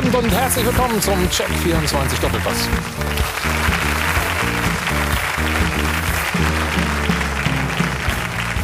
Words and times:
Abend 0.00 0.14
und 0.14 0.30
herzlich 0.30 0.64
willkommen 0.64 0.98
zum 1.02 1.28
Check 1.28 1.50
24 1.62 2.20
Doppelpass. 2.20 2.68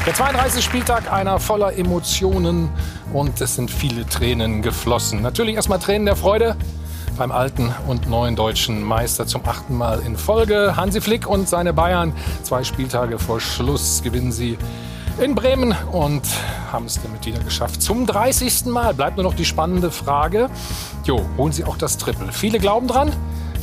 Der 0.07 0.15
32. 0.15 0.65
Spieltag 0.65 1.13
einer 1.13 1.39
voller 1.39 1.77
Emotionen 1.77 2.71
und 3.13 3.39
es 3.43 3.55
sind 3.55 3.71
viele 3.71 4.07
Tränen 4.07 4.63
geflossen. 4.63 5.21
Natürlich 5.21 5.57
erstmal 5.57 5.79
Tränen 5.79 6.07
der 6.07 6.17
Freude 6.17 6.57
beim 7.19 7.31
alten 7.31 7.71
und 7.87 8.09
neuen 8.09 8.35
deutschen 8.35 8.83
Meister 8.83 9.27
zum 9.27 9.45
achten 9.45 9.77
Mal 9.77 10.01
in 10.07 10.17
Folge. 10.17 10.75
Hansi 10.75 11.03
Flick 11.03 11.27
und 11.27 11.51
seine 11.51 11.75
Bayern. 11.75 12.15
Zwei 12.45 12.65
Spieltage 12.65 13.19
vor 13.19 13.41
Schluss 13.41 14.03
gewinnen 14.03 14.33
sie 14.33 14.57
in 15.19 15.35
Bremen 15.35 15.75
und 15.93 16.23
haben 16.71 16.87
es 16.87 17.01
damit 17.03 17.25
wieder 17.25 17.39
geschafft. 17.39 17.81
Zum 17.81 18.07
30. 18.07 18.67
Mal 18.67 18.93
bleibt 18.95 19.17
nur 19.17 19.25
noch 19.25 19.35
die 19.35 19.45
spannende 19.45 19.91
Frage. 19.91 20.51
Jo, 21.05 21.21
holen 21.39 21.53
sie 21.53 21.65
auch 21.65 21.77
das 21.77 21.97
Triple? 21.97 22.33
Viele 22.33 22.59
glauben 22.59 22.87
dran. 22.87 23.13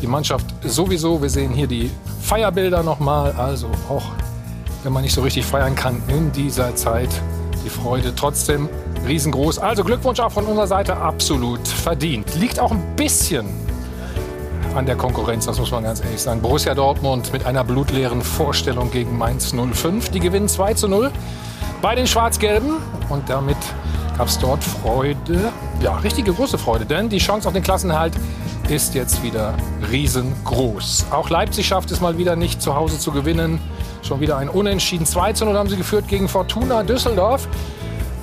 Die 0.01 0.07
Mannschaft 0.07 0.45
sowieso. 0.63 1.21
Wir 1.21 1.29
sehen 1.29 1.51
hier 1.51 1.67
die 1.67 1.91
Feierbilder 2.21 2.83
nochmal. 2.83 3.33
Also 3.33 3.67
auch 3.89 4.03
wenn 4.83 4.93
man 4.93 5.03
nicht 5.03 5.13
so 5.13 5.21
richtig 5.21 5.45
feiern 5.45 5.75
kann 5.75 6.01
in 6.07 6.31
dieser 6.31 6.75
Zeit. 6.75 7.09
Die 7.63 7.69
Freude 7.69 8.13
trotzdem 8.15 8.67
riesengroß. 9.07 9.59
Also 9.59 9.83
Glückwunsch 9.83 10.19
auch 10.19 10.31
von 10.31 10.45
unserer 10.45 10.67
Seite 10.67 10.97
absolut 10.97 11.67
verdient. 11.67 12.35
Liegt 12.35 12.59
auch 12.59 12.71
ein 12.71 12.95
bisschen 12.95 13.47
an 14.75 14.85
der 14.85 14.95
Konkurrenz, 14.95 15.45
das 15.45 15.59
muss 15.59 15.71
man 15.71 15.83
ganz 15.83 16.03
ehrlich 16.03 16.21
sagen. 16.21 16.41
Borussia 16.41 16.73
Dortmund 16.73 17.31
mit 17.31 17.45
einer 17.45 17.63
blutleeren 17.63 18.21
Vorstellung 18.21 18.91
gegen 18.91 19.17
Mainz 19.17 19.53
05. 19.53 20.09
Die 20.09 20.19
gewinnen 20.19 20.47
2 20.47 20.73
zu 20.73 20.87
0 20.87 21.11
bei 21.81 21.95
den 21.95 22.07
Schwarz-Gelben. 22.07 22.77
Und 23.09 23.29
damit 23.29 23.57
gab 24.17 24.27
es 24.27 24.39
dort 24.39 24.63
Freude, 24.63 25.51
ja, 25.81 25.97
richtige 25.97 26.33
große 26.33 26.57
Freude, 26.57 26.85
denn 26.85 27.09
die 27.09 27.19
Chance 27.19 27.47
auf 27.47 27.53
den 27.53 27.63
Klassenhalt 27.63 28.13
ist 28.69 28.95
jetzt 28.95 29.21
wieder 29.21 29.53
riesengroß. 29.91 31.07
Auch 31.11 31.29
Leipzig 31.29 31.67
schafft 31.67 31.91
es 31.91 32.01
mal 32.01 32.17
wieder 32.17 32.35
nicht 32.35 32.61
zu 32.61 32.75
Hause 32.75 32.97
zu 32.97 33.11
gewinnen. 33.11 33.59
Schon 34.01 34.21
wieder 34.21 34.37
ein 34.37 34.49
Unentschieden. 34.49 35.05
2 35.05 35.33
zu 35.33 35.45
0 35.45 35.57
haben 35.57 35.69
sie 35.69 35.77
geführt 35.77 36.07
gegen 36.07 36.27
Fortuna 36.27 36.83
Düsseldorf. 36.83 37.47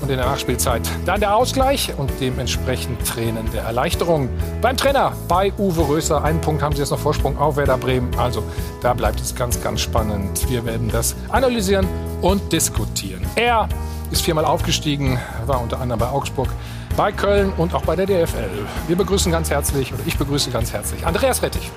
Und 0.01 0.11
in 0.11 0.17
der 0.17 0.27
Nachspielzeit 0.27 0.83
dann 1.05 1.21
der 1.21 1.37
Ausgleich 1.37 1.93
und 1.97 2.11
dementsprechend 2.21 3.07
Tränen 3.07 3.51
der 3.53 3.65
Erleichterung. 3.65 4.29
Beim 4.63 4.77
Trainer 4.77 5.13
bei 5.29 5.53
Uwe 5.59 5.89
Röser. 5.89 6.25
Einen 6.25 6.41
Punkt 6.41 6.63
haben 6.63 6.75
sie 6.75 6.81
jetzt 6.81 6.91
noch 6.91 6.99
Vorsprung 6.99 7.39
auf 7.39 7.57
Werder 7.57 7.77
Bremen. 7.77 8.11
Also 8.19 8.43
da 8.81 8.95
bleibt 8.95 9.21
es 9.21 9.35
ganz, 9.35 9.63
ganz 9.63 9.81
spannend. 9.81 10.49
Wir 10.49 10.65
werden 10.65 10.89
das 10.91 11.15
analysieren 11.29 11.87
und 12.23 12.53
diskutieren. 12.53 13.27
Er 13.37 13.69
ist 14.11 14.23
viermal 14.23 14.45
aufgestiegen, 14.45 15.19
war 15.47 15.61
unter 15.61 15.81
anderem 15.81 16.01
bei 16.01 16.09
Augsburg, 16.09 16.49
bei 16.97 17.13
Köln 17.13 17.53
und 17.57 17.75
auch 17.75 17.83
bei 17.83 17.95
der 17.97 18.07
DFL. 18.07 18.67
Wir 18.89 18.97
begrüßen 18.97 19.31
ganz 19.31 19.51
herzlich, 19.51 19.93
oder 19.93 20.03
ich 20.07 20.19
begrüße 20.19 20.51
ganz 20.51 20.73
herzlich, 20.73 21.07
Andreas 21.07 21.43
Rettich. 21.43 21.71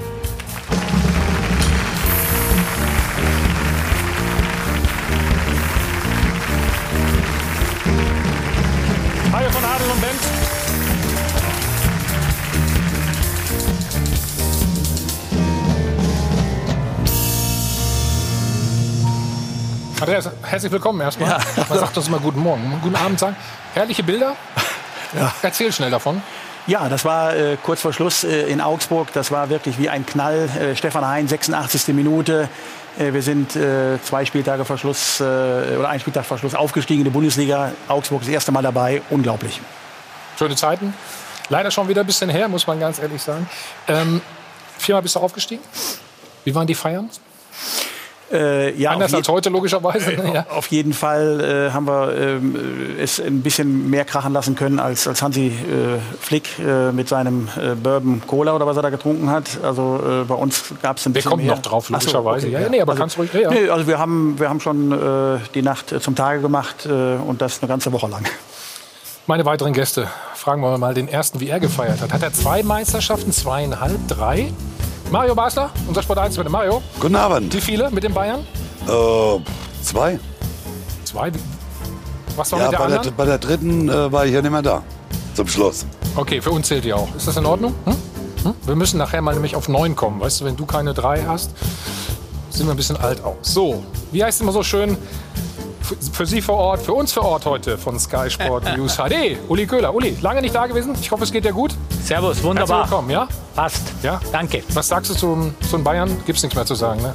Andreas, 20.04 20.30
herzlich 20.42 20.70
willkommen 20.70 21.00
erstmal. 21.00 21.30
Ja. 21.30 21.40
Man 21.70 21.80
sagt 21.80 21.96
das 21.96 22.09
immer 22.09 22.20
guten 22.20 22.42
Morgen, 22.42 22.78
guten 22.84 22.98
Abend 22.98 23.18
sagen. 23.18 23.38
Herrliche 23.73 24.04
Bilder. 24.04 24.36
Ja. 25.16 25.32
Erzähl 25.44 25.72
schnell 25.72 25.92
davon. 25.92 26.23
Ja, 26.66 26.90
das 26.90 27.06
war 27.06 27.36
äh, 27.36 27.56
kurz 27.62 27.82
vor 27.82 27.94
Schluss 27.94 28.24
äh, 28.24 28.48
in 28.48 28.62
Augsburg. 28.62 29.14
Das 29.14 29.30
war 29.30 29.50
wirklich 29.50 29.78
wie 29.78 29.88
ein 29.88 30.08
Knall. 30.08 30.50
Äh, 30.59 30.76
Stefan 30.76 31.08
Hein, 31.08 31.28
86. 31.28 31.90
Minute. 31.90 32.50
Äh, 32.97 33.14
wir 33.14 33.22
sind 33.22 33.56
äh, 33.56 34.02
zwei 34.02 34.25
Spieltage 34.25 34.66
vor 34.66 34.80
Schluss 34.80 35.19
äh, 35.19 35.24
oder 35.24 35.88
ein 35.90 36.00
Spieltag 36.00 36.25
vor 36.25 36.40
Schluss 36.40 36.56
aufgestiegen 36.56 37.02
in 37.02 37.06
die 37.06 37.12
Bundesliga. 37.12 37.74
Augsburg 37.88 38.22
das 38.22 38.30
erste 38.30 38.52
Mal 38.52 38.64
dabei. 38.64 39.03
Unglaublich. 39.12 39.62
Schöne 40.40 40.56
Zeiten. 40.56 40.96
Leider 41.50 41.70
schon 41.70 41.88
wieder 41.88 42.02
ein 42.02 42.08
bisschen 42.08 42.31
her, 42.31 42.47
muss 42.47 42.66
man 42.66 42.80
ganz 42.80 42.97
ehrlich 42.97 43.22
sagen. 43.22 43.47
Ähm, 43.88 44.20
viermal 44.80 45.03
bist 45.03 45.16
du 45.16 45.20
aufgestiegen. 45.20 45.62
Wie 46.44 46.56
waren 46.56 46.66
die 46.66 46.74
Feiern? 46.74 47.08
Äh, 48.34 48.76
ja, 48.76 48.92
Anders 48.92 49.14
als 49.14 49.30
heute 49.30 49.50
logischerweise. 49.50 50.12
ne? 50.12 50.32
ja. 50.34 50.46
Auf 50.50 50.68
jeden 50.68 50.94
Fall 50.94 51.40
äh, 51.70 51.72
haben 51.72 51.86
wir 51.88 52.16
ähm, 52.18 52.56
es 53.00 53.20
ein 53.22 53.42
bisschen 53.42 53.90
mehr 53.90 54.06
krachen 54.06 54.34
lassen 54.34 54.56
können 54.56 54.80
als, 54.80 55.08
als 55.08 55.22
Hansi 55.22 55.48
äh, 55.48 55.52
Flick 56.20 56.58
äh, 56.60 56.92
mit 56.92 57.08
seinem 57.08 57.48
äh, 57.56 57.76
Bourbon 57.76 58.22
Cola 58.26 58.56
oder 58.56 58.66
was 58.66 58.76
er 58.76 58.82
da 58.84 58.90
getrunken 58.90 59.30
hat. 59.30 59.60
Also 59.64 60.02
äh, 60.04 60.24
bei 60.26 60.36
uns 60.36 60.74
gab 60.82 60.98
es 60.98 61.06
ein 61.06 61.10
Wir 61.10 61.14
bisschen 61.20 61.32
kommen 61.32 61.46
mehr. 61.46 61.56
noch 61.56 61.62
drauf, 61.62 61.86
Ach 61.92 62.02
so, 62.02 62.08
logischerweise. 62.12 62.48
okay, 62.48 62.54
ja, 62.56 62.60
ja, 62.62 62.70
nee, 62.70 62.82
aber 62.82 62.94
also, 62.94 63.02
kannst 63.02 63.18
ruhig. 63.18 63.34
Ja. 63.34 63.52
Nee, 63.52 63.70
also 63.70 63.88
wir 63.88 64.00
haben, 64.00 64.40
wir 64.40 64.50
haben 64.50 64.60
schon 64.60 64.92
äh, 64.92 65.40
die 65.54 65.62
Nacht 65.62 65.92
äh, 65.92 66.00
zum 66.02 66.16
Tage 66.16 66.42
gemacht 66.42 66.86
äh, 66.86 66.90
und 66.90 67.42
das 67.42 67.62
eine 67.62 67.68
ganze 67.70 67.92
Woche 67.92 68.08
lang. 68.08 68.24
Meine 69.28 69.46
weiteren 69.46 69.72
Gäste. 69.74 70.08
Fragen 70.34 70.62
wir 70.62 70.78
mal 70.78 70.94
den 70.94 71.08
ersten, 71.08 71.40
wie 71.40 71.48
er 71.48 71.60
gefeiert 71.62 72.02
hat. 72.02 72.12
Hat 72.12 72.22
er 72.24 72.34
zwei 72.34 72.62
Meisterschaften, 72.64 73.32
zweieinhalb, 73.32 74.08
drei? 74.10 74.52
Mario 75.13 75.35
Basler, 75.35 75.69
unser 75.88 76.01
Sport 76.01 76.18
1 76.18 76.38
mit 76.38 76.47
dem 76.47 76.51
Mario. 76.53 76.81
Guten 77.00 77.16
Abend. 77.16 77.53
Wie 77.53 77.62
viele 77.62 77.91
mit 77.91 78.03
den 78.03 78.16
Bayern? 78.16 78.40
Äh, 78.88 79.40
zwei. 79.84 80.19
Zwei. 81.03 81.31
Was 82.35 82.51
war 82.51 82.57
Ja, 82.59 82.66
mit 82.66 82.74
der 82.74 82.78
bei 82.79 82.88
der, 82.88 82.97
anderen? 82.97 83.16
bei 83.16 83.25
der 83.25 83.38
dritten 83.38 83.90
äh, 83.90 84.12
war 84.12 84.25
ich 84.25 84.34
ja 84.34 84.41
nicht 84.41 84.50
mehr 84.50 84.63
da. 84.63 84.81
Zum 85.35 85.47
Schluss. 85.47 85.85
Okay, 86.16 86.41
für 86.41 86.50
uns 86.50 86.68
zählt 86.68 86.84
die 86.84 86.94
auch. 86.94 87.07
Ist 87.16 87.28
das 87.28 87.38
in 87.38 87.46
Ordnung? 87.46 87.75
Hm? 87.85 87.96
Hm? 88.44 88.53
Wir 88.66 88.75
müssen 88.75 88.97
nachher 88.97 89.22
mal 89.22 89.35
nämlich 89.35 89.56
auf 89.56 89.69
neun 89.69 89.96
kommen. 89.96 90.19
Weißt 90.19 90.41
du, 90.41 90.46
wenn 90.46 90.56
du 90.56 90.66
keine 90.66 90.96
drei 90.96 91.23
hast, 91.28 91.52
sind 92.50 92.66
wir 92.66 92.73
ein 92.73 92.78
bisschen 92.78 92.97
alt 92.97 93.23
aus. 93.23 93.35
So, 93.44 93.84
wie 94.12 94.23
heißt 94.23 94.38
es 94.38 94.41
immer 94.41 94.52
so 94.52 94.63
schön? 94.63 94.97
Für, 96.12 96.26
Sie 96.26 96.42
vor 96.42 96.58
Ort, 96.58 96.81
für 96.81 96.94
uns 96.94 97.14
vor 97.14 97.24
Ort 97.24 97.46
heute 97.46 97.78
von 97.78 98.00
Sky 98.00 98.30
Sport 98.30 98.66
News 98.78 98.98
HD. 98.98 99.38
Uli 99.48 99.66
Köhler. 99.66 99.94
Uli, 99.94 100.18
lange 100.22 100.42
nicht 100.42 100.54
da 100.56 100.66
gewesen. 100.68 100.96
Ich 101.02 101.12
hoffe, 101.12 101.24
es 101.24 101.31
geht 101.31 101.46
dir 101.46 101.54
gut. 101.54 101.74
Servus, 102.04 102.28
Herzlich 102.30 102.44
wunderbar. 102.44 102.84
willkommen, 102.90 103.09
ja? 103.09 103.28
Passt. 103.56 103.81
Ja? 104.02 104.20
Danke. 104.32 104.64
Was 104.74 104.88
sagst 104.88 105.12
du 105.12 105.16
zum, 105.16 105.53
zum 105.70 105.84
Bayern? 105.84 106.16
Gibt's 106.26 106.42
nichts 106.44 106.56
mehr 106.56 106.66
zu 106.66 106.76
sagen, 106.76 107.02
ne? 107.02 107.14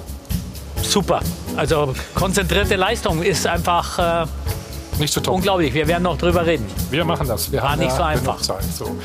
Super. 0.82 1.20
Also 1.56 1.94
konzentrierte 2.14 2.76
Leistung 2.76 3.22
ist 3.22 3.46
einfach 3.46 3.98
äh, 3.98 4.26
Nicht 4.98 5.12
zu 5.12 5.20
toppen. 5.20 5.36
unglaublich. 5.36 5.72
Wir 5.74 5.86
werden 5.86 6.02
noch 6.02 6.18
drüber 6.18 6.44
reden. 6.44 6.66
Wir 6.90 7.04
machen 7.04 7.26
das. 7.28 7.50
Wir 7.52 7.62
War 7.62 7.72
haben 7.72 7.78
nicht 7.80 7.90
ja 7.90 7.96
so 7.96 8.02
einfach. 8.02 8.40
Zeit. 8.40 8.64
So. 8.76 8.96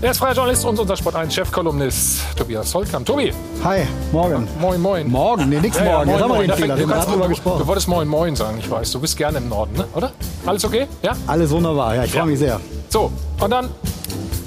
Er 0.00 0.10
ist 0.12 0.18
freier 0.18 0.32
Journalist 0.34 0.64
und 0.64 0.78
unser 0.78 0.96
Sport 0.96 1.16
1 1.16 1.34
Chefkolumnist 1.34 2.20
Tobias 2.36 2.74
Holtkamp. 2.74 3.04
Tobi, 3.04 3.32
Hi, 3.64 3.80
morgen. 4.12 4.48
moin, 4.60 4.80
moin. 4.80 5.08
Morgen? 5.10 5.48
Nee, 5.48 5.60
nix 5.60 5.76
Ja, 5.78 5.84
ja, 5.84 5.90
morgen. 5.98 6.10
Jetzt 6.10 6.22
haben 6.22 6.30
wir 6.32 6.38
den 6.40 6.52
Fehler. 6.56 6.76
fängt- 6.76 6.88
Wir 6.88 6.96
drüber 7.00 7.22
du, 7.24 7.28
gesprochen. 7.30 7.58
du 7.60 7.66
wolltest 7.66 7.88
moin, 7.88 8.08
moin 8.08 8.36
sagen, 8.36 8.56
ich 8.58 8.70
weiß. 8.70 8.92
Du 8.92 9.00
bist 9.00 9.16
gerne 9.16 9.38
im 9.38 9.48
Norden, 9.48 9.74
ne? 9.76 9.84
oder? 9.94 10.12
Alles 10.46 10.64
okay? 10.64 10.86
Ja? 11.02 11.12
Alles 11.26 11.50
wunderbar. 11.50 11.94
Ja, 11.96 12.04
ich 12.04 12.14
Ja. 12.14 12.20
freue 12.20 12.30
mich 12.30 12.38
sehr. 12.38 12.60
So, 12.88 13.12
und 13.40 13.50
dann, 13.50 13.68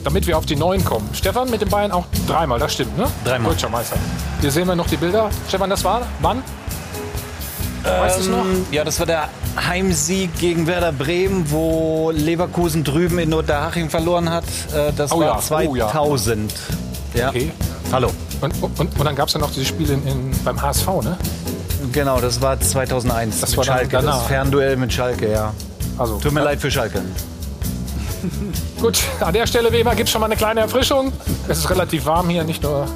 damit 0.04 0.26
wir 0.26 0.38
auf 0.38 0.46
die 0.46 0.56
Neuen 0.56 0.84
kommen. 0.84 1.08
Stefan 1.14 1.50
mit 1.50 1.62
den 1.62 1.70
Bayern 1.70 1.92
auch 1.92 2.06
dreimal, 2.28 2.58
das 2.60 2.74
stimmt, 2.74 2.98
ne? 2.98 3.06
Dreimal. 3.24 3.52
Deutscher 3.52 3.70
Meister. 3.70 3.96
Hier 4.42 4.52
sehen 4.52 4.68
wir 4.68 4.76
noch 4.76 4.88
die 4.88 4.98
Bilder. 4.98 5.30
Stefan, 5.48 5.70
das 5.70 5.84
war 5.84 6.02
wann? 6.22 6.42
Weißt 7.84 8.18
du 8.18 8.22
es 8.22 8.28
noch? 8.30 8.46
Ähm, 8.46 8.66
Ja, 8.72 8.84
das 8.84 9.00
war 9.00 9.06
der 9.06 9.30
Heimsieg 9.68 10.38
gegen 10.40 10.68
Werder 10.68 10.92
Bremen, 10.92 11.50
wo 11.52 12.12
Leverkusen 12.14 12.84
drüben 12.84 13.20
in 13.20 13.34
Unterhaching 13.34 13.90
verloren 13.90 14.30
hat. 14.30 14.44
Äh, 14.74 14.92
Das 14.96 15.12
Oh 15.12 15.20
war 15.20 15.62
ja, 15.64 15.70
oh 15.70 15.76
ja. 15.76 15.88
2000. 15.90 16.54
Ja. 17.14 17.30
Okay. 17.30 17.52
Hallo. 17.92 18.10
Und, 18.42 18.54
und, 18.62 18.80
und 18.80 19.04
dann 19.06 19.16
gab 19.16 19.28
es 19.28 19.34
ja 19.34 19.40
noch 19.40 19.52
dieses 19.52 19.68
Spiel 19.68 19.90
in, 19.90 20.06
in, 20.08 20.32
beim 20.44 20.62
HSV, 20.62 20.88
ne? 21.04 21.18
Genau, 21.92 22.20
das 22.20 22.42
war 22.42 22.60
2001 22.60 23.40
Das 23.42 23.50
mit 23.52 23.58
war 23.58 23.64
Schalke. 23.66 23.90
Das 23.98 24.06
danach. 24.06 24.28
Fernduell 24.28 24.78
mit 24.78 24.92
Schalke, 24.92 25.32
ja. 25.32 25.54
Also, 25.98 26.18
Tut 26.18 26.32
mir 26.32 26.42
leid 26.44 26.60
für 26.60 26.72
Schalke. 26.72 27.02
Gut, 28.82 29.00
an 29.20 29.34
der 29.34 29.46
Stelle 29.48 29.72
wie 29.72 29.82
immer 29.82 29.96
gibt 29.96 30.08
es 30.08 30.12
schon 30.12 30.22
mal 30.22 30.28
eine 30.28 30.36
kleine 30.38 30.62
Erfrischung. 30.62 31.12
Es 31.48 31.60
ist 31.60 31.70
relativ 31.70 32.06
warm 32.06 32.30
hier, 32.30 32.44
nicht 32.44 32.64
nur 32.64 32.88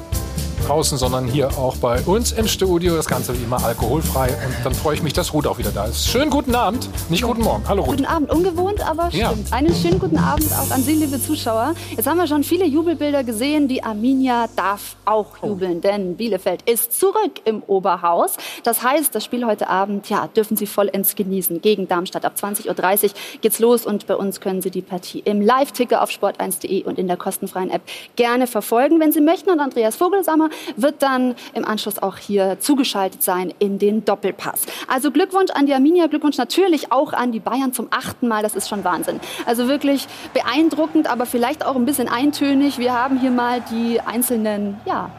draußen, 0.68 0.98
sondern 0.98 1.26
hier 1.26 1.48
auch 1.56 1.76
bei 1.76 2.02
uns 2.02 2.32
im 2.32 2.46
Studio. 2.46 2.94
Das 2.94 3.06
Ganze 3.06 3.32
wie 3.38 3.42
immer 3.42 3.64
alkoholfrei. 3.64 4.28
Und 4.28 4.54
dann 4.64 4.74
freue 4.74 4.94
ich 4.96 5.02
mich, 5.02 5.14
dass 5.14 5.32
Ruth 5.32 5.46
auch 5.46 5.56
wieder 5.56 5.70
da 5.70 5.86
ist. 5.86 6.08
Schönen 6.08 6.30
guten 6.30 6.54
Abend, 6.54 6.90
nicht 7.10 7.22
guten 7.22 7.40
Morgen. 7.42 7.64
Hallo 7.66 7.82
Ruth. 7.84 7.96
Guten 7.96 8.04
Abend, 8.04 8.30
ungewohnt, 8.30 8.86
aber 8.86 9.08
Ja. 9.12 9.30
stimmt. 9.30 9.50
Einen 9.50 9.74
schönen 9.74 9.98
guten 9.98 10.18
Abend 10.18 10.46
auch 10.52 10.70
an 10.70 10.82
Sie, 10.82 10.92
liebe 10.92 11.18
Zuschauer. 11.20 11.74
Jetzt 11.96 12.06
haben 12.06 12.18
wir 12.18 12.26
schon 12.26 12.44
viele 12.44 12.66
Jubelbilder 12.66 13.24
gesehen. 13.24 13.66
Die 13.68 13.82
Arminia 13.82 14.46
darf 14.56 14.96
auch 15.06 15.42
jubeln, 15.42 15.80
denn 15.80 16.16
Bielefeld 16.16 16.60
ist 16.70 16.92
zurück 16.98 17.40
im 17.46 17.62
Oberhaus. 17.66 18.34
Das 18.62 18.82
heißt, 18.82 19.14
das 19.14 19.24
Spiel 19.24 19.46
heute 19.46 19.68
Abend, 19.70 20.10
ja, 20.10 20.26
dürfen 20.26 20.58
Sie 20.58 20.66
vollends 20.66 21.16
genießen. 21.16 21.62
Gegen 21.62 21.88
Darmstadt 21.88 22.26
ab 22.26 22.34
20.30 22.38 23.04
Uhr 23.04 23.10
geht's 23.40 23.58
los 23.58 23.86
und 23.86 24.06
bei 24.06 24.16
uns 24.16 24.40
können 24.42 24.60
Sie 24.60 24.70
die 24.70 24.82
Partie 24.82 25.20
im 25.20 25.40
Live-Ticker 25.40 26.02
auf 26.02 26.10
sport1.de 26.10 26.84
und 26.84 26.98
in 26.98 27.06
der 27.06 27.16
kostenfreien 27.16 27.70
App 27.70 27.80
gerne 28.16 28.46
verfolgen, 28.46 29.00
wenn 29.00 29.12
Sie 29.12 29.22
möchten. 29.22 29.48
Und 29.48 29.60
Andreas 29.60 29.96
Vogelsammer 29.96 30.50
wird 30.76 31.02
dann 31.02 31.34
im 31.54 31.64
Anschluss 31.64 31.98
auch 31.98 32.16
hier 32.16 32.58
zugeschaltet 32.60 33.22
sein 33.22 33.52
in 33.58 33.78
den 33.78 34.04
Doppelpass. 34.04 34.62
Also 34.86 35.10
Glückwunsch 35.10 35.50
an 35.52 35.66
die 35.66 35.74
Arminia, 35.74 36.06
Glückwunsch 36.06 36.38
natürlich 36.38 36.92
auch 36.92 37.12
an 37.12 37.32
die 37.32 37.40
Bayern 37.40 37.72
zum 37.72 37.88
achten 37.90 38.28
Mal. 38.28 38.42
Das 38.42 38.54
ist 38.54 38.68
schon 38.68 38.84
Wahnsinn. 38.84 39.20
Also 39.46 39.68
wirklich 39.68 40.06
beeindruckend, 40.34 41.10
aber 41.10 41.26
vielleicht 41.26 41.64
auch 41.64 41.76
ein 41.76 41.84
bisschen 41.84 42.08
eintönig. 42.08 42.78
Wir 42.78 42.94
haben 42.94 43.18
hier 43.18 43.30
mal 43.30 43.62
die 43.70 44.00
einzelnen, 44.00 44.80
ja, 44.84 45.10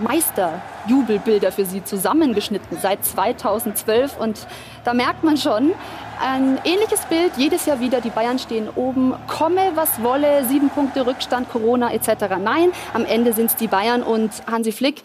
Meisterjubelbilder 0.00 1.52
für 1.52 1.64
sie 1.64 1.82
zusammengeschnitten 1.84 2.78
seit 2.80 3.04
2012 3.04 4.18
und 4.18 4.46
da 4.84 4.94
merkt 4.94 5.24
man 5.24 5.36
schon, 5.36 5.72
ein 6.20 6.58
ähnliches 6.64 7.04
Bild 7.06 7.32
jedes 7.36 7.66
Jahr 7.66 7.80
wieder. 7.80 8.00
Die 8.00 8.10
Bayern 8.10 8.38
stehen 8.38 8.68
oben, 8.74 9.14
komme 9.26 9.72
was 9.74 10.02
wolle, 10.02 10.44
sieben 10.44 10.70
Punkte 10.70 11.06
Rückstand, 11.06 11.50
Corona 11.50 11.92
etc. 11.92 12.36
Nein, 12.42 12.72
am 12.94 13.04
Ende 13.04 13.32
sind 13.32 13.50
es 13.50 13.56
die 13.56 13.66
Bayern 13.66 14.02
und 14.02 14.30
Hansi 14.50 14.72
Flick 14.72 15.02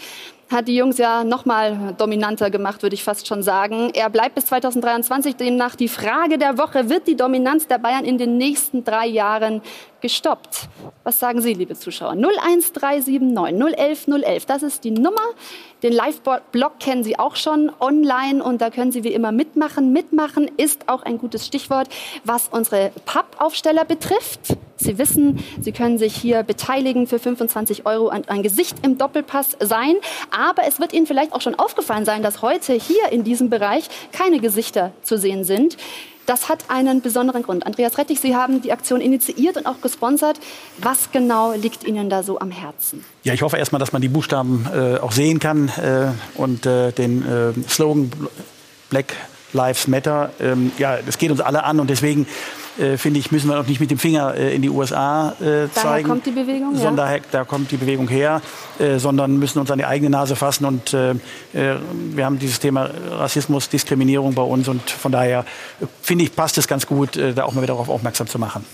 hat 0.52 0.68
die 0.68 0.76
Jungs 0.76 0.98
ja 0.98 1.24
noch 1.24 1.46
mal 1.46 1.94
dominanter 1.98 2.50
gemacht, 2.50 2.84
würde 2.84 2.94
ich 2.94 3.04
fast 3.04 3.26
schon 3.28 3.42
sagen. 3.42 3.92
Er 3.94 4.10
bleibt 4.10 4.36
bis 4.36 4.48
2023 4.48 5.38
demnach 5.38 5.76
die 5.76 5.88
Frage 5.88 6.38
der 6.38 6.58
Woche. 6.58 6.90
Wird 6.90 7.08
die 7.08 7.16
Dominanz 7.16 7.68
der 7.68 7.78
Bayern 7.78 8.04
in 8.04 8.18
den 8.18 8.38
nächsten 8.38 8.84
drei 8.84 9.08
Jahren 9.08 9.62
gestoppt? 10.02 10.68
Was 11.04 11.20
sagen 11.20 11.42
Sie, 11.42 11.54
liebe 11.54 11.76
Zuschauer? 11.76 12.12
01379 12.12 13.78
011 13.78 14.08
011, 14.08 14.46
das 14.46 14.64
ist 14.64 14.84
die 14.84 14.92
Nummer. 14.92 15.22
Den 15.84 15.94
Live-Blog 15.94 16.80
kennen 16.80 17.04
Sie 17.04 17.18
auch 17.18 17.36
schon 17.36 17.72
online 17.80 18.44
und 18.44 18.62
da 18.62 18.70
können 18.70 18.92
Sie 18.92 19.04
wie 19.04 19.14
immer 19.14 19.32
mitmachen. 19.32 19.94
Mitmachen 19.94 20.50
ist 20.58 20.90
auch 20.90 21.02
ein 21.04 21.18
gutes 21.18 21.48
Stichwort, 21.48 21.88
was 22.24 22.50
unsere 22.50 22.92
Pappaufsteller 23.06 23.86
betrifft. 23.86 24.58
Sie 24.76 24.98
wissen, 24.98 25.44
Sie 25.60 25.72
können 25.72 25.98
sich 25.98 26.16
hier 26.16 26.44
beteiligen 26.44 27.08
für 27.08 27.20
25 27.20 27.86
Euro 27.86 28.12
und 28.12 28.30
ein 28.30 28.44
Gesicht 28.44 28.78
im 28.84 28.98
Doppelpass 28.98 29.58
sein. 29.60 29.96
Aber 30.30 30.68
es 30.68 30.80
wird 30.80 30.94
Ihnen 30.94 31.08
vielleicht 31.08 31.34
auch 31.34 31.42
schon 31.42 31.56
aufgefallen 31.56 32.06
sein, 32.06 32.22
dass 32.22 32.42
heute 32.42 32.74
hier 32.74 33.12
in 33.12 33.24
diesem 33.24 33.50
Bereich 33.50 33.86
keine 34.12 34.40
Gesichter 34.40 34.92
zu 35.02 35.18
sehen 35.18 35.44
sind. 35.44 35.78
Das 36.26 36.50
hat 36.50 36.66
einen 36.70 37.02
besonderen 37.02 37.44
Grund. 37.44 37.66
Andreas 37.66 37.98
Rettich, 37.98 38.20
Sie 38.20 38.36
haben 38.36 38.62
die 38.62 38.72
Aktion 38.72 39.02
initiiert 39.02 39.58
und 39.58 39.66
auch 39.66 39.82
gesponsert. 39.82 40.40
Was 40.78 41.12
genau 41.12 41.54
liegt 41.54 41.84
Ihnen 41.84 42.10
da 42.10 42.24
so 42.24 42.40
am 42.40 42.52
Herzen? 42.52 43.04
Ja, 43.24 43.34
ich 43.34 43.42
hoffe 43.42 43.58
erstmal, 43.58 43.80
dass 43.80 43.92
man 43.92 44.02
die 44.02 44.10
Buchstaben 44.10 44.68
äh, 44.74 44.98
auch 44.98 45.12
sehen 45.12 45.40
kann 45.40 45.70
äh, 45.70 46.12
und 46.40 46.66
äh, 46.66 46.92
den 46.92 47.26
äh, 47.26 47.70
Slogan 47.70 48.12
Black 48.90 49.16
Lives 49.54 49.88
Matter. 49.88 50.32
Ähm, 50.40 50.72
ja, 50.78 50.98
das 50.98 51.18
geht 51.18 51.32
uns 51.32 51.42
alle 51.42 51.64
an 51.64 51.80
und 51.80 51.90
deswegen 51.90 52.28
äh, 52.78 52.98
finde 52.98 53.20
ich, 53.20 53.32
müssen 53.32 53.50
wir 53.50 53.60
auch 53.60 53.66
nicht 53.66 53.80
mit 53.80 53.92
dem 53.92 53.98
Finger 53.98 54.36
äh, 54.36 54.56
in 54.56 54.62
die 54.62 54.70
USA 54.70 55.32
äh, 55.40 55.70
zeigen. 55.72 55.72
Daher 55.74 56.04
kommt 56.04 56.26
die 56.26 56.32
Bewegung, 56.32 56.76
sondern 56.76 56.98
ja. 56.98 57.04
daher, 57.04 57.22
da 57.32 57.44
kommt 57.44 57.72
die 57.72 57.78
Bewegung 57.78 58.08
her, 58.08 58.42
äh, 58.80 58.98
sondern 58.98 59.38
müssen 59.38 59.60
uns 59.60 59.72
an 59.72 59.78
die 59.78 59.86
eigene 59.86 60.10
Nase 60.10 60.36
fassen. 60.36 60.66
Und 60.66 60.94
äh, 60.94 61.12
äh, 61.12 61.16
wir 62.14 62.26
haben 62.26 62.40
dieses 62.40 62.60
Thema 62.60 62.90
Rassismus, 63.12 63.70
Diskriminierung 63.70 64.34
bei 64.34 64.44
uns. 64.44 64.68
Und 64.68 64.90
von 64.90 65.12
daher 65.12 65.46
finde 66.02 66.26
ich, 66.26 66.36
passt 66.36 66.58
es 66.58 66.68
ganz 66.68 66.88
gut, 66.88 67.18
da 67.18 67.44
auch 67.44 67.54
mal 67.54 67.62
wieder 67.62 67.74
darauf 67.74 67.90
aufmerksam 67.90 68.28
zu 68.28 68.40
machen. 68.40 68.66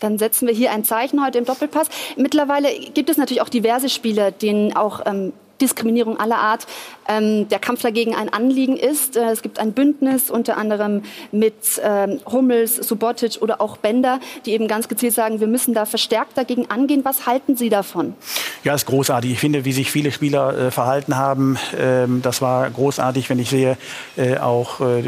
Dann 0.00 0.18
setzen 0.18 0.46
wir 0.46 0.54
hier 0.54 0.72
ein 0.72 0.84
Zeichen 0.84 1.24
heute 1.24 1.38
im 1.38 1.44
Doppelpass. 1.44 1.88
Mittlerweile 2.16 2.68
gibt 2.92 3.08
es 3.08 3.16
natürlich 3.16 3.40
auch 3.40 3.48
diverse 3.48 3.88
Spiele, 3.88 4.32
denen 4.32 4.74
auch 4.76 5.00
ähm, 5.06 5.32
Diskriminierung 5.60 6.18
aller 6.18 6.38
Art 6.38 6.66
ähm, 7.08 7.48
der 7.48 7.58
Kampf 7.58 7.82
dagegen 7.82 8.14
ein 8.14 8.32
Anliegen 8.32 8.76
ist. 8.76 9.16
Äh, 9.16 9.30
es 9.30 9.42
gibt 9.42 9.58
ein 9.58 9.72
Bündnis 9.72 10.30
unter 10.30 10.56
anderem 10.56 11.02
mit 11.32 11.54
ähm, 11.82 12.20
Hummels, 12.26 12.76
Subotic 12.76 13.38
oder 13.40 13.60
auch 13.60 13.76
Bender, 13.76 14.20
die 14.46 14.52
eben 14.52 14.68
ganz 14.68 14.88
gezielt 14.88 15.14
sagen, 15.14 15.40
wir 15.40 15.46
müssen 15.46 15.74
da 15.74 15.86
verstärkt 15.86 16.36
dagegen 16.36 16.70
angehen. 16.70 17.04
Was 17.04 17.26
halten 17.26 17.56
Sie 17.56 17.68
davon? 17.68 18.14
Ja, 18.62 18.74
ist 18.74 18.86
großartig. 18.86 19.32
Ich 19.32 19.38
finde, 19.38 19.64
wie 19.64 19.72
sich 19.72 19.90
viele 19.90 20.10
Spieler 20.10 20.56
äh, 20.56 20.70
verhalten 20.70 21.16
haben, 21.16 21.58
ähm, 21.78 22.22
das 22.22 22.40
war 22.40 22.70
großartig, 22.70 23.28
wenn 23.30 23.38
ich 23.38 23.50
sehe, 23.50 23.76
äh, 24.16 24.38
auch 24.38 24.80
äh, 24.80 25.02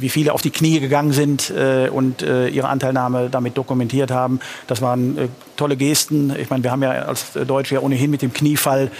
wie 0.00 0.08
viele 0.08 0.32
auf 0.32 0.42
die 0.42 0.50
Knie 0.50 0.80
gegangen 0.80 1.12
sind 1.12 1.50
äh, 1.50 1.88
und 1.88 2.22
ihre 2.22 2.68
Anteilnahme 2.68 3.28
damit 3.30 3.56
dokumentiert 3.56 4.10
haben. 4.10 4.40
Das 4.66 4.82
waren 4.82 5.30
tolle 5.56 5.76
Gesten. 5.76 6.34
Ich 6.38 6.50
meine, 6.50 6.62
wir 6.62 6.70
haben 6.70 6.82
ja 6.82 6.90
als 6.90 7.32
Deutsche 7.46 7.76
ja 7.76 7.80
ohnehin 7.80 8.10
mit 8.10 8.22
dem 8.22 8.32
Kniefall 8.32 8.90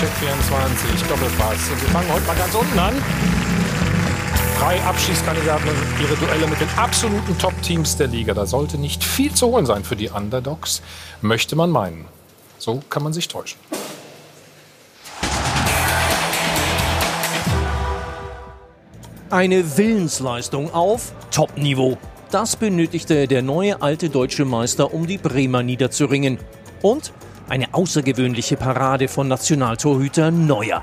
Check 0.00 0.08
24, 0.20 1.02
Doppelpass. 1.08 1.70
Und 1.70 1.82
wir 1.82 1.88
fangen 1.88 2.12
heute 2.12 2.26
mal 2.26 2.36
ganz 2.36 2.54
unten 2.54 2.78
an. 2.78 2.94
Drei 4.58 4.80
Abschießkandidaten 4.82 5.68
und 5.68 6.00
ihre 6.00 6.16
Duelle 6.16 6.46
mit 6.46 6.60
den 6.60 6.68
absoluten 6.76 7.36
Top-Teams 7.38 7.96
der 7.96 8.06
Liga. 8.06 8.32
Da 8.34 8.46
sollte 8.46 8.78
nicht 8.78 9.04
viel 9.04 9.34
zu 9.34 9.48
holen 9.48 9.66
sein 9.66 9.84
für 9.84 9.94
die 9.94 10.08
Underdogs, 10.08 10.82
möchte 11.20 11.54
man 11.54 11.70
meinen. 11.70 12.06
So 12.58 12.82
kann 12.88 13.02
man 13.02 13.12
sich 13.12 13.28
täuschen. 13.28 13.58
Eine 19.30 19.76
Willensleistung 19.76 20.72
auf 20.72 21.12
Top-Niveau. 21.30 21.98
Das 22.30 22.56
benötigte 22.56 23.28
der 23.28 23.42
neue 23.42 23.82
alte 23.82 24.08
deutsche 24.08 24.46
Meister, 24.46 24.94
um 24.94 25.06
die 25.06 25.18
Bremer 25.18 25.62
niederzuringen. 25.62 26.38
Und 26.80 27.12
eine 27.46 27.74
außergewöhnliche 27.74 28.56
Parade 28.56 29.06
von 29.06 29.28
Nationaltorhüter 29.28 30.30
Neuer. 30.30 30.82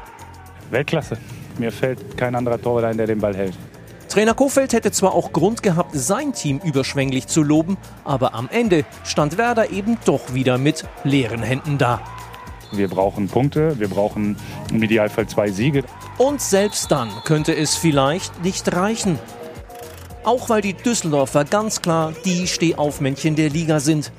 Weltklasse. 0.70 1.18
Mir 1.58 1.72
fällt 1.72 2.16
kein 2.20 2.36
anderer 2.36 2.62
Torwart 2.62 2.86
ein, 2.86 2.98
der 2.98 3.08
den 3.08 3.20
Ball 3.20 3.36
hält. 3.36 3.56
Trainer 4.10 4.36
Kofeld 4.36 4.74
hätte 4.74 4.92
zwar 4.92 5.16
auch 5.16 5.34
Grund 5.34 5.64
gehabt, 5.64 5.90
sein 5.94 6.32
Team 6.32 6.62
überschwänglich 6.64 7.25
zu 7.25 7.42
loben, 7.42 7.78
aber 8.04 8.36
am 8.36 8.48
Ende 8.52 8.86
stand 9.06 9.40
Werder 9.40 9.72
eben 9.72 9.98
doch 10.06 10.36
wieder 10.36 10.60
mit 10.60 10.86
leeren 11.04 11.42
Händen 11.42 11.80
da. 11.80 12.00
Wir 12.72 12.90
brauchen 12.90 13.28
Punkte, 13.28 13.80
wir 13.80 13.88
brauchen 13.88 14.38
im 14.72 14.84
Idealfall 14.84 15.25
zwei 15.28 15.50
Siege. 15.50 15.84
Und 16.18 16.42
selbst 16.42 16.92
dann 16.92 17.10
könnte 17.26 17.56
es 17.56 17.76
vielleicht 17.76 18.44
nicht 18.44 18.74
reichen. 18.74 19.20
Auch 20.24 20.50
weil 20.50 20.62
die 20.62 20.74
Düsseldorfer 20.74 21.44
ganz 21.44 21.82
klar 21.82 22.14
die 22.24 22.48
Stehaufmännchen 22.48 23.36
der 23.36 23.50
Liga 23.50 23.80
sind. 23.80 24.12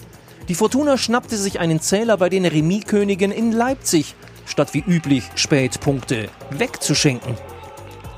Die 0.49 0.55
Fortuna 0.55 0.99
schnappte 0.99 1.37
sich 1.37 1.59
einen 1.59 1.81
Zähler 1.81 2.19
bei 2.19 2.29
den 2.29 2.45
Remis-Königen 2.45 3.33
in 3.33 3.51
Leipzig, 3.51 4.15
statt 4.45 4.75
wie 4.75 4.85
üblich 4.87 5.25
spät 5.35 5.81
Punkte 5.81 6.29
wegzuschenken. 6.51 7.35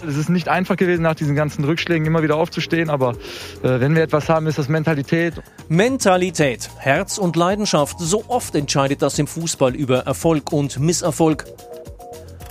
Es 0.07 0.17
ist 0.17 0.29
nicht 0.29 0.49
einfach 0.49 0.77
gewesen, 0.77 1.03
nach 1.03 1.15
diesen 1.15 1.35
ganzen 1.35 1.65
Rückschlägen 1.65 2.07
immer 2.07 2.23
wieder 2.23 2.37
aufzustehen, 2.37 2.91
aber 2.91 3.13
äh, 3.63 3.81
wenn 3.81 3.95
wir 3.95 4.03
etwas 4.03 4.29
haben, 4.29 4.47
ist 4.47 4.59
das 4.59 4.69
Mentalität. 4.69 5.35
Mentalität, 5.69 6.69
Herz 6.79 7.19
und 7.19 7.37
Leidenschaft, 7.37 7.97
so 7.99 8.25
oft 8.29 8.55
entscheidet 8.55 9.03
das 9.03 9.19
im 9.19 9.27
Fußball 9.27 9.75
über 9.75 10.01
Erfolg 10.01 10.53
und 10.53 10.79
Misserfolg. 10.79 11.47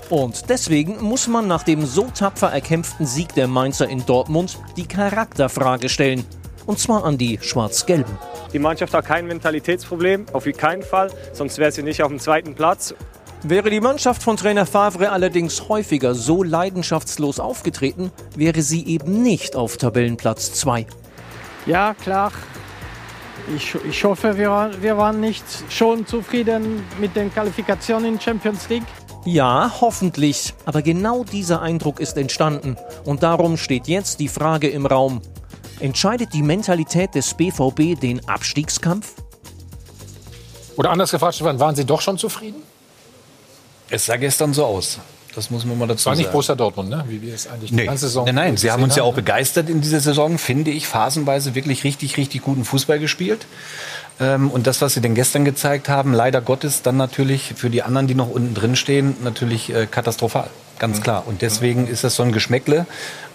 Und 0.09 0.49
deswegen 0.49 1.01
muss 1.03 1.27
man 1.27 1.47
nach 1.47 1.63
dem 1.63 1.85
so 1.85 2.07
tapfer 2.13 2.47
erkämpften 2.47 3.05
Sieg 3.05 3.33
der 3.33 3.47
Mainzer 3.47 3.89
in 3.89 4.05
Dortmund 4.05 4.57
die 4.77 4.87
Charakterfrage 4.87 5.89
stellen. 5.89 6.25
Und 6.65 6.79
zwar 6.79 7.03
an 7.03 7.17
die 7.17 7.39
Schwarz-Gelben. 7.41 8.17
Die 8.53 8.59
Mannschaft 8.59 8.93
hat 8.93 9.05
kein 9.05 9.27
Mentalitätsproblem, 9.27 10.25
auf 10.33 10.45
keinen 10.57 10.83
Fall, 10.83 11.11
sonst 11.33 11.57
wäre 11.57 11.71
sie 11.71 11.83
nicht 11.83 12.01
auf 12.01 12.09
dem 12.09 12.19
zweiten 12.19 12.55
Platz. 12.55 12.93
Wäre 13.43 13.69
die 13.69 13.79
Mannschaft 13.79 14.23
von 14.23 14.35
Trainer 14.35 14.65
Favre 14.65 15.11
allerdings 15.11 15.69
häufiger 15.69 16.15
so 16.15 16.41
leidenschaftslos 16.41 17.39
aufgetreten, 17.39 18.11
wäre 18.35 18.61
sie 18.61 18.85
eben 18.87 19.21
nicht 19.21 19.55
auf 19.55 19.77
Tabellenplatz 19.77 20.53
2. 20.53 20.87
Ja, 21.65 21.93
klar. 21.93 22.31
Ich, 23.55 23.75
ich 23.87 24.03
hoffe, 24.03 24.37
wir, 24.37 24.71
wir 24.81 24.97
waren 24.97 25.19
nicht 25.19 25.45
schon 25.69 26.05
zufrieden 26.05 26.83
mit 26.99 27.15
den 27.15 27.31
Qualifikationen 27.31 28.13
in 28.13 28.19
Champions 28.19 28.67
League. 28.69 28.83
Ja, 29.27 29.73
hoffentlich. 29.81 30.53
Aber 30.63 30.81
genau 30.81 31.25
dieser 31.25 31.61
Eindruck 31.61 31.99
ist 31.99 32.15
entstanden. 32.15 32.77
Und 33.03 33.23
darum 33.23 33.57
steht 33.57 33.89
jetzt 33.89 34.21
die 34.21 34.29
Frage 34.29 34.69
im 34.69 34.85
Raum. 34.85 35.21
Entscheidet 35.81 36.33
die 36.33 36.41
Mentalität 36.41 37.13
des 37.13 37.33
BVB 37.33 37.99
den 37.99 38.25
Abstiegskampf? 38.29 39.15
Oder 40.77 40.91
anders 40.91 41.11
gefragt, 41.11 41.35
Stefan, 41.35 41.59
waren 41.59 41.75
Sie 41.75 41.83
doch 41.83 41.99
schon 41.99 42.17
zufrieden? 42.17 42.63
Es 43.89 44.05
sah 44.05 44.15
gestern 44.15 44.53
so 44.53 44.63
aus. 44.63 44.97
Das 45.37 45.51
muss 45.51 45.65
man 45.65 45.77
mal 45.77 45.87
dazu 45.87 46.07
War 46.07 46.15
nicht 46.15 46.23
sagen. 46.23 46.31
Borussia 46.31 46.55
Dortmund, 46.55 46.89
ne? 46.89 47.05
Wie 47.07 47.21
wir 47.21 47.35
es 47.35 47.45
eigentlich 47.45 47.69
die 47.69 47.75
Nee. 47.75 47.85
ganze 47.85 48.07
Saison 48.07 48.25
Nein, 48.25 48.33
nein, 48.33 48.57
sie 48.57 48.71
haben 48.71 48.81
uns 48.81 48.95
ja 48.95 49.03
auch 49.03 49.13
begeistert 49.13 49.69
in 49.69 49.81
dieser 49.81 49.99
Saison, 49.99 50.39
finde 50.39 50.71
ich, 50.71 50.87
phasenweise 50.87 51.53
wirklich 51.53 51.83
richtig, 51.83 52.17
richtig 52.17 52.41
guten 52.41 52.65
Fußball 52.65 52.97
gespielt. 52.97 53.45
Ähm, 54.19 54.49
und 54.49 54.65
das, 54.65 54.81
was 54.81 54.95
sie 54.95 54.99
denn 55.01 55.13
gestern 55.13 55.45
gezeigt 55.45 55.89
haben, 55.89 56.11
leider 56.11 56.41
Gottes 56.41 56.81
dann 56.81 56.97
natürlich 56.97 57.53
für 57.55 57.69
die 57.69 57.83
anderen, 57.83 58.07
die 58.07 58.15
noch 58.15 58.31
unten 58.31 58.55
drin 58.55 58.75
stehen, 58.75 59.15
natürlich 59.23 59.71
äh, 59.71 59.85
katastrophal. 59.85 60.49
Ganz 60.79 61.01
klar. 61.01 61.27
Und 61.27 61.43
deswegen 61.43 61.87
ist 61.87 62.03
das 62.03 62.15
so 62.15 62.23
ein 62.23 62.31
Geschmäckle, 62.31 62.87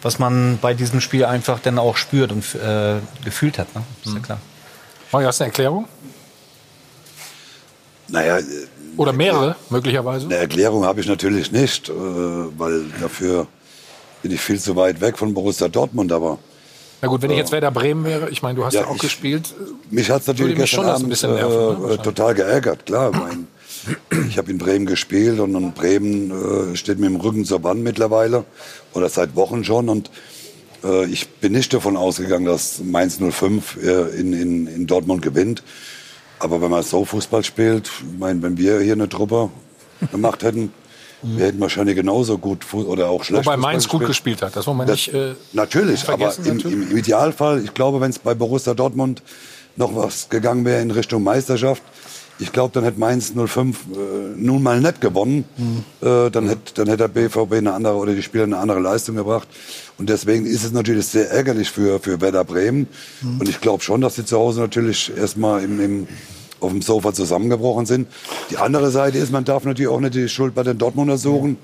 was 0.02 0.18
man 0.18 0.59
bei 0.61 0.75
diesem 0.75 1.00
Spiel 1.00 1.25
einfach 1.25 1.61
dann 1.61 1.78
auch 1.78 1.97
spürt 1.97 2.32
und 2.32 2.44
äh, 2.56 2.97
gefühlt 3.25 3.61
hat. 3.61 3.73
Ne? 3.76 3.82
Ist 4.04 4.12
ja 4.12 4.18
klar. 4.18 4.38
Mario, 5.12 5.28
hast 5.28 5.38
du 5.38 5.44
eine 5.44 5.50
Erklärung? 5.52 5.87
Naja, 8.09 8.38
Oder 8.97 9.13
mehrere, 9.13 9.57
möglicherweise? 9.71 10.27
eine 10.27 10.37
Erklärung 10.37 10.85
habe 10.85 11.01
ich 11.01 11.07
natürlich 11.07 11.51
nicht, 11.53 11.89
äh, 11.89 11.93
weil 11.93 12.85
dafür 13.01 13.47
bin 14.23 14.33
ich 14.33 14.41
viel 14.41 14.59
zu 14.61 14.77
weit 14.77 15.01
weg 15.01 15.19
von 15.19 15.35
Borussia 15.35 15.69
Dortmund. 15.69 16.13
Aber 16.13 16.39
Na 17.01 17.09
gut, 17.09 17.23
wenn 17.23 17.31
ich 17.31 17.37
jetzt 17.39 17.53
Werder 17.53 17.71
Bremen 17.71 18.05
wäre, 18.05 18.31
ich 18.31 18.43
meine, 18.43 18.57
du 18.57 18.65
hast 18.65 18.75
ja, 18.75 18.83
Ja, 18.83 18.87
auch 18.89 18.95
ich- 18.97 19.01
gespielt. 19.03 19.55
mich 19.91 20.11
hat 20.11 20.23
es 20.23 20.27
natürlich 20.27 20.57
gestern 20.57 20.77
schon 20.77 20.85
das 20.87 20.93
ein 20.93 20.97
Abend 20.97 21.11
bisschen 21.11 21.35
nerven, 21.35 21.83
ne, 21.87 21.93
äh, 21.95 21.99
total 21.99 22.35
geärgert. 22.35 22.87
Klar, 22.87 23.11
mein, 23.13 23.47
ich 24.29 24.39
habe 24.39 24.51
in 24.51 24.59
Bremen 24.59 24.87
gespielt 24.87 25.41
und, 25.41 25.57
und 25.57 25.75
Bremen 25.75 26.73
äh, 26.73 26.77
steht 26.77 26.99
mir 26.99 27.07
im 27.07 27.17
Rücken 27.17 27.45
zur 27.45 27.63
Wand 27.65 27.83
mittlerweile 27.83 28.45
oder 28.95 29.09
seit 29.09 29.35
Wochen 29.35 29.65
schon. 29.65 29.89
Und 29.89 30.11
äh, 30.85 31.07
ich 31.07 31.29
bin 31.29 31.53
nicht 31.53 31.73
davon 31.75 31.97
ausgegangen, 31.97 32.45
dass 32.45 32.81
Mainz 32.85 33.19
05 33.19 33.77
äh, 33.83 34.09
in, 34.21 34.33
in, 34.33 34.67
in 34.69 34.87
Dortmund 34.87 35.23
gewinnt. 35.23 35.65
Aber 36.43 36.61
wenn 36.61 36.71
man 36.71 36.83
so 36.83 37.05
Fußball 37.05 37.45
spielt, 37.45 37.87
ich 37.87 38.19
meine, 38.19 38.43
wenn 38.43 38.57
wir 38.57 38.81
hier 38.81 38.95
eine 38.95 39.09
Truppe 39.09 39.49
gemacht 40.11 40.43
hätten, 40.43 40.73
wir 41.23 41.47
hätten 41.47 41.61
wahrscheinlich 41.61 41.95
genauso 41.95 42.37
gut 42.37 42.65
Fu- 42.65 42.83
oder 42.83 43.09
auch 43.09 43.23
schlecht 43.23 43.47
Wobei 43.47 43.57
Mainz 43.57 43.87
gut 43.87 44.05
gespielt. 44.05 44.43
hat. 44.43 44.57
Das 44.57 44.67
wollen 44.67 44.79
wir 44.79 44.87
Das, 44.87 44.97
nicht. 44.97 45.15
Äh, 45.15 45.35
natürlich, 45.53 46.09
aber 46.09 46.37
im, 46.39 46.57
natürlich. 46.57 46.91
im 46.91 46.97
Idealfall, 46.97 47.63
ich 47.63 47.73
glaube, 47.75 48.01
wenn 48.01 48.11
es 48.11 48.19
bei 48.19 48.35
Borussia 48.35 48.75
Dortmund 48.75 49.23
noch 49.77 49.95
was 49.95 50.29
gegangen 50.31 50.65
wäre 50.65 50.83
in 50.83 50.91
Richtung 50.91 51.23
Meisterschaft, 51.23 51.81
ich 52.43 52.53
glaube, 52.53 52.73
dann 52.75 52.85
hätte 52.85 52.99
Mainz 52.99 53.33
05 53.35 53.77
äh, 53.77 54.37
nun 54.37 54.63
mal 54.63 54.81
nicht 54.81 55.01
gewonnen. 55.01 55.45
Äh, 56.01 56.31
dann 56.31 56.49
hätte 56.49 56.75
dann 56.75 56.89
hätte 56.89 57.09
der 57.09 57.09
BVB 57.09 57.53
eine 57.55 57.73
andere 57.73 57.95
oder 57.95 58.15
die 58.15 58.23
Spieler 58.23 58.45
eine 58.45 58.59
andere 58.59 58.81
Leistung 58.81 59.17
gebracht. 59.17 59.49
Und 59.99 60.09
deswegen 60.09 60.45
ist 60.47 60.65
es 60.65 60.73
natürlich 60.73 61.07
sehr 61.07 61.31
ärgerlich 61.31 61.71
für, 61.71 62.01
für 62.01 62.21
Werder 62.21 62.45
Bremen. 62.45 62.89
Und 63.39 63.49
ich 63.49 63.61
glaube 63.61 63.83
schon, 63.85 64.01
dass 64.01 64.17
sie 64.17 64.25
zu 64.25 64.37
Hause 64.39 64.61
natürlich 64.61 65.13
erstmal 65.17 65.63
im, 65.63 65.81
im, 65.81 66.09
auf 66.61 66.71
dem 66.71 66.83
Sofa 66.83 67.13
zusammengebrochen 67.13 67.87
sind. 67.87 68.09
Die 68.51 68.57
andere 68.57 68.91
Seite 68.91 69.19
ist, 69.19 69.31
man 69.31 69.45
darf 69.45 69.65
natürlich 69.65 69.91
auch 69.91 70.01
nicht 70.01 70.15
die 70.15 70.29
Schuld 70.29 70.55
bei 70.55 70.65
den 70.65 70.79
Dortmunder 70.79 71.19
suchen. 71.19 71.57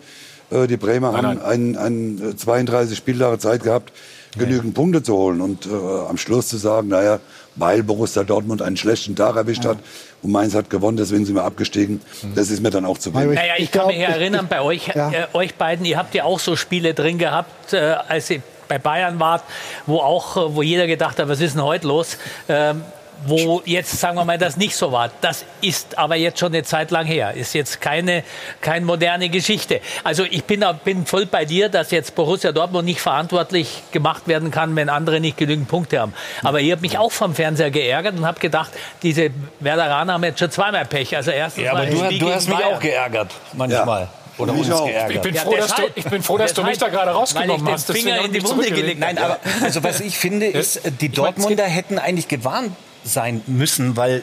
Äh, 0.51 0.67
Die 0.67 0.77
Bremer 0.77 1.13
haben 1.13 1.41
ein, 1.41 1.77
ein, 1.77 2.31
äh, 2.33 2.37
32 2.37 2.97
Spieltage 2.97 3.39
Zeit 3.39 3.65
gehabt, 3.65 3.93
genügend 4.39 4.75
Punkte 4.75 5.03
zu 5.03 5.15
holen. 5.17 5.41
Und 5.41 5.67
äh, 5.67 5.71
am 6.09 6.19
Schluss 6.19 6.49
zu 6.49 6.59
sagen, 6.59 6.89
naja, 6.89 7.19
weil 7.59 7.83
Borussia 7.83 8.25
Dortmund 8.25 8.63
einen 8.63 8.77
schlechten 8.77 9.15
Tag 9.15 9.37
erwischt 9.37 9.65
hat 9.65 9.79
und 10.23 10.33
Mainz 10.33 10.55
hat 10.55 10.71
gewonnen, 10.71 10.97
deswegen 10.97 11.25
sind 11.25 11.35
wir 11.35 11.45
abgestiegen, 11.45 12.01
das 12.35 12.51
ist 12.51 12.63
mir 12.63 12.71
dann 12.71 12.85
auch 12.85 12.99
zu 12.99 13.15
wenig. 13.15 13.37
Naja, 13.37 13.55
ich, 13.59 13.71
kann 13.71 13.89
mich 13.89 13.99
erinnern, 13.99 14.47
bei 14.49 14.61
euch, 14.61 14.89
äh, 14.89 15.27
euch 15.33 15.55
beiden, 15.55 15.85
ihr 15.85 15.99
habt 15.99 16.15
ja 16.15 16.25
auch 16.25 16.39
so 16.39 16.57
Spiele 16.57 16.95
drin 16.95 17.19
gehabt, 17.19 17.73
äh, 17.73 17.97
als 18.09 18.31
ihr 18.31 18.43
bei 18.69 18.79
Bayern 18.79 19.19
wart, 19.19 19.43
wo 19.87 19.99
auch, 19.99 20.37
äh, 20.37 20.55
wo 20.55 20.63
jeder 20.63 20.87
gedacht 20.87 21.19
hat, 21.19 21.29
was 21.29 21.41
ist 21.41 21.55
denn 21.55 21.63
heute 21.63 21.87
los? 21.89 22.19
Ähm, 22.49 22.83
wo 23.27 23.63
jetzt, 23.65 23.99
sagen 23.99 24.17
wir 24.17 24.25
mal, 24.25 24.39
das 24.39 24.57
nicht 24.57 24.77
so 24.77 24.93
war. 24.93 25.11
Das 25.21 25.45
ist 25.61 25.99
aber 25.99 26.17
jetzt 26.17 26.39
schon 26.39 26.53
eine 26.53 26.63
Zeit 26.63 26.91
lang 26.91 27.07
her. 27.07 27.35
Ist 27.35 27.55
jetzt 27.55 27.81
keine, 27.81 28.23
keine 28.61 28.87
moderne 28.87 29.29
Geschichte. 29.29 29.81
Also 30.05 30.25
ich 30.25 30.45
bin, 30.45 30.65
bin 30.85 31.05
voll 31.07 31.27
bei 31.27 31.45
dir, 31.45 31.69
dass 31.69 31.91
jetzt 31.91 32.15
Borussia 32.15 32.53
Dortmund 32.53 32.85
nicht 32.85 33.01
verantwortlich 33.01 33.83
gemacht 33.93 34.29
werden 34.29 34.51
kann, 34.51 34.75
wenn 34.77 34.89
andere 34.89 35.21
nicht 35.21 35.37
genügend 35.37 35.69
Punkte 35.69 36.01
haben. 36.01 36.15
Aber 36.43 36.61
ich 36.61 36.71
habe 36.71 36.81
mich 36.81 36.97
auch 36.99 37.13
vom 37.13 37.35
Fernseher 37.35 37.71
geärgert 37.71 38.17
und 38.17 38.25
habe 38.25 38.39
gedacht, 38.41 38.71
diese 39.03 39.31
Werderaner 39.61 40.15
haben 40.15 40.25
jetzt 40.25 40.39
schon 40.39 40.51
zweimal 40.51 40.85
Pech. 40.85 41.17
Also 41.17 41.31
erstens 41.31 41.65
Ja, 41.65 41.73
aber 41.73 41.85
mal 41.87 42.09
du, 42.11 42.19
du 42.19 42.33
hast 42.33 42.49
mich 42.49 42.57
Bayern. 42.59 42.75
auch 42.75 42.81
geärgert, 42.81 43.31
manchmal. 43.55 44.09
Oder 44.39 44.53
Mich 44.53 44.67
uns 44.67 44.71
auch. 44.81 44.87
geärgert. 44.87 45.17
Ich 45.17 45.21
bin 45.21 45.35
Ja, 45.35 45.43
froh, 45.43 45.57
dass 45.57 45.75
du, 45.75 45.83
ich 45.97 46.05
bin 46.05 46.23
froh, 46.23 46.39
dass 46.39 46.55
du 46.55 46.63
mich 46.63 46.79
da 46.79 46.89
gerade 46.89 47.11
rausgenommen 47.11 47.67
weil 47.67 47.75
ich 47.75 47.75
hast. 47.75 47.89
den 47.89 47.97
Finger 47.97 48.15
hab 48.19 48.25
in 48.27 48.35
ich 48.35 48.45
die 48.45 48.49
Wunde 48.49 48.71
gelegt 48.71 49.01
Nein, 49.01 49.19
aber 49.19 49.39
also 49.63 49.83
was 49.83 49.99
ich 49.99 50.17
finde, 50.17 50.47
ist, 50.47 50.81
die 51.01 51.07
Ich 51.07 51.13
Dortmunder 51.13 51.65
hätten 51.65 51.99
eigentlich 51.99 52.29
gewarnt 52.29 52.71
sein 53.05 53.43
müssen, 53.47 53.97
weil 53.97 54.23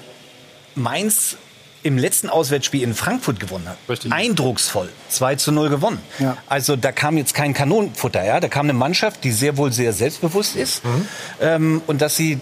Mainz 0.76 1.38
im 1.86 2.00
letzten 2.00 2.30
Auswärtsspiel 2.30 2.82
in 2.82 2.96
Frankfurt 2.96 3.40
gewonnen 3.40 3.70
hat. 3.70 3.78
Richtig. 3.88 4.12
Eindrucksvoll. 4.12 4.90
2 5.10 5.36
zu 5.36 5.52
0 5.52 5.70
gewonnen. 5.70 6.00
Ja. 6.18 6.36
Also 6.48 6.76
da 6.76 6.92
kam 6.92 7.16
jetzt 7.16 7.36
kein 7.36 7.54
Kanonenfutter, 7.54 8.26
ja. 8.26 8.40
Da 8.40 8.48
kam 8.48 8.66
eine 8.66 8.74
Mannschaft, 8.74 9.24
die 9.24 9.32
sehr 9.32 9.56
wohl 9.58 9.72
sehr 9.72 9.94
selbstbewusst 9.94 10.56
ist. 10.56 10.84
Mhm. 10.84 11.08
Ähm, 11.42 11.82
und 11.86 12.02
dass 12.02 12.16
sie 12.16 12.40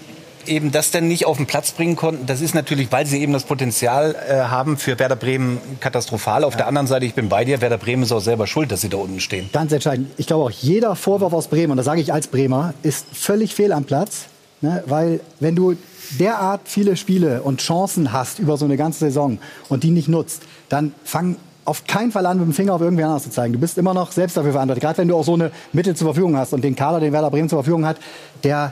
eben 0.47 0.71
das 0.71 0.91
dann 0.91 1.09
nicht 1.09 1.25
auf 1.25 1.37
den 1.37 1.45
Platz 1.45 1.71
bringen 1.71 1.97
konnten, 1.97 2.25
das 2.25 2.39
ist 2.39 2.55
natürlich, 2.55 2.91
weil 2.91 3.05
sie 3.05 3.21
eben 3.21 3.33
das 3.33 3.43
Potenzial 3.43 4.15
äh, 4.15 4.35
haben 4.35 4.77
für 4.77 4.97
Werder 4.97 5.17
Bremen 5.17 5.59
katastrophal. 5.81 6.45
Auf 6.45 6.55
der 6.55 6.67
anderen 6.67 6.87
Seite, 6.87 7.05
ich 7.05 7.13
bin 7.13 7.27
bei 7.27 7.43
dir, 7.43 7.59
Werder 7.59 7.77
Bremen 7.77 8.03
ist 8.03 8.13
auch 8.13 8.21
selber 8.21 8.47
schuld, 8.47 8.71
dass 8.71 8.79
sie 8.79 8.89
da 8.89 8.97
unten 8.97 9.19
stehen. 9.19 9.49
Ganz 9.51 9.73
entscheidend. 9.73 10.11
Ich 10.17 10.27
glaube 10.27 10.45
auch, 10.45 10.51
jeder 10.51 10.95
Vorwurf 10.95 11.33
aus 11.33 11.47
Bremen, 11.47 11.71
und 11.71 11.77
das 11.77 11.85
sage 11.85 11.99
ich 11.99 12.13
als 12.13 12.27
Bremer, 12.27 12.73
ist 12.81 13.05
völlig 13.13 13.55
fehl 13.55 13.73
am 13.73 13.83
Platz. 13.83 14.27
Ne? 14.63 14.82
Weil 14.88 15.20
wenn 15.41 15.55
du 15.55 15.75
derart 16.20 16.62
viele 16.63 16.96
Spiele 16.96 17.41
und 17.43 17.60
Chancen 17.60 18.13
hast 18.13 18.39
über 18.39 18.55
so 18.55 18.63
eine 18.63 18.77
ganze 18.77 19.00
Saison 19.00 19.38
und 19.67 19.84
die 19.84 19.91
nicht 19.91 20.08
nutzt, 20.08 20.43
dann 20.70 20.93
fang 21.03 21.36
auf 21.65 21.86
keinen 21.86 22.12
Fall 22.12 22.25
an, 22.25 22.38
mit 22.38 22.48
dem 22.48 22.53
Finger 22.53 22.74
auf 22.74 22.82
irgendwen 22.82 23.05
anders 23.05 23.24
zu 23.24 23.29
zeigen. 23.29 23.53
Du 23.53 23.60
bist 23.60 23.77
immer 23.77 23.93
noch 23.93 24.13
selbst 24.13 24.38
dafür 24.38 24.53
verantwortlich. 24.53 24.82
Gerade 24.82 24.98
wenn 25.00 25.10
du 25.10 25.17
auch 25.17 25.25
so 25.25 25.34
eine 25.34 25.51
Mittel 25.74 25.96
zur 25.96 26.08
Verfügung 26.08 26.38
hast 26.38 26.53
und 26.53 26.63
den 26.63 26.75
Kader, 26.75 27.01
den 27.01 27.12
Werder 27.12 27.29
Bremen 27.29 27.50
zur 27.50 27.58
Verfügung 27.58 27.86
hat, 27.86 27.98
der 28.43 28.72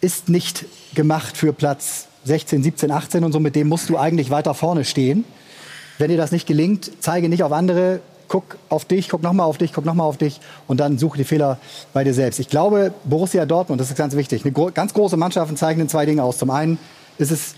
ist 0.00 0.30
nicht 0.30 0.64
gemacht 0.94 1.36
für 1.36 1.52
Platz 1.52 2.06
16, 2.24 2.62
17, 2.62 2.90
18 2.90 3.24
und 3.24 3.32
so. 3.32 3.40
Mit 3.40 3.56
dem 3.56 3.68
musst 3.68 3.90
du 3.90 3.98
eigentlich 3.98 4.30
weiter 4.30 4.54
vorne 4.54 4.84
stehen. 4.86 5.24
Wenn 5.98 6.10
dir 6.10 6.16
das 6.16 6.32
nicht 6.32 6.46
gelingt, 6.46 6.90
zeige 7.00 7.28
nicht 7.28 7.42
auf 7.42 7.52
andere, 7.52 8.00
guck 8.30 8.56
auf 8.68 8.84
dich, 8.84 9.08
guck 9.08 9.22
nochmal 9.22 9.46
auf 9.46 9.58
dich, 9.58 9.72
guck 9.72 9.84
nochmal 9.84 10.06
auf 10.06 10.16
dich 10.16 10.40
und 10.68 10.78
dann 10.78 10.98
suche 10.98 11.18
die 11.18 11.24
Fehler 11.24 11.58
bei 11.92 12.04
dir 12.04 12.14
selbst. 12.14 12.38
Ich 12.38 12.48
glaube, 12.48 12.94
Borussia 13.04 13.44
Dortmund, 13.44 13.80
das 13.80 13.90
ist 13.90 13.96
ganz 13.96 14.14
wichtig, 14.14 14.44
eine 14.44 14.52
ganz 14.72 14.94
große 14.94 15.16
Mannschaften 15.16 15.56
zeichnen 15.56 15.88
zwei 15.88 16.06
Dinge 16.06 16.22
aus. 16.22 16.38
Zum 16.38 16.50
einen 16.50 16.78
ist 17.18 17.32
es 17.32 17.56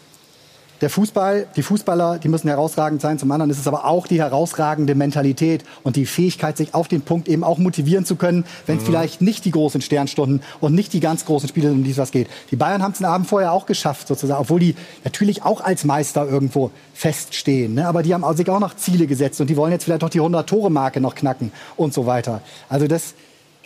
der 0.82 0.90
Fußball, 0.90 1.46
die 1.54 1.62
Fußballer, 1.62 2.18
die 2.18 2.28
müssen 2.28 2.48
herausragend 2.48 3.00
sein. 3.00 3.16
Zum 3.16 3.30
anderen 3.30 3.50
ist 3.50 3.58
es 3.60 3.68
aber 3.68 3.84
auch 3.84 4.08
die 4.08 4.18
herausragende 4.18 4.96
Mentalität 4.96 5.64
und 5.84 5.94
die 5.94 6.06
Fähigkeit, 6.06 6.56
sich 6.56 6.74
auf 6.74 6.88
den 6.88 7.02
Punkt 7.02 7.28
eben 7.28 7.44
auch 7.44 7.58
motivieren 7.58 8.04
zu 8.04 8.16
können, 8.16 8.44
wenn 8.66 8.78
es 8.78 8.84
vielleicht 8.84 9.22
nicht 9.22 9.44
die 9.44 9.52
großen 9.52 9.80
Sternstunden 9.80 10.42
und 10.60 10.74
nicht 10.74 10.92
die 10.92 10.98
ganz 10.98 11.24
großen 11.24 11.48
Spiele, 11.48 11.70
um 11.70 11.84
die 11.84 11.92
es 11.92 11.98
was 11.98 12.10
geht. 12.10 12.28
Die 12.50 12.56
Bayern 12.56 12.82
haben 12.82 12.92
es 12.92 12.98
den 12.98 13.06
Abend 13.06 13.28
vorher 13.28 13.52
auch 13.52 13.66
geschafft, 13.66 14.08
sozusagen, 14.08 14.40
obwohl 14.40 14.58
die 14.58 14.74
natürlich 15.04 15.44
auch 15.44 15.60
als 15.60 15.84
Meister 15.84 16.28
irgendwo 16.28 16.72
feststehen. 16.94 17.74
Ne? 17.74 17.86
Aber 17.86 18.02
die 18.02 18.12
haben 18.12 18.24
sich 18.36 18.50
auch 18.50 18.60
noch 18.60 18.74
Ziele 18.74 19.06
gesetzt 19.06 19.40
und 19.40 19.48
die 19.48 19.56
wollen 19.56 19.70
jetzt 19.70 19.84
vielleicht 19.84 20.02
noch 20.02 20.10
die 20.10 20.20
100-Tore-Marke 20.20 21.00
noch 21.00 21.14
knacken 21.14 21.52
und 21.76 21.94
so 21.94 22.06
weiter. 22.06 22.40
Also 22.68 22.88
das, 22.88 23.14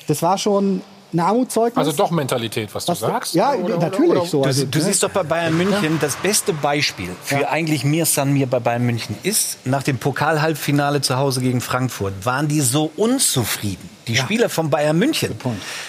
das 0.06 0.20
war 0.20 0.36
schon 0.36 0.82
ein 1.16 1.20
Armutszeugnis. 1.20 1.78
Also 1.78 1.92
doch 1.96 2.10
Mentalität, 2.10 2.74
was 2.74 2.84
du 2.84 2.92
Was- 2.92 3.00
sagst. 3.00 3.34
ja, 3.34 3.52
Oder- 3.54 3.64
oder- 3.76 3.78
natürlich 3.78 4.10
oder- 4.10 4.26
so. 4.26 4.42
Du, 4.42 4.48
Also, 4.48 4.64
du 4.66 4.78
ne? 4.78 4.84
siehst 4.84 5.02
doch 5.02 5.10
bei 5.10 5.22
Bayern 5.22 5.56
München, 5.56 5.98
das 6.00 6.16
beste 6.16 6.52
Beispiel 6.52 7.08
für 7.24 7.48
eigentlich 7.48 7.84
Mir 7.84 8.06
San 8.06 8.32
Mir 8.32 8.46
bei 8.46 8.60
Bayern 8.60 8.84
München 8.86 9.16
ist, 9.22 9.58
nach 9.66 9.82
dem 9.82 9.98
Pokal-Halbfinale 9.98 11.00
zu 11.00 11.16
Hause 11.16 11.40
gegen 11.40 11.60
Frankfurt, 11.60 12.12
waren 12.24 12.48
die 12.48 12.60
so 12.60 12.90
unzufrieden. 12.96 13.88
Die 14.06 14.16
Spieler 14.16 14.48
von 14.48 14.70
Bayern 14.70 14.96
München, 14.98 15.32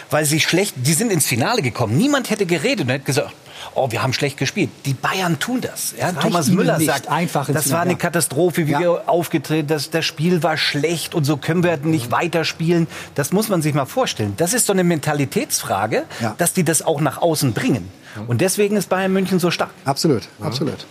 weil 0.09 0.25
sie 0.25 0.39
schlecht, 0.39 0.73
die 0.77 0.93
sind 0.93 1.11
ins 1.11 1.27
Finale 1.27 1.61
gekommen. 1.61 1.97
Niemand 1.97 2.29
hätte 2.31 2.45
geredet 2.47 2.85
und 2.87 2.91
hätte 2.91 3.05
gesagt, 3.05 3.31
oh, 3.75 3.91
wir 3.91 4.03
haben 4.03 4.13
schlecht 4.13 4.37
gespielt. 4.37 4.69
Die 4.85 4.93
Bayern 4.93 5.39
tun 5.39 5.61
das. 5.61 5.93
Ja, 5.97 6.07
reicht 6.07 6.21
Thomas 6.21 6.47
Müller 6.49 6.77
nicht, 6.77 6.87
sagt, 6.87 7.07
einfach 7.09 7.47
das 7.51 7.71
war 7.71 7.81
eine 7.81 7.95
Katastrophe, 7.95 8.67
wie 8.67 8.71
Ja. 8.71 8.79
wir 8.79 9.09
aufgetreten, 9.09 9.67
das, 9.67 9.89
das 9.89 10.05
Spiel 10.05 10.43
war 10.43 10.57
schlecht 10.57 11.15
und 11.15 11.23
so 11.23 11.37
können 11.37 11.63
wir 11.63 11.77
nicht 11.77 12.11
weiterspielen. 12.11 12.87
Das 13.15 13.31
muss 13.31 13.49
man 13.49 13.61
sich 13.61 13.73
mal 13.73 13.85
vorstellen. 13.85 14.33
Das 14.37 14.53
ist 14.53 14.65
so 14.65 14.73
eine 14.73 14.83
Mentalitätsfrage, 14.83 16.05
Ja. 16.21 16.35
dass 16.37 16.53
die 16.53 16.63
das 16.63 16.81
auch 16.81 17.01
nach 17.01 17.17
außen 17.21 17.53
bringen. 17.53 17.89
Und 18.27 18.41
deswegen 18.41 18.75
ist 18.77 18.89
Bayern 18.89 19.13
München 19.13 19.39
so 19.39 19.51
stark. 19.51 19.69
Absolut, 19.85 20.23
absolut. 20.41 20.85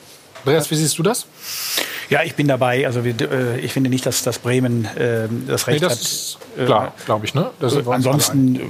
Andreas, 0.44 0.70
wie 0.70 0.76
siehst 0.76 0.96
du 0.98 1.02
das? 1.02 1.26
Ja, 2.08 2.22
ich 2.22 2.34
bin 2.34 2.48
dabei. 2.48 2.86
Also 2.86 3.04
wir, 3.04 3.14
äh, 3.20 3.60
ich 3.60 3.72
finde 3.72 3.90
nicht, 3.90 4.06
dass, 4.06 4.22
dass 4.22 4.38
Bremen 4.38 4.84
äh, 4.96 5.28
das 5.46 5.66
Recht 5.66 5.80
Nee, 5.80 5.88
das 5.88 5.92
hat. 5.92 6.00
ist 6.00 6.38
klar, 6.64 6.92
glaube 7.04 7.26
ich. 7.26 7.34
Ne? 7.34 7.50
Ansonsten 7.60 8.56
äh, 8.56 8.60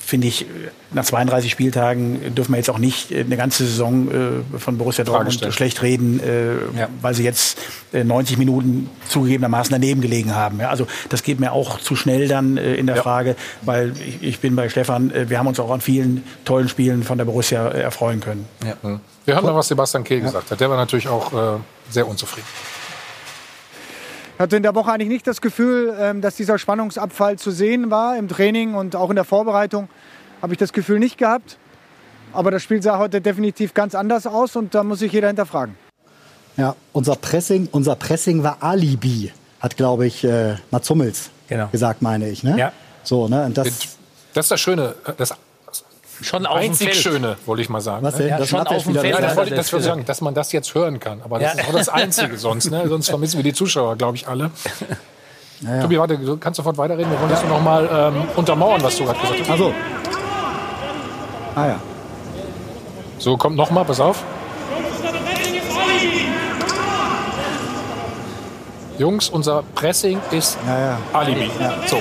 finde 0.00 0.26
ich, 0.28 0.42
äh, 0.42 0.46
nach 0.92 1.04
32 1.04 1.50
Spieltagen 1.50 2.34
dürfen 2.34 2.52
wir 2.52 2.58
jetzt 2.58 2.70
auch 2.70 2.78
nicht 2.78 3.10
äh, 3.10 3.20
eine 3.20 3.36
ganze 3.36 3.64
Saison 3.64 4.42
äh, 4.54 4.58
von 4.58 4.78
Borussia 4.78 5.04
Dortmund 5.04 5.46
schlecht 5.50 5.82
reden, 5.82 6.20
äh, 6.20 6.56
weil 7.00 7.14
sie 7.14 7.24
jetzt 7.24 7.58
äh, 7.92 8.04
90 8.04 8.38
Minuten 8.38 8.88
zugegebenermaßen 9.08 9.72
daneben 9.72 10.00
gelegen 10.00 10.34
haben. 10.34 10.60
Ja, 10.60 10.70
also 10.70 10.86
das 11.08 11.22
geht 11.22 11.40
mir 11.40 11.52
auch 11.52 11.78
zu 11.78 11.96
schnell 11.96 12.28
dann 12.28 12.56
äh, 12.56 12.74
in 12.74 12.86
der 12.86 12.96
Frage, 12.96 13.36
weil 13.62 13.92
ich, 14.06 14.22
ich 14.22 14.40
bin 14.40 14.56
bei 14.56 14.68
Stefan, 14.68 15.10
äh, 15.10 15.28
wir 15.28 15.38
haben 15.38 15.46
uns 15.46 15.60
auch 15.60 15.70
an 15.70 15.80
vielen 15.80 16.24
tollen 16.44 16.68
Spielen 16.68 17.02
von 17.02 17.18
der 17.18 17.24
Borussia 17.24 17.68
äh, 17.68 17.82
erfreuen 17.82 18.20
können. 18.20 18.46
Hm. 18.82 19.00
Wir 19.24 19.34
hören 19.34 19.44
mal, 19.44 19.54
was 19.54 19.68
Sebastian 19.68 20.02
Kehl 20.04 20.20
gesagt 20.20 20.50
hat. 20.50 20.60
Der 20.60 20.68
war 20.68 20.76
natürlich 20.76 21.08
auch 21.08 21.32
äh, 21.32 21.58
sehr 21.90 22.06
unzufrieden. 22.08 22.46
Ich 24.34 24.40
hatte 24.40 24.56
in 24.56 24.62
der 24.64 24.74
Woche 24.74 24.90
eigentlich 24.90 25.08
nicht 25.08 25.26
das 25.26 25.40
Gefühl, 25.40 25.94
ähm, 25.98 26.20
dass 26.20 26.34
dieser 26.34 26.58
Spannungsabfall 26.58 27.38
zu 27.38 27.50
sehen 27.52 27.90
war 27.90 28.16
im 28.16 28.28
Training 28.28 28.74
und 28.74 28.96
auch 28.96 29.10
in 29.10 29.16
der 29.16 29.24
Vorbereitung. 29.24 29.88
Habe 30.40 30.54
ich 30.54 30.58
das 30.58 30.72
Gefühl 30.72 30.98
nicht 30.98 31.18
gehabt. 31.18 31.58
Aber 32.32 32.50
das 32.50 32.62
Spiel 32.62 32.82
sah 32.82 32.98
heute 32.98 33.20
definitiv 33.20 33.74
ganz 33.74 33.94
anders 33.94 34.26
aus 34.26 34.56
und 34.56 34.74
da 34.74 34.82
muss 34.82 34.98
sich 35.00 35.12
jeder 35.12 35.28
hinterfragen. 35.28 35.76
Ja, 36.56 36.74
unser 36.92 37.14
Pressing, 37.14 37.68
unser 37.70 37.94
Pressing 37.94 38.42
war 38.42 38.56
Alibi, 38.60 39.32
hat, 39.60 39.76
glaube 39.76 40.06
ich, 40.06 40.24
äh, 40.24 40.56
Mats 40.70 40.90
Hummels 40.90 41.30
Genau. 41.48 41.68
gesagt, 41.68 42.02
meine 42.02 42.28
ich. 42.28 42.42
Ne? 42.42 42.58
Ja. 42.58 42.72
So, 43.04 43.28
ne? 43.28 43.44
Und 43.44 43.56
das, 43.58 43.68
Das 44.34 44.46
ist 44.46 44.50
das 44.50 44.60
Schöne, 44.60 44.94
das 45.18 45.34
Schon 46.22 46.46
auf 46.46 46.58
dem 46.60 46.70
einzig 46.70 46.88
Feld. 46.88 46.96
Schöne, 47.02 47.36
wollte 47.46 47.62
ich 47.62 47.68
mal 47.68 47.80
sagen. 47.80 48.04
Was 48.04 48.14
ne? 48.14 48.20
denn? 48.20 48.28
Ja, 48.30 48.38
Das 48.38 48.48
schon 48.48 48.60
auf 48.66 48.82
dem 48.84 48.94
Feld. 48.94 49.04
Ja, 49.04 49.20
Ja, 49.20 49.20
das 49.20 49.36
wollte 49.36 49.54
ich, 49.54 49.84
sagen, 49.84 50.04
dass 50.04 50.20
man 50.20 50.34
das 50.34 50.52
jetzt 50.52 50.74
hören 50.74 50.98
kann. 51.00 51.20
Aber 51.22 51.38
das 51.38 51.54
Ja. 51.54 51.60
ist 51.62 51.68
auch 51.68 51.72
das 51.74 51.88
Einzige 51.88 52.38
sonst. 52.38 52.70
Ne? 52.70 52.86
Sonst 52.88 53.08
vermissen 53.08 53.36
wir 53.36 53.44
die 53.44 53.52
Zuschauer, 53.54 53.96
glaube 53.96 54.16
ich, 54.16 54.26
alle. 54.28 54.50
Tobi, 55.82 55.98
warte, 55.98 56.18
du 56.18 56.36
kannst 56.38 56.56
sofort 56.56 56.76
weiterreden. 56.78 57.10
Wir 57.12 57.20
wollen 57.20 57.30
das 57.30 57.44
noch 57.44 57.60
mal 57.62 57.88
ähm, 57.92 58.22
untermauern, 58.36 58.82
was 58.82 58.96
du 58.96 59.04
gerade 59.04 59.20
gesagt 59.20 59.40
hast. 59.42 59.50
also. 59.50 59.72
Ah 61.54 61.66
ja. 61.66 61.80
So, 63.18 63.36
kommt 63.36 63.56
noch 63.56 63.70
mal, 63.70 63.84
pass 63.84 64.00
auf. 64.00 64.24
Jungs, 68.98 69.28
unser 69.28 69.62
Pressing 69.74 70.20
ist 70.30 70.58
Ja, 70.66 70.78
ja. 70.78 70.98
Alibi. 71.12 71.50
So, 71.86 71.98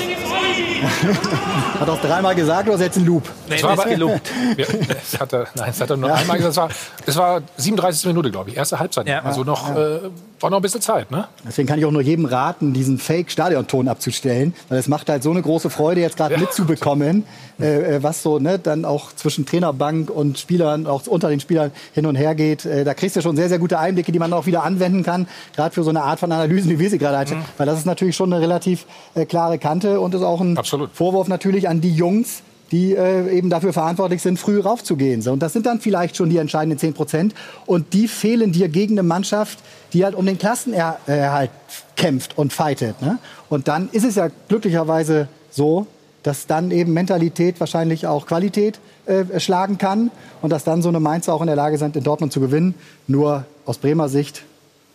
Hat 1.79 1.89
auch 1.89 2.01
dreimal 2.01 2.35
gesagt, 2.35 2.67
oder 2.67 2.75
ist 2.75 2.81
jetzt 2.81 2.97
ein 2.97 3.05
Loop? 3.05 3.23
Nee, 3.47 3.55
Es 3.55 3.63
war 3.63 3.71
das 3.71 3.79
ist 3.79 3.85
aber- 3.85 3.89
gelobt. 3.95 4.31
Ja, 4.57 4.65
das 4.87 5.19
hat 5.19 5.33
er, 5.33 5.39
nein, 5.55 5.65
das 5.67 5.81
hat 5.81 5.89
er 5.89 5.97
nur 5.97 6.13
einmal 6.13 6.37
gesagt. 6.37 6.51
Es 6.51 6.57
war, 6.57 6.69
es 7.05 7.15
war 7.17 7.41
37. 7.57 8.05
Minute, 8.07 8.31
glaube 8.31 8.49
ich. 8.49 8.57
Erste 8.57 8.79
Halbzeit. 8.79 9.07
Ja. 9.07 9.21
Also 9.23 9.43
noch, 9.43 9.75
äh, 9.75 9.99
war 10.43 10.49
noch 10.49 10.59
ein 10.59 10.61
bisschen 10.61 10.81
Zeit. 10.81 11.11
Ne? 11.11 11.27
Deswegen 11.45 11.67
kann 11.67 11.79
ich 11.79 11.85
auch 11.85 11.91
nur 11.91 12.01
jedem 12.01 12.25
raten, 12.25 12.73
diesen 12.73 12.97
Fake-Stadionton 12.97 13.87
abzustellen, 13.87 14.53
weil 14.69 14.79
es 14.79 14.87
macht 14.87 15.09
halt 15.09 15.23
so 15.23 15.31
eine 15.31 15.41
große 15.41 15.69
Freude, 15.69 16.01
jetzt 16.01 16.17
gerade 16.17 16.37
mitzubekommen, 16.37 17.25
äh, 17.59 17.95
äh, 17.95 18.03
was 18.03 18.23
so 18.23 18.39
ne, 18.39 18.59
dann 18.59 18.85
auch 18.85 19.13
zwischen 19.13 19.45
Trainerbank 19.45 20.09
und 20.09 20.39
Spielern, 20.39 20.87
auch 20.87 21.05
unter 21.07 21.29
den 21.29 21.39
Spielern 21.39 21.71
hin 21.93 22.05
und 22.05 22.15
her 22.15 22.35
geht. 22.35 22.65
Äh, 22.65 22.83
da 22.83 22.93
kriegst 22.93 23.15
du 23.15 23.21
schon 23.21 23.35
sehr, 23.35 23.49
sehr 23.49 23.59
gute 23.59 23.79
Einblicke, 23.79 24.11
die 24.11 24.19
man 24.19 24.33
auch 24.33 24.45
wieder 24.45 24.63
anwenden 24.63 25.03
kann, 25.03 25.27
gerade 25.55 25.73
für 25.73 25.83
so 25.83 25.89
eine 25.89 26.03
Art 26.03 26.19
von 26.19 26.31
Analysen, 26.31 26.71
wie 26.71 26.79
wir 26.79 26.89
sie 26.89 26.97
gerade 26.97 27.17
hatten. 27.17 27.35
Mhm. 27.35 27.45
Weil 27.57 27.65
das 27.65 27.79
ist 27.79 27.85
natürlich 27.85 28.15
schon 28.15 28.31
eine 28.31 28.41
relativ 28.41 28.85
äh, 29.15 29.25
klare 29.25 29.59
Kante 29.59 29.99
und 29.99 30.13
ist 30.15 30.21
auch 30.21 30.41
ein 30.41 30.57
Absolut. 30.57 30.91
Vorwurf 30.93 31.27
natürlich 31.27 31.69
an 31.69 31.81
die 31.81 31.93
Jungs, 31.93 32.43
die 32.71 32.95
äh, 32.95 33.29
eben 33.29 33.49
dafür 33.49 33.73
verantwortlich 33.73 34.21
sind, 34.21 34.39
früh 34.39 34.59
raufzugehen. 34.59 35.21
So, 35.21 35.33
und 35.33 35.41
das 35.41 35.53
sind 35.53 35.65
dann 35.65 35.81
vielleicht 35.81 36.15
schon 36.15 36.29
die 36.29 36.37
entscheidenden 36.37 36.79
10 36.79 36.93
Prozent. 36.93 37.35
Und 37.65 37.93
die 37.93 38.07
fehlen 38.07 38.51
dir 38.51 38.69
gegen 38.69 38.93
eine 38.93 39.03
Mannschaft, 39.03 39.59
die 39.93 40.05
halt 40.05 40.15
um 40.15 40.25
den 40.25 40.37
Klassenerhalt 40.37 41.51
kämpft 41.95 42.37
und 42.37 42.53
fightet. 42.53 43.01
Ne? 43.01 43.19
Und 43.49 43.67
dann 43.67 43.89
ist 43.91 44.05
es 44.05 44.15
ja 44.15 44.29
glücklicherweise 44.47 45.27
so, 45.49 45.85
dass 46.23 46.47
dann 46.47 46.71
eben 46.71 46.93
Mentalität 46.93 47.59
wahrscheinlich 47.59 48.07
auch 48.07 48.25
Qualität 48.25 48.79
äh, 49.05 49.39
schlagen 49.39 49.77
kann 49.77 50.11
und 50.41 50.51
dass 50.51 50.63
dann 50.63 50.81
so 50.81 50.89
eine 50.89 50.99
Mainzer 50.99 51.33
auch 51.33 51.41
in 51.41 51.47
der 51.47 51.55
Lage 51.55 51.77
sind, 51.77 51.95
in 51.95 52.03
Dortmund 52.03 52.31
zu 52.31 52.39
gewinnen. 52.39 52.75
Nur 53.07 53.45
aus 53.65 53.79
Bremer 53.79 54.07
Sicht, 54.07 54.43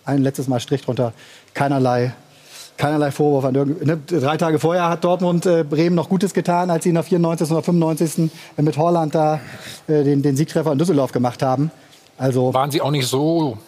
ein 0.05 0.23
letztes 0.23 0.49
Mal 0.49 0.61
Strich 0.61 0.83
drunter, 0.83 1.13
keinerlei 1.53 2.15
keinerlei 2.77 3.11
Vorwurf 3.11 3.45
an 3.45 3.55
irgend- 3.55 3.85
ne, 3.87 3.99
Drei 4.07 4.37
Tage 4.37 4.59
vorher 4.59 4.89
hat 4.89 5.05
Dortmund 5.05 5.47
äh, 5.47 5.65
Bremen 5.65 5.95
noch 5.97 6.09
Gutes 6.09 6.35
getan, 6.35 6.71
als 6.71 6.85
sie 6.85 6.91
in 6.91 6.95
der 6.97 7.05
94. 7.05 7.51
oder 7.51 7.63
95. 7.63 8.31
mit 8.57 8.77
Holland 8.77 9.15
da 9.15 9.41
äh, 9.89 10.03
den, 10.05 10.23
den 10.23 10.37
Siegtreffer 10.37 10.73
in 10.73 10.79
Düsseldorf 10.79 11.13
gemacht 11.13 11.43
haben. 11.43 11.71
Also 12.19 12.53
Waren 12.55 12.71
sie 12.71 12.81
auch 12.81 12.91
nicht 12.91 13.07
so. 13.07 13.59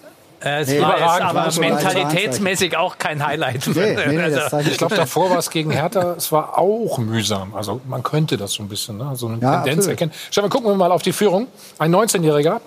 Äh, 0.40 0.60
Es 0.60 0.68
Nee, 0.68 0.80
war 0.80 0.90
jetzt 0.90 0.98
überragend, 1.00 1.30
aber 1.30 1.60
mentalitätsmäßig 1.60 2.76
auch 2.76 2.96
kein 2.96 3.26
Highlight. 3.26 3.66
Nee, 3.74 3.96
nee, 4.06 4.18
Also, 4.20 4.58
Ich 4.70 4.78
glaube, 4.78 4.94
davor 4.94 5.30
war 5.30 5.38
es 5.38 5.50
gegen 5.50 5.70
Hertha, 5.70 6.14
es 6.16 6.30
war 6.30 6.56
auch 6.58 6.98
mühsam. 6.98 7.54
Also 7.54 7.80
man 7.88 8.02
könnte 8.02 8.36
das 8.36 8.52
so 8.52 8.62
ein 8.62 8.68
bisschen, 8.68 8.98
ne? 8.98 9.10
so 9.14 9.26
eine 9.26 9.38
Ja, 9.40 9.56
Tendenz 9.56 9.78
absolut. 9.78 9.88
erkennen. 9.88 10.12
Stefan, 10.30 10.48
gucken 10.50 10.70
wir 10.70 10.76
mal 10.76 10.92
auf 10.92 11.02
die 11.02 11.12
Führung. 11.12 11.48
Ein 11.78 11.94
19-Jähriger. 11.94 12.60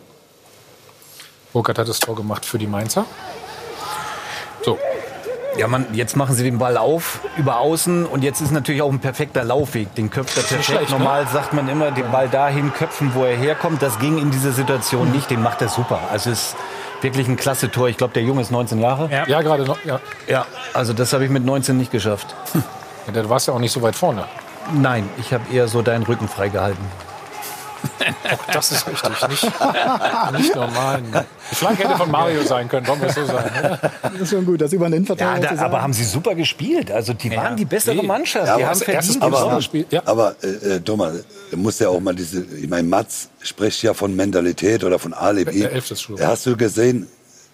Burkhardt 1.53 1.79
hat 1.79 1.87
das 1.87 1.99
Tor 1.99 2.15
gemacht 2.15 2.45
für 2.45 2.57
die 2.57 2.67
Mainzer. 2.67 3.05
So, 4.63 4.77
Ja, 5.57 5.67
man, 5.67 5.85
jetzt 5.93 6.15
machen 6.15 6.33
sie 6.33 6.43
den 6.43 6.57
Ball 6.59 6.77
auf, 6.77 7.19
über 7.37 7.59
außen 7.59 8.05
und 8.05 8.23
jetzt 8.23 8.39
ist 8.41 8.51
natürlich 8.51 8.81
auch 8.81 8.91
ein 8.91 8.99
perfekter 8.99 9.43
Laufweg. 9.43 9.93
Den 9.95 10.09
köpft 10.09 10.37
er 10.37 10.43
perfekt. 10.43 10.65
schlecht, 10.65 10.91
ne? 10.91 10.97
Normal 10.97 11.27
sagt 11.27 11.53
man 11.53 11.67
immer, 11.67 11.91
den 11.91 12.09
Ball 12.09 12.29
dahin 12.29 12.73
köpfen, 12.73 13.11
wo 13.13 13.25
er 13.25 13.35
herkommt. 13.35 13.81
Das 13.81 13.99
ging 13.99 14.17
in 14.17 14.31
dieser 14.31 14.51
Situation 14.53 15.11
nicht. 15.11 15.29
Den 15.29 15.41
macht 15.43 15.61
er 15.61 15.67
super. 15.67 15.99
Also 16.11 16.29
es 16.31 16.41
ist 16.41 16.55
wirklich 17.01 17.27
ein 17.27 17.35
klasse 17.35 17.69
Tor. 17.69 17.89
Ich 17.89 17.97
glaube, 17.97 18.13
der 18.13 18.23
Junge 18.23 18.41
ist 18.41 18.51
19 18.51 18.79
Jahre. 18.79 19.09
Ja. 19.11 19.27
ja, 19.27 19.41
gerade 19.41 19.63
noch. 19.65 19.83
Ja. 19.83 19.99
Ja, 20.27 20.45
also 20.73 20.93
das 20.93 21.11
habe 21.11 21.25
ich 21.25 21.29
mit 21.29 21.43
19 21.45 21.77
nicht 21.77 21.91
geschafft. 21.91 22.33
Ja, 23.13 23.21
Du 23.21 23.29
warst 23.29 23.47
ja 23.47 23.53
auch 23.53 23.59
nicht 23.59 23.71
so 23.73 23.81
weit 23.81 23.95
vorne. 23.95 24.25
Nein, 24.73 25.09
ich 25.17 25.33
habe 25.33 25.43
eher 25.51 25.67
so 25.67 25.81
deinen 25.81 26.03
Rücken 26.03 26.27
freigehalten. 26.29 26.85
Auch 27.81 28.45
das 28.53 28.71
ist 28.71 28.87
richtig. 28.87 29.09
Nicht, 29.29 29.43
nicht 30.37 30.55
normal. 30.55 31.01
Die 31.51 31.55
Flanke 31.55 31.83
hätte 31.87 31.97
von 31.97 32.11
Mario 32.11 32.43
sein 32.43 32.67
können, 32.67 32.87
wollen 32.87 33.01
wir 33.01 33.09
es 33.09 33.15
so 33.15 33.25
sagen. 33.25 33.49
ne? 33.61 33.79
das 34.03 34.13
ist 34.21 34.29
schon 34.29 34.45
gut, 34.45 34.61
das 34.61 34.73
über 34.73 34.85
einen 34.85 34.93
Ja, 34.93 34.97
Innenverteidiger 34.97 35.41
da, 35.41 35.49
zu 35.49 35.55
sagen. 35.57 35.65
aber 35.73 35.81
haben 35.81 35.93
sie 35.93 36.03
super 36.03 36.35
gespielt. 36.35 36.91
Also 36.91 37.13
die 37.13 37.35
waren 37.35 37.55
die 37.57 37.65
bessere 37.65 37.95
Nee. 37.95 38.03
Mannschaft. 38.03 38.47
Ja, 38.47 38.57
die 38.57 38.63
aber 38.63 38.71
haben 38.71 38.79
verdient 38.79 39.55
gespielt. 39.57 39.87
Ja. 39.91 40.01
Aber 40.05 40.35
äh, 40.43 40.47
äh, 40.75 40.79
Thomas, 40.79 41.23
du 41.49 41.57
musst 41.57 41.79
ja 41.79 41.89
auch 41.89 41.99
mal 41.99 42.15
diese, 42.15 42.43
ich 42.43 42.69
meine, 42.69 42.87
Mats 42.87 43.29
spricht 43.41 43.81
ja 43.83 43.93
von 43.93 44.15
Mentalität 44.15 44.83
oder 44.83 44.99
von 44.99 45.13
Alibi. 45.13 45.59
Der 45.59 45.71
Elfte 45.71 45.95
schuld. 45.95 46.21
Hast 46.25 46.45
du 46.45 46.55
gesehen, 46.55 47.07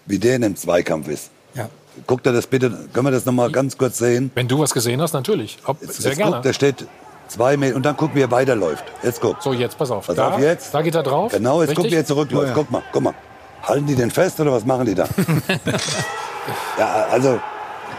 wie 0.06 0.18
der 0.18 0.36
in 0.36 0.42
dem 0.42 0.56
Zweikampf 0.56 1.08
ist? 1.08 1.30
Ja. 1.54 1.68
Guck 2.06 2.22
dir 2.22 2.32
das 2.32 2.46
bitte, 2.46 2.70
können 2.92 3.06
wir 3.06 3.10
das 3.10 3.24
noch 3.24 3.32
mal 3.32 3.50
ganz 3.50 3.76
kurz 3.76 3.98
sehen? 3.98 4.30
Wenn 4.34 4.46
du 4.46 4.58
was 4.60 4.72
gesehen 4.72 5.00
hast, 5.02 5.12
natürlich. 5.14 5.58
Ob, 5.64 5.82
Jetzt, 5.82 6.00
sehr 6.00 6.12
jetzt 6.12 6.18
gerne. 6.18 6.34
guck, 6.36 6.42
der 6.42 6.52
steht 6.52 6.86
zwei 7.28 7.56
Meter 7.56 7.76
und 7.76 7.84
dann 7.86 7.96
guck, 7.96 8.14
wie 8.14 8.20
er 8.22 8.30
weiterläuft. 8.30 8.84
Jetzt 9.02 9.20
guck. 9.20 9.42
So, 9.42 9.52
jetzt 9.52 9.76
pass 9.78 9.90
auf. 9.90 10.06
Pass 10.06 10.16
da, 10.16 10.30
auf 10.30 10.40
jetzt. 10.40 10.74
Da 10.74 10.82
geht 10.82 10.94
er 10.94 11.02
drauf. 11.02 11.32
Genau, 11.32 11.60
jetzt 11.62 11.70
guck, 11.70 11.78
Richtig? 11.84 11.92
wie 11.92 11.96
er 11.96 12.04
zurückläuft. 12.06 12.54
Guck 12.54 12.70
mal, 12.70 12.82
guck 12.92 13.02
mal. 13.02 13.14
Halten 13.62 13.86
die 13.86 13.94
den 13.94 14.10
fest 14.10 14.38
oder 14.40 14.52
was 14.52 14.64
machen 14.64 14.86
die 14.86 14.94
da? 14.94 15.04
ja, 16.78 17.06
also, 17.10 17.38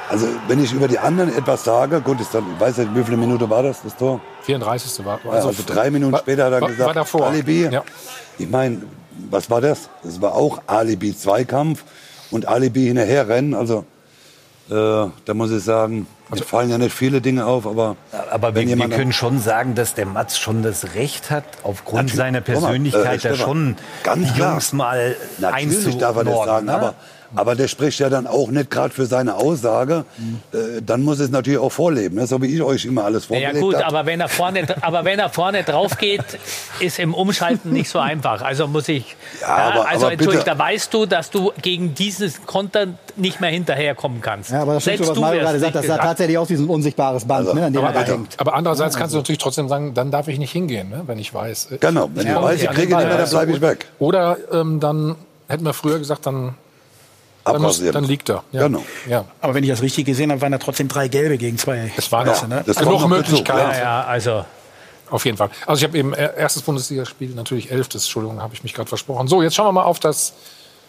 also 0.10 0.28
wenn 0.48 0.64
ich 0.64 0.72
über 0.74 0.88
die 0.88 0.98
anderen 1.00 1.36
etwas 1.36 1.64
sage, 1.64 2.02
gut, 2.02 2.20
ist 2.22 2.34
dann, 2.34 2.44
ich 2.56 2.60
weiß 2.60 2.78
nicht, 2.78 2.96
wie 2.96 3.04
viele 3.04 3.18
Minuten 3.18 3.50
war 3.50 3.64
das, 3.64 3.82
das 3.84 3.96
Tor? 3.96 4.20
34. 4.44 5.06
war. 5.06 5.20
Also, 5.30 5.50
also 5.50 5.64
drei 5.66 5.92
Minuten 5.92 6.14
war- 6.14 6.20
später 6.20 6.46
hat 6.46 6.54
er 6.54 6.62
war, 6.62 6.70
gesagt, 6.70 6.88
war 6.88 6.94
davor. 6.94 7.28
Alibi. 7.28 7.68
Ja. 7.70 7.84
Ich 8.38 8.50
meine, 8.50 8.82
was 9.30 9.50
war 9.50 9.62
das? 9.62 9.90
Das 10.04 10.22
war 10.22 10.34
auch 10.34 10.62
Alibi-Zweikampf 10.68 11.84
und 12.32 12.48
Alibi 12.48 12.86
hinterherrennen. 12.86 13.54
Also, 13.54 13.86
da 14.70 15.34
muss 15.34 15.52
ich 15.52 15.64
sagen, 15.64 16.06
mir 16.30 16.44
fallen 16.44 16.70
ja 16.70 16.78
nicht 16.78 16.94
viele 16.94 17.22
Dinge 17.22 17.46
auf, 17.46 17.66
aber, 17.66 17.96
Aber 18.30 18.54
wenn 18.54 18.68
wir, 18.68 18.78
wir 18.78 18.90
können 18.90 19.14
schon 19.14 19.40
sagen, 19.40 19.74
dass 19.74 19.96
der 19.96 20.06
Mats 20.06 20.38
schon 20.38 20.62
das 20.62 20.94
Recht 20.94 21.32
hat, 21.32 21.44
aufgrund 21.64 22.04
Natürlich. 22.04 22.16
seiner 22.16 22.42
Guck 22.42 22.56
mal, 22.56 22.62
Persönlichkeit 22.62 23.26
äh, 23.26 23.30
da 23.30 23.36
schon 23.36 23.76
ganz 24.04 24.28
die 24.28 24.34
klar. 24.36 24.52
Jungs 24.52 24.74
mal 24.74 25.16
Natürlich 25.40 25.98
darf 25.98 26.18
er 26.18 26.24
das 26.24 26.46
sagen, 26.46 26.66
ne? 26.68 26.74
aber, 26.74 26.94
aber 27.36 27.56
der 27.56 27.68
spricht 27.68 28.00
ja 28.00 28.10
dann 28.10 28.28
auch 28.28 28.50
nicht 28.50 28.70
gerade 28.72 28.94
für 28.94 29.06
seine 29.06 29.36
Aussage. 29.36 30.06
Äh, 30.54 30.82
dann 30.86 31.02
muss 31.02 31.20
es 31.20 31.30
natürlich 31.30 31.60
auch 31.60 31.72
vorleben, 31.72 32.16
ne? 32.16 32.28
so 32.28 32.42
wie 32.42 32.48
ich 32.48 32.62
euch 32.62 32.86
immer 32.86 33.06
alles 33.06 33.24
Ja 33.24 33.28
vorgelegt 33.28 33.60
gut, 33.62 33.76
habe. 33.76 33.86
aber 33.86 34.06
wenn 34.06 34.20
er 34.20 34.30
vorne, 34.30 34.64
aber 34.82 35.06
wenn 35.06 35.20
er 35.20 35.30
vorne 35.30 35.64
drauf 35.64 35.98
geht, 35.98 36.24
ist 36.80 37.00
im 37.00 37.14
Umschalten 37.14 37.72
nicht 37.72 37.90
so 37.90 38.00
einfach. 38.00 38.42
Also 38.42 38.68
muss 38.68 38.88
ich. 38.88 39.16
Ja, 39.42 39.48
aber- 39.48 39.88
also 39.90 40.06
aber 40.06 40.14
Entschuldigung, 40.14 40.44
bitte. 40.46 40.58
da 40.58 40.60
weißt 40.60 40.94
du, 40.94 41.06
dass 41.06 41.30
du 41.30 41.52
gegen 41.62 41.94
dieses 41.94 42.46
Konter 42.46 42.88
nicht 43.16 43.40
mehr 43.42 43.50
hinterherkommen 43.50 44.22
kannst. 44.22 44.52
ja, 44.52 44.62
aber 44.62 44.76
das 44.76 44.84
stimmt 44.84 44.98
Selbst 44.98 45.10
was 45.10 45.16
du 45.16 45.22
Mario 45.22 45.42
gerade 45.42 45.60
sagt, 45.60 45.76
das 45.76 45.86
sah 45.88 45.98
tatsächlich 45.98 46.38
aus 46.38 46.50
wie 46.50 46.56
so 46.56 46.64
ein 46.64 46.70
unsichtbares 46.70 47.26
Band, 47.26 47.48
Also, 47.48 47.54
ne, 47.54 47.66
an 47.66 47.74
dem 47.74 47.82
er 47.84 47.90
Aber, 47.90 48.00
da 48.06 48.06
hängt. 48.14 48.40
aber 48.40 48.54
andererseits 48.54 48.96
kannst 48.96 49.14
du 49.14 49.20
natürlich 49.20 49.40
trotzdem 49.40 49.68
sagen, 49.70 49.94
dann 49.94 50.12
darf 50.12 50.28
ich 50.28 50.40
nicht 50.40 50.52
hingehen, 50.52 50.90
ne, 50.90 51.04
wenn 51.06 51.20
ich 51.20 51.34
weiß. 51.34 51.72
äh, 51.72 51.78
Genau, 51.80 52.10
wenn 52.14 52.26
Ja, 52.28 52.38
ich 52.38 52.42
weiß, 52.44 52.56
okay, 52.56 52.64
ich 52.64 52.68
kriege 52.70 52.76
den 52.76 52.86
nicht 52.88 52.92
Ball, 52.98 53.06
mehr, 53.08 53.18
dann 53.18 53.30
bleibe 53.30 53.52
ich 53.52 53.62
weg. 53.62 53.86
Oder 54.00 54.38
ähm, 54.52 54.80
dann 54.80 55.16
hätten 55.48 55.66
wir 55.66 55.74
früher 55.74 56.00
gesagt, 56.00 56.26
dann, 56.26 56.56
dann, 57.54 57.62
muss, 57.62 57.82
dann 57.84 58.04
liegt 58.04 58.30
er. 58.30 58.44
Ja. 58.52 58.64
Genau. 58.64 58.84
Ja. 59.08 59.26
Aber 59.42 59.54
wenn 59.54 59.64
ich 59.64 59.70
das 59.70 59.82
richtig 59.82 60.06
gesehen 60.06 60.32
habe, 60.32 60.42
waren 60.42 60.52
da 60.52 60.58
trotzdem 60.58 60.88
drei 60.88 61.08
Gelbe 61.08 61.38
gegen 61.38 61.58
zwei. 61.58 61.92
Es 61.98 62.12
war 62.12 62.26
noch 62.26 62.48
ne? 62.48 62.64
Das 62.66 62.78
genug 62.78 62.96
dazu, 62.96 63.08
Möglichkeiten. 63.08 63.72
Ja, 63.72 63.78
ja, 63.78 64.02
also. 64.04 64.46
Auf 65.10 65.26
jeden 65.26 65.38
Fall. 65.38 65.50
Also 65.66 65.80
ich 65.80 65.88
habe 65.88 65.98
eben 65.98 66.14
äh, 66.14 66.36
erstes 66.38 66.62
Bundesligaspiel, 66.62 67.30
natürlich 67.30 67.72
elftes, 67.72 68.04
Entschuldigung, 68.04 68.42
habe 68.42 68.54
ich 68.54 68.64
mich 68.64 68.74
gerade 68.74 68.88
versprochen. 68.88 69.28
So, 69.28 69.42
jetzt 69.42 69.56
schauen 69.56 69.66
wir 69.68 69.72
mal 69.72 69.84
auf 69.84 70.00
das 70.00 70.34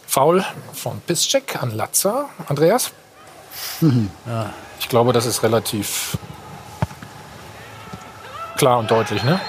Foul 0.07 0.45
von 0.75 1.01
Piszczek 1.07 1.63
an 1.63 1.71
Latza. 1.71 2.29
Andreas? 2.47 2.91
Ja. 4.27 4.53
Ich 4.79 4.89
glaube, 4.89 5.13
das 5.13 5.27
ist 5.27 5.43
relativ 5.43 6.17
klar 8.57 8.79
und 8.79 8.91
deutlich, 8.91 9.23
ne? 9.25 9.41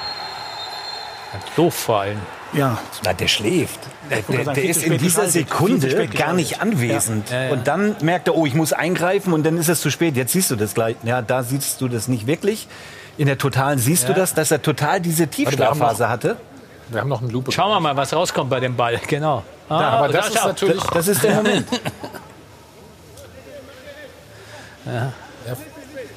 Doof 1.55 1.73
vor 1.73 2.01
allem. 2.01 2.19
Ja. 2.53 2.77
Na, 3.03 3.13
der 3.13 3.27
schläft. 3.27 3.79
Der, 4.11 4.17
wollte 4.17 4.31
der, 4.31 4.45
sagen, 4.45 4.55
der 4.55 4.69
ist 4.69 4.83
in 4.83 4.97
dieser 4.97 5.27
Sekunde 5.27 6.07
gar 6.07 6.33
nicht 6.33 6.61
anwesend. 6.61 7.29
Ja, 7.29 7.45
ja. 7.45 7.51
Und 7.51 7.67
dann 7.67 7.95
merkt 8.01 8.27
er, 8.27 8.35
oh, 8.35 8.45
ich 8.45 8.53
muss 8.53 8.73
eingreifen 8.73 9.33
und 9.33 9.43
dann 9.43 9.57
ist 9.57 9.69
es 9.69 9.81
zu 9.81 9.89
spät. 9.89 10.15
Jetzt 10.15 10.33
siehst 10.33 10.51
du 10.51 10.55
das 10.55 10.73
gleich. 10.73 10.95
Ja, 11.03 11.21
da 11.21 11.43
siehst 11.43 11.81
du 11.81 11.87
das 11.87 12.07
nicht 12.07 12.27
wirklich. 12.27 12.67
In 13.17 13.27
der 13.27 13.37
Totalen 13.37 13.79
siehst 13.79 14.03
du 14.07 14.13
Ja. 14.13 14.19
das, 14.19 14.33
dass 14.33 14.51
er 14.51 14.61
total 14.61 14.99
diese 15.01 15.27
Tiefschlafphase 15.27 16.09
hatte. 16.09 16.37
Wir 16.89 17.01
haben 17.01 17.09
noch 17.09 17.21
eine 17.21 17.31
Lupe. 17.31 17.51
Schauen 17.51 17.69
wir 17.71 17.79
mal, 17.79 17.95
was 17.95 18.13
rauskommt 18.13 18.49
bei 18.49 18.59
dem 18.59 18.75
Ball. 18.75 18.99
Genau. 19.07 19.43
Ah, 19.69 19.79
aber 19.91 20.09
das 20.09 20.31
da 20.31 20.39
ist 20.39 20.45
natürlich. 20.45 20.83
Das 20.83 21.07
ist 21.07 21.23
der 21.23 21.35
Moment. 21.35 21.65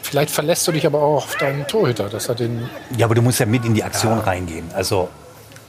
Vielleicht 0.03 0.31
verlässt 0.31 0.67
du 0.67 0.73
dich 0.73 0.87
aber 0.87 1.01
auch 1.01 1.25
auf 1.25 1.37
deinen 1.37 1.67
Torhüter. 1.67 2.09
Das 2.09 2.29
hat 2.29 2.41
den. 2.41 2.69
Ja, 2.97 3.07
aber 3.07 3.15
du 3.15 3.23
musst 3.23 3.41
ja 3.41 3.47
mit 3.47 3.65
in 3.65 3.75
die 3.75 3.85
Aktion 3.85 4.19
reingehen. 4.19 4.71
Also 4.75 5.09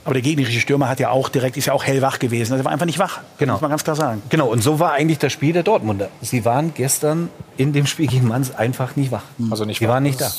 Aber 0.06 0.12
der 0.14 0.22
gegnerische 0.22 0.60
Stürmer 0.60 0.88
hat 0.88 1.00
ja 1.00 1.10
auch 1.10 1.28
direkt, 1.28 1.56
ist 1.56 1.66
ja 1.66 1.72
auch 1.72 1.82
hellwach 1.82 2.20
gewesen. 2.20 2.52
Also 2.52 2.62
er 2.62 2.64
war 2.64 2.70
einfach 2.72 2.86
nicht 2.86 3.00
wach. 3.00 3.18
Genau. 3.38 3.54
Muss 3.54 3.60
man 3.62 3.70
ganz 3.70 3.82
klar 3.82 3.96
sagen. 3.96 4.22
Genau, 4.28 4.46
und 4.46 4.62
so 4.62 4.78
war 4.78 4.92
eigentlich 4.92 5.18
das 5.18 5.32
Spiel 5.32 5.52
der 5.52 5.64
Dortmunder. 5.64 6.08
Sie 6.22 6.44
waren 6.44 6.72
gestern 6.74 7.28
in 7.56 7.72
dem 7.72 7.86
Spiel 7.86 8.06
gegen 8.06 8.28
Mainz 8.28 8.52
einfach 8.52 8.94
nicht 8.94 9.10
wach. 9.10 9.24
Also 9.50 9.64
nicht 9.64 9.80
Sie 9.80 9.88
waren 9.88 10.04
nicht 10.04 10.20
da. 10.20 10.30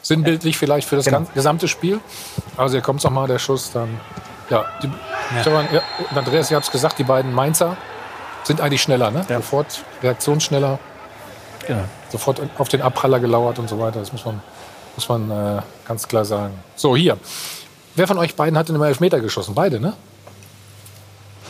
Sinnbildlich 0.00 0.56
vielleicht 0.56 0.88
für 0.88 0.96
das 0.96 1.04
Genau. 1.04 1.26
gesamte 1.34 1.68
Spiel. 1.68 2.00
Also 2.56 2.76
hier 2.76 2.80
kommt 2.80 3.04
nochmal 3.04 3.28
der 3.28 3.38
Schuss. 3.38 3.72
Dann, 3.72 4.00
ja, 4.48 4.64
die, 4.82 4.86
ja, 5.44 5.62
und 6.10 6.16
Andreas, 6.16 6.50
ihr 6.50 6.56
habt 6.56 6.64
es 6.64 6.72
gesagt, 6.72 6.98
die 6.98 7.04
beiden 7.04 7.34
Mainzer 7.34 7.76
sind 8.44 8.62
eigentlich 8.62 8.80
schneller. 8.80 9.10
Ne? 9.10 9.26
Sofort 9.28 9.84
reaktionsschneller. 10.02 10.78
Genau. 11.66 11.84
Sofort 12.08 12.40
auf 12.56 12.70
den 12.70 12.80
Abpraller 12.80 13.20
gelauert 13.20 13.58
und 13.58 13.68
so 13.68 13.78
weiter. 13.78 14.00
Das 14.00 14.12
muss 14.12 14.24
man, 14.24 14.40
muss 14.96 15.06
man 15.10 15.30
äh, 15.30 15.60
ganz 15.86 16.08
klar 16.08 16.24
sagen. 16.24 16.54
So, 16.74 16.96
hier. 16.96 17.18
Wer 17.98 18.06
von 18.06 18.16
euch 18.18 18.36
beiden 18.36 18.56
hat 18.56 18.68
denn 18.68 18.76
immer 18.76 18.86
Elfmeter 18.86 19.18
geschossen? 19.18 19.56
Beide, 19.56 19.80
ne? 19.80 19.92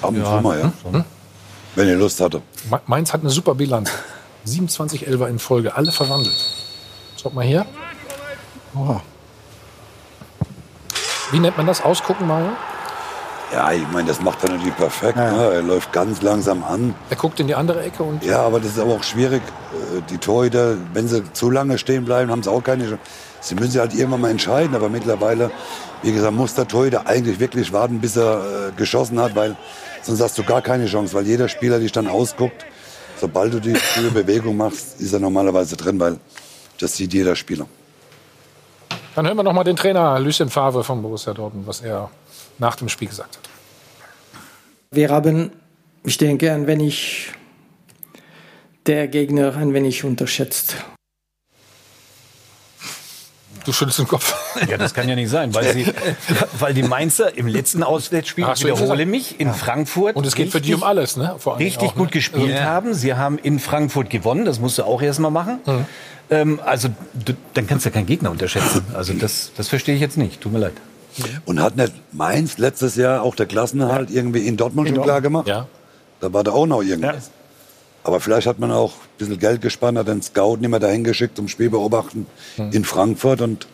Ab 0.00 0.08
und 0.08 0.24
zu 0.24 0.30
mal, 0.40 0.58
ja. 0.58 0.72
Wenn 1.74 1.88
ihr 1.88 1.96
Lust 1.96 2.22
hatte. 2.22 2.40
Ma- 2.70 2.80
Mainz 2.87 3.12
hat 3.12 3.20
eine 3.20 3.28
super 3.28 3.54
Bilanz. 3.54 3.90
27 4.44 5.06
Elfer 5.06 5.28
in 5.28 5.38
Folge, 5.38 5.76
alle 5.76 5.92
verwandelt. 5.92 6.34
Schaut 7.20 7.34
mal 7.34 7.44
hier. 7.44 7.66
Oh. 8.74 8.96
Wie 11.32 11.38
nennt 11.38 11.58
man 11.58 11.66
das? 11.66 11.82
Ausgucken, 11.82 12.26
Mario? 12.26 12.48
Ja, 13.52 13.70
ich 13.72 13.87
meine, 13.92 14.08
das 14.08 14.22
macht 14.22 14.42
er 14.44 14.50
natürlich 14.50 14.76
perfekt. 14.76 15.16
Ne? 15.16 15.50
Er 15.52 15.61
läuft 15.62 15.92
ganz 15.92 16.22
langsam 16.22 16.64
an. 16.64 16.94
Er 17.11 17.16
guckt 17.16 17.40
in 17.40 17.46
die 17.46 17.54
andere 17.54 17.82
Ecke 17.82 18.02
und 18.04 18.24
Ja, 18.24 18.40
aber 18.40 18.58
das 18.58 18.70
ist 18.72 18.78
aber 18.78 18.94
auch 18.94 19.02
schwierig. 19.02 19.42
Äh, 19.74 20.00
Die 20.08 20.16
Torhüter, 20.16 20.76
wenn 20.94 21.08
sie 21.08 21.30
zu 21.34 21.50
lange 21.50 21.76
stehen 21.76 22.06
bleiben, 22.06 22.30
haben 22.30 22.42
sie 22.42 22.50
auch 22.50 22.62
keine 22.64 22.84
Chance. 22.84 22.98
Sie 23.40 23.55
müssen 23.55 23.70
sich 23.72 23.81
halt 23.81 23.94
irgendwann 23.94 24.20
mal 24.20 24.31
entscheiden. 24.31 24.74
Aber 24.74 24.88
mittlerweile, 24.88 25.51
wie 26.03 26.12
gesagt, 26.12 26.35
muss 26.35 26.55
der 26.55 26.66
Torhüter 26.66 27.07
eigentlich 27.07 27.38
wirklich 27.40 27.72
warten, 27.72 28.01
bis 28.01 28.16
er 28.16 28.68
äh, 28.68 28.72
geschossen 28.77 29.18
hat, 29.20 29.35
weil 29.35 29.57
sonst 30.03 30.20
hast 30.20 30.38
du 30.38 30.44
gar 30.44 30.62
keine 30.62 30.87
Chance, 30.87 31.14
weil 31.14 31.27
jeder 31.27 31.48
Spieler 31.48 31.79
dich 31.79 31.92
dann 31.92 32.09
ausguckt. 32.09 32.66
Sobald 33.20 33.53
du 33.53 33.61
die 33.61 33.74
frühe 33.74 34.11
Bewegung 34.11 34.57
machst, 34.57 35.01
ist 35.01 35.12
er 35.12 35.18
normalerweise 35.18 35.77
drin, 35.77 35.98
weil 35.98 36.18
das 36.79 36.96
sieht 36.96 37.12
jeder 37.12 37.35
Spieler. 37.35 37.66
Dann 39.16 39.27
hören 39.27 39.37
wir 39.37 39.42
noch 39.42 39.53
mal 39.53 39.64
den 39.64 39.74
Trainer 39.74 40.20
Lucien 40.20 40.48
Favre 40.48 40.85
von 40.85 41.03
Borussia 41.03 41.35
Dortmund, 41.35 41.66
was 41.66 41.81
er 41.81 42.11
nach 42.59 42.77
dem 42.77 42.88
Spiel 42.88 43.09
gesagt 43.09 43.37
hat. 43.37 43.48
Wir 44.92 45.11
haben, 45.11 45.51
ich 46.05 46.18
denke, 46.18 46.53
ein 46.53 46.66
wenig 46.66 47.33
der 48.88 49.07
Gegner 49.07 49.55
ein 49.55 49.74
wenig 49.74 50.05
unterschätzt. 50.05 50.77
Du 53.68 53.74
schüttelst 53.74 53.98
den 53.98 54.09
Kopf. 54.09 54.35
Ja, 54.66 54.78
das 54.78 54.94
kann 54.94 55.11
ja 55.11 55.14
nicht 55.14 55.28
sein, 55.28 55.52
weil, 55.52 55.74
sie, 55.74 55.85
weil 56.59 56.72
die 56.72 56.83
Mainzer 56.83 57.37
im 57.37 57.46
letzten 57.46 57.83
Auswärtsspiel, 57.83 58.46
ich 58.54 58.64
wiederhole 58.64 59.04
mich, 59.04 59.38
in 59.40 59.52
Frankfurt 59.52 60.16
Und 60.16 60.26
es 60.26 60.35
geht 60.35 60.50
für 60.50 60.62
die 60.62 60.74
um 60.74 60.83
alles, 60.83 61.18
ne? 61.18 61.37
Richtig 61.59 61.90
auch, 61.90 61.94
ne? 61.94 61.98
gut 62.00 62.11
gespielt 62.11 62.50
Also- 62.54 62.64
haben. 62.64 62.94
Sie 62.94 63.12
haben 63.12 63.37
in 63.37 63.59
Frankfurt 63.59 64.09
gewonnen, 64.09 64.46
das 64.46 64.59
musst 64.59 64.78
du 64.78 64.85
auch 64.85 65.02
erstmal 65.02 65.31
machen. 65.31 65.61
Ähm, 66.31 66.61
also 66.64 66.88
du, 67.12 67.35
dann 67.52 67.66
kannst 67.66 67.85
du 67.85 67.90
ja 67.90 67.92
keinen 67.92 68.07
Gegner 68.07 68.31
unterschätzen. 68.31 68.87
Also 68.94 69.12
das, 69.12 69.52
das 69.54 69.68
verstehe 69.68 69.94
ich 69.96 70.00
jetzt 70.00 70.16
nicht, 70.16 70.40
tut 70.40 70.52
mir 70.52 70.61
leid. 70.61 70.74
Und 71.44 71.61
hat 71.61 71.76
nicht 71.76 71.92
Mainz 72.12 72.57
letztes 72.57 72.96
Jahr 72.96 73.20
auch 73.20 73.35
der 73.35 73.44
Klassenerhalt 73.44 74.11
irgendwie 74.11 74.46
in 74.46 74.57
Dortmund 74.57 74.88
schon 74.88 75.02
klar 75.02 75.20
gemacht? 75.20 75.46
Ja. 75.46 75.66
Da 76.20 76.33
war 76.33 76.42
da 76.42 76.52
auch 76.52 76.66
noch 76.66 76.83
irgendwas. 76.83 77.31
Aber 78.04 78.20
vielleicht 78.20 78.46
hat 78.46 78.58
man 78.58 78.70
auch 78.70 78.92
ein 78.92 79.18
bisschen 79.18 79.38
Geld 79.38 79.61
gespart, 79.61 79.96
hat 79.96 80.08
den 80.08 80.22
Scout 80.22 80.56
nicht 80.56 80.70
mehr 80.70 80.80
dahin 80.80 81.04
geschickt 81.04 81.37
zum 81.37 81.48
Spiel 81.48 81.70
beobachten 81.70 82.26
Hm. 82.56 82.72
in 82.72 82.84
Frankfurt 82.84 83.40
und 83.40 83.66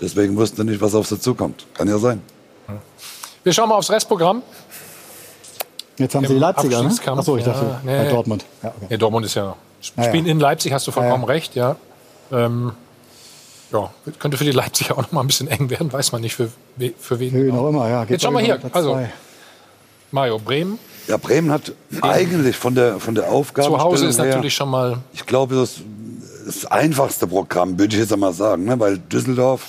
deswegen 0.00 0.36
wussten 0.36 0.56
sie 0.56 0.64
nicht, 0.64 0.80
was 0.80 0.94
auf 0.94 1.06
sie 1.06 1.20
zukommt. 1.20 1.66
Kann 1.74 1.88
ja 1.88 1.98
sein. 1.98 2.22
Wir 3.44 3.52
schauen 3.52 3.68
mal 3.68 3.76
aufs 3.76 3.90
Restprogramm. 3.90 4.42
Jetzt 5.96 6.14
haben 6.14 6.24
sie 6.24 6.28
die 6.28 6.34
Im 6.34 6.40
Leipziger, 6.40 6.82
ne? 6.82 6.90
Achso, 7.06 7.36
ich 7.36 7.44
dachte, 7.44 7.64
ja, 7.64 7.80
bei 7.84 8.04
nee. 8.04 8.10
Dortmund. 8.10 8.44
Ja, 8.62 8.68
okay. 8.68 8.86
Nee, 8.90 8.96
Dortmund 8.98 9.26
ist 9.26 9.34
ja 9.34 9.56
Spielen 9.80 10.26
ja. 10.26 10.32
in 10.32 10.40
Leipzig, 10.40 10.72
hast 10.72 10.86
du 10.86 10.90
vollkommen 10.90 11.22
Ja, 11.22 11.28
ja. 11.28 11.34
recht, 11.34 11.54
ja. 11.54 11.76
Ähm, 12.32 12.72
ja, 13.72 13.90
könnte 14.18 14.36
für 14.36 14.44
die 14.44 14.52
Leipziger 14.52 14.94
auch 14.98 15.02
noch 15.02 15.12
mal 15.12 15.20
ein 15.20 15.26
bisschen 15.26 15.48
eng 15.48 15.70
werden, 15.70 15.92
weiß 15.92 16.12
man 16.12 16.20
nicht 16.20 16.34
für, 16.34 16.50
für 16.98 17.20
wen. 17.20 17.32
Wen 17.32 17.56
auch 17.56 17.68
immer, 17.68 17.88
ja. 17.88 18.02
Geht 18.02 18.10
Jetzt 18.10 18.22
schauen 18.22 18.34
wir 18.34 18.40
hier. 18.40 18.58
Also. 18.72 19.00
Mario, 20.10 20.38
Bremen. 20.38 20.78
Ja, 21.08 21.16
Bremen 21.16 21.50
hat 21.50 21.72
eigentlich 22.02 22.56
von 22.56 22.74
der, 22.74 23.00
von 23.00 23.14
der 23.14 23.30
Aufgabe. 23.30 23.68
Zu 23.68 23.78
Hause 23.78 24.06
ist 24.06 24.18
natürlich 24.18 24.54
schon 24.54 24.68
mal. 24.68 24.98
Ich 25.14 25.24
glaube, 25.24 25.54
das 25.54 25.78
ist 26.46 26.64
das 26.64 26.70
einfachste 26.70 27.26
Programm, 27.26 27.78
würde 27.78 27.94
ich 27.94 28.00
jetzt 28.00 28.12
einmal 28.12 28.34
sagen. 28.34 28.64
Ne? 28.64 28.78
Weil 28.78 28.98
Düsseldorf, 28.98 29.66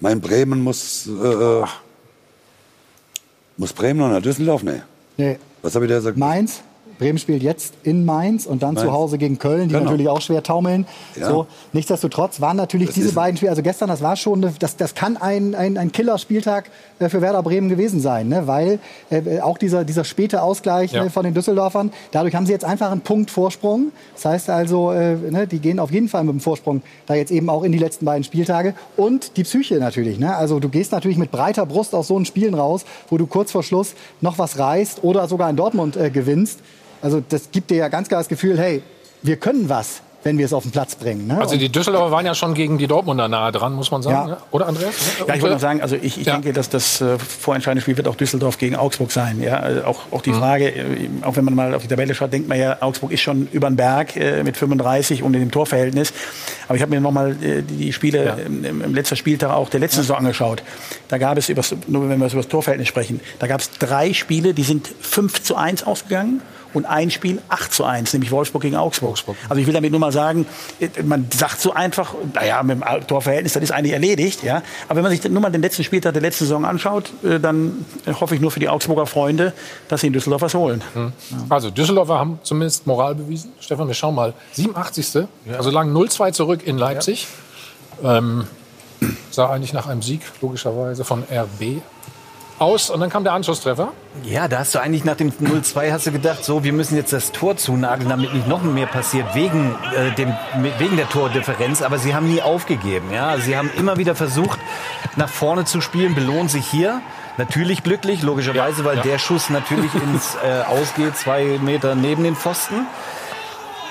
mein 0.00 0.20
Bremen 0.20 0.62
muss. 0.62 1.06
Äh, 1.06 1.10
äh, 1.10 1.64
muss 3.58 3.72
Bremen 3.72 3.98
noch 4.00 4.08
nach 4.08 4.22
Düsseldorf? 4.22 4.62
Nee. 4.62 4.82
Nee. 5.16 5.38
Was 5.62 5.74
habe 5.74 5.84
ich 5.84 5.90
da 5.90 5.96
gesagt? 5.96 6.16
Mainz. 6.16 6.62
Bremen 6.98 7.18
spielt 7.18 7.42
jetzt 7.42 7.74
in 7.84 8.04
Mainz 8.04 8.44
und 8.46 8.62
dann 8.62 8.76
zu 8.76 8.84
Mainz. 8.86 8.96
Hause 8.96 9.18
gegen 9.18 9.38
Köln, 9.38 9.68
die 9.68 9.74
Genau. 9.74 9.84
natürlich 9.84 10.08
auch 10.08 10.20
schwer 10.20 10.42
taumeln. 10.42 10.86
Ja. 11.14 11.28
So, 11.28 11.46
nichtsdestotrotz 11.72 12.40
waren 12.40 12.56
natürlich 12.56 12.88
Das 12.88 12.94
diese 12.96 13.12
beiden 13.12 13.36
Spiele, 13.36 13.50
also 13.50 13.62
gestern, 13.62 13.88
das 13.88 14.02
war 14.02 14.16
schon, 14.16 14.44
eine- 14.44 14.54
das, 14.58 14.76
das 14.76 14.94
kann 14.94 15.16
ein, 15.16 15.54
ein, 15.54 15.78
ein 15.78 15.92
Killerspieltag 15.92 16.70
äh, 16.98 17.08
für 17.08 17.20
Werder 17.22 17.42
Bremen 17.42 17.68
gewesen 17.68 18.00
sein, 18.00 18.28
ne? 18.28 18.46
weil 18.46 18.80
äh, 19.10 19.40
auch 19.40 19.58
dieser, 19.58 19.84
dieser 19.84 20.04
späte 20.04 20.42
Ausgleich 20.42 20.92
Ja. 20.92 21.04
ne, 21.04 21.10
von 21.10 21.24
den 21.24 21.34
Düsseldorfern, 21.34 21.92
dadurch 22.10 22.34
haben 22.34 22.46
sie 22.46 22.52
jetzt 22.52 22.64
einfach 22.64 22.90
einen 22.90 23.00
Punkt 23.02 23.30
Vorsprung. 23.30 23.92
Das 24.14 24.24
heißt 24.24 24.50
also, 24.50 24.90
äh, 24.92 25.14
ne, 25.16 25.46
die 25.46 25.60
gehen 25.60 25.78
auf 25.78 25.92
jeden 25.92 26.08
Fall 26.08 26.24
mit 26.24 26.32
dem 26.34 26.40
Vorsprung 26.40 26.82
da 27.06 27.14
jetzt 27.14 27.30
eben 27.30 27.48
auch 27.48 27.62
in 27.62 27.72
die 27.72 27.78
letzten 27.78 28.04
beiden 28.04 28.24
Spieltage. 28.24 28.74
Und 28.96 29.36
die 29.36 29.44
Psyche 29.44 29.76
natürlich. 29.76 30.18
Ne? 30.18 30.34
Also 30.34 30.58
du 30.58 30.68
gehst 30.68 30.90
natürlich 30.92 31.18
mit 31.18 31.30
breiter 31.30 31.64
Brust 31.66 31.94
aus 31.94 32.08
so 32.08 32.16
einen 32.16 32.24
Spielen 32.24 32.54
raus, 32.54 32.84
wo 33.08 33.16
du 33.18 33.26
kurz 33.26 33.52
vor 33.52 33.62
Schluss 33.62 33.94
noch 34.20 34.38
was 34.38 34.58
reißt 34.58 35.04
oder 35.04 35.28
sogar 35.28 35.48
in 35.50 35.56
Dortmund 35.56 35.96
äh, 35.96 36.10
gewinnst. 36.10 36.60
Also 37.02 37.22
das 37.26 37.50
gibt 37.50 37.70
dir 37.70 37.76
ja 37.76 37.88
ganz 37.88 38.08
klar 38.08 38.20
das 38.20 38.28
Gefühl, 38.28 38.58
hey, 38.58 38.82
wir 39.22 39.36
können 39.36 39.68
was, 39.68 40.00
wenn 40.24 40.36
wir 40.36 40.46
es 40.46 40.52
auf 40.52 40.64
den 40.64 40.72
Platz 40.72 40.96
bringen. 40.96 41.28
Ne? 41.28 41.38
Also 41.40 41.56
die 41.56 41.68
Düsseldorfer 41.70 42.10
waren 42.10 42.26
ja 42.26 42.34
schon 42.34 42.52
gegen 42.54 42.76
die 42.76 42.88
Dortmunder 42.88 43.28
nahe 43.28 43.52
dran, 43.52 43.74
muss 43.74 43.90
man 43.92 44.02
sagen. 44.02 44.28
Ja. 44.28 44.34
ne? 44.34 44.42
Oder 44.50 44.66
Andreas? 44.66 44.94
Ja, 45.26 45.34
ich 45.34 45.40
wollte 45.42 45.54
noch 45.54 45.60
sagen, 45.60 45.80
also 45.80 45.94
ich, 45.94 46.18
ich 46.20 46.26
Ja. 46.26 46.34
denke, 46.34 46.52
dass 46.52 46.68
das 46.68 47.00
äh, 47.00 47.18
vorentscheidende 47.18 47.82
Spiel 47.82 47.96
wird 47.96 48.08
auch 48.08 48.16
Düsseldorf 48.16 48.58
gegen 48.58 48.74
Augsburg 48.74 49.12
sein. 49.12 49.40
Ja, 49.40 49.58
also 49.60 49.84
auch, 49.84 50.00
auch 50.10 50.18
Mhm. 50.18 50.22
die 50.24 50.32
Frage, 50.32 50.68
äh, 50.70 51.08
auch 51.22 51.36
wenn 51.36 51.44
man 51.44 51.54
mal 51.54 51.72
auf 51.74 51.82
die 51.82 51.88
Tabelle 51.88 52.14
schaut, 52.16 52.32
denkt 52.32 52.48
man 52.48 52.58
ja, 52.58 52.76
Augsburg 52.80 53.12
ist 53.12 53.20
schon 53.20 53.48
über 53.52 53.70
den 53.70 53.76
Berg 53.76 54.16
äh, 54.16 54.42
mit 54.42 54.56
35 54.56 55.22
und 55.22 55.34
in 55.34 55.40
dem 55.40 55.50
Torverhältnis. 55.52 56.12
Aber 56.66 56.74
ich 56.76 56.82
habe 56.82 56.90
mir 56.90 57.00
nochmal 57.00 57.36
äh, 57.42 57.62
die 57.62 57.92
Spiele 57.92 58.24
Ja. 58.26 58.34
im, 58.34 58.64
im, 58.64 58.82
im 58.82 58.94
letzten 58.94 59.14
Spieltag 59.16 59.50
auch 59.52 59.68
der 59.70 59.78
letzten 59.80 60.00
Saison 60.02 60.16
angeschaut. 60.18 60.64
Da 61.08 61.18
gab 61.18 61.38
es, 61.38 61.48
übers, 61.48 61.74
nur 61.86 62.08
wenn 62.08 62.18
wir 62.20 62.26
über 62.26 62.36
das 62.36 62.48
Torverhältnis 62.48 62.88
sprechen, 62.88 63.20
da 63.38 63.46
gab 63.46 63.60
es 63.60 63.70
drei 63.78 64.12
Spiele, 64.12 64.52
die 64.52 64.64
sind 64.64 64.88
5 65.00 65.42
zu 65.44 65.54
1 65.54 65.84
ausgegangen. 65.84 66.42
Und 66.74 66.84
ein 66.86 67.10
Spiel 67.10 67.40
8 67.48 67.72
zu 67.72 67.84
1, 67.84 68.12
nämlich 68.12 68.30
Wolfsburg 68.30 68.62
gegen 68.62 68.76
Augsburg. 68.76 69.18
Also 69.48 69.60
ich 69.60 69.66
will 69.66 69.74
damit 69.74 69.90
nur 69.90 70.00
mal 70.00 70.12
sagen, 70.12 70.46
man 71.04 71.26
sagt 71.34 71.60
so 71.60 71.72
einfach, 71.72 72.14
naja, 72.34 72.62
mit 72.62 72.80
dem 72.80 73.06
Torverhältnis, 73.06 73.54
das 73.54 73.62
ist 73.62 73.72
eigentlich 73.72 73.94
erledigt. 73.94 74.42
Ja? 74.42 74.62
Aber 74.86 74.96
wenn 74.96 75.02
man 75.02 75.12
sich 75.12 75.24
nur 75.28 75.40
mal 75.40 75.50
den 75.50 75.62
letzten 75.62 75.84
Spieltag 75.84 76.12
der 76.12 76.22
letzten 76.22 76.44
Saison 76.44 76.64
anschaut, 76.64 77.10
äh, 77.24 77.40
dann 77.40 77.84
hoffe 78.20 78.34
ich 78.34 78.40
nur 78.40 78.50
für 78.50 78.60
die 78.60 78.68
Augsburger 78.68 79.06
Freunde, 79.06 79.52
dass 79.88 80.02
sie 80.02 80.08
in 80.08 80.12
Düsseldorf 80.12 80.42
was 80.42 80.54
holen. 80.54 80.82
Also 81.48 81.70
Düsseldorfer 81.70 82.18
haben 82.18 82.38
zumindest 82.42 82.86
Moral 82.86 83.14
bewiesen. 83.14 83.52
Stefan, 83.60 83.88
wir 83.88 83.94
schauen 83.94 84.14
mal. 84.14 84.34
87. 84.52 85.28
Also 85.56 85.70
lagen 85.70 85.96
0-2 85.96 86.32
zurück 86.32 86.66
in 86.66 86.78
Leipzig. 86.78 87.26
Ähm, 88.02 88.46
sah 89.30 89.50
eigentlich 89.50 89.72
nach 89.72 89.86
einem 89.86 90.02
Sieg, 90.02 90.20
logischerweise, 90.40 91.04
von 91.04 91.24
RB 91.24 91.82
aus. 92.58 92.90
Und 92.90 93.00
dann 93.00 93.10
kam 93.10 93.24
der 93.24 93.32
Anschlusstreffer. 93.32 93.92
Ja, 94.24 94.48
da 94.48 94.60
hast 94.60 94.74
du 94.74 94.78
eigentlich 94.78 95.04
nach 95.04 95.16
dem 95.16 95.30
0-2 95.30 95.92
hast 95.92 96.06
du 96.06 96.12
gedacht, 96.12 96.44
so, 96.44 96.64
wir 96.64 96.72
müssen 96.72 96.96
jetzt 96.96 97.12
das 97.12 97.32
Tor 97.32 97.56
zunageln, 97.56 98.08
damit 98.08 98.34
nicht 98.34 98.48
noch 98.48 98.62
mehr 98.62 98.86
passiert, 98.86 99.34
wegen, 99.34 99.74
äh, 99.94 100.14
dem, 100.14 100.34
wegen 100.78 100.96
der 100.96 101.08
Tordifferenz. 101.08 101.82
Aber 101.82 101.98
sie 101.98 102.14
haben 102.14 102.28
nie 102.32 102.42
aufgegeben. 102.42 103.12
Ja? 103.12 103.38
Sie 103.38 103.56
haben 103.56 103.70
immer 103.76 103.96
wieder 103.96 104.14
versucht, 104.14 104.58
nach 105.16 105.28
vorne 105.28 105.64
zu 105.64 105.80
spielen, 105.80 106.14
belohnt 106.14 106.50
sich 106.50 106.66
hier. 106.66 107.00
Natürlich 107.36 107.84
glücklich, 107.84 108.22
logischerweise, 108.22 108.84
weil 108.84 108.96
ja. 108.96 109.02
der 109.02 109.18
Schuss 109.18 109.48
natürlich 109.48 109.94
ins 110.12 110.36
äh, 110.36 110.62
Ausgeht, 110.68 111.16
zwei 111.16 111.58
Meter 111.62 111.94
neben 111.94 112.24
den 112.24 112.34
Pfosten. 112.34 112.86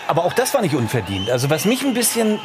Aber 0.07 0.23
auch 0.23 0.33
das 0.33 0.53
war 0.53 0.61
nicht 0.61 0.75
unverdient. 0.75 1.29
Also 1.29 1.49
was 1.49 1.65
mich 1.65 1.83
ein 1.83 1.93
bisschen, 1.93 2.39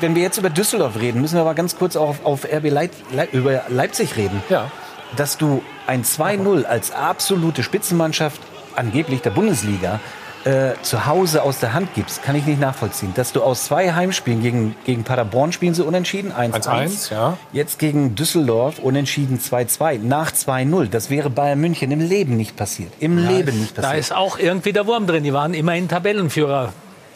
wenn 0.00 0.14
wir 0.14 0.22
jetzt 0.22 0.38
über 0.38 0.48
Düsseldorf 0.48 0.98
reden, 0.98 1.20
müssen 1.20 1.34
wir 1.34 1.42
aber 1.42 1.54
ganz 1.54 1.76
kurz 1.76 1.94
auch 1.94 2.08
auf, 2.08 2.24
auf 2.24 2.44
RB 2.44 2.70
Leip, 2.70 2.90
Leip, 3.12 3.34
über 3.34 3.62
Leipzig 3.68 4.16
reden. 4.16 4.42
Ja. 4.48 4.70
Dass 5.16 5.36
du 5.38 5.62
ein 5.86 6.04
2-0 6.04 6.64
als 6.64 6.90
absolute 6.92 7.62
Spitzenmannschaft 7.62 8.40
angeblich 8.76 9.20
der 9.22 9.30
Bundesliga 9.30 10.00
äh, 10.44 10.72
zu 10.82 11.06
Hause 11.06 11.42
aus 11.42 11.60
der 11.60 11.72
Hand 11.72 11.94
gibst, 11.94 12.22
kann 12.24 12.34
ich 12.34 12.46
nicht 12.46 12.60
nachvollziehen. 12.60 13.12
Dass 13.14 13.32
du 13.32 13.42
aus 13.42 13.64
zwei 13.64 13.92
Heimspielen 13.92 14.42
gegen, 14.42 14.74
gegen 14.84 15.04
Paderborn 15.04 15.52
spielen 15.52 15.74
sie 15.74 15.84
unentschieden, 15.84 16.32
1-1. 16.32 16.66
1-1, 16.66 17.12
ja. 17.12 17.38
Jetzt 17.52 17.78
gegen 17.78 18.14
Düsseldorf 18.16 18.78
unentschieden 18.80 19.38
2-2, 19.38 19.98
nach 20.00 20.32
2-0. 20.32 20.88
Das 20.88 21.10
wäre 21.10 21.30
Bayern 21.30 21.60
München 21.60 21.90
im 21.92 22.00
Leben 22.00 22.36
nicht 22.36 22.56
passiert. 22.56 22.92
Im 22.98 23.18
Leben 23.18 23.60
nicht 23.60 23.78
Da 23.78 23.82
passiert. 23.82 24.00
ist 24.00 24.14
auch 24.16 24.38
irgendwie 24.38 24.72
der 24.72 24.86
Wurm 24.86 25.06
drin. 25.06 25.22
Die 25.22 25.32
waren 25.32 25.54
immerhin 25.54 25.86
Tabellenführer. 25.88 26.72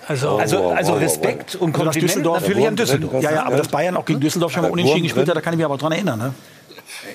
Also, 0.06 0.37
Also, 0.37 0.68
also 0.70 0.92
Respekt 0.94 1.56
und 1.56 1.70
Also 1.74 1.82
Kompliment 1.82 1.96
Düsseldorf 1.96 2.40
natürlich 2.42 2.68
an 2.68 2.76
Düsseldorf. 2.76 3.22
Ja, 3.24 3.32
ja, 3.32 3.44
aber 3.46 3.56
dass 3.56 3.66
Bayern 3.66 3.96
auch 3.96 4.04
gegen 4.04 4.20
Düsseldorf 4.20 4.52
schon 4.52 4.62
mal 4.62 4.70
unentschieden 4.70 5.02
gespielt 5.02 5.28
hat, 5.28 5.37
da 5.37 5.40
kann 5.40 5.52
ich 5.52 5.56
mich 5.56 5.64
aber 5.66 5.78
dran 5.78 5.90
erinnern. 5.90 6.18
Ne? 6.20 6.35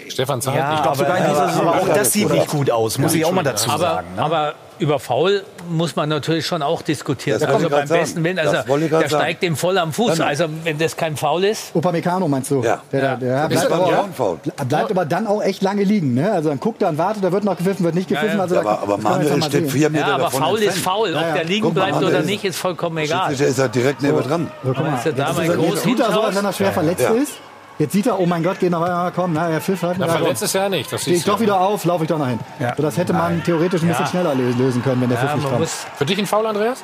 Stefan 0.10 0.42
Zeit. 0.42 0.56
Ja, 0.56 0.74
ich 0.76 0.82
glaube 0.82 0.88
aber, 0.90 0.96
sogar 0.96 1.18
aber, 1.18 1.48
Saison. 1.50 1.68
aber 1.68 1.82
auch 1.82 1.88
das 1.94 2.12
sieht 2.14 2.30
nicht 2.30 2.48
gut 2.48 2.70
aus, 2.72 2.98
muss 2.98 3.14
ich 3.14 3.26
auch 3.26 3.32
mal 3.32 3.44
dazu 3.44 3.70
aber, 3.70 3.80
sagen. 3.80 4.08
Ne? 4.16 4.22
aber 4.22 4.54
über 4.80 4.98
Foul 4.98 5.44
muss 5.70 5.96
man 5.96 6.10
natürlich 6.10 6.48
schon 6.48 6.64
auch 6.64 6.82
diskutieren. 6.82 7.40
Das 7.40 7.48
Also 7.48 7.70
beim 7.70 7.86
sagen. 7.86 8.02
besten 8.02 8.24
Willen, 8.24 8.40
also 8.40 8.52
der 8.52 8.64
sagen. 8.64 9.08
steigt 9.10 9.44
dem 9.44 9.56
voll 9.56 9.78
am 9.78 9.94
Fuß. 9.94 10.18
Dann- 10.18 10.28
Also 10.28 10.46
wenn 10.64 10.80
das 10.80 10.98
kein 10.98 11.16
Foul 11.18 11.44
ist, 11.44 11.76
Upamecano 11.76 12.28
meinst 12.28 12.50
du? 12.50 12.64
Ja. 12.64 12.82
Der, 12.92 13.16
der, 13.16 13.48
der 13.48 13.52
Ist 13.52 13.68
bleibt, 13.68 13.72
aber, 13.72 13.92
ja 13.92 14.64
bleibt 14.66 14.90
aber 14.92 15.06
dann 15.06 15.28
auch 15.28 15.44
echt 15.44 15.62
lange 15.62 15.84
liegen. 15.84 16.16
Ne? 16.16 16.32
Also 16.32 16.50
dann 16.50 16.60
guckt 16.60 16.82
er 16.82 16.90
und 16.90 16.98
wartet, 16.98 17.24
da 17.24 17.32
wird 17.32 17.44
noch 17.44 17.58
gepfiffen, 17.58 17.86
wird 17.86 17.94
nicht 17.94 18.10
gepfiffen. 18.10 18.38
ja. 18.38 18.42
Also 18.44 18.56
Ja, 18.56 18.64
da- 18.64 18.70
aber, 18.72 18.82
aber 18.82 18.98
Manuel 18.98 19.44
steht 19.44 19.72
vier 19.72 19.90
Meter 19.92 20.08
ja, 20.08 20.14
aber 20.16 20.24
davon 20.24 20.42
Foul 20.44 20.60
ist. 20.64 20.78
Foul. 20.80 21.10
Ob 21.10 21.22
Ja, 21.22 21.28
ja. 21.28 21.34
der 21.36 21.44
liegen 21.44 21.66
Guck 21.66 21.74
bleibt 21.76 21.98
oder 21.98 22.20
ist- 22.20 22.26
nicht, 22.26 22.44
ist 22.44 22.58
vollkommen 22.58 22.98
egal. 22.98 23.28
Schiedsrichter 23.30 23.52
ist 23.52 23.60
er 23.60 23.70
direkt 23.70 24.02
neben 24.02 24.20
dran. 24.24 24.52
So, 24.64 24.74
guck 24.74 24.80
mal. 24.84 25.00
Da 25.16 25.30
ist 25.30 25.38
er, 25.38 25.56
groß 25.56 25.74
jetzt 25.76 25.84
tut 25.84 26.00
er 26.00 26.12
so, 26.12 26.22
als 26.22 26.36
wenn 26.36 26.46
er 26.46 26.54
schwer 26.54 26.72
verletzt 26.72 27.04
Ja. 27.04 27.12
ist. 27.12 27.34
Jetzt 27.82 27.94
sieht 27.94 28.06
er, 28.06 28.20
oh 28.20 28.28
mein 28.28 28.44
Gott, 28.44 28.60
geht 28.60 28.70
noch 28.70 28.82
weiter, 28.82 29.12
komm, 29.16 29.34
na, 29.34 29.50
er 29.50 29.60
pfiff 29.60 29.82
halt. 29.82 29.98
Na, 29.98 30.08
verletzt 30.08 30.42
komm. 30.42 30.46
ist 30.46 30.54
ja 30.54 30.70
nicht. 30.70 30.92
Das 30.94 31.02
Stehe 31.02 31.18
ich 31.18 31.24
doch 31.24 31.38
ja. 31.38 31.42
wieder 31.42 31.60
auf, 31.60 31.84
laufe 31.84 32.04
ich 32.04 32.08
doch 32.10 32.20
noch 32.20 32.28
hin. 32.28 32.40
So, 32.78 32.84
das 32.84 32.96
hätte 32.98 33.12
man 33.12 33.44
theoretisch 33.44 33.82
ein 33.82 33.88
bisschen 33.88 34.06
Ja. 34.06 34.10
schneller 34.12 34.34
lö- 34.34 34.56
lösen 34.56 34.84
können, 34.84 35.02
wenn 35.02 35.10
der 35.10 35.18
Ja, 35.18 35.26
Pfiff 35.30 35.36
nicht 35.38 35.50
kommt. 35.50 35.68
Für 35.68 36.06
dich 36.06 36.20
ein 36.20 36.28
Foul, 36.28 36.46
Andreas? 36.46 36.84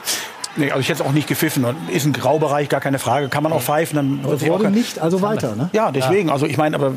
Nee, 0.55 0.71
also 0.71 0.79
ich 0.79 0.89
hätte 0.89 1.03
es 1.03 1.07
auch 1.07 1.11
nicht 1.13 1.27
gepfiffen. 1.27 1.65
Und 1.65 1.75
Ist 1.91 2.07
ein 2.07 2.13
Graubereich, 2.13 2.67
gar 2.67 2.79
keine 2.81 2.97
Frage. 2.97 3.29
Kann 3.29 3.43
man 3.43 3.53
auch 3.53 3.61
pfeifen. 3.61 3.95
Dann 3.95 4.33
Es 4.33 4.41
auch 4.41 4.47
wurde 4.47 4.63
kein- 4.63 4.73
nicht, 4.73 4.97
also 4.97 5.21
weiter. 5.21 5.55
Ne? 5.55 5.69
Ja, 5.71 5.91
deswegen. 5.91 6.31
Also 6.31 6.47
ich 6.47 6.57
meine, 6.57 6.75
aber 6.77 6.87
äh, 6.87 6.91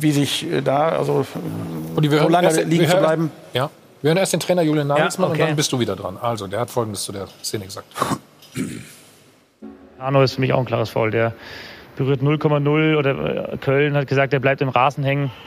wie 0.00 0.12
sich 0.12 0.48
äh, 0.48 0.60
da, 0.62 0.90
also 0.90 1.26
Und 1.96 2.04
die- 2.04 2.12
wir 2.12 2.18
so 2.18 2.22
hören 2.22 2.32
lange 2.32 2.46
erst- 2.46 2.64
liegen 2.66 2.82
wir 2.82 2.86
zu 2.88 2.94
hören- 2.94 3.02
bleiben. 3.02 3.30
Ja. 3.52 3.68
Wir 4.00 4.10
hören 4.10 4.18
erst 4.18 4.32
den 4.32 4.38
Trainer 4.38 4.62
Julian 4.62 4.86
Nagelsmann 4.86 5.30
okay. 5.32 5.42
und 5.42 5.48
dann 5.48 5.56
bist 5.56 5.72
du 5.72 5.80
wieder 5.80 5.96
dran. 5.96 6.18
Also, 6.22 6.46
der 6.46 6.60
hat 6.60 6.70
Folgendes 6.70 7.02
zu 7.02 7.10
der 7.10 7.26
Szene 7.42 7.64
gesagt. 7.64 7.88
Arno 9.98 10.22
ist 10.22 10.34
für 10.34 10.40
mich 10.40 10.52
auch 10.52 10.60
ein 10.60 10.64
klares 10.66 10.90
Foul. 10.90 11.10
Der 11.10 11.32
berührt 11.98 12.22
0,0 12.22 12.96
oder 12.96 13.52
äh, 13.52 13.56
Köln 13.58 13.96
hat 13.96 14.06
gesagt, 14.06 14.32
er 14.32 14.40
bleibt 14.40 14.62
im 14.62 14.70
Rasen 14.70 15.04
hängen. 15.04 15.30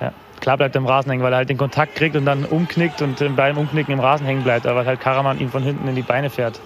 Ja, 0.00 0.12
klar 0.40 0.56
bleibt 0.56 0.76
er 0.76 0.80
im 0.80 0.86
Rasen 0.86 1.10
hängen, 1.10 1.24
weil 1.24 1.32
er 1.32 1.38
halt 1.38 1.48
den 1.48 1.58
Kontakt 1.58 1.96
kriegt 1.96 2.14
und 2.14 2.24
dann 2.24 2.44
umknickt 2.44 3.02
und 3.02 3.36
beim 3.36 3.58
Umknicken 3.58 3.92
im 3.92 4.00
Rasen 4.00 4.26
hängen 4.26 4.44
bleibt, 4.44 4.66
aber 4.66 4.80
weil 4.80 4.86
halt 4.86 5.00
Karaman 5.00 5.40
ihm 5.40 5.50
von 5.50 5.62
hinten 5.62 5.88
in 5.88 5.96
die 5.96 6.02
Beine 6.02 6.30
fährt. 6.30 6.60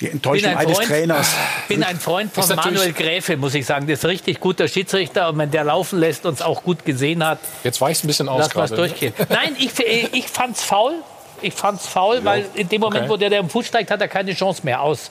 Die 0.00 0.06
bin 0.06 0.14
Enttäuschung 0.14 0.50
ein 0.50 0.56
eines 0.56 0.76
Freund, 0.76 0.88
Trainers. 0.88 1.36
bin 1.68 1.82
ein 1.84 1.98
Freund 1.98 2.32
von 2.32 2.56
Manuel 2.56 2.92
Gräfe, 2.92 3.36
muss 3.36 3.54
ich 3.54 3.64
sagen. 3.66 3.86
Der 3.86 3.94
ist 3.94 4.04
ein 4.04 4.10
richtig 4.10 4.40
guter 4.40 4.66
Schiedsrichter 4.66 5.28
und 5.28 5.38
wenn 5.38 5.50
der 5.50 5.64
laufen 5.64 5.98
lässt, 6.00 6.26
uns 6.26 6.42
auch 6.42 6.64
gut 6.64 6.84
gesehen 6.84 7.24
hat, 7.24 7.38
Jetzt 7.62 7.80
weichst 7.80 8.02
du 8.02 8.06
ein 8.06 8.08
bisschen 8.08 8.28
aus 8.28 8.52
lass 8.54 8.70
ne? 8.70 8.76
durchgehen. 8.76 9.12
Nein, 9.28 9.56
ich, 9.58 9.78
ich 9.78 10.26
fand's 10.26 10.64
faul. 10.64 10.94
Ich 11.42 11.54
fand's 11.54 11.86
faul, 11.86 12.24
weil 12.24 12.46
in 12.54 12.68
dem 12.68 12.80
Moment, 12.80 13.02
Okay. 13.04 13.10
wo 13.12 13.16
der, 13.16 13.30
der 13.30 13.40
im 13.40 13.48
Fuß 13.50 13.66
steigt, 13.66 13.90
hat 13.90 14.00
er 14.00 14.08
keine 14.08 14.32
Chance 14.34 14.62
mehr 14.64 14.80
aus. 14.80 15.10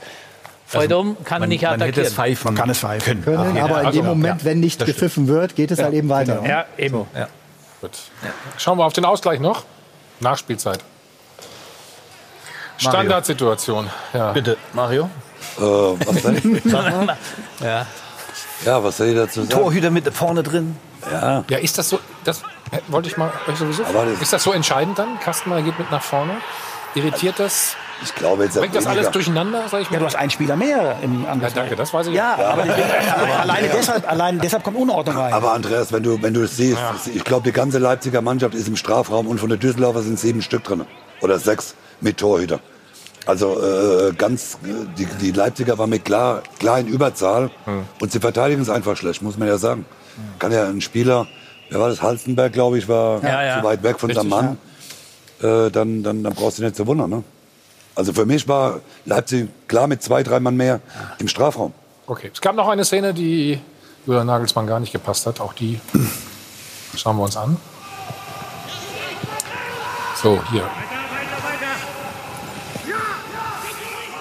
Freudum 0.66 1.18
kann 1.26 1.42
man, 1.42 1.50
nicht 1.50 1.64
man 1.64 1.72
hätte 1.74 1.84
attackieren. 1.84 2.08
es 2.08 2.14
pfeifen. 2.14 2.46
Man 2.46 2.56
kann 2.56 2.70
es 2.70 2.80
pfeifen. 2.80 3.24
Können, 3.26 3.58
aber 3.58 3.82
in 3.82 3.86
also, 3.88 4.00
dem 4.00 4.06
Moment, 4.06 4.46
wenn 4.46 4.60
nicht 4.62 4.86
gepfiffen 4.86 5.28
wird, 5.28 5.56
geht 5.56 5.70
es 5.72 5.82
halt 5.84 5.94
eben 5.94 6.08
weiter. 6.10 6.42
ja, 6.48 6.66
eben. 6.78 7.06
Gut. 7.82 7.92
Schauen 8.58 8.78
wir 8.78 8.86
auf 8.86 8.94
den 8.94 9.04
Ausgleich 9.06 9.40
noch. 9.40 9.64
Nachspielzeit. 10.22 10.80
Standardsituation. 12.78 13.90
Ja. 14.14 14.32
Bitte, 14.32 14.58
Mario. 14.74 15.10
Äh, 15.58 15.62
was 15.62 16.22
soll 16.24 16.38
ich, 16.38 16.66
Ja. 17.62 17.86
ja, 18.66 18.84
was 18.84 18.98
soll 18.98 19.08
ich 19.08 19.16
dazu 19.16 19.42
sagen? 19.42 19.50
Torhüter 19.50 19.90
mit 19.90 20.12
vorne 20.14 20.44
drin. 20.44 20.78
Ja, 21.12 21.44
ja, 21.50 21.58
ist 21.58 21.78
das 21.78 21.90
so, 21.90 22.00
das 22.24 22.42
äh, 22.72 22.78
wollte 22.88 23.08
ich 23.10 23.18
mal 23.18 23.32
euch 23.48 23.58
sowieso 23.58 23.84
Aber 23.84 23.94
fragen. 23.94 24.12
das- 24.14 24.22
Ist 24.22 24.34
das 24.34 24.44
so 24.44 24.52
entscheidend 24.52 25.00
dann? 25.00 25.20
Kastenmeier 25.20 25.62
geht 25.62 25.80
mit 25.80 25.90
nach 25.92 26.02
vorne. 26.04 26.34
Irritiert 26.94 27.36
das? 27.40 27.76
ich 28.04 28.14
glaube 28.16 28.44
jetzt 28.46 28.58
Bringt 28.58 28.76
das 28.76 28.86
alles 28.88 28.98
weniger. 28.98 29.12
durcheinander, 29.12 29.64
sag 29.70 29.82
ich 29.82 29.88
Ja, 29.88 29.94
mal? 29.94 30.00
du 30.00 30.06
hast 30.08 30.16
einen 30.16 30.32
Spieler 30.32 30.56
mehr 30.56 30.98
im 31.04 31.24
Ja, 31.24 31.30
Angriff. 31.32 31.54
danke, 31.54 31.76
das 31.76 31.94
weiß 31.94 32.08
ich. 32.08 32.14
Ja, 32.16 32.34
aber, 32.34 32.64
aber 32.64 33.40
alleine, 33.42 33.70
deshalb, 33.72 34.10
allein 34.12 34.40
deshalb 34.40 34.64
kommt 34.64 34.76
Unordnung 34.76 35.16
rein. 35.16 35.32
Aber 35.32 35.54
Andreas, 35.54 35.94
wenn 35.94 36.02
du, 36.04 36.22
wenn 36.22 36.34
du 36.34 36.42
es 36.44 36.58
siehst, 36.58 36.80
ich 37.14 37.24
glaube, 37.24 37.44
die 37.44 37.52
ganze 37.54 37.78
Leipziger 37.78 38.22
Mannschaft 38.22 38.56
ist 38.56 38.68
im 38.68 38.76
Strafraum 38.76 39.28
und 39.28 39.40
von 39.40 39.50
der 39.50 39.58
Düsseldorfer 39.60 40.02
sind 40.02 40.20
sieben 40.20 40.42
Stück 40.42 40.64
drin. 40.64 40.84
Oder 41.22 41.38
sechs 41.40 41.76
mit 42.02 42.18
Torhüter. 42.18 42.60
Also 43.28 43.62
äh, 43.62 44.14
ganz, 44.14 44.58
die, 44.98 45.06
die 45.06 45.32
Leipziger 45.32 45.78
waren 45.78 45.92
mit 45.92 46.04
klar, 46.04 46.42
klar 46.60 46.80
in 46.80 46.88
Überzahl 46.88 47.52
und 48.02 48.12
sie 48.12 48.20
verteidigen 48.20 48.64
es 48.64 48.70
einfach 48.70 48.98
schlecht, 48.98 49.22
muss 49.22 49.38
man 49.38 49.48
ja 49.48 49.58
sagen. 49.60 49.86
Kann 50.40 50.52
ja 50.52 50.68
ein 50.68 50.82
Spieler, 50.82 51.28
wer 51.70 51.80
war 51.80 51.90
das, 51.90 52.02
Halstenberg, 52.02 52.54
glaube 52.54 52.78
ich, 52.78 52.88
war 52.88 53.24
Ja, 53.24 53.44
ja. 53.44 53.60
zu 53.60 53.64
weit 53.66 53.84
weg 53.84 54.00
von 54.00 54.14
seinem 54.14 54.30
Mann. 54.30 54.58
Äh, 55.42 55.72
dann, 55.72 56.04
dann, 56.04 56.24
dann 56.24 56.34
brauchst 56.34 56.60
du 56.60 56.64
nicht 56.64 56.76
zu 56.76 56.86
wundern. 56.86 57.10
Ne? 57.10 57.24
Also 57.96 58.14
für 58.14 58.26
mich 58.26 58.48
war 58.48 58.80
Leipzig 59.06 59.50
klar 59.68 59.88
mit 59.88 60.02
zwei, 60.04 60.24
drei 60.24 60.40
Mann 60.40 60.56
mehr 60.56 60.80
im 61.20 61.28
Strafraum. 61.28 61.74
Okay. 62.08 62.30
Es 62.34 62.42
gab 62.42 62.56
noch 62.56 62.68
eine 62.68 62.86
Szene, 62.86 63.14
die 63.14 63.60
Julian 64.06 64.28
Nagelsmann 64.28 64.68
gar 64.68 64.80
nicht 64.80 64.92
gepasst 64.92 65.26
hat. 65.26 65.40
Auch 65.42 65.54
die 65.54 65.80
schauen 66.96 67.18
wir 67.18 67.24
uns 67.24 67.38
an. 67.38 67.58
So, 70.22 70.40
hier. 70.52 70.68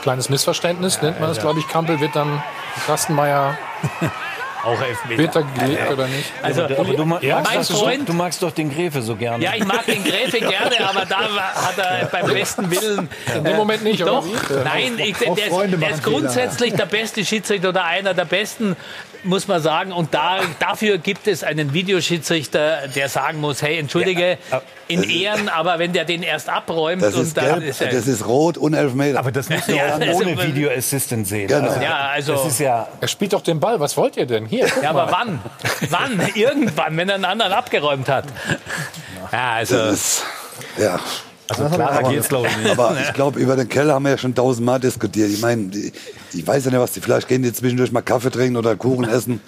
Kleines 0.03 0.31
Missverständnis 0.31 1.03
nennt 1.03 1.20
man 1.20 1.29
das, 1.29 1.38
glaube 1.40 1.59
ich. 1.59 1.68
Kampel 1.68 2.00
wird 2.00 2.16
dann 2.16 2.42
Kastenmeier 2.87 3.59
Auch 4.64 4.81
Elfmeter. 4.81 5.18
wird 5.23 5.37
er 5.37 5.42
gelegt 5.42 5.90
oder 5.92 6.07
nicht? 6.07 6.33
Also, 6.42 6.62
Aber 6.64 6.85
du, 6.85 7.18
Ja, 7.27 7.40
magst 7.42 7.73
Freund- 7.73 8.09
du 8.09 8.12
magst 8.12 8.42
doch 8.42 8.51
den 8.53 8.73
Gräfe 8.73 9.01
so 9.03 9.16
gerne. 9.16 9.42
Ja, 9.44 9.53
ich 9.57 9.64
mag 9.64 9.87
den 9.87 10.05
Gräfe 10.05 10.38
gerne, 10.40 10.77
aber 10.88 11.05
da 11.07 11.20
hat 11.55 11.79
er 11.79 12.07
beim 12.07 12.27
besten 12.33 12.70
Willen. 12.70 13.09
In 13.35 13.44
dem 13.44 13.57
Moment 13.57 13.83
nicht, 13.85 14.03
oder 14.03 14.12
Doch, 14.12 14.27
nein, 14.64 14.99
ich, 14.99 15.16
der, 15.16 15.29
ist, 15.33 15.81
der 15.81 15.90
ist 15.90 16.03
grundsätzlich 16.03 16.75
der 16.75 16.87
beste 16.87 17.25
Schiedsrichter 17.25 17.70
oder 17.70 17.85
einer 17.85 18.14
der 18.14 18.25
besten, 18.25 18.77
muss 19.24 19.48
man 19.48 19.61
sagen. 19.62 19.92
Und 19.92 20.14
da, 20.14 20.38
dafür 20.59 20.98
gibt 20.98 21.26
es 21.26 21.42
einen 21.44 21.72
Videoschiedsrichter, 21.72 22.88
der 22.94 23.09
sagen 23.09 23.40
muss, 23.40 23.62
hey, 23.62 23.78
entschuldige, 23.78 24.38
in 24.88 25.02
Ehren, 25.04 25.48
aber 25.48 25.78
wenn 25.78 25.92
der 25.92 26.04
den 26.04 26.22
erst 26.22 26.48
abräumt 26.48 27.02
Das 27.02 27.14
und 27.14 27.22
ist 27.22 27.37
dann 27.37 27.61
gelb, 27.61 27.64
ist 27.70 27.80
er... 27.80 27.88
das 27.92 28.06
ist 28.06 28.26
rot 28.26 28.59
und 28.59 28.74
Elfmeter. 28.74 29.18
Aber 29.18 29.30
das 29.33 29.48
musst 29.48 29.68
du 29.68 29.76
Ja, 29.76 29.96
ohne 29.96 30.33
ist- 30.33 30.46
Video 30.46 30.70
Assistant 30.70 31.26
sehen. 31.28 31.48
Genau. 31.48 31.80
ja, 31.80 32.09
also... 32.12 32.33
Das 32.35 32.46
ist 32.46 32.59
ja. 32.61 32.88
Er 33.00 33.09
spielt 33.09 33.33
doch 33.33 33.42
den 33.42 33.61
Ball. 33.61 33.78
Was 33.80 33.96
wollt 33.96 34.16
ihr 34.16 34.26
denn? 34.26 34.46
Hier. 34.46 34.66
Ja, 34.83 34.92
mal. 34.92 35.02
aber 35.02 35.12
wann? 35.12 35.40
Wann? 35.90 36.20
Irgendwann, 36.35 36.96
wenn 36.96 37.09
er 37.09 37.14
einen 37.16 37.24
anderen 37.24 37.52
abgeräumt 37.52 38.09
hat. 38.09 38.24
Ja, 39.33 39.52
also... 39.52 39.76
Das 39.76 39.92
ist, 39.94 40.24
ja. 40.78 40.98
Also 41.50 41.64
klarer 41.76 42.08
geht's, 42.10 42.28
glaube 42.28 42.48
ich, 42.48 42.56
nicht. 42.58 42.70
Aber 42.70 42.96
ich 43.00 43.12
glaube, 43.12 43.38
über 43.40 43.56
den 43.56 43.68
Keller 43.68 43.94
haben 43.94 44.04
wir 44.04 44.12
ja 44.12 44.18
schon 44.18 44.34
tausendmal 44.34 44.80
diskutiert. 44.80 45.30
Ich 45.30 45.40
meine, 45.40 45.70
ich 46.32 46.46
weiß 46.46 46.64
ja 46.64 46.70
nicht, 46.70 46.80
was 46.80 46.92
die 46.92 47.00
vielleicht 47.00 47.28
gehen 47.28 47.42
die 47.42 47.52
zwischendurch 47.52 47.92
mal 47.92 48.02
Kaffee 48.02 48.30
trinken 48.30 48.56
oder 48.56 48.76
Kuchen 48.76 49.04
essen. 49.08 49.40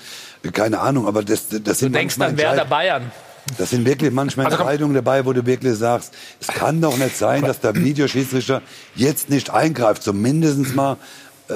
Keine 0.52 0.80
Ahnung, 0.80 1.06
aber 1.06 1.22
das, 1.22 1.48
das 1.48 1.62
Du 1.62 1.74
sind 1.74 1.94
denkst 1.94 2.16
manchmal 2.18 2.46
an 2.46 2.56
Werder 2.56 2.64
Bayern. 2.68 3.12
das 3.58 3.70
sind 3.70 3.84
wirklich 3.86 4.10
manchmal 4.10 4.46
Also. 4.46 4.58
Entscheidungen 4.58 4.94
dabei, 4.94 5.24
wo 5.24 5.32
du 5.32 5.46
wirklich 5.46 5.76
sagst, 5.78 6.12
es 6.40 6.48
kann 6.48 6.80
doch 6.80 6.96
nicht 6.98 7.16
sein, 7.16 7.42
dass 7.44 7.60
der 7.60 7.74
Videoschiedsrichter 7.76 8.60
jetzt 8.96 9.30
nicht 9.30 9.50
eingreift. 9.50 10.02
Zumindest 10.02 10.74
mal, 10.74 10.96
äh, 11.48 11.52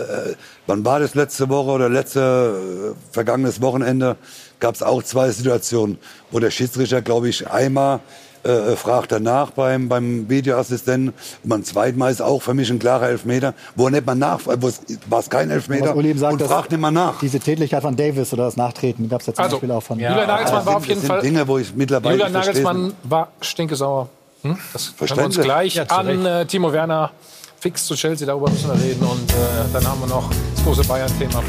wann 0.68 0.85
war 0.85 1.00
das 1.00 1.14
letzte 1.16 1.48
Woche 1.48 1.70
oder 1.72 1.88
letzte 1.88 2.94
äh, 2.94 3.12
vergangenes 3.12 3.61
Wochenende, 3.61 4.16
gab 4.61 4.75
es 4.75 4.83
auch 4.83 5.03
zwei 5.03 5.31
Situationen, 5.31 5.99
wo 6.31 6.38
der 6.38 6.51
Schiedsrichter, 6.51 7.03
glaube 7.03 7.29
ich, 7.29 7.49
einmal 7.51 8.01
äh, 8.47 8.77
fragt 8.77 9.11
danach 9.12 9.51
beim, 9.51 9.88
beim 9.88 10.29
Videoassistenten 10.29 11.12
und 11.42 11.49
beim 11.49 11.64
zweiten 11.64 11.99
Mal 11.99 12.12
ist 12.12 12.23
auch 12.23 12.40
für 12.40 12.55
mich 12.55 12.71
ein 12.71 12.79
klarer 12.79 13.09
Elfmeter, 13.09 13.55
wo 13.75 13.87
er 13.87 13.90
nicht 13.90 14.07
mal 14.07 14.14
nach, 14.14 14.40
wo 14.45 14.69
es 14.69 14.81
war 15.09 15.21
es 15.21 15.29
kein 15.29 15.51
Elfmeter 15.51 15.95
sagt, 16.16 16.33
und 16.40 16.42
fragt 16.42 16.71
nicht 16.71 16.81
mal 16.81 16.90
nach. 16.92 17.19
Diese 17.19 17.40
Tätigkeit 17.40 17.83
von 17.83 17.97
Davis 17.97 18.33
oder 18.33 18.45
das 18.45 18.57
Nachtreten 18.57 19.09
gab 19.09 19.21
es 19.21 19.27
ja 19.27 19.35
zum 19.35 19.45
Also, 19.45 19.57
Beispiel 19.57 19.71
auch 19.73 19.83
von. 19.83 19.99
Julian 19.99 20.27
Nagelsmann 20.27 20.66
war 20.66 20.77
auf 20.77 20.87
jeden 20.87 21.01
das 21.01 21.07
sind 21.07 21.09
Fall. 21.09 21.23
Dinge, 21.23 21.49
wo 21.49 21.59
ich 21.59 21.75
mittlerweile 21.75 22.14
Julian. 22.14 22.33
Nagelsmann 22.33 22.92
war 23.03 23.29
stinkesauer. 23.40 24.09
Hm? 24.42 24.57
Das 24.73 24.95
hören 24.99 25.16
wir 25.19 25.25
uns 25.25 25.40
gleich 25.40 25.75
Ja, 25.75 25.85
an. 25.85 26.25
Äh, 26.25 26.47
Timo 26.47 26.73
Werner 26.73 27.11
fix 27.59 27.85
zu 27.85 27.95
Chelsea, 27.97 28.27
darüber 28.27 28.49
müssen 28.51 28.69
wir 28.69 28.81
reden. 28.81 29.05
Und 29.05 29.31
äh, 29.33 29.35
dann 29.73 29.87
haben 29.88 30.01
wir 30.01 30.07
noch 30.07 30.31
das 30.55 30.64
große 30.64 30.85
Bayern-Thema. 30.85 31.42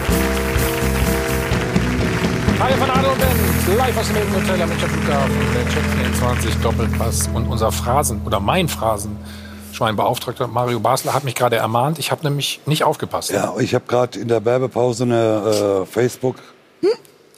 Hi 2.59 2.73
von 2.73 2.89
Adel 2.89 3.11
und 3.11 3.19
Ben, 3.19 3.77
live 3.77 3.97
aus 3.97 4.07
dem 4.07 4.15
Hilton 4.15 4.35
Hotel 4.35 4.61
am 4.61 4.69
Münchner 4.69 4.89
Flughafen, 4.89 5.35
der 5.53 5.73
Check 5.73 5.83
24 6.01 6.55
Doppelpass 6.61 7.29
und 7.33 7.47
unser 7.47 7.71
Phrasen 7.71 8.21
oder 8.25 8.39
mein 8.39 8.67
Phrasenschweinbeauftragter 8.67 10.47
Mario 10.47 10.79
Basler 10.79 11.13
hat 11.13 11.23
mich 11.23 11.35
gerade 11.35 11.57
ermahnt. 11.57 11.99
Ich 11.99 12.11
habe 12.11 12.23
nämlich 12.23 12.59
nicht 12.65 12.83
aufgepasst. 12.83 13.31
Ja, 13.31 13.53
ich 13.59 13.75
habe 13.75 13.85
gerade 13.87 14.19
in 14.19 14.27
der 14.27 14.43
Werbepause 14.43 15.03
eine 15.03 15.83
äh, 15.83 15.85
Facebook. 15.85 16.37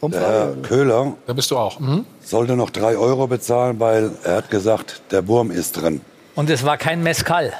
Der 0.01 0.21
Herr 0.21 0.53
Köhler 0.61 1.13
Da 1.27 1.33
bist 1.33 1.51
du 1.51 1.57
auch. 1.57 1.77
Mhm. 1.81 2.05
sollte 2.23 2.55
noch 2.55 2.69
drei 2.69 2.95
Euro 2.97 3.27
bezahlen, 3.27 3.81
weil 3.81 4.11
er 4.23 4.37
hat 4.37 4.49
gesagt, 4.49 5.01
der 5.11 5.27
Wurm 5.27 5.51
ist 5.51 5.73
drin. 5.73 5.99
Und 6.35 6.49
es 6.49 6.63
war 6.63 6.77
kein 6.77 7.03
Mescal. 7.03 7.51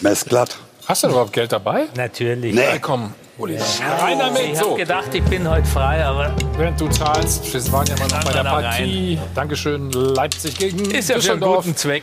Messglatt. 0.00 0.58
Hast 0.86 1.04
du 1.04 1.08
überhaupt 1.08 1.32
Geld 1.32 1.52
dabei? 1.52 1.86
Natürlich. 1.96 2.54
Nee, 2.54 2.78
komm. 2.82 3.14
Uli. 3.38 3.56
Rein 4.00 4.18
damit. 4.18 4.42
Ich 4.52 4.58
So. 4.58 4.70
habe 4.70 4.76
gedacht, 4.80 5.14
ich 5.14 5.22
bin 5.24 5.48
heute 5.48 5.66
frei, 5.66 6.04
aber 6.04 6.34
Während 6.56 6.80
du 6.80 6.88
zahlst, 6.88 7.52
wir 7.54 7.72
waren 7.72 7.86
ja 7.86 7.94
mal 7.96 8.08
noch 8.08 8.24
bei 8.24 8.32
der 8.32 8.42
Partie. 8.44 9.18
Dankeschön, 9.34 9.90
Leipzig 9.92 10.58
gegen 10.58 10.90
ist 10.90 11.08
ja 11.08 11.14
für 11.20 11.32
einen 11.32 11.40
Düsseldorf. 11.40 11.64
guten 11.64 11.76
Zweck. 11.76 12.02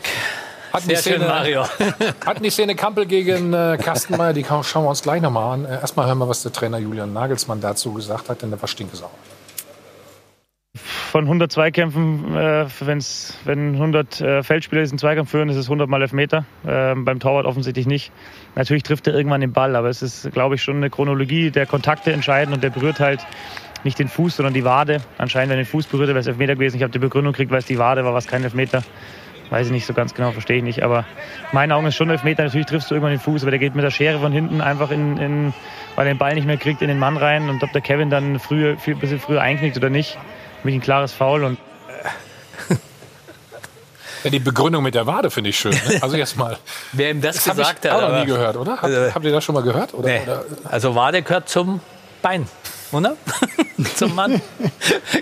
Hatten 0.71 0.87
die, 0.89 0.95
Sehr 0.95 1.13
schön, 1.13 1.21
Szene, 1.21 1.25
Mario. 1.33 1.65
hatten 2.25 2.43
die 2.43 2.49
Szene 2.49 2.75
Kampel 2.75 3.05
gegen 3.05 3.53
äh, 3.53 3.77
Kastenmeier, 3.81 4.33
die 4.33 4.43
schauen 4.45 4.83
wir 4.85 4.89
uns 4.89 5.01
gleich 5.01 5.21
nochmal 5.21 5.53
an. 5.53 5.65
Äh, 5.65 5.73
erstmal 5.79 6.07
hören 6.07 6.17
wir, 6.17 6.27
was 6.29 6.41
der 6.43 6.51
Trainer 6.53 6.77
Julian 6.77 7.11
Nagelsmann 7.13 7.59
dazu 7.61 7.93
gesagt 7.93 8.29
hat, 8.29 8.41
denn 8.41 8.49
der 8.49 8.61
war 8.61 8.67
stinkesauer. 8.67 9.09
Von 10.75 11.23
100 11.23 11.49
Zweikämpfen, 11.51 12.35
äh, 12.35 12.65
wenn's, 12.81 13.37
wenn 13.45 13.75
100 13.75 14.21
äh, 14.21 14.43
Feldspieler 14.43 14.81
diesen 14.81 14.97
Zweikampf 14.97 15.31
führen, 15.31 15.47
ist 15.47 15.55
es 15.55 15.67
100 15.67 15.87
mal 15.87 16.01
Elfmeter. 16.01 16.45
Ähm, 16.67 17.05
beim 17.05 17.19
Torwart 17.19 17.45
offensichtlich 17.45 17.87
nicht. 17.87 18.11
Natürlich 18.55 18.83
trifft 18.83 19.07
er 19.07 19.13
irgendwann 19.13 19.39
den 19.39 19.53
Ball, 19.53 19.77
aber 19.77 19.87
es 19.87 20.01
ist, 20.01 20.31
glaube 20.33 20.55
ich, 20.55 20.63
schon 20.63 20.77
eine 20.77 20.89
Chronologie 20.89 21.49
der 21.49 21.65
Kontakte 21.65 22.11
entscheiden 22.11 22.53
und 22.53 22.61
der 22.61 22.71
berührt 22.71 22.99
halt 22.99 23.25
nicht 23.85 23.99
den 23.99 24.09
Fuß, 24.09 24.35
sondern 24.35 24.53
die 24.53 24.65
Wade. 24.65 25.01
Anscheinend, 25.17 25.51
wenn 25.51 25.57
den 25.57 25.65
Fuß 25.65 25.87
berührt, 25.87 26.09
wäre 26.09 26.19
es 26.19 26.27
Elfmeter 26.27 26.55
gewesen. 26.55 26.75
Ich 26.75 26.83
habe 26.83 26.91
die 26.91 26.99
Begründung 26.99 27.31
gekriegt, 27.31 27.51
weil 27.51 27.59
es 27.59 27.65
die 27.65 27.79
Wade 27.79 28.03
war, 28.03 28.13
was 28.13 28.27
kein 28.27 28.43
Elfmeter. 28.43 28.83
Weiß 29.51 29.67
ich 29.67 29.71
nicht 29.71 29.85
so 29.85 29.93
ganz 29.93 30.13
genau, 30.13 30.31
verstehe 30.31 30.57
ich 30.57 30.63
nicht. 30.63 30.83
Aber 30.83 30.99
in 30.99 31.05
meinen 31.53 31.71
Augen 31.71 31.85
ist 31.85 31.95
schon 31.95 32.09
Elfmeter. 32.09 32.43
Natürlich 32.43 32.65
triffst 32.65 32.89
du 32.89 32.95
irgendwann 32.95 33.13
den 33.13 33.19
Fuß, 33.19 33.43
aber 33.43 33.51
der 33.51 33.59
geht 33.59 33.75
mit 33.75 33.85
der 33.85 33.91
Schere 33.91 34.19
von 34.19 34.31
hinten 34.31 34.59
einfach 34.59 34.91
in, 34.91 35.17
in 35.17 35.53
weil 35.95 36.07
er 36.07 36.13
den 36.13 36.17
Ball 36.17 36.33
nicht 36.33 36.47
mehr 36.47 36.57
kriegt, 36.57 36.81
in 36.81 36.87
den 36.87 36.99
Mann 36.99 37.15
rein. 37.15 37.47
Und 37.49 37.63
ob 37.63 37.71
der 37.71 37.81
Kevin 37.81 38.09
dann 38.09 38.39
früher, 38.39 38.77
viel, 38.77 38.95
bisschen 38.95 39.19
früher 39.19 39.41
einknickt 39.41 39.77
oder 39.77 39.89
nicht, 39.89 40.17
mich 40.65 40.75
ein 40.75 40.81
klares 40.81 41.13
Foul. 41.13 41.43
Und 41.43 41.57
Ja, 44.23 44.31
die 44.31 44.39
Begründung 44.39 44.81
mit 44.83 44.95
der 44.95 45.05
Wade 45.05 45.29
finde 45.29 45.51
ich 45.51 45.59
schön. 45.59 45.71
Ne? 45.87 45.99
Also 46.01 46.17
erstmal. 46.17 46.57
Wer 46.93 47.11
ihm 47.11 47.21
das, 47.21 47.35
Das 47.43 47.55
gesagt 47.55 47.85
ich 47.85 47.91
hat. 47.91 47.97
auch 47.97 48.01
noch 48.01 48.07
aber- 48.09 48.19
nie 48.21 48.25
gehört, 48.25 48.57
oder? 48.57 48.77
Habt, 48.81 48.91
Äh, 48.91 49.11
habt 49.11 49.23
ihr 49.25 49.31
das 49.31 49.43
schon 49.43 49.53
mal 49.53 49.61
gehört? 49.63 49.93
Oder, 49.93 50.07
Nee. 50.09 50.21
oder? 50.23 50.43
Also 50.63 50.95
Wade 50.95 51.21
gehört 51.21 51.47
zum 51.47 51.79
Bein, 52.23 52.47
oder? 52.91 53.15
zum 53.95 54.15
Mann. 54.15 54.41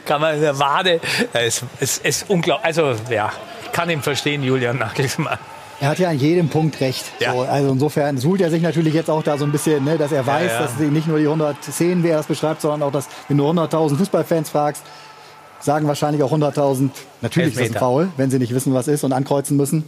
Kann 0.05 0.21
man 0.21 0.35
in 0.35 0.41
der 0.41 0.57
Wade. 0.57 1.01
Es 1.33 1.63
ist, 1.81 2.05
ist 2.05 2.29
unglaublich. 2.29 2.65
Also 2.65 2.95
ja, 3.09 3.31
ich 3.65 3.71
kann 3.73 3.89
ihn 3.89 4.01
verstehen, 4.01 4.41
Julian 4.41 4.77
Nagelsmann. 4.77 5.37
Er 5.81 5.89
hat 5.89 5.99
ja 5.99 6.07
an 6.07 6.17
jedem 6.17 6.47
Punkt 6.47 6.79
recht. 6.79 7.03
Ja. 7.19 7.33
So, 7.33 7.41
also 7.41 7.71
insofern 7.73 8.17
suhlt 8.17 8.39
er 8.39 8.49
sich 8.49 8.61
natürlich 8.61 8.93
jetzt 8.93 9.09
auch 9.09 9.21
da 9.23 9.37
so 9.37 9.43
ein 9.43 9.51
bisschen, 9.51 9.83
ne, 9.83 9.97
dass 9.97 10.13
er 10.13 10.25
weiß, 10.25 10.49
ja. 10.53 10.59
dass 10.61 10.77
sie 10.77 10.85
nicht 10.85 11.07
nur 11.07 11.17
die 11.17 11.25
100 11.25 11.61
Szenen, 11.61 12.03
wie 12.05 12.07
er 12.09 12.17
das 12.17 12.27
beschreibt, 12.27 12.61
sondern 12.61 12.83
auch, 12.83 12.91
dass 12.93 13.09
wenn 13.27 13.37
du 13.37 13.45
100.000 13.49 13.97
Fußballfans 13.97 14.49
fragst, 14.49 14.81
sagen 15.63 15.87
wahrscheinlich 15.87 16.21
auch 16.23 16.31
100.000, 16.31 16.89
natürlich 17.21 17.49
ist 17.49 17.55
das 17.55 17.61
ein 17.61 17.63
Elfmeter. 17.63 17.79
Foul, 17.79 18.09
wenn 18.17 18.29
sie 18.29 18.39
nicht 18.39 18.53
wissen, 18.53 18.73
was 18.73 18.87
ist 18.87 19.03
und 19.03 19.13
ankreuzen 19.13 19.57
müssen. 19.57 19.83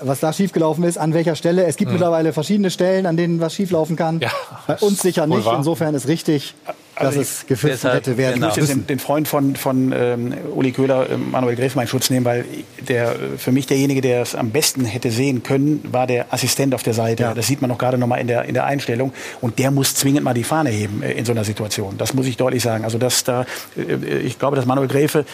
Was 0.00 0.20
da 0.20 0.32
schiefgelaufen 0.32 0.82
ist, 0.84 0.98
an 0.98 1.14
welcher 1.14 1.36
Stelle. 1.36 1.64
Es 1.66 1.76
gibt 1.76 1.90
mittlerweile 1.92 2.32
verschiedene 2.32 2.70
Stellen, 2.70 3.06
an 3.06 3.16
denen 3.16 3.40
was 3.40 3.54
schieflaufen 3.54 3.94
kann. 3.96 4.20
Ja, 4.20 4.30
Bei 4.66 4.76
uns 4.76 5.00
sicher 5.00 5.26
nicht. 5.26 5.44
wahr. 5.44 5.56
Insofern 5.56 5.94
ist 5.94 6.08
richtig, 6.08 6.54
dass 6.96 7.06
Also 7.06 7.20
es 7.22 7.44
deshalb- 7.48 7.94
hätte 7.94 8.16
werden 8.16 8.34
genau. 8.34 8.46
Ich 8.48 8.50
muss 8.52 8.56
jetzt 8.56 8.68
müssen. 8.68 8.80
den, 8.86 8.86
den 8.86 8.98
Freund 8.98 9.26
von, 9.28 9.56
von 9.56 9.92
ähm, 9.96 10.34
Uli 10.54 10.72
Köhler, 10.72 11.08
ähm, 11.10 11.30
Manuel 11.30 11.56
Gräf, 11.56 11.74
meinen 11.74 11.88
Schutz 11.88 12.10
nehmen, 12.10 12.24
weil 12.24 12.44
der 12.88 13.12
äh, 13.12 13.16
für 13.38 13.52
mich 13.52 13.66
derjenige, 13.66 14.00
der 14.00 14.22
es 14.22 14.34
am 14.34 14.50
besten 14.50 14.84
hätte 14.84 15.10
sehen 15.10 15.42
können, 15.42 15.80
war 15.90 16.06
der 16.06 16.32
Assistent 16.32 16.74
auf 16.74 16.82
der 16.82 16.94
Seite. 16.94 17.32
Das 17.34 17.46
sieht 17.46 17.60
man 17.62 17.70
auch 17.70 17.78
gerade 17.78 17.98
noch 17.98 18.06
mal 18.06 18.16
in 18.18 18.26
der, 18.26 18.44
in 18.44 18.54
der 18.54 18.64
Einstellung. 18.64 19.12
Und 19.40 19.58
der 19.58 19.70
muss 19.70 19.94
zwingend 19.94 20.22
mal 20.24 20.34
die 20.34 20.44
Fahne 20.44 20.70
heben 20.70 21.02
äh, 21.02 21.12
in 21.12 21.24
so 21.24 21.32
einer 21.32 21.44
Situation. 21.44 21.96
Das 21.98 22.14
muss 22.14 22.26
ich 22.26 22.36
deutlich 22.36 22.62
sagen. 22.62 22.84
Also 22.84 22.98
dass 22.98 23.24
da, 23.24 23.46
äh, 23.76 24.18
ich 24.18 24.38
glaube, 24.38 24.56
dass 24.56 24.66
Manuel 24.66 24.88
Gräfe 24.88 25.24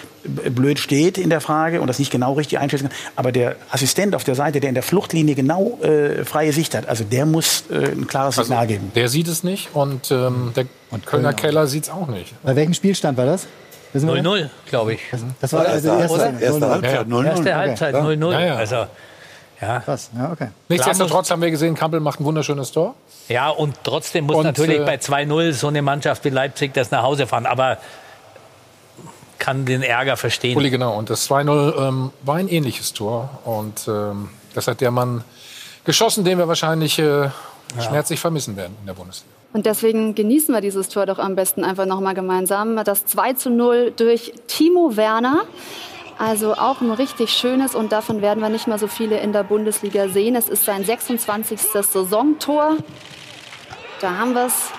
äh, 0.45 0.51
blöd 0.51 0.79
steht 0.79 1.19
in 1.19 1.31
der 1.31 1.41
Frage 1.41 1.81
und 1.81 1.87
das 1.87 1.99
nicht 1.99 2.11
genau 2.11 2.35
richtig 2.35 2.59
einschätzen 2.59 2.89
kann. 2.89 2.97
Aber 3.17 3.33
der 3.33 3.57
Assistent 3.71 4.15
auf 4.15 4.25
der 4.25 4.35
Seite, 4.35 4.61
der 4.61 4.69
in 4.69 4.75
der 4.75 4.83
Fluchtlinie 4.83 5.35
genau 5.35 5.79
äh, 5.83 6.25
freie 6.25 6.53
Sicht 6.53 6.75
hat, 6.75 6.89
also 6.89 7.05
der 7.05 7.27
muss 7.27 7.65
äh, 7.71 7.91
ein 7.93 8.07
klares 8.07 8.39
Also, 8.39 8.49
Signal 8.49 8.67
geben. 8.67 8.93
der 8.95 9.09
sieht 9.09 9.29
es 9.29 9.45
nicht 9.45 9.69
und 9.75 10.11
ähm, 10.11 10.53
der 10.57 10.67
Kölner 11.07 11.33
Keller 11.33 11.67
sieht 11.67 11.85
es 11.85 11.91
auch 11.91 12.07
nicht. 12.09 12.35
Bei 12.43 12.57
welchem 12.57 12.75
Spielstand 12.75 13.17
war 13.17 13.27
das? 13.27 13.47
Wissen 13.93 14.09
wir 14.09 14.17
das? 14.23 14.25
0-0, 14.25 14.49
glaube 14.67 14.95
ich. 14.95 15.01
Das 15.41 15.53
war 15.53 15.67
also 15.67 15.95
die 15.97 16.01
erste, 16.01 16.21
Erste, 16.21 16.45
erste 16.45 16.65
0-0. 16.65 16.71
Halbzeit 16.71 17.07
0-0. 17.07 17.25
Erste 17.27 17.57
Halbzeit 17.57 17.95
Ja. 17.95 18.01
0-0. 18.03 18.33
Ja, 18.33 18.41
ja. 18.41 18.55
Also, 18.57 18.87
ja. 19.61 19.81
Krass, 19.81 20.11
ja, 20.17 20.33
okay. 20.33 20.49
Nichtsdestotrotz 20.69 21.31
haben 21.31 21.43
wir 21.43 21.51
gesehen, 21.51 21.75
Kampel 21.75 22.01
macht 22.01 22.21
ein 22.21 22.25
wunderschönes 22.25 22.73
Tor. 22.73 22.95
ja, 23.29 23.51
und 23.51 23.77
trotzdem 23.85 24.25
muss 24.27 24.37
Und, 24.37 24.45
natürlich 24.45 24.81
äh, 24.81 24.85
bei 24.85 24.95
2-0 24.97 25.53
so 25.53 25.69
eine 25.69 25.83
Mannschaft 25.83 26.25
wie 26.25 26.31
Leipzig 26.31 26.73
das 26.73 26.91
nach 26.91 27.03
Hause 27.03 27.27
fahren. 27.27 27.47
Aber 27.47 27.79
kann 29.39 29.65
den 29.65 29.83
Ärger 29.83 30.17
verstehen. 30.17 30.57
Uli, 30.57 30.71
genau. 30.71 30.97
Und 30.97 31.11
das 31.11 31.29
2-0 31.29 31.89
ähm, 31.89 32.11
war 32.23 32.37
ein 32.37 32.49
ähnliches 32.49 32.93
Tor. 32.93 33.31
Und 33.45 33.89
ähm, 33.89 34.29
das 34.55 34.67
hat 34.67 34.81
der 34.81 34.91
Mann 34.91 35.25
geschossen, 35.85 36.25
den 36.25 36.39
wir 36.39 36.47
wahrscheinlich 36.49 36.99
äh, 36.99 37.31
schmerzlich 37.81 38.21
vermissen 38.21 38.57
werden 38.57 38.77
in 38.81 38.87
der 38.87 38.95
Bundesliga. 38.95 39.35
Und 39.53 39.67
deswegen 39.67 40.15
genießen 40.15 40.55
wir 40.55 40.61
dieses 40.61 40.89
Tor 40.89 41.07
doch 41.07 41.19
am 41.19 41.35
besten 41.35 41.65
einfach 41.65 41.87
nochmal 41.87 42.15
gemeinsam. 42.15 42.83
Das 42.85 43.05
2 43.07 43.33
zu 43.35 43.51
0 43.51 43.93
durch 43.97 44.33
Timo 44.47 44.97
Werner. 44.97 45.43
Also 46.19 46.53
auch 46.53 46.83
ein 46.83 46.91
richtig 46.91 47.31
schönes 47.31 47.75
und 47.75 47.93
davon 47.93 48.21
werden 48.21 48.43
wir 48.43 48.51
nicht 48.51 48.67
mal 48.67 48.79
so 48.79 48.89
viele 48.89 49.19
in 49.21 49.33
der 49.33 49.43
Bundesliga 49.43 50.09
sehen. 50.09 50.37
Es 50.37 50.51
ist 50.51 50.67
sein 50.67 50.85
26. 50.85 51.59
Saisontor. 51.59 52.77
Da 54.03 54.19
haben 54.19 54.35
wir 54.35 54.47
es. 54.47 54.71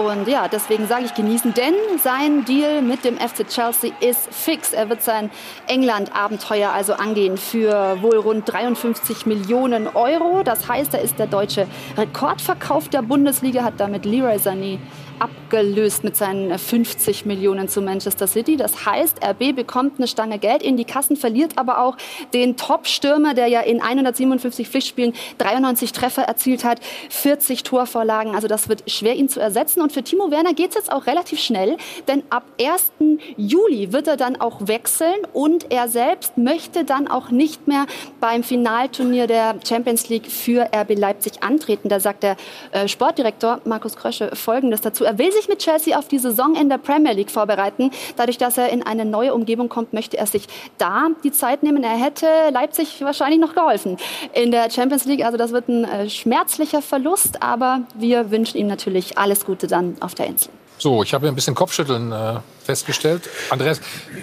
Und 0.00 0.26
ja, 0.28 0.48
deswegen 0.48 0.86
sage 0.86 1.04
ich 1.04 1.14
genießen, 1.14 1.52
denn 1.52 1.74
sein 2.02 2.46
Deal 2.46 2.80
mit 2.80 3.04
dem 3.04 3.18
FC 3.18 3.46
Chelsea 3.46 3.92
ist 4.00 4.32
fix. 4.32 4.72
Er 4.72 4.88
wird 4.88 5.02
sein 5.02 5.30
England-Abenteuer 5.66 6.70
also 6.70 6.94
angehen 6.94 7.36
für 7.36 8.00
wohl 8.00 8.16
rund 8.16 8.50
53 8.50 9.26
Millionen 9.26 9.88
Euro. 9.88 10.42
Das 10.42 10.66
heißt, 10.66 10.94
er 10.94 11.02
ist 11.02 11.18
der 11.18 11.26
deutsche 11.26 11.66
Rekordverkauf 11.98 12.88
der 12.88 13.02
Bundesliga, 13.02 13.62
hat 13.62 13.74
damit 13.76 14.06
Leroy 14.06 14.36
Sané 14.36 14.78
abgelöst 15.20 16.04
mit 16.04 16.16
seinen 16.16 16.58
50 16.58 17.26
Millionen 17.26 17.68
zu 17.68 17.80
Manchester 17.82 18.26
City. 18.26 18.56
Das 18.56 18.86
heißt, 18.86 19.24
RB 19.24 19.54
bekommt 19.54 19.98
eine 19.98 20.08
Stange 20.08 20.38
Geld 20.38 20.62
in 20.62 20.76
die 20.76 20.84
Kassen, 20.84 21.16
verliert 21.16 21.52
aber 21.56 21.80
auch 21.80 21.96
den 22.32 22.56
Top-Stürmer, 22.56 23.34
der 23.34 23.46
ja 23.48 23.60
in 23.60 23.80
157 23.80 24.68
Pflichtspielen 24.68 25.12
93 25.38 25.92
Treffer 25.92 26.22
erzielt 26.22 26.64
hat, 26.64 26.80
40 27.10 27.62
Torvorlagen. 27.62 28.34
Also 28.34 28.48
das 28.48 28.68
wird 28.68 28.90
schwer, 28.90 29.14
ihn 29.14 29.28
zu 29.28 29.40
ersetzen. 29.40 29.80
Und 29.80 29.92
für 29.92 30.02
Timo 30.02 30.30
Werner 30.30 30.54
geht 30.54 30.70
es 30.70 30.76
jetzt 30.76 30.92
auch 30.92 31.06
relativ 31.06 31.40
schnell, 31.40 31.76
denn 32.08 32.22
ab 32.30 32.44
1. 32.60 32.92
Juli 33.36 33.92
wird 33.92 34.08
er 34.08 34.16
dann 34.16 34.40
auch 34.40 34.66
wechseln 34.66 35.14
und 35.32 35.70
er 35.70 35.88
selbst 35.88 36.38
möchte 36.38 36.84
dann 36.84 37.08
auch 37.08 37.30
nicht 37.30 37.68
mehr 37.68 37.86
beim 38.20 38.42
Finalturnier 38.42 39.26
der 39.26 39.56
Champions 39.66 40.08
League 40.08 40.26
für 40.26 40.68
RB 40.74 40.98
Leipzig 40.98 41.42
antreten. 41.42 41.88
Da 41.88 42.00
sagt 42.00 42.22
der 42.22 42.36
äh, 42.72 42.88
Sportdirektor 42.88 43.60
Markus 43.64 43.96
Krösche 43.96 44.34
Folgendes 44.34 44.80
dazu. 44.80 45.04
Er 45.10 45.18
will 45.18 45.32
sich 45.32 45.48
mit 45.48 45.58
Chelsea 45.58 45.98
auf 45.98 46.06
die 46.06 46.20
Saison 46.20 46.54
in 46.54 46.68
der 46.68 46.78
Premier 46.78 47.12
League 47.12 47.32
vorbereiten. 47.32 47.90
Dadurch, 48.16 48.38
dass 48.38 48.56
er 48.58 48.68
in 48.68 48.84
eine 48.84 49.04
neue 49.04 49.34
Umgebung 49.34 49.68
kommt, 49.68 49.92
möchte 49.92 50.16
er 50.16 50.26
sich 50.26 50.46
da 50.78 51.08
die 51.24 51.32
Zeit 51.32 51.64
nehmen. 51.64 51.82
Er 51.82 51.96
hätte 51.96 52.26
Leipzig 52.52 53.00
wahrscheinlich 53.00 53.40
noch 53.40 53.56
geholfen 53.56 53.96
in 54.34 54.52
der 54.52 54.70
Champions 54.70 55.06
League. 55.06 55.24
Also 55.24 55.36
das 55.36 55.50
wird 55.50 55.68
ein 55.68 55.82
äh, 55.82 56.08
schmerzlicher 56.08 56.80
Verlust, 56.80 57.42
aber 57.42 57.80
wir 57.96 58.30
wünschen 58.30 58.58
ihm 58.58 58.68
natürlich 58.68 59.18
alles 59.18 59.44
Gute 59.44 59.66
dann 59.66 59.96
auf 59.98 60.14
der 60.14 60.28
Insel. 60.28 60.52
So, 60.78 61.02
ich 61.02 61.12
habe 61.12 61.26
ein 61.26 61.34
bisschen 61.34 61.56
Kopfschütteln 61.56 62.12
äh, 62.12 62.34
festgestellt. 62.64 63.28
Andreas, 63.50 63.80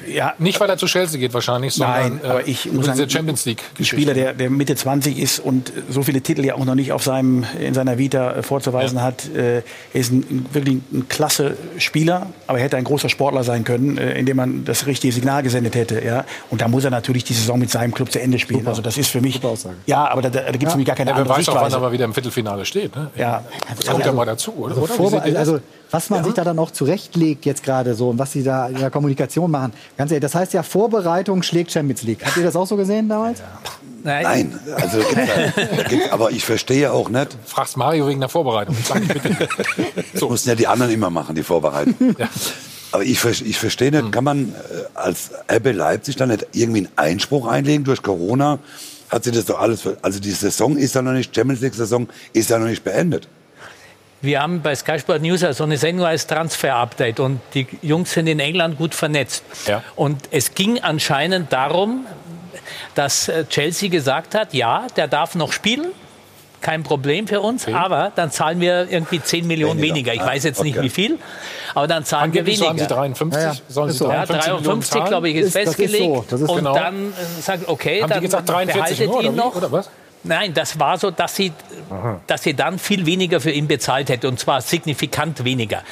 Ja, 0.08 0.34
nicht 0.38 0.60
weil 0.60 0.70
er 0.70 0.78
zu 0.78 0.86
Chelsea 0.86 1.20
geht 1.20 1.34
wahrscheinlich, 1.34 1.74
sondern 1.74 2.20
Nein, 2.20 2.22
aber 2.24 2.48
ich 2.48 2.66
über 2.66 2.78
muss 2.78 2.86
diese 2.86 2.98
sagen, 2.98 3.10
Champions 3.10 3.46
League 3.46 3.64
ein 3.80 3.86
Spieler, 3.86 4.14
der, 4.14 4.34
der 4.34 4.50
Mitte 4.50 4.76
20 4.76 5.18
ist 5.18 5.40
und 5.40 5.72
so 5.90 6.04
viele 6.04 6.22
Titel 6.22 6.46
ja 6.46 6.56
auch 6.56 6.66
noch 6.66 6.76
nicht 6.76 6.92
auf 6.92 7.04
seinem, 7.04 7.46
in 7.60 7.74
seiner 7.74 7.98
Vita 7.98 8.34
äh, 8.34 8.44
vorzuweisen 8.44 9.02
hat. 9.02 9.28
Äh, 9.36 9.58
er 9.58 9.64
ist 9.94 10.12
ein, 10.12 10.46
wirklich 10.54 10.78
ein 10.92 11.08
klasse 11.10 11.58
Spieler, 11.78 12.28
aber 12.48 12.60
er 12.60 12.66
hätte 12.66 12.78
ein 12.78 12.84
großer 12.84 13.10
Sportler 13.10 13.44
sein 13.44 13.64
können, 13.64 13.98
äh, 13.98 14.18
indem 14.18 14.38
man 14.38 14.66
das 14.66 14.86
richtige 14.86 15.14
Signal 15.14 15.44
gesendet 15.44 15.76
hätte. 15.76 16.04
Ja? 16.04 16.26
Und 16.50 16.62
da 16.62 16.68
muss 16.68 16.84
er 16.84 16.92
natürlich 16.92 17.24
die 17.24 17.34
Saison 17.34 17.60
mit 17.60 17.70
seinem 17.70 17.94
Club 17.94 18.12
zu 18.12 18.22
Ende 18.22 18.40
spielen. 18.40 18.68
Also 18.68 18.82
das 18.82 18.98
ist 18.98 19.10
für 19.10 19.22
mich... 19.22 19.36
Super. 19.42 19.56
Ja, 19.86 20.08
aber 20.10 20.22
da, 20.22 20.30
da, 20.30 20.42
da 20.42 20.52
gibt 20.52 20.66
es 20.66 20.72
für 20.72 20.78
mich 20.78 20.88
gar 20.88 20.96
keine 20.96 21.12
Ja, 21.12 21.16
wer 21.16 21.22
andere 21.24 21.38
weiß 21.38 21.50
auch, 21.50 21.56
wann 21.56 21.64
er 21.64 21.66
Sichtweise. 21.66 21.86
mal 21.86 21.92
wieder 21.92 22.06
im 22.06 22.14
Viertelfinale 22.14 22.66
steht. 22.66 22.96
Ne? 22.96 23.12
Ja, 23.16 23.44
Das 23.76 23.86
kommt 23.86 24.06
ja 24.06 24.12
mal 24.12 24.26
dazu, 24.26 24.54
oder? 24.54 24.78
Also, 24.78 25.04
oder? 25.04 25.20
Das? 25.22 25.36
also 25.36 25.60
was 25.90 26.10
man 26.10 26.24
sich 26.24 26.34
da 26.34 26.44
dann 26.44 26.60
auch 26.60 26.72
zurechtlegt 26.72 27.46
jetzt 27.46 27.64
gerade 27.64 27.94
so 27.94 28.10
und 28.10 28.20
was 28.20 28.27
sie 28.32 28.44
da 28.44 28.68
in 28.68 28.78
der 28.78 28.92
Kommunikation 28.92 29.50
machen. 29.52 29.74
Ganz 29.98 30.12
ehrlich, 30.12 30.22
das 30.22 30.36
heißt 30.36 30.54
ja 30.54 30.64
Vorbereitung 30.64 31.44
schlägt 31.44 31.72
Champions 31.72 32.04
League. 32.04 32.26
Habt 32.26 32.38
ihr 32.38 32.44
das 32.44 32.56
auch 32.56 32.68
so 32.68 32.76
gesehen 32.76 33.10
damals? 33.10 33.42
Nein, 34.04 34.58
also 34.76 35.00
gibt's 35.00 35.16
da, 35.16 35.64
da 35.76 35.84
gibt's, 35.84 36.12
aber 36.12 36.32
ich 36.32 36.46
verstehe 36.46 36.92
auch 36.92 37.10
nicht. 37.10 37.38
Fragst 37.46 37.76
Mario 37.76 38.08
wegen 38.08 38.20
der 38.20 38.30
Vorbereitung. 38.30 38.76
Sag 38.84 39.02
ich 39.02 39.08
bitte. 39.08 39.50
So 40.14 40.30
müssen 40.30 40.50
ja 40.50 40.56
die 40.56 40.68
anderen 40.68 40.92
immer 40.92 41.10
machen, 41.10 41.36
die 41.36 41.44
Vorbereitung. 41.44 42.16
Aber 42.92 43.04
ich, 43.04 43.24
ich 43.26 43.60
verstehe 43.60 43.92
nicht, 43.92 44.12
kann 44.12 44.24
man 44.24 44.50
äh, 44.50 44.84
als 44.94 45.32
RB 45.52 45.74
Leipzig 45.74 46.16
dann 46.16 46.30
nicht 46.30 46.48
irgendwie 46.54 46.80
einen 46.80 46.90
Einspruch 46.96 47.48
einlegen 47.48 47.84
durch 47.84 48.02
Corona? 48.02 48.60
Hat 49.10 49.24
sich 49.24 49.34
das 49.34 49.46
doch 49.46 49.60
alles, 49.60 49.82
also 50.02 50.20
die 50.20 50.32
Saison 50.32 50.78
ist 50.78 50.96
ja 50.96 51.02
noch 51.02 51.12
nicht, 51.12 51.36
Champions 51.36 51.62
League 51.62 51.76
Saison 51.76 52.08
ist 52.34 52.50
ja 52.50 52.60
noch 52.60 52.68
nicht 52.68 52.84
beendet. 52.84 53.28
Wir 54.22 54.42
haben 54.42 54.62
bei 54.62 54.74
Sky 54.76 54.98
Sport 55.00 55.22
News 55.22 55.42
so 55.42 55.64
eine 55.64 55.78
Sendung 55.78 56.06
als 56.06 56.26
Transfer-Update 56.26 57.20
und 57.20 57.40
die 57.54 57.68
Jungs 57.84 58.12
sind 58.14 58.28
in 58.28 58.40
England 58.40 58.78
gut 58.78 58.96
vernetzt. 58.96 59.44
Und 59.96 60.22
es 60.32 60.56
ging 60.56 60.80
anscheinend 60.80 61.54
darum, 61.54 62.06
dass 62.96 63.28
äh, 63.30 63.46
Chelsea 63.46 63.90
gesagt 63.90 64.34
hat, 64.34 64.54
ja, 64.54 64.88
der 64.96 65.08
darf 65.08 65.36
noch 65.36 65.52
spielen. 65.52 65.88
Kein 66.60 66.82
Problem 66.82 67.28
für 67.28 67.40
uns, 67.42 67.68
aber 67.68 68.12
dann 68.16 68.32
zahlen 68.32 68.60
wir 68.60 68.88
irgendwie 68.90 69.22
10 69.22 69.46
Millionen 69.46 69.80
Weniger. 69.80 69.94
weniger. 70.12 70.14
Ich 70.16 70.22
Ah, 70.22 70.26
weiß 70.26 70.44
jetzt 70.44 70.64
nicht 70.64 70.76
okay. 70.76 70.86
wie 70.86 70.90
viel, 70.90 71.20
aber 71.76 71.88
dann 71.88 72.04
zahlen 72.04 72.24
Angeblich 72.26 72.56
wir 72.60 72.66
sollen 72.66 72.78
weniger. 72.80 72.90
sie 72.90 72.96
53, 72.96 73.40
Ja, 73.44 73.48
ja. 73.52 73.56
sollen 73.70 73.90
sie 73.90 73.94
Ist 73.94 74.00
so. 74.00 74.06
53 74.08 74.36
ja, 74.48 74.54
Millionen 74.56 74.64
53 74.82 75.06
glaube 75.06 75.30
ich, 75.30 75.36
ist? 75.36 75.46
Ist- 75.46 75.56
das 75.56 75.62
ist 75.64 75.70
festgelegt. 75.76 76.04
so. 76.16 76.26
Das 76.28 76.42
ist 76.42 76.50
und 76.50 76.58
genau. 76.58 76.74
dann 76.74 77.14
äh, 77.14 77.42
sagt, 77.42 77.70
okay, 77.70 78.02
Haben 78.02 78.08
die 78.08 78.14
dann 78.16 78.24
gesagt 78.24 78.50
43 78.50 78.74
behaltet 78.98 79.08
nur, 79.08 79.18
oder 79.20 79.28
ihn 79.28 79.34
wie? 79.34 79.38
noch. 79.38 79.56
Oder 79.56 79.72
was? 79.72 79.90
Nein, 80.28 80.54
das 80.54 80.80
war 80.80 80.98
so, 80.98 81.12
dass 81.12 81.36
sie, 81.36 81.52
dass 82.28 82.44
sie 82.44 82.54
dann 82.54 82.80
viel 82.80 83.06
weniger 83.06 83.40
für 83.40 83.52
ihn 83.52 83.68
bezahlt 83.68 84.10
hätte 84.10 84.28
und 84.28 84.40
zwar 84.40 84.62
signifikant 84.62 85.44
weniger. 85.44 85.84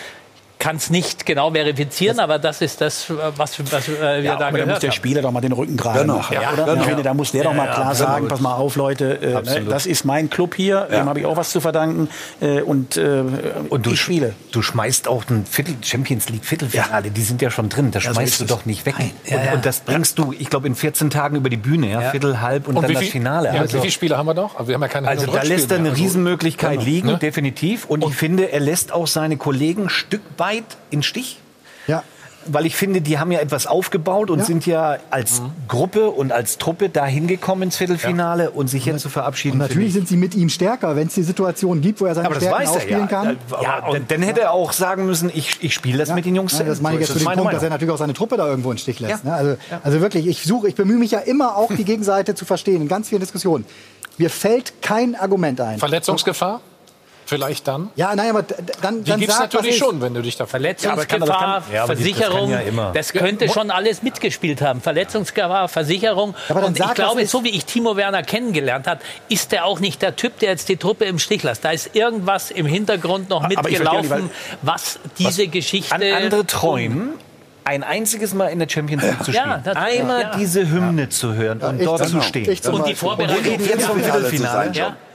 Kann 0.57 0.77
es 0.77 0.89
nicht 0.89 1.25
genau 1.25 1.51
verifizieren, 1.51 2.19
aber 2.19 2.39
das 2.39 2.61
ist 2.61 2.81
das, 2.81 3.05
was, 3.35 3.59
was 3.71 3.87
äh, 3.87 3.91
wir 3.99 4.21
Ja, 4.23 4.35
da 4.37 4.47
aber 4.47 4.57
da 4.57 4.63
muss 4.63 4.65
gehört 4.65 4.83
der 4.83 4.89
haben. 4.89 4.95
Spieler 4.95 5.21
doch 5.21 5.31
mal 5.31 5.41
den 5.41 5.51
Rücken 5.51 5.77
gerade 5.77 5.99
Genau. 6.01 6.17
machen. 6.17 6.33
Ja, 6.33 6.53
oder? 6.53 6.65
genau. 6.65 6.81
Ich 6.81 6.87
finde, 6.87 7.03
da 7.03 7.13
muss 7.13 7.31
der 7.31 7.43
doch 7.43 7.53
mal 7.53 7.65
Ja, 7.67 7.73
klar 7.73 7.87
absolut. 7.89 8.11
sagen, 8.13 8.27
pass 8.29 8.39
mal 8.39 8.53
auf, 8.55 8.75
Leute, 8.75 9.19
äh, 9.21 9.41
ne, 9.41 9.65
das 9.69 9.85
ist 9.85 10.05
mein 10.05 10.29
Club 10.29 10.55
hier, 10.55 10.87
dem 10.91 11.07
habe 11.09 11.19
ich 11.19 11.25
auch 11.25 11.37
was 11.37 11.51
zu 11.51 11.59
verdanken 11.61 12.09
äh, 12.41 12.61
und, 12.61 12.97
äh, 12.97 13.23
Und 13.69 13.85
du, 13.85 13.91
ich 13.91 13.99
spiele. 14.01 14.33
du 14.51 14.61
schmeißt 14.61 15.07
auch 15.07 15.23
ein 15.29 15.45
Viertel, 15.45 15.75
Champions 15.83 16.29
League 16.29 16.45
Viertelfinale, 16.45 17.11
die 17.11 17.21
sind 17.21 17.41
ja 17.41 17.51
schon 17.51 17.69
drin. 17.69 17.91
Das 17.91 18.03
Ja, 18.05 18.09
so 18.11 18.15
schmeißt 18.15 18.31
ist 18.33 18.41
du 18.41 18.45
doch 18.45 18.65
nicht 18.65 18.85
weg. 18.85 18.95
Ja, 19.25 19.37
und, 19.37 19.45
ja. 19.45 19.53
und 19.53 19.65
das 19.65 19.81
bringst 19.81 20.17
du, 20.17 20.33
ich 20.37 20.49
glaube, 20.49 20.67
in 20.67 20.75
14 20.75 21.09
Tagen 21.09 21.35
über 21.35 21.49
die 21.49 21.57
Bühne, 21.57 21.91
ja, 21.91 22.01
Ja. 22.01 22.11
Viertel, 22.11 22.41
halb 22.41 22.67
und, 22.67 22.75
dann 22.75 22.87
wie 22.87 22.93
das 22.93 23.03
viel- 23.03 23.11
Finale. 23.11 23.53
Ja, 23.53 23.61
also, 23.61 23.77
wie 23.77 23.81
viele 23.81 23.91
Spiele 23.91 24.17
haben 24.17 24.25
wir 24.25 24.33
noch? 24.33 24.55
Aber 24.55 24.67
wir 24.67 24.75
haben 24.75 24.81
ja 24.81 24.87
keine 24.87 25.07
also 25.07 25.25
da 25.27 25.41
und 25.41 25.47
lässt 25.47 25.71
er 25.71 25.77
eine. 25.79 25.89
Also, 25.89 26.01
Riesenmöglichkeit 26.01 26.83
liegen, 26.83 27.07
ne? 27.09 27.17
definitiv. 27.17 27.85
Und 27.85 28.03
ich 28.03 28.15
finde, 28.15 28.51
er 28.51 28.59
lässt 28.59 28.91
auch 28.91 29.07
seine 29.07 29.37
Kollegen 29.37 29.83
ein 29.83 29.89
Stück 29.89 30.21
weit 30.45 30.77
in 30.91 31.03
Stich. 31.03 31.39
Ja. 31.87 32.03
Weil 32.47 32.67
ich 32.67 32.75
finde, 32.75 33.01
die 33.01 33.17
haben 33.17 33.31
ja 33.31 33.39
etwas 33.39 33.65
aufgebaut 33.65 34.29
und 34.29 34.37
Ja. 34.37 34.45
sind 34.45 34.67
ja 34.67 34.97
als 35.09 35.41
Mhm. 35.41 35.51
Gruppe 35.67 36.11
und 36.11 36.31
als 36.31 36.59
Truppe 36.59 36.89
da 36.89 37.03
hingekommen 37.03 37.63
ins 37.63 37.77
Viertelfinale 37.77 38.51
und 38.51 38.67
sich 38.67 38.85
jetzt 38.85 39.01
zu 39.01 39.09
verabschieden. 39.09 39.53
Und 39.59 39.67
natürlich 39.67 39.93
sind 39.93 40.07
sie 40.07 40.15
mit 40.15 40.35
ihm 40.35 40.49
stärker, 40.49 40.95
wenn 40.95 41.07
es 41.07 41.15
die 41.15 41.23
Situation 41.23 41.81
gibt, 41.81 42.01
wo 42.01 42.05
er 42.05 42.13
seine 42.13 42.27
aber 42.27 42.35
Stärken 42.35 42.59
weiß 42.59 42.69
er 42.69 42.75
ausspielen 42.75 43.01
ja. 43.01 43.07
kann. 43.07 43.37
Ja, 43.49 43.61
ja 43.63 43.85
und 43.87 44.11
dann 44.11 44.21
hätte 44.21 44.41
er 44.41 44.51
auch 44.51 44.73
sagen 44.73 45.07
müssen, 45.07 45.31
ich, 45.33 45.57
ich 45.61 45.73
spiele 45.73 45.97
das 45.97 46.13
mit 46.13 46.25
den 46.25 46.35
Jungs. 46.35 46.55
Ja, 46.59 46.65
das 46.65 46.81
meine 46.81 46.97
ich 46.97 47.01
jetzt 47.01 47.13
zu 47.13 47.17
dem 47.17 47.25
meine 47.25 47.37
Punkt, 47.41 47.53
dass 47.53 47.63
er 47.63 47.69
Meinung. 47.69 47.75
natürlich 47.77 47.93
auch 47.95 47.97
seine 47.97 48.13
Truppe 48.13 48.37
da 48.37 48.45
irgendwo 48.47 48.69
in 48.69 48.75
den 48.75 48.81
Stich 48.81 48.99
lässt. 48.99 49.23
Ja. 49.23 49.31
Ne? 49.31 49.35
Also, 49.35 49.57
also 49.83 50.01
wirklich, 50.01 50.27
ich 50.27 50.43
suche, 50.43 50.67
ich 50.67 50.75
bemühe 50.75 50.99
mich 50.99 51.09
ja 51.09 51.19
immer 51.19 51.57
auch 51.57 51.71
die 51.73 51.83
Gegenseite 51.83 52.35
zu 52.35 52.45
verstehen 52.45 52.79
in 52.83 52.87
ganz 52.87 53.09
vielen 53.09 53.21
Diskussionen. 53.21 53.65
Mir 54.19 54.29
fällt 54.29 54.83
kein 54.83 55.15
Argument 55.15 55.59
ein. 55.61 55.79
Verletzungsgefahr? 55.79 56.61
Vielleicht 57.27 57.67
dann? 57.67 57.89
Ja, 57.95 58.15
nein, 58.15 58.29
aber 58.29 58.43
dann, 58.43 59.03
Die 59.03 59.09
dann 59.09 59.19
gibt 59.19 59.31
es 59.31 59.37
sag, 59.37 59.47
was 59.47 59.53
natürlich 59.53 59.77
schon, 59.77 59.99
wenn 59.99 60.13
du 60.13 60.21
dich 60.21 60.37
da 60.37 60.45
Verletzungsgefahr, 60.45 61.61
Versicherung, 61.61 62.53
das 62.93 63.13
könnte 63.13 63.45
Ja, 63.45 63.51
schon 63.53 63.71
alles 63.71 64.03
mitgespielt 64.03 64.61
haben. 64.61 64.79
Verletzungsgefahr, 64.79 65.67
Versicherung. 65.67 66.35
aber 66.49 66.61
dann 66.61 66.69
Und 66.69 66.79
ich 66.79 66.85
was 66.85 66.93
glaube, 66.93 67.25
so 67.25 67.43
wie 67.43 67.49
ich 67.49 67.65
Timo 67.65 67.97
Werner 67.97 68.21
kennengelernt 68.21 68.87
habe, 68.87 69.01
ist 69.27 69.51
er 69.53 69.65
auch 69.65 69.79
nicht 69.79 70.01
der 70.03 70.15
Typ, 70.15 70.37
der 70.39 70.51
jetzt 70.51 70.69
die 70.69 70.77
Truppe 70.77 71.05
im 71.05 71.17
Stich 71.17 71.41
lässt. 71.43 71.65
Da 71.65 71.71
ist 71.71 71.95
irgendwas 71.95 72.51
im 72.51 72.67
Hintergrund 72.67 73.29
noch 73.29 73.47
mitgelaufen, 73.47 74.29
was 74.61 74.99
diese 75.17 75.47
Geschichte... 75.47 75.95
An 75.95 76.03
andere 76.03 76.45
träumen, 76.45 77.13
ein 77.63 77.83
einziges 77.83 78.35
Mal 78.35 78.49
in 78.49 78.59
der 78.59 78.69
Champions 78.69 79.01
League 79.03 79.23
zu 79.23 79.31
spielen. 79.31 79.47
Ja, 79.49 79.61
das- 79.63 79.75
Einmal 79.75 80.21
ja. 80.21 80.37
diese 80.37 80.69
Hymne 80.69 81.09
zu 81.09 81.33
hören 81.33 81.59
und 81.61 81.83
dort 81.83 82.07
zum 82.07 82.21
zu 82.21 82.27
stehen. 82.27 82.47
Und 82.71 82.87
die. 82.87 82.93
Vorbereitung, 82.93 83.37
Und 83.37 83.45
wir 84.05 84.13
reden 84.13 84.47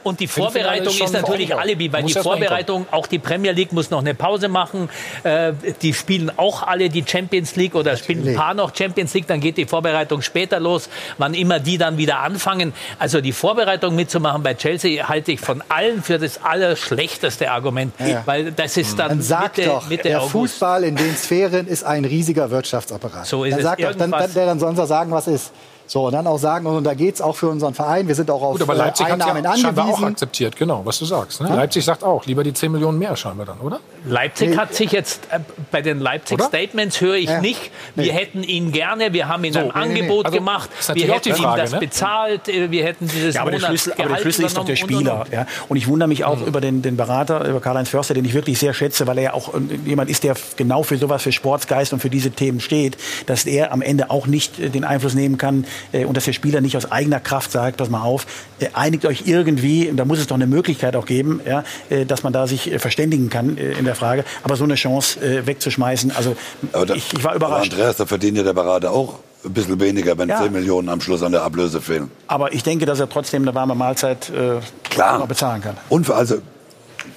und 0.03 0.21
die 0.21 0.27
Vorbereitung 0.27 0.95
ist 0.95 1.13
natürlich. 1.13 1.55
Alibi, 1.55 1.93
weil 1.93 2.03
Muss 2.03 2.15
die 2.15 2.21
Vorbereitung, 2.21 2.87
auch 2.91 3.07
die 3.07 3.19
Premier 3.19 3.53
League 3.53 3.73
muss 3.73 3.91
noch 3.91 4.01
eine 4.01 4.15
Pause 4.15 4.49
machen. 4.49 4.89
Äh, 5.23 5.53
die 5.83 5.93
spielen 5.95 6.31
auch 6.37 6.63
alle 6.63 6.89
die 6.89 7.05
Champions 7.07 7.57
League 7.57 7.75
oder 7.75 7.97
spielen 7.97 8.27
ein 8.27 8.35
paar 8.35 8.55
noch 8.55 8.75
Champions 8.75 9.15
League, 9.15 9.27
dann 9.27 9.41
geht 9.41 9.57
die 9.57 9.67
Vorbereitung 9.67 10.23
später 10.23 10.61
los, 10.61 10.89
wann 11.19 11.35
immer 11.35 11.61
die 11.61 11.79
dann 11.79 11.99
wieder 11.99 12.21
anfangen. 12.21 12.73
Also 12.99 13.21
die 13.21 13.33
Vorbereitung 13.33 13.95
mitzumachen 13.95 14.43
bei 14.43 14.55
Chelsea 14.55 15.09
halte 15.09 15.33
ich 15.33 15.41
von 15.41 15.63
allen 15.69 16.03
für 16.03 16.19
das 16.19 16.43
allerschlechteste 16.43 17.51
Argument, 17.51 17.93
Ja. 17.99 18.23
weil 18.27 18.53
das 18.53 18.77
ist 18.77 18.99
dann, 18.99 19.09
Dann 19.09 19.23
sag 19.23 19.57
Mitte, 19.57 19.69
doch, 19.69 19.89
Mitte 19.89 20.03
der 20.05 20.19
August. 20.21 20.33
Fußball 20.33 20.85
in 20.85 20.97
den 20.97 21.17
Sphären 21.17 21.67
ist 21.67 21.85
ein 21.85 22.05
riesiger 22.05 22.51
Wirtschaftsapparat. 22.51 23.27
So 23.27 23.45
ist 23.45 23.53
dann 23.53 23.59
es. 23.61 23.65
sag 23.65 23.79
doch, 23.79 23.95
dann, 23.95 24.11
dann, 24.11 24.35
der 24.35 24.47
dann 24.47 24.59
doch 24.59 24.87
sagen, 24.87 25.11
was 25.11 25.27
ist. 25.27 25.53
So, 25.91 26.07
und 26.07 26.13
dann 26.13 26.25
auch 26.29 26.39
sagen, 26.39 26.67
und 26.67 26.85
da 26.85 26.95
geht 26.95 27.17
es 27.17 27.21
auch 27.21 27.35
für 27.35 27.49
unseren 27.49 27.75
Verein. 27.75 28.07
Wir 28.07 28.15
sind 28.15 28.31
auch 28.31 28.43
auf 28.43 28.53
Gut, 28.53 28.63
aber 28.63 28.75
äh, 28.75 28.79
Leipzig 28.79 29.07
hat 29.07 29.15
Einnahmen 29.15 29.43
ja 29.43 29.57
scheinbar 29.57 29.89
auch 29.89 30.01
akzeptiert, 30.01 30.55
genau, 30.55 30.83
was 30.85 31.01
du 31.01 31.05
sagst. 31.05 31.41
Ne? 31.41 31.49
Leipzig 31.49 31.85
sagt 31.85 32.05
auch, 32.05 32.27
lieber 32.27 32.45
die 32.45 32.55
10 32.55 32.71
Millionen 32.71 32.97
mehr 32.97 33.17
scheinbar 33.17 33.45
dann, 33.47 33.59
oder? 33.59 33.81
Leipzig 34.07 34.51
Nee. 34.51 34.57
hat 34.57 34.73
sich 34.73 34.93
jetzt 34.93 35.25
äh, 35.33 35.41
bei 35.73 35.83
den 35.83 35.99
Leipzig 35.99 36.37
Oder? 36.39 36.45
Statements 36.45 37.01
höre 37.01 37.17
ich 37.17 37.29
Ja. 37.29 37.41
nicht. 37.41 37.73
Nee. 37.97 38.05
Wir 38.05 38.13
hätten 38.13 38.45
ihn 38.45 38.71
gerne, 38.71 39.13
wir 39.13 39.27
haben 39.27 39.43
ihm 39.43 39.57
ein 39.57 39.65
nee, 39.65 39.73
nee, 39.73 39.73
nee. 39.75 40.01
Angebot 40.01 40.27
Also, 40.27 40.39
gemacht, 40.39 40.71
wir 40.95 41.13
hätten 41.13 41.29
ihm 41.31 41.35
Frage, 41.35 41.63
das 41.63 41.73
ne? 41.73 41.79
bezahlt, 41.81 42.49
äh, 42.49 42.71
wir 42.71 42.85
hätten 42.85 43.09
dieses 43.09 43.35
Ja, 43.35 43.43
aber 43.43 43.51
der 43.51 43.59
Schlüssel, 43.59 43.93
aber 43.99 44.11
der 44.11 44.17
Schlüssel 44.19 44.45
ist 44.45 44.57
doch 44.57 44.65
der 44.65 44.77
übernommen 44.77 45.07
und, 45.09 45.13
und, 45.13 45.27
Spieler. 45.27 45.41
Ja. 45.41 45.47
Und 45.69 45.77
ich 45.77 45.89
wundere 45.89 46.09
mich 46.09 46.25
auch 46.25 46.41
über 46.47 46.61
den, 46.61 46.83
den 46.83 46.97
Berater, 46.97 47.49
über 47.49 47.61
Karl-Heinz 47.61 47.89
Förster, 47.89 48.15
den 48.15 48.25
ich 48.25 48.33
wirklich 48.33 48.61
sehr 48.61 48.75
schätze, 48.75 49.09
weil 49.09 49.19
er 49.19 49.25
ja 49.25 49.33
auch 49.33 49.55
äh, 49.55 49.59
jemand 49.85 50.09
ist, 50.09 50.23
der 50.23 50.37
genau 50.55 50.85
für 50.85 50.99
sowas, 50.99 51.21
für 51.25 51.33
Sportsgeist 51.33 51.93
und 51.93 51.99
für 51.99 52.11
diese 52.11 52.31
Themen 52.31 52.61
steht, 52.61 52.97
dass 53.27 53.45
er 53.45 53.73
am 53.73 53.83
Ende 53.83 54.09
auch 54.11 54.29
nicht 54.29 54.61
äh, 54.61 54.69
den 54.69 54.85
Einfluss 54.85 55.15
nehmen 55.15 55.37
kann 55.37 55.65
äh, 55.65 55.67
und 56.05 56.17
dass 56.17 56.25
der 56.25 56.33
Spieler 56.33 56.61
nicht 56.61 56.77
aus 56.77 56.91
eigener 56.91 57.21
Kraft 57.21 57.53
sagt, 57.53 57.77
pass 57.77 57.91
mal 57.91 58.03
auf, 58.03 58.27
äh, 58.59 58.67
einigt 58.73 59.05
euch 59.07 59.23
irgendwie, 59.27 59.89
und 59.89 59.97
da 59.97 60.05
muss 60.05 60.19
es 60.19 60.27
doch 60.27 60.37
eine 60.37 60.47
Möglichkeit 60.47 60.97
auch 60.97 61.07
geben, 61.07 61.41
ja, 61.47 61.65
äh, 61.89 62.05
dass 62.07 62.23
man 62.23 62.33
da 62.33 62.47
sich 62.47 62.73
äh, 62.73 62.79
verständigen 62.79 63.31
kann 63.31 63.57
äh, 63.59 63.73
in 63.73 63.85
der 63.85 63.95
Frage. 63.95 64.25
Aber 64.43 64.57
so 64.57 64.65
eine 64.65 64.75
Chance 64.75 65.21
äh, 65.21 65.47
wegzuschmeißen, 65.47 66.13
also 66.17 66.37
Aber 66.73 66.87
da, 66.87 66.95
ich, 66.95 67.13
ich 67.13 67.25
war 67.25 67.33
aber 67.33 67.47
überrascht. 67.47 67.73
Andreas, 67.73 67.97
da 67.97 68.07
verdient 68.07 68.37
ja 68.37 68.43
der 68.43 68.53
Berater 68.53 68.93
auch 68.93 69.19
ein 69.45 69.53
bisschen 69.53 69.81
weniger, 69.81 70.17
wenn 70.19 70.29
Ja. 70.29 70.43
10 70.43 70.53
Millionen 70.53 70.89
am 70.89 71.01
Schluss 71.01 71.23
an 71.23 71.33
der 71.33 71.43
Ablöse 71.43 71.81
fehlen. 71.81 72.11
Aber 72.27 72.53
ich 72.53 72.63
denke, 72.63 72.85
dass 72.87 73.01
er 73.01 73.09
trotzdem 73.09 73.43
eine 73.43 73.55
warme 73.55 73.75
Mahlzeit 73.75 74.31
äh, 74.31 74.61
Klar. 74.91 75.27
bezahlen 75.27 75.63
kann. 75.63 75.77
Und 75.89 76.11
also, 76.11 76.37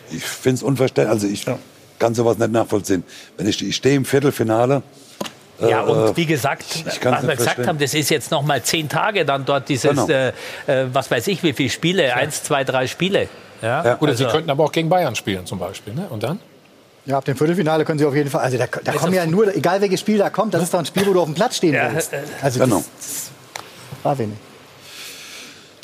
ich 0.09 0.23
finde 0.23 0.55
es 0.55 0.63
unverständlich, 0.63 1.11
also 1.11 1.27
ich 1.27 1.45
kann 1.99 2.15
sowas 2.15 2.37
nicht 2.37 2.51
nachvollziehen. 2.51 3.03
Wenn 3.37 3.47
ich, 3.47 3.61
ich 3.65 3.75
stehe 3.75 3.95
im 3.95 4.05
Viertelfinale. 4.05 4.83
Ja, 5.69 5.81
äh, 5.85 5.89
und 5.89 6.17
wie 6.17 6.25
gesagt, 6.25 6.65
ich 6.75 6.85
was 6.85 7.01
wir 7.01 7.11
gesagt 7.11 7.41
verstehen. 7.41 7.67
haben, 7.67 7.77
das 7.79 7.93
ist 7.93 8.09
jetzt 8.09 8.31
noch 8.31 8.41
mal 8.43 8.61
zehn 8.63 8.89
Tage 8.89 9.25
dann 9.25 9.45
dort 9.45 9.69
dieses, 9.69 9.89
Genau. 9.91 10.07
äh, 10.07 10.29
äh, 10.67 10.87
was 10.93 11.09
weiß 11.11 11.27
ich, 11.27 11.43
wie 11.43 11.53
viele 11.53 11.69
Spiele, 11.69 12.15
eins, 12.15 12.43
zwei, 12.43 12.63
drei 12.63 12.87
Spiele. 12.87 13.27
Ja, 13.61 13.83
Ja. 13.85 13.97
Oder 13.99 14.15
sie 14.15 14.25
also- 14.25 14.35
könnten 14.35 14.49
aber 14.49 14.63
auch 14.65 14.71
gegen 14.71 14.89
Bayern 14.89 15.15
spielen 15.15 15.45
zum 15.45 15.59
Beispiel. 15.59 15.93
Ne? 15.93 16.07
Und 16.09 16.23
dann? 16.23 16.39
Ja, 17.05 17.17
ab 17.17 17.25
dem 17.25 17.35
Viertelfinale 17.35 17.83
können 17.83 17.99
sie 17.99 18.05
auf 18.05 18.15
jeden 18.15 18.29
Fall. 18.29 18.41
Also 18.41 18.57
da, 18.57 18.65
da 18.83 18.91
kommen 18.93 19.13
ja 19.13 19.25
nur, 19.25 19.53
egal 19.55 19.81
welches 19.81 19.99
Spiel 19.99 20.17
da 20.17 20.29
kommt, 20.29 20.53
das 20.53 20.63
ist 20.63 20.73
doch 20.73 20.79
ein 20.79 20.85
Spiel, 20.85 21.05
wo 21.05 21.13
du 21.13 21.19
auf 21.19 21.25
dem 21.27 21.33
Platz 21.35 21.57
stehen 21.57 21.73
Ja, 21.73 21.91
willst. 21.93 22.13
äh, 22.13 22.19
Also 22.41 22.59
Genau. 22.59 22.77
das, 22.77 22.85
das 22.97 23.31
war 24.03 24.17
wenig. 24.17 24.37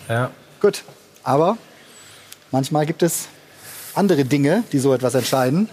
Ja. 0.07 0.32
Gut, 0.61 0.84
aber 1.23 1.57
manchmal 2.51 2.86
gibt 2.86 3.03
es 3.03 3.27
andere 4.00 4.24
Dinge, 4.26 4.64
die 4.72 4.80
so 4.80 4.93
etwas 4.93 5.14
entscheiden. 5.14 5.70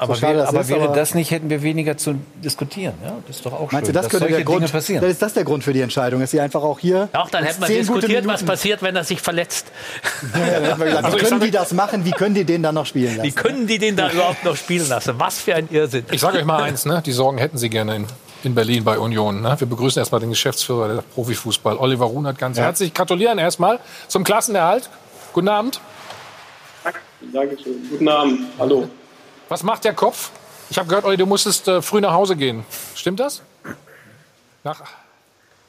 Aber, 0.00 0.14
So 0.14 0.20
schade 0.20 0.34
wär, 0.34 0.40
das 0.42 0.48
aber 0.50 0.60
ist, 0.60 0.68
wäre 0.68 0.84
aber- 0.84 0.94
das 0.94 1.14
nicht, 1.14 1.30
hätten 1.32 1.50
wir 1.50 1.60
weniger 1.62 1.96
zu 1.96 2.14
diskutieren. 2.42 2.94
Ja, 3.04 3.16
das 3.26 3.36
ist 3.36 3.46
doch 3.46 3.52
auch 3.52 3.72
Meinst 3.72 3.74
du, 3.74 3.86
schön, 3.86 3.94
das 3.94 4.04
dass 4.04 4.10
könnte 4.12 4.28
der 4.32 4.44
Grund, 4.44 4.60
Dinge 4.60 4.70
passieren. 4.70 5.04
Ist 5.04 5.20
das 5.20 5.34
der 5.34 5.42
Grund 5.44 5.64
für 5.64 5.72
die 5.72 5.80
Entscheidung, 5.80 6.20
dass 6.20 6.30
sie 6.30 6.40
einfach 6.40 6.62
auch 6.62 6.78
hier 6.78 7.08
Auch 7.12 7.28
dann 7.30 7.42
hätten 7.44 7.60
wir 7.60 7.68
diskutiert, 7.68 8.26
was 8.26 8.44
passiert, 8.44 8.80
wenn 8.82 8.94
er 8.96 9.04
sich 9.04 9.20
verletzt. 9.20 9.66
Ja, 10.34 10.38
dann 10.60 10.64
hätten 10.64 10.78
wir 10.80 10.86
gesagt, 10.86 11.04
Also 11.04 11.16
wie 11.18 11.22
ich 11.22 11.28
können 11.28 11.40
die 11.40 11.50
das 11.50 11.72
machen? 11.72 12.04
Wie 12.04 12.10
können 12.12 12.34
die 12.36 12.44
den 12.44 12.62
dann 12.62 12.74
noch 12.76 12.86
spielen 12.86 13.16
lassen? 13.16 13.26
Wie 13.28 13.32
können 13.32 13.66
die 13.66 13.78
den 13.78 13.96
da 13.96 14.08
überhaupt 14.12 14.44
noch 14.44 14.56
spielen 14.56 14.88
lassen? 14.88 15.14
Was 15.18 15.38
für 15.40 15.54
ein 15.56 15.68
Irrsinn. 15.70 16.04
Ich 16.12 16.20
sage 16.20 16.38
euch 16.38 16.44
mal 16.44 16.62
eins, 16.62 16.86
ne? 16.86 17.02
die 17.04 17.12
Sorgen 17.12 17.38
hätten 17.38 17.58
sie 17.58 17.68
gerne 17.68 17.96
in, 17.96 18.06
in 18.44 18.54
Berlin 18.54 18.84
bei 18.84 18.98
Union. 19.00 19.42
Ne? 19.42 19.56
Wir 19.58 19.66
begrüßen 19.66 19.98
erstmal 20.00 20.20
den 20.20 20.30
Geschäftsführer 20.30 20.94
der 20.94 21.02
Profifußball, 21.02 21.76
Oliver 21.76 22.06
Runert, 22.06 22.38
ganz 22.38 22.56
herzlich. 22.56 22.94
Gratulieren 22.94 23.38
erstmal 23.38 23.80
zum 24.06 24.22
Klassenerhalt. 24.22 24.88
Guten 25.32 25.48
Abend. 25.48 25.80
Dankeschön. 27.20 27.86
Guten 27.90 28.08
Abend. 28.08 28.40
Hallo. 28.58 28.88
Was 29.48 29.62
macht 29.62 29.84
der 29.84 29.94
Kopf? 29.94 30.30
Ich 30.70 30.78
habe 30.78 30.88
gehört, 30.88 31.04
Olli, 31.04 31.16
du 31.16 31.26
musstest 31.26 31.66
äh, 31.68 31.82
früh 31.82 32.00
nach 32.00 32.12
Hause 32.12 32.36
gehen. 32.36 32.64
Stimmt 32.94 33.20
das? 33.20 33.42
Nach, 34.64 34.82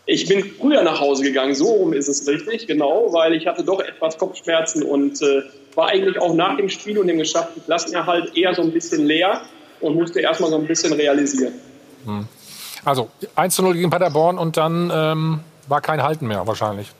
Ich 0.06 0.28
bin 0.28 0.52
früher 0.60 0.84
nach 0.84 1.00
Hause 1.00 1.24
gegangen, 1.24 1.56
so 1.56 1.68
rum 1.68 1.94
ist 1.94 2.08
es 2.08 2.28
richtig, 2.28 2.68
genau, 2.68 3.14
weil 3.14 3.34
ich 3.34 3.48
hatte 3.48 3.64
doch 3.64 3.80
etwas 3.80 4.18
Kopfschmerzen 4.18 4.84
und 4.84 5.22
äh, 5.22 5.44
war 5.76 5.88
eigentlich 5.88 6.20
auch 6.20 6.34
nach 6.34 6.58
dem 6.58 6.70
Spiel 6.70 6.98
und 6.98 7.08
dem 7.08 7.20
geschafften 7.20 7.64
Klassenerhalt 7.64 8.36
eher 8.36 8.54
so 8.54 8.62
ein 8.62 8.72
bisschen 8.72 9.06
leer 9.06 9.42
und 9.80 9.96
musste 9.96 10.20
erstmal 10.20 10.50
so 10.50 10.58
ein 10.58 10.68
bisschen 10.68 10.94
realisieren. 10.94 11.54
also 12.84 13.10
1 13.36 13.56
zu 13.56 13.62
0 13.62 13.76
gegen 13.76 13.90
Paderborn 13.90 14.38
und 14.38 14.58
dann 14.58 14.92
ähm, 14.94 15.40
war 15.68 15.82
kein 15.82 16.02
Halten 16.04 16.28
mehr 16.28 16.46
wahrscheinlich. 16.48 16.92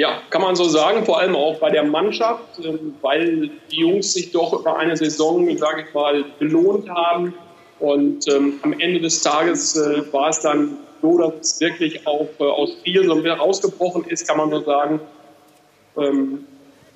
Ja, 0.00 0.22
kann 0.30 0.40
man 0.40 0.56
so 0.56 0.64
sagen, 0.64 1.04
vor 1.04 1.18
allem 1.18 1.36
auch 1.36 1.58
bei 1.58 1.68
der 1.68 1.84
Mannschaft, 1.84 2.58
ähm, 2.64 2.94
weil 3.02 3.50
die 3.70 3.80
Jungs 3.80 4.14
sich 4.14 4.32
doch 4.32 4.58
über 4.58 4.78
eine 4.78 4.96
Saison, 4.96 5.54
sage 5.58 5.84
ich 5.86 5.92
mal, 5.92 6.24
belohnt 6.38 6.88
haben. 6.88 7.34
Und 7.80 8.26
ähm, 8.32 8.54
am 8.62 8.72
Ende 8.80 9.00
des 9.00 9.20
Tages 9.20 9.76
äh, 9.76 10.10
war 10.10 10.30
es 10.30 10.40
dann 10.40 10.78
so, 11.02 11.18
dass 11.18 11.34
es 11.40 11.60
wirklich 11.60 12.06
auch 12.06 12.30
äh, 12.38 12.44
aus 12.44 12.70
Spielen 12.78 13.08
so 13.08 13.22
wieder 13.22 13.34
rausgebrochen 13.34 14.04
ist, 14.04 14.26
kann 14.26 14.38
man 14.38 14.48
nur 14.48 14.64
sagen. 14.64 15.00
Ähm, 15.98 16.46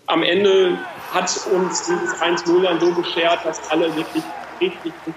am 0.06 0.22
Ende 0.22 0.78
hat 1.12 1.30
uns 1.54 1.84
dieses 1.84 2.22
1-0 2.22 2.62
dann 2.62 2.80
so 2.80 2.90
beschert, 2.90 3.40
dass 3.44 3.70
alle 3.70 3.94
wirklich 3.94 4.24
richtig, 4.62 4.94
richtig 5.06 5.14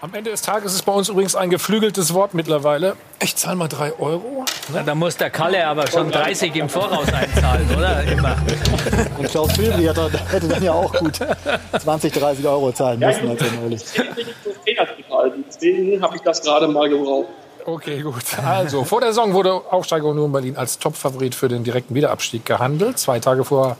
am 0.00 0.14
Ende 0.14 0.30
des 0.30 0.42
Tages 0.42 0.74
ist 0.74 0.82
bei 0.82 0.92
uns 0.92 1.08
übrigens 1.08 1.34
ein 1.34 1.50
geflügeltes 1.50 2.14
Wort 2.14 2.32
mittlerweile. 2.34 2.96
Ich 3.22 3.36
zahle 3.36 3.56
mal 3.56 3.68
drei 3.68 3.92
Euro. 3.98 4.44
Na, 4.72 4.82
da 4.82 4.94
muss 4.94 5.16
der 5.16 5.30
Kalle 5.30 5.66
aber 5.66 5.86
schon 5.86 6.10
30 6.10 6.54
im 6.56 6.68
Voraus 6.68 7.12
einzahlen, 7.12 7.68
oder? 7.76 8.02
Immer. 8.04 8.36
Und 9.18 9.28
Klaus 9.28 9.52
Filbri 9.52 9.84
hätte 9.84 10.48
dann 10.48 10.62
ja 10.62 10.72
auch 10.72 10.92
gut 10.94 11.18
20, 11.78 12.12
30 12.12 12.46
Euro 12.46 12.72
zahlen 12.72 12.98
müssen, 12.98 13.28
als 13.28 13.42
er 13.42 13.52
neulich. 13.60 13.82
Deswegen 15.48 16.02
habe 16.02 16.16
ich 16.16 16.22
das 16.22 16.40
gerade 16.42 16.66
mal 16.68 16.88
gebraucht. 16.88 17.28
Okay, 17.66 18.00
gut. 18.00 18.24
Also, 18.42 18.84
vor 18.84 19.00
der 19.00 19.10
Saison 19.10 19.34
wurde 19.34 19.52
Aufsteiger 19.52 20.06
Union 20.06 20.32
Berlin 20.32 20.56
als 20.56 20.78
Topfavorit 20.78 21.34
für 21.34 21.48
den 21.48 21.62
direkten 21.62 21.94
Wiederabstieg 21.94 22.46
gehandelt. 22.46 22.98
Zwei 22.98 23.20
Tage 23.20 23.44
vor 23.44 23.76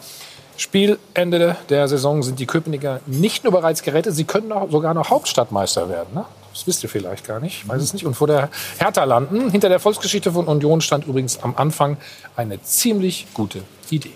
Spielende 0.61 1.57
der 1.71 1.89
Saison 1.89 2.23
sind 2.23 2.39
die 2.39 2.45
Köpenicker 2.45 3.01
nicht 3.07 3.45
nur 3.45 3.53
bereits 3.55 3.83
gerettet, 3.83 4.15
sie 4.15 4.25
können 4.25 4.53
auch 4.53 4.71
sogar 4.71 4.93
noch 4.93 5.09
Hauptstadtmeister 5.09 5.89
werden. 5.89 6.13
Ne? 6.13 6.27
Das 6.53 6.67
wisst 6.67 6.83
ihr 6.83 6.91
vielleicht 6.91 7.27
gar 7.27 7.41
nicht, 7.41 7.63
ich 7.63 7.69
weiß 7.69 7.81
es 7.81 7.95
nicht. 7.95 8.05
Und 8.05 8.13
vor 8.13 8.27
der 8.27 8.51
Hertha 8.79 9.05
landen. 9.05 9.49
Hinter 9.49 9.71
der 9.71 9.81
Volksgeschichte 9.81 10.33
von 10.33 10.47
Union 10.47 10.83
stand 10.83 11.07
übrigens 11.07 11.43
am 11.43 11.57
Anfang 11.57 11.97
eine 12.37 12.63
ziemlich 12.63 13.29
gute 13.33 13.63
Idee. 13.89 14.13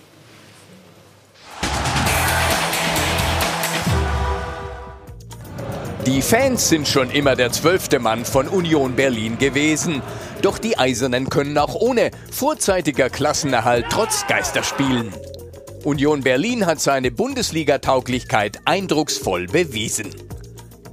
Die 6.05 6.21
Fans 6.21 6.69
sind 6.69 6.87
schon 6.87 7.11
immer 7.11 7.37
der 7.37 7.53
zwölfte 7.53 8.01
Mann 8.01 8.27
von 8.27 8.49
Union 8.49 8.97
Berlin 8.97 9.39
gewesen. 9.39 10.03
Doch 10.43 10.59
die 10.59 10.77
Eisernen 10.77 11.31
können 11.31 11.57
auch 11.57 11.75
ohne 11.75 12.11
vorzeitiger 12.31 13.09
Klassenerhalt 13.09 13.87
trotz 13.89 14.27
Geister 14.27 14.63
spielen. 14.63 15.11
Union 15.85 16.23
Berlin 16.23 16.65
hat 16.65 16.81
seine 16.81 17.11
Bundesliga-Tauglichkeit 17.11 18.61
eindrucksvoll 18.65 19.47
bewiesen. 19.47 20.09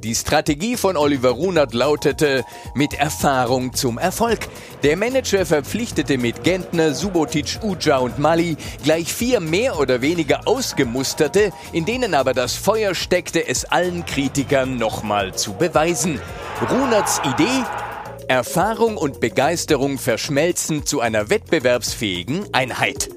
Die 0.03 0.15
Strategie 0.15 0.75
von 0.75 0.97
Oliver 0.97 1.29
Runert 1.29 1.73
lautete 1.73 2.43
mit 2.73 2.95
Erfahrung 2.95 3.73
zum 3.73 3.97
Erfolg. 3.97 4.39
Der 4.83 4.97
Manager 4.97 5.45
verpflichtete 5.45 6.17
mit 6.17 6.43
Gentner, 6.43 6.93
Subotic, 6.93 7.59
Uja 7.63 7.99
und 7.99 8.19
Mali 8.19 8.57
gleich 8.83 9.13
vier 9.13 9.39
mehr 9.39 9.79
oder 9.79 10.01
weniger 10.01 10.45
ausgemusterte, 10.45 11.53
in 11.71 11.85
denen 11.85 12.13
aber 12.13 12.33
das 12.33 12.55
Feuer 12.55 12.93
steckte, 12.93 13.47
es 13.47 13.63
allen 13.63 14.05
Kritikern 14.05 14.77
nochmal 14.77 15.33
zu 15.35 15.53
beweisen. 15.53 16.19
Runerts 16.69 17.21
Idee? 17.33 17.63
Erfahrung 18.27 18.97
und 18.97 19.19
Begeisterung 19.19 19.97
verschmelzen 19.97 20.85
zu 20.85 20.99
einer 20.99 21.29
wettbewerbsfähigen 21.29 22.53
Einheit. 22.53 23.09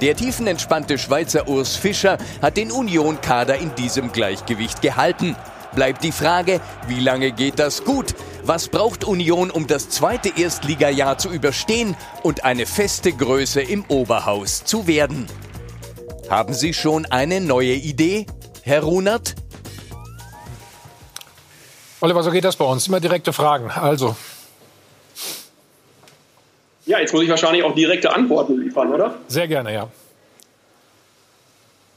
Der 0.00 0.16
tiefenentspannte 0.16 0.98
Schweizer 0.98 1.48
Urs 1.48 1.76
Fischer 1.76 2.18
hat 2.42 2.56
den 2.56 2.72
Union-Kader 2.72 3.58
in 3.58 3.74
diesem 3.74 4.12
Gleichgewicht 4.12 4.82
gehalten. 4.82 5.36
Bleibt 5.74 6.04
die 6.04 6.12
Frage, 6.12 6.60
wie 6.88 7.00
lange 7.00 7.32
geht 7.32 7.58
das 7.58 7.84
gut? 7.84 8.14
Was 8.44 8.68
braucht 8.68 9.04
Union, 9.04 9.50
um 9.50 9.66
das 9.66 9.88
zweite 9.88 10.30
Erstligajahr 10.36 11.18
zu 11.18 11.30
überstehen 11.30 11.96
und 12.22 12.44
eine 12.44 12.66
feste 12.66 13.12
Größe 13.12 13.62
im 13.62 13.84
Oberhaus 13.88 14.64
zu 14.64 14.86
werden? 14.86 15.26
Haben 16.28 16.54
Sie 16.54 16.74
schon 16.74 17.06
eine 17.06 17.40
neue 17.40 17.74
Idee, 17.74 18.26
Herr 18.62 18.82
Runert? 18.82 19.34
Oliver, 22.00 22.22
so 22.22 22.30
geht 22.30 22.44
das 22.44 22.56
bei 22.56 22.64
uns. 22.64 22.86
Immer 22.86 23.00
direkte 23.00 23.32
Fragen. 23.32 23.70
Also, 23.70 24.16
ja, 26.86 27.00
jetzt 27.00 27.12
muss 27.12 27.22
ich 27.22 27.30
wahrscheinlich 27.30 27.62
auch 27.62 27.74
direkte 27.74 28.14
Antworten 28.14 28.60
liefern, 28.60 28.92
oder? 28.92 29.18
Sehr 29.28 29.48
gerne, 29.48 29.72
ja. 29.72 29.88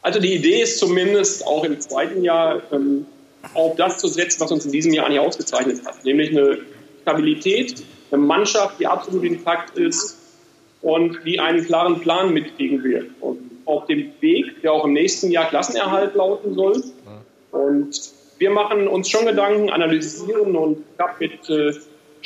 Also 0.01 0.19
die 0.19 0.35
Idee 0.35 0.61
ist 0.61 0.79
zumindest 0.79 1.45
auch 1.45 1.63
im 1.65 1.79
zweiten 1.81 2.23
Jahr 2.23 2.61
ähm, 2.71 3.05
auf 3.53 3.75
das 3.75 3.97
zu 3.97 4.07
setzen, 4.07 4.39
was 4.39 4.51
uns 4.51 4.65
in 4.65 4.71
diesem 4.71 4.93
Jahr 4.93 5.05
eigentlich 5.05 5.19
ausgezeichnet 5.19 5.85
hat, 5.85 6.05
nämlich 6.05 6.31
eine 6.31 6.59
Stabilität, 7.01 7.83
eine 8.11 8.21
Mannschaft, 8.21 8.79
die 8.79 8.87
absolut 8.87 9.23
intakt 9.23 9.77
ist 9.77 10.17
und 10.81 11.19
die 11.25 11.39
einen 11.39 11.65
klaren 11.65 11.99
Plan 11.99 12.33
mitkriegen 12.33 12.83
wird. 12.83 13.09
Und 13.19 13.39
auf 13.65 13.85
dem 13.87 14.11
Weg, 14.21 14.61
der 14.61 14.71
auch 14.71 14.85
im 14.85 14.93
nächsten 14.93 15.29
Jahr 15.31 15.49
Klassenerhalt 15.49 16.15
lauten 16.15 16.53
soll. 16.53 16.83
Und 17.51 17.99
wir 18.37 18.49
machen 18.49 18.87
uns 18.87 19.09
schon 19.09 19.25
Gedanken, 19.25 19.69
analysieren 19.69 20.55
und 20.55 20.77
ich 20.93 20.99
habe 20.99 21.13
mit 21.19 21.49
äh, 21.49 21.73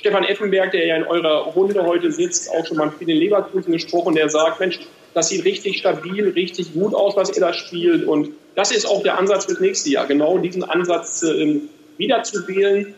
Stefan 0.01 0.23
Effenberg, 0.23 0.71
der 0.71 0.87
ja 0.87 0.95
in 0.95 1.03
eurer 1.03 1.43
Runde 1.53 1.83
heute 1.83 2.11
sitzt, 2.11 2.49
auch 2.49 2.65
schon 2.65 2.77
mal 2.77 2.91
viel 2.91 3.07
in 3.07 3.17
Leverkusen 3.17 3.71
gesprochen, 3.71 4.15
der 4.15 4.29
sagt, 4.29 4.59
Mensch, 4.59 4.79
das 5.13 5.29
sieht 5.29 5.45
richtig 5.45 5.77
stabil, 5.77 6.27
richtig 6.29 6.73
gut 6.73 6.95
aus, 6.95 7.15
was 7.15 7.29
ihr 7.35 7.41
da 7.41 7.53
spielt. 7.53 8.07
Und 8.07 8.29
das 8.55 8.71
ist 8.71 8.85
auch 8.87 9.03
der 9.03 9.19
Ansatz 9.19 9.45
fürs 9.45 9.59
nächste 9.59 9.91
Jahr, 9.91 10.07
genau 10.07 10.39
diesen 10.39 10.63
Ansatz 10.63 11.21
äh, 11.21 11.61
wieder 11.97 12.23
zu 12.23 12.47
wählen, 12.47 12.95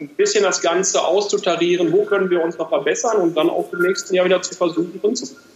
ein 0.00 0.08
bisschen 0.08 0.42
das 0.42 0.62
Ganze 0.62 1.04
auszutarieren, 1.04 1.92
wo 1.92 2.04
können 2.04 2.30
wir 2.30 2.42
uns 2.42 2.56
noch 2.56 2.70
verbessern 2.70 3.18
und 3.18 3.36
dann 3.36 3.50
auch 3.50 3.70
im 3.74 3.80
nächsten 3.80 4.14
Jahr 4.14 4.24
wieder 4.24 4.40
zu 4.40 4.54
versuchen, 4.54 4.98
drin 5.02 5.16
zu 5.16 5.26
bleiben. 5.26 5.50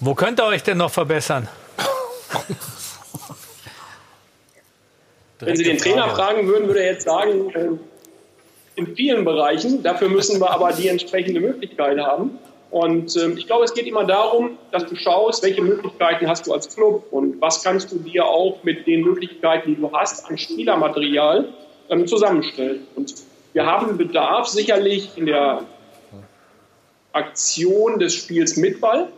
Wo 0.00 0.14
könnt 0.14 0.40
ihr 0.40 0.46
euch 0.46 0.62
denn 0.62 0.78
noch 0.78 0.90
verbessern? 0.90 1.46
Wenn 5.40 5.56
Sie 5.56 5.64
den 5.64 5.76
Trainer 5.76 6.08
fragen 6.08 6.46
würden, 6.46 6.68
würde 6.68 6.80
er 6.80 6.92
jetzt 6.92 7.04
sagen, 7.04 7.50
äh, 7.50 7.68
in 8.76 8.94
vielen 8.94 9.24
Bereichen. 9.24 9.82
Dafür 9.82 10.08
müssen 10.08 10.40
wir 10.40 10.50
aber 10.50 10.72
die 10.72 10.88
entsprechende 10.88 11.40
Möglichkeit 11.40 11.98
haben. 11.98 12.38
Und 12.70 13.14
ähm, 13.16 13.36
ich 13.36 13.46
glaube, 13.46 13.64
es 13.64 13.74
geht 13.74 13.86
immer 13.86 14.04
darum, 14.04 14.56
dass 14.70 14.86
du 14.86 14.96
schaust, 14.96 15.42
welche 15.42 15.60
Möglichkeiten 15.60 16.26
hast 16.26 16.46
du 16.46 16.54
als 16.54 16.74
Club 16.74 17.06
und 17.10 17.38
was 17.38 17.62
kannst 17.62 17.92
du 17.92 17.98
dir 17.98 18.24
auch 18.24 18.62
mit 18.62 18.86
den 18.86 19.02
Möglichkeiten, 19.02 19.74
die 19.74 19.76
du 19.76 19.92
hast, 19.92 20.26
an 20.30 20.38
Spielermaterial 20.38 21.48
ähm, 21.90 22.06
zusammenstellen. 22.06 22.86
Und 22.94 23.14
wir 23.52 23.66
haben 23.66 23.98
Bedarf 23.98 24.46
sicherlich 24.46 25.10
in 25.16 25.26
der 25.26 25.64
Aktion 27.12 27.98
des 27.98 28.14
Spiels 28.14 28.56
mit 28.56 28.80
Ball. 28.80 29.08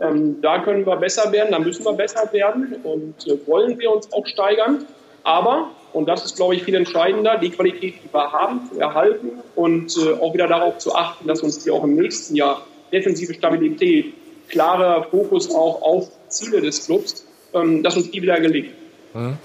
Ähm, 0.00 0.40
da 0.40 0.60
können 0.60 0.86
wir 0.86 0.96
besser 0.96 1.30
werden, 1.32 1.52
da 1.52 1.58
müssen 1.58 1.84
wir 1.84 1.92
besser 1.92 2.32
werden 2.32 2.76
und 2.82 3.26
äh, 3.26 3.46
wollen 3.46 3.78
wir 3.78 3.92
uns 3.92 4.10
auch 4.12 4.26
steigern. 4.26 4.86
Aber 5.22 5.70
und 5.92 6.06
das 6.06 6.24
ist, 6.24 6.36
glaube 6.36 6.54
ich, 6.54 6.64
viel 6.64 6.74
entscheidender, 6.74 7.38
die 7.38 7.50
Qualität, 7.50 7.96
die 8.02 8.12
wir 8.12 8.32
haben, 8.32 8.68
zu 8.70 8.80
erhalten 8.80 9.42
und 9.54 9.96
äh, 9.96 10.14
auch 10.20 10.32
wieder 10.34 10.48
darauf 10.48 10.78
zu 10.78 10.94
achten, 10.94 11.26
dass 11.28 11.40
uns 11.40 11.62
die 11.62 11.70
auch 11.70 11.84
im 11.84 11.94
nächsten 11.94 12.36
Jahr 12.36 12.62
defensive 12.92 13.34
Stabilität, 13.34 14.14
klarer 14.48 15.04
Fokus 15.04 15.50
auch 15.50 15.82
auf 15.82 16.08
Ziele 16.28 16.60
des 16.60 16.86
Clubs, 16.86 17.24
ähm, 17.54 17.82
dass 17.82 17.96
uns 17.96 18.10
die 18.10 18.22
wieder 18.22 18.40
gelingt. 18.40 18.70
Mhm. 19.14 19.36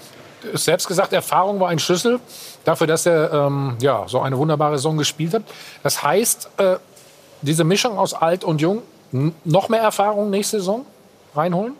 Selbst 0.54 0.86
gesagt, 0.86 1.12
Erfahrung 1.12 1.58
war 1.58 1.68
ein 1.68 1.80
Schlüssel 1.80 2.20
dafür, 2.64 2.86
dass 2.86 3.06
er 3.06 3.32
ähm, 3.32 3.76
ja, 3.80 4.04
so 4.06 4.20
eine 4.20 4.38
wunderbare 4.38 4.76
Saison 4.76 4.96
gespielt 4.96 5.34
hat. 5.34 5.42
Das 5.82 6.02
heißt, 6.02 6.50
äh, 6.58 6.76
diese 7.42 7.64
Mischung 7.64 7.98
aus 7.98 8.14
alt 8.14 8.44
und 8.44 8.60
jung, 8.60 8.82
noch 9.44 9.68
mehr 9.68 9.80
Erfahrung 9.80 10.30
nächste 10.30 10.58
Saison 10.58 10.84
reinholen? 11.34 11.74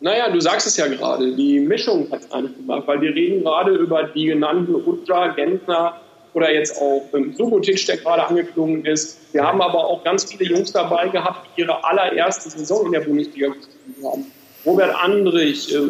Naja, 0.00 0.30
du 0.30 0.40
sagst 0.40 0.66
es 0.66 0.78
ja 0.78 0.86
gerade, 0.86 1.34
die 1.34 1.60
Mischung 1.60 2.10
hat 2.10 2.20
es 2.20 2.32
eigentlich 2.32 2.56
gemacht, 2.56 2.84
weil 2.86 3.02
wir 3.02 3.14
reden 3.14 3.42
gerade 3.42 3.72
über 3.72 4.04
die 4.04 4.26
genannten 4.26 4.74
Udra, 4.74 5.28
Gentner 5.28 6.00
oder 6.32 6.52
jetzt 6.52 6.80
auch 6.80 7.02
ähm, 7.12 7.34
Subotic, 7.34 7.84
der 7.86 7.98
gerade 7.98 8.26
angeklungen 8.26 8.86
ist. 8.86 9.18
Wir 9.34 9.42
haben 9.42 9.60
aber 9.60 9.84
auch 9.84 10.02
ganz 10.02 10.24
viele 10.24 10.44
Jungs 10.44 10.72
dabei 10.72 11.08
gehabt, 11.08 11.48
die 11.56 11.62
ihre 11.62 11.84
allererste 11.84 12.48
Saison 12.48 12.86
in 12.86 12.92
der 12.92 13.00
Bundesliga 13.00 13.48
gespielt 13.48 14.04
haben. 14.04 14.26
Robert 14.64 14.94
Andrich, 14.94 15.74
äh, 15.74 15.80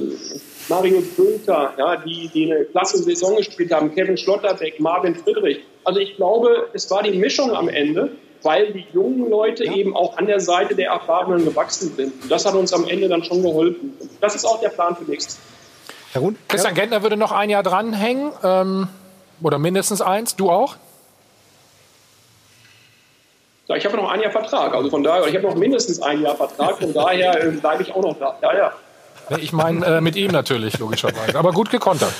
Mario 0.68 1.02
Bülter, 1.16 1.74
ja, 1.78 1.96
die, 1.96 2.30
die 2.34 2.52
eine 2.52 2.64
klasse 2.64 2.98
Saison 2.98 3.36
gespielt 3.36 3.72
haben, 3.72 3.94
Kevin 3.94 4.16
Schlotterbeck, 4.16 4.80
Marvin 4.80 5.14
Friedrich. 5.14 5.60
Also 5.84 6.00
ich 6.00 6.16
glaube, 6.16 6.68
es 6.72 6.90
war 6.90 7.02
die 7.02 7.16
Mischung 7.16 7.52
am 7.52 7.68
Ende 7.68 8.10
weil 8.42 8.72
die 8.72 8.86
jungen 8.92 9.28
Leute 9.28 9.64
ja. 9.64 9.72
eben 9.72 9.96
auch 9.96 10.16
an 10.16 10.26
der 10.26 10.40
Seite 10.40 10.74
der 10.74 10.90
Erfahrenen 10.90 11.44
gewachsen 11.44 11.94
sind. 11.94 12.22
Und 12.22 12.30
das 12.30 12.46
hat 12.46 12.54
uns 12.54 12.72
am 12.72 12.86
Ende 12.88 13.08
dann 13.08 13.22
schon 13.24 13.42
geholfen. 13.42 13.98
Das 14.20 14.34
ist 14.34 14.44
auch 14.44 14.60
der 14.60 14.70
Plan 14.70 14.96
für 14.96 15.04
nächstes 15.04 15.38
Herr 16.12 16.22
Rund, 16.22 16.38
Christian 16.48 16.74
Gentner 16.74 17.02
würde 17.02 17.16
noch 17.16 17.30
ein 17.30 17.50
Jahr 17.50 17.62
dranhängen 17.62 18.32
ähm, 18.42 18.88
oder 19.42 19.58
mindestens 19.58 20.02
eins. 20.02 20.34
Du 20.34 20.50
auch? 20.50 20.76
Ja, 23.68 23.76
ich 23.76 23.84
habe 23.84 23.96
noch 23.96 24.10
ein 24.10 24.20
Jahr 24.20 24.32
Vertrag. 24.32 24.74
Also 24.74 24.90
von 24.90 25.04
daher, 25.04 25.28
ich 25.28 25.36
habe 25.36 25.46
noch 25.46 25.54
mindestens 25.54 26.02
ein 26.02 26.20
Jahr 26.20 26.34
Vertrag. 26.34 26.78
Von 26.78 26.92
daher 26.92 27.44
äh, 27.44 27.50
bleibe 27.52 27.84
ich 27.84 27.94
auch 27.94 28.02
noch 28.02 28.18
da. 28.18 28.36
Ja, 28.42 28.56
ja. 28.56 28.72
Ich 29.38 29.52
meine 29.52 29.86
äh, 29.86 30.00
mit 30.00 30.16
ihm 30.16 30.32
natürlich, 30.32 30.78
logischerweise. 30.78 31.38
Aber 31.38 31.52
gut 31.52 31.70
gekontert. 31.70 32.12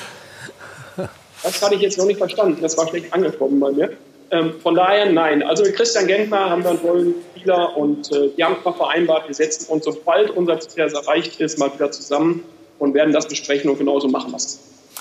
Das 1.43 1.61
hatte 1.61 1.75
ich 1.75 1.81
jetzt 1.81 1.99
noch 1.99 2.05
nicht 2.05 2.19
verstanden. 2.19 2.59
Das 2.63 2.77
war 2.79 2.87
schlecht 2.87 3.13
angekommen 3.13 3.59
bei 3.59 3.73
mir. 3.73 3.97
Ähm, 4.31 4.61
von 4.61 4.75
daher 4.75 5.11
nein. 5.11 5.43
Also 5.43 5.65
mit 5.65 5.75
Christian 5.75 6.07
Gentner 6.07 6.51
haben 6.51 6.63
wir 6.63 6.71
einen 6.71 6.81
tollen 6.81 7.15
Spieler 7.35 7.77
und 7.77 8.13
äh, 8.13 8.31
die 8.37 8.45
haben 8.45 8.57
zwar 8.63 8.75
vereinbart, 8.75 9.27
wir 9.27 9.35
setzen 9.35 9.71
uns, 9.71 9.85
sobald 9.85 10.31
unser 10.31 10.61
Ziel 10.61 10.85
erreicht 10.85 11.41
ist, 11.41 11.59
mal 11.59 11.73
wieder 11.73 11.91
zusammen 11.91 12.45
und 12.79 12.95
werden 12.95 13.13
das 13.13 13.27
besprechen 13.27 13.71
und 13.71 13.79
genauso 13.79 14.09
machen 14.09 14.33
lassen. 14.33 14.61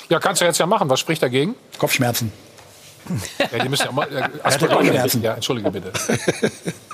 Ja, 0.09 0.19
kannst 0.19 0.41
du 0.41 0.45
jetzt 0.45 0.57
ja 0.57 0.65
machen. 0.65 0.89
Was 0.89 0.99
spricht 0.99 1.21
dagegen? 1.21 1.55
Kopfschmerzen. 1.77 2.31
Ja, 3.39 3.63
die 3.63 3.69
müssen 3.69 3.85
ja 3.85 3.91
mal. 3.91 4.07
Äh, 4.11 4.67
Kopfschmerzen. 4.67 5.21
ja, 5.21 5.35
entschuldige 5.35 5.71
bitte. 5.71 5.91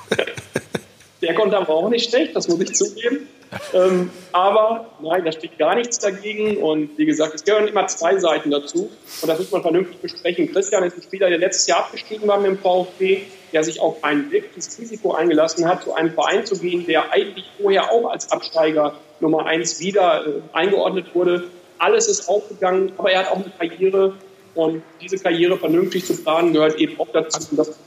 Der 1.26 1.34
konnte 1.34 1.57
aber 1.57 1.73
auch 1.73 1.89
nicht 1.89 2.09
schlecht, 2.09 2.36
das 2.36 2.47
muss 2.47 2.59
ich 2.59 2.76
zugeben. 2.76 3.28
Ähm, 3.73 4.11
aber 4.32 4.86
nein, 5.01 5.26
da 5.26 5.32
steht 5.32 5.57
gar 5.57 5.76
nichts 5.76 5.97
dagegen. 5.97 6.57
Und 6.57 6.97
wie 6.97 7.05
gesagt, 7.05 7.34
es 7.34 7.43
gehören 7.43 7.67
immer 7.67 7.88
zwei 7.88 8.17
Seiten 8.19 8.51
dazu. 8.51 8.91
Und 9.21 9.28
das 9.28 9.39
muss 9.39 9.51
man 9.51 9.63
vernünftig 9.63 9.99
besprechen. 10.01 10.51
Christian 10.51 10.84
ist 10.84 10.97
ein 10.97 11.01
Spieler, 11.01 11.30
der 11.30 11.39
letztes 11.39 11.67
Jahr 11.67 11.80
abgestiegen 11.80 12.28
war 12.28 12.39
mit 12.39 12.51
dem 12.51 12.57
VfB, 12.59 13.21
der 13.53 13.63
sich 13.63 13.80
auf 13.80 14.03
ein 14.03 14.32
wirkliches 14.32 14.78
Risiko 14.80 15.13
eingelassen 15.13 15.67
hat, 15.67 15.84
zu 15.84 15.95
einem 15.95 16.13
Verein 16.13 16.45
zu 16.45 16.59
gehen, 16.59 16.86
der 16.86 17.11
eigentlich 17.11 17.45
vorher 17.59 17.91
auch 17.91 18.11
als 18.11 18.32
Absteiger 18.32 18.93
Nummer 19.19 19.45
eins 19.45 19.80
wieder 19.80 20.28
äh, 20.28 20.41
eingeordnet 20.53 21.15
wurde. 21.15 21.45
Alles 21.80 22.07
ist 22.07 22.30
aufgegangen, 22.30 22.91
aber 22.97 23.11
er 23.11 23.21
hat 23.21 23.32
auch 23.32 23.38
eine 23.38 23.51
Karriere. 23.57 24.13
Und 24.53 24.84
diese 25.01 25.17
Karriere 25.17 25.57
vernünftig 25.57 26.05
zu 26.05 26.15
planen, 26.21 26.53
gehört 26.53 26.76
eben 26.76 26.99
auch 26.99 27.09
dazu. 27.11 27.47
Und 27.51 27.57
das 27.57 27.78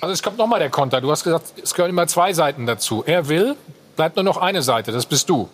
also 0.00 0.12
es 0.12 0.22
kommt 0.22 0.38
nochmal 0.38 0.60
der 0.60 0.70
Konter. 0.70 1.00
Du 1.00 1.10
hast 1.10 1.24
gesagt, 1.24 1.52
es 1.62 1.74
gehören 1.74 1.90
immer 1.90 2.06
zwei 2.06 2.32
Seiten 2.32 2.66
dazu. 2.66 3.02
Er 3.06 3.28
will, 3.28 3.56
bleibt 3.96 4.16
nur 4.16 4.24
noch 4.24 4.36
eine 4.36 4.62
Seite, 4.62 4.92
das 4.92 5.06
bist 5.06 5.28
du. 5.28 5.48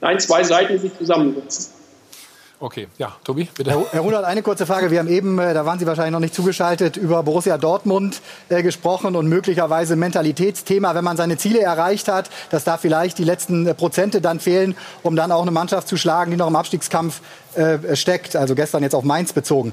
Nein, 0.00 0.18
zwei 0.20 0.44
Seiten, 0.44 0.74
die 0.74 0.78
sich 0.78 0.96
zusammensetzen. 0.96 1.78
Okay, 2.60 2.88
ja, 2.98 3.14
Tobi, 3.22 3.48
bitte. 3.56 3.70
Herr, 3.70 3.84
Herr 3.92 4.00
Rudert, 4.00 4.24
eine 4.24 4.42
kurze 4.42 4.66
Frage. 4.66 4.90
Wir 4.90 4.98
haben 4.98 5.08
eben, 5.08 5.38
äh, 5.38 5.54
da 5.54 5.64
waren 5.64 5.78
Sie 5.78 5.86
wahrscheinlich 5.86 6.12
noch 6.12 6.18
nicht 6.18 6.34
zugeschaltet, 6.34 6.96
über 6.96 7.22
Borussia 7.22 7.56
Dortmund 7.56 8.20
äh, 8.48 8.64
gesprochen 8.64 9.14
und 9.14 9.28
möglicherweise 9.28 9.94
Mentalitätsthema, 9.94 10.96
wenn 10.96 11.04
man 11.04 11.16
seine 11.16 11.36
Ziele 11.36 11.60
erreicht 11.60 12.08
hat, 12.08 12.30
dass 12.50 12.64
da 12.64 12.76
vielleicht 12.76 13.18
die 13.18 13.24
letzten 13.24 13.64
äh, 13.68 13.74
Prozente 13.74 14.20
dann 14.20 14.40
fehlen, 14.40 14.76
um 15.04 15.14
dann 15.14 15.30
auch 15.30 15.42
eine 15.42 15.52
Mannschaft 15.52 15.86
zu 15.86 15.96
schlagen, 15.96 16.32
die 16.32 16.36
noch 16.36 16.48
im 16.48 16.56
Abstiegskampf 16.56 17.20
äh, 17.54 17.94
steckt. 17.94 18.34
Also 18.34 18.56
gestern 18.56 18.82
jetzt 18.82 18.94
auf 18.94 19.04
Mainz 19.04 19.32
bezogen. 19.32 19.72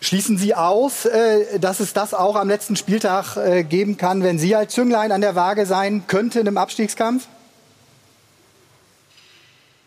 Schließen 0.00 0.36
Sie 0.36 0.54
aus, 0.54 1.06
äh, 1.06 1.58
dass 1.58 1.80
es 1.80 1.92
das 1.92 2.14
auch 2.14 2.36
am 2.36 2.48
letzten 2.48 2.76
Spieltag 2.76 3.36
äh, 3.36 3.64
geben 3.64 3.96
kann, 3.96 4.22
wenn 4.22 4.38
Sie 4.38 4.54
als 4.54 4.74
Zünglein 4.74 5.10
an 5.10 5.20
der 5.20 5.34
Waage 5.34 5.66
sein 5.66 6.04
könnten 6.06 6.46
im 6.46 6.58
Abstiegskampf? 6.58 7.26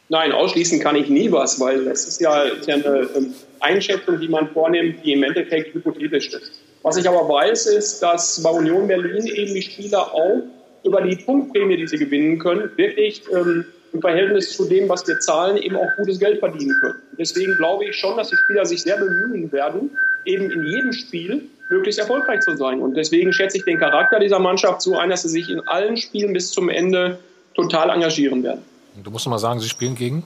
Nein, 0.09 0.31
ausschließen 0.31 0.79
kann 0.79 0.95
ich 0.95 1.07
nie 1.07 1.31
was, 1.31 1.59
weil 1.59 1.85
ja, 1.85 1.91
ist 1.91 2.19
ja 2.19 2.31
eine 2.31 3.09
ähm, 3.15 3.33
Einschätzung, 3.59 4.19
die 4.19 4.27
man 4.27 4.49
vornimmt, 4.49 5.05
die 5.05 5.13
im 5.13 5.21
Endeffekt 5.21 5.75
hypothetisch 5.75 6.33
ist. 6.33 6.59
Was 6.81 6.97
ich 6.97 7.07
aber 7.07 7.29
weiß, 7.29 7.67
ist, 7.67 8.01
dass 8.01 8.41
bei 8.41 8.49
Union 8.49 8.87
Berlin 8.87 9.27
eben 9.27 9.53
die 9.53 9.61
Spieler 9.61 10.13
auch 10.13 10.41
über 10.83 11.01
die 11.01 11.15
Punktprämie, 11.17 11.77
die 11.77 11.87
sie 11.87 11.97
gewinnen 11.97 12.39
können, 12.39 12.71
wirklich 12.75 13.21
ähm, 13.31 13.65
im 13.93 14.01
Verhältnis 14.01 14.55
zu 14.55 14.65
dem, 14.65 14.87
was 14.89 15.07
wir 15.07 15.19
zahlen, 15.19 15.57
eben 15.57 15.75
auch 15.75 15.89
gutes 15.97 16.19
Geld 16.19 16.39
verdienen 16.39 16.75
können. 16.79 16.99
Deswegen 17.17 17.55
glaube 17.55 17.85
ich 17.85 17.95
schon, 17.95 18.17
dass 18.17 18.29
die 18.29 18.37
Spieler 18.37 18.65
sich 18.65 18.81
sehr 18.81 18.97
bemühen 18.97 19.51
werden, 19.51 19.91
eben 20.25 20.51
in 20.51 20.65
jedem 20.65 20.93
Spiel 20.93 21.49
möglichst 21.69 21.99
erfolgreich 21.99 22.41
zu 22.41 22.55
sein. 22.57 22.81
Und 22.81 22.95
deswegen 22.95 23.31
schätze 23.33 23.57
ich 23.57 23.65
den 23.65 23.79
Charakter 23.79 24.19
dieser 24.19 24.39
Mannschaft 24.39 24.81
so 24.81 24.97
ein, 24.97 25.09
dass 25.09 25.23
sie 25.23 25.29
sich 25.29 25.49
in 25.49 25.59
allen 25.67 25.97
Spielen 25.97 26.33
bis 26.33 26.51
zum 26.51 26.69
Ende 26.69 27.19
total 27.55 27.89
engagieren 27.89 28.43
werden. 28.43 28.61
Du 29.03 29.11
musst 29.11 29.27
mal 29.27 29.37
sagen, 29.37 29.59
sie 29.59 29.69
spielen 29.69 29.95
gegen 29.95 30.23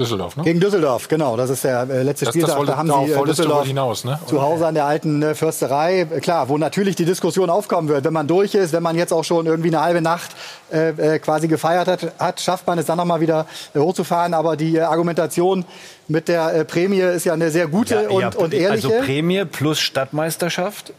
Düsseldorf, 0.00 0.36
ne? 0.36 0.42
Gegen 0.44 0.58
Düsseldorf, 0.60 1.08
genau. 1.08 1.36
Das 1.36 1.50
ist 1.50 1.62
der 1.62 1.82
äh, 1.88 2.02
letzte 2.02 2.24
Das- 2.24 2.32
Spieltag. 2.34 2.48
das 2.50 2.58
wollte- 2.58 2.72
da 2.72 2.78
haben 2.78 2.88
Sie 3.06 3.12
äh, 3.12 3.24
Düsseldorf 3.24 3.66
hinaus, 3.66 4.04
ne? 4.04 4.18
zu 4.26 4.40
Hause 4.42 4.66
an 4.66 4.74
der 4.74 4.86
alten 4.86 5.22
äh, 5.22 5.34
Försterei. 5.34 6.00
Äh, 6.10 6.20
Klar, 6.20 6.48
wo 6.48 6.56
natürlich 6.58 6.96
die 6.96 7.04
Diskussion 7.04 7.50
aufkommen 7.50 7.88
wird, 7.88 8.04
wenn 8.04 8.12
man 8.12 8.26
durch 8.26 8.54
ist, 8.54 8.72
wenn 8.72 8.82
man 8.82 8.96
jetzt 8.96 9.12
auch 9.12 9.24
schon 9.24 9.46
irgendwie 9.46 9.68
eine 9.68 9.82
halbe 9.82 10.00
Nacht 10.00 10.30
äh, 10.72 10.88
äh, 10.88 11.18
quasi 11.18 11.46
gefeiert 11.48 11.86
hat, 11.86 12.12
hat, 12.18 12.40
schafft 12.40 12.66
man 12.66 12.78
es 12.78 12.86
dann 12.86 12.96
noch 12.96 13.04
mal 13.04 13.20
wieder 13.20 13.46
hochzufahren. 13.76 14.32
Aber 14.34 14.56
die 14.56 14.80
Argumentation 14.80 15.64
mit 16.08 16.28
der 16.28 16.64
Prämie 16.64 17.00
ist 17.00 17.24
ja 17.24 17.34
eine 17.34 17.50
sehr 17.50 17.68
gute 17.68 18.08
und, 18.08 18.20
Ja, 18.22 18.30
und 18.36 18.54
ehrliche. 18.54 18.88
Also 18.88 19.04
Prämie 19.04 19.44
plus 19.44 19.78
Stadtmeisterschaft. 19.78 20.92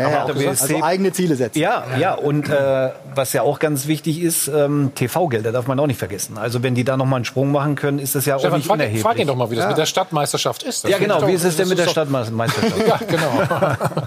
Ja, 0.00 0.10
ja, 0.10 0.22
Aber 0.22 0.34
der 0.34 0.50
also 0.50 0.82
eigene 0.82 1.12
Ziele 1.12 1.34
setzen. 1.34 1.58
Ja, 1.58 1.84
ja, 1.98 2.14
und 2.14 2.48
äh, 2.48 2.90
was 3.16 3.32
ja 3.32 3.42
auch 3.42 3.58
ganz 3.58 3.88
wichtig 3.88 4.22
ist, 4.22 4.46
ähm, 4.46 4.92
TV-Gelder 4.94 5.50
darf 5.50 5.66
man 5.66 5.80
auch 5.80 5.88
nicht 5.88 5.98
vergessen. 5.98 6.38
Also 6.38 6.62
wenn 6.62 6.76
die 6.76 6.84
da 6.84 6.96
noch 6.96 7.04
mal 7.04 7.16
einen 7.16 7.24
Sprung 7.24 7.50
machen 7.50 7.74
können, 7.74 7.98
ist 7.98 8.14
das 8.14 8.24
ja 8.24 8.36
auch 8.36 8.38
Stefan, 8.38 8.58
nicht 8.58 8.68
frag, 8.68 8.74
unerheblich. 8.74 9.02
frag 9.02 9.18
ihn 9.18 9.26
doch 9.26 9.34
mal, 9.34 9.50
wie 9.50 9.56
das 9.56 9.64
Ja. 9.64 9.68
mit 9.70 9.78
der 9.78 9.86
Stadtmeisterschaft 9.86 10.62
ist. 10.62 10.84
Das 10.84 10.90
Ja, 10.92 10.98
genau. 10.98 11.26
Wie 11.26 11.32
ist 11.32 11.42
es 11.42 11.56
denn 11.56 11.68
mit 11.68 11.78
der 11.78 11.88
Stadtmeisterschaft? 11.88 12.74
Ja, 12.86 13.00
genau. 13.08 13.42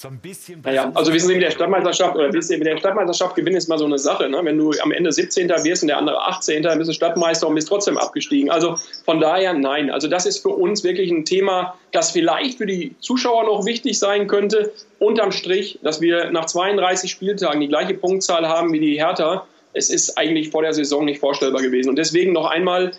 So 0.00 0.08
ein 0.08 0.18
bisschen. 0.18 0.62
Naja, 0.64 0.90
also 0.94 1.12
wissen 1.12 1.28
Sie, 1.28 1.34
mit 1.34 1.42
der 1.42 1.50
Stadtmeisterschaft 1.50 2.14
oder 2.16 2.32
wissen 2.32 2.48
Sie, 2.48 2.56
mit 2.56 2.66
der 2.66 2.78
Stadtmeisterschaft 2.78 3.34
gewinnen 3.34 3.56
ist 3.56 3.68
mal 3.68 3.76
so 3.76 3.84
eine 3.84 3.98
Sache. 3.98 4.30
Ne? 4.30 4.40
Wenn 4.42 4.56
du 4.56 4.72
am 4.82 4.92
Ende 4.92 5.12
17. 5.12 5.46
wirst 5.50 5.82
und 5.82 5.88
der 5.88 5.98
andere 5.98 6.26
18. 6.26 6.62
dann 6.62 6.78
bist 6.78 6.88
du 6.88 6.94
Stadtmeister 6.94 7.46
und 7.46 7.54
bist 7.54 7.68
trotzdem 7.68 7.98
abgestiegen. 7.98 8.50
Also 8.50 8.76
von 9.04 9.20
daher 9.20 9.52
nein. 9.52 9.90
Also 9.90 10.08
das 10.08 10.24
ist 10.24 10.38
für 10.38 10.48
uns 10.48 10.84
wirklich 10.84 11.10
ein 11.10 11.26
Thema, 11.26 11.74
das 11.92 12.12
vielleicht 12.12 12.56
für 12.56 12.64
die 12.64 12.94
Zuschauer 13.00 13.44
noch 13.44 13.66
wichtig 13.66 13.98
sein 13.98 14.26
könnte. 14.26 14.72
Unterm 14.98 15.32
Strich, 15.32 15.78
dass 15.82 16.00
wir 16.00 16.30
nach 16.30 16.46
32 16.46 17.10
Spieltagen 17.10 17.60
die 17.60 17.68
gleiche 17.68 17.92
Punktzahl 17.92 18.48
haben 18.48 18.72
wie 18.72 18.80
die 18.80 18.94
Hertha. 18.94 19.46
Es 19.74 19.90
ist 19.90 20.16
eigentlich 20.16 20.48
vor 20.48 20.62
der 20.62 20.72
Saison 20.72 21.04
nicht 21.04 21.20
vorstellbar 21.20 21.60
gewesen. 21.60 21.90
Und 21.90 21.96
deswegen 21.96 22.32
noch 22.32 22.46
einmal, 22.46 22.92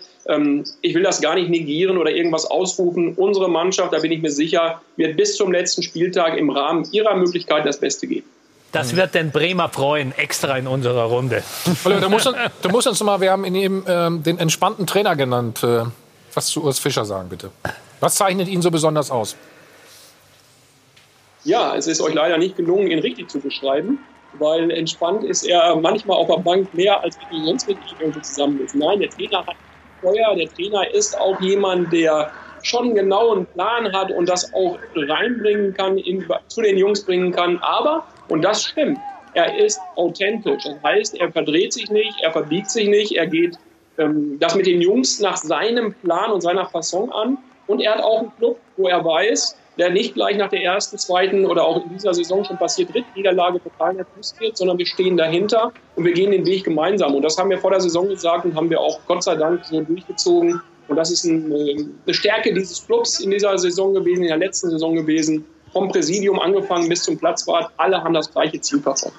ich 0.82 0.94
will 0.94 1.02
das 1.02 1.20
gar 1.20 1.34
nicht 1.34 1.50
negieren 1.50 1.98
oder 1.98 2.10
irgendwas 2.10 2.44
ausrufen. 2.46 3.14
Unsere 3.14 3.48
Mannschaft, 3.48 3.92
da 3.92 3.98
bin 3.98 4.12
ich 4.12 4.22
mir 4.22 4.30
sicher, 4.30 4.80
wird 4.96 5.16
bis 5.16 5.36
zum 5.36 5.50
letzten 5.52 5.82
Spieltag 5.82 6.36
im 6.36 6.50
Rahmen 6.50 6.86
ihrer 6.92 7.16
Möglichkeiten 7.16 7.66
das 7.66 7.80
Beste 7.80 8.06
geben. 8.06 8.26
Das 8.70 8.96
wird 8.96 9.14
den 9.14 9.30
Bremer 9.32 9.68
freuen, 9.68 10.12
extra 10.16 10.56
in 10.56 10.66
unserer 10.66 11.04
Runde. 11.04 11.42
Du, 11.84 12.08
musst, 12.08 12.26
uns- 12.26 12.36
du 12.62 12.68
musst 12.70 12.86
uns 12.88 13.02
mal, 13.02 13.20
wir 13.20 13.30
haben 13.30 13.44
in 13.44 13.54
ihm 13.54 13.84
ähm, 13.86 14.22
den 14.22 14.38
entspannten 14.38 14.86
Trainer 14.86 15.14
genannt. 15.16 15.62
Äh, 15.62 15.82
was 16.34 16.46
zu 16.46 16.64
Urs 16.64 16.78
Fischer 16.78 17.04
sagen, 17.04 17.28
bitte. 17.28 17.50
Was 18.00 18.14
zeichnet 18.14 18.48
ihn 18.48 18.62
so 18.62 18.70
besonders 18.70 19.10
aus? 19.10 19.36
Ja, 21.44 21.76
es 21.76 21.86
ist 21.86 22.00
euch 22.00 22.14
leider 22.14 22.38
nicht 22.38 22.56
gelungen, 22.56 22.86
ihn 22.90 23.00
richtig 23.00 23.28
zu 23.28 23.40
beschreiben, 23.40 23.98
weil 24.38 24.70
entspannt 24.70 25.24
ist 25.24 25.42
er 25.44 25.74
manchmal 25.76 26.16
auf 26.16 26.28
der 26.28 26.36
Bank 26.42 26.72
mehr, 26.72 27.00
als 27.02 27.18
wenn 27.30 27.40
du 27.40 27.46
sonst 27.46 27.68
mit 27.68 27.76
ihm 28.02 28.22
zusammen 28.22 28.58
bist. 28.58 28.74
Nein, 28.74 29.00
der 29.00 29.10
Trainer 29.10 29.44
hat 29.46 29.56
Feuer, 30.02 30.34
der 30.36 30.48
Trainer 30.48 30.92
ist 30.92 31.18
auch 31.18 31.40
jemand, 31.40 31.92
der 31.92 32.30
schon 32.62 32.94
genau 32.94 33.32
einen 33.32 33.46
Plan 33.46 33.92
hat 33.92 34.10
und 34.10 34.28
das 34.28 34.52
auch 34.52 34.78
reinbringen 34.94 35.74
kann, 35.74 35.98
in, 35.98 36.24
zu 36.48 36.60
den 36.60 36.76
Jungs 36.76 37.04
bringen 37.04 37.32
kann. 37.32 37.58
Aber, 37.58 38.04
und 38.28 38.42
das 38.42 38.64
stimmt, 38.64 38.98
er 39.34 39.56
ist 39.56 39.80
authentisch. 39.96 40.64
Das 40.64 40.76
heißt, 40.82 41.20
er 41.20 41.32
verdreht 41.32 41.72
sich 41.72 41.90
nicht, 41.90 42.20
er 42.20 42.32
verbiegt 42.32 42.70
sich 42.70 42.88
nicht, 42.88 43.12
er 43.12 43.26
geht 43.26 43.58
ähm, 43.98 44.38
das 44.38 44.54
mit 44.54 44.66
den 44.66 44.80
Jungs 44.80 45.20
nach 45.20 45.36
seinem 45.36 45.94
Plan 45.94 46.30
und 46.30 46.40
seiner 46.40 46.66
Fasson 46.66 47.10
an. 47.12 47.38
Und 47.66 47.80
er 47.80 47.94
hat 47.94 48.02
auch 48.02 48.20
einen 48.20 48.36
Club, 48.36 48.58
wo 48.76 48.88
er 48.88 49.04
weiß, 49.04 49.56
der 49.78 49.90
nicht 49.90 50.14
gleich 50.14 50.36
nach 50.36 50.50
der 50.50 50.62
ersten, 50.62 50.98
zweiten 50.98 51.46
oder 51.46 51.64
auch 51.64 51.84
in 51.84 51.90
dieser 51.90 52.12
Saison 52.12 52.44
schon 52.44 52.58
passiert 52.58 52.92
Drittniederlage 52.92 53.60
total 53.62 53.94
nervös 53.94 54.34
wird, 54.38 54.56
sondern 54.56 54.78
wir 54.78 54.86
stehen 54.86 55.16
dahinter 55.16 55.72
und 55.96 56.04
wir 56.04 56.12
gehen 56.12 56.30
den 56.30 56.44
Weg 56.44 56.64
gemeinsam. 56.64 57.14
Und 57.14 57.22
das 57.22 57.38
haben 57.38 57.50
wir 57.50 57.58
vor 57.58 57.70
der 57.70 57.80
Saison 57.80 58.08
gesagt 58.08 58.44
und 58.44 58.54
haben 58.54 58.68
wir 58.68 58.80
auch 58.80 59.00
Gott 59.06 59.22
sei 59.22 59.34
Dank 59.34 59.64
so 59.64 59.80
durchgezogen. 59.80 60.60
Und 60.88 60.96
das 60.96 61.10
ist 61.10 61.24
äh, 61.24 61.30
eine 61.30 62.14
Stärke 62.14 62.52
dieses 62.52 62.84
Clubs 62.84 63.20
in 63.20 63.30
dieser 63.30 63.56
Saison 63.58 63.94
gewesen, 63.94 64.22
in 64.22 64.28
der 64.28 64.36
letzten 64.36 64.70
Saison 64.70 64.94
gewesen. 64.94 65.44
Vom 65.72 65.88
Präsidium 65.88 66.38
angefangen 66.38 66.88
bis 66.88 67.02
zum 67.04 67.16
Platzwart, 67.16 67.70
alle 67.78 68.02
haben 68.02 68.12
das 68.12 68.30
gleiche 68.30 68.60
Ziel 68.60 68.80
verfolgt. 68.80 69.16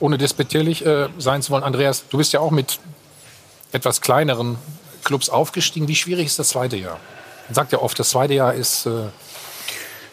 Ohne 0.00 0.16
despektierlich 0.16 0.84
äh, 0.84 1.08
sein 1.18 1.42
zu 1.42 1.52
wollen, 1.52 1.62
Andreas, 1.62 2.04
du 2.08 2.16
bist 2.16 2.32
ja 2.32 2.40
auch 2.40 2.50
mit 2.50 2.80
etwas 3.70 4.00
kleineren 4.00 4.56
Clubs 5.04 5.28
aufgestiegen. 5.28 5.88
Wie 5.88 5.94
schwierig 5.94 6.26
ist 6.26 6.38
das 6.38 6.48
zweite 6.48 6.76
Jahr? 6.76 6.98
Man 7.48 7.54
sagt 7.54 7.72
ja 7.72 7.80
oft, 7.80 7.98
das 7.98 8.10
zweite 8.10 8.34
Jahr 8.34 8.54
ist 8.54 8.86
äh, 8.86 8.90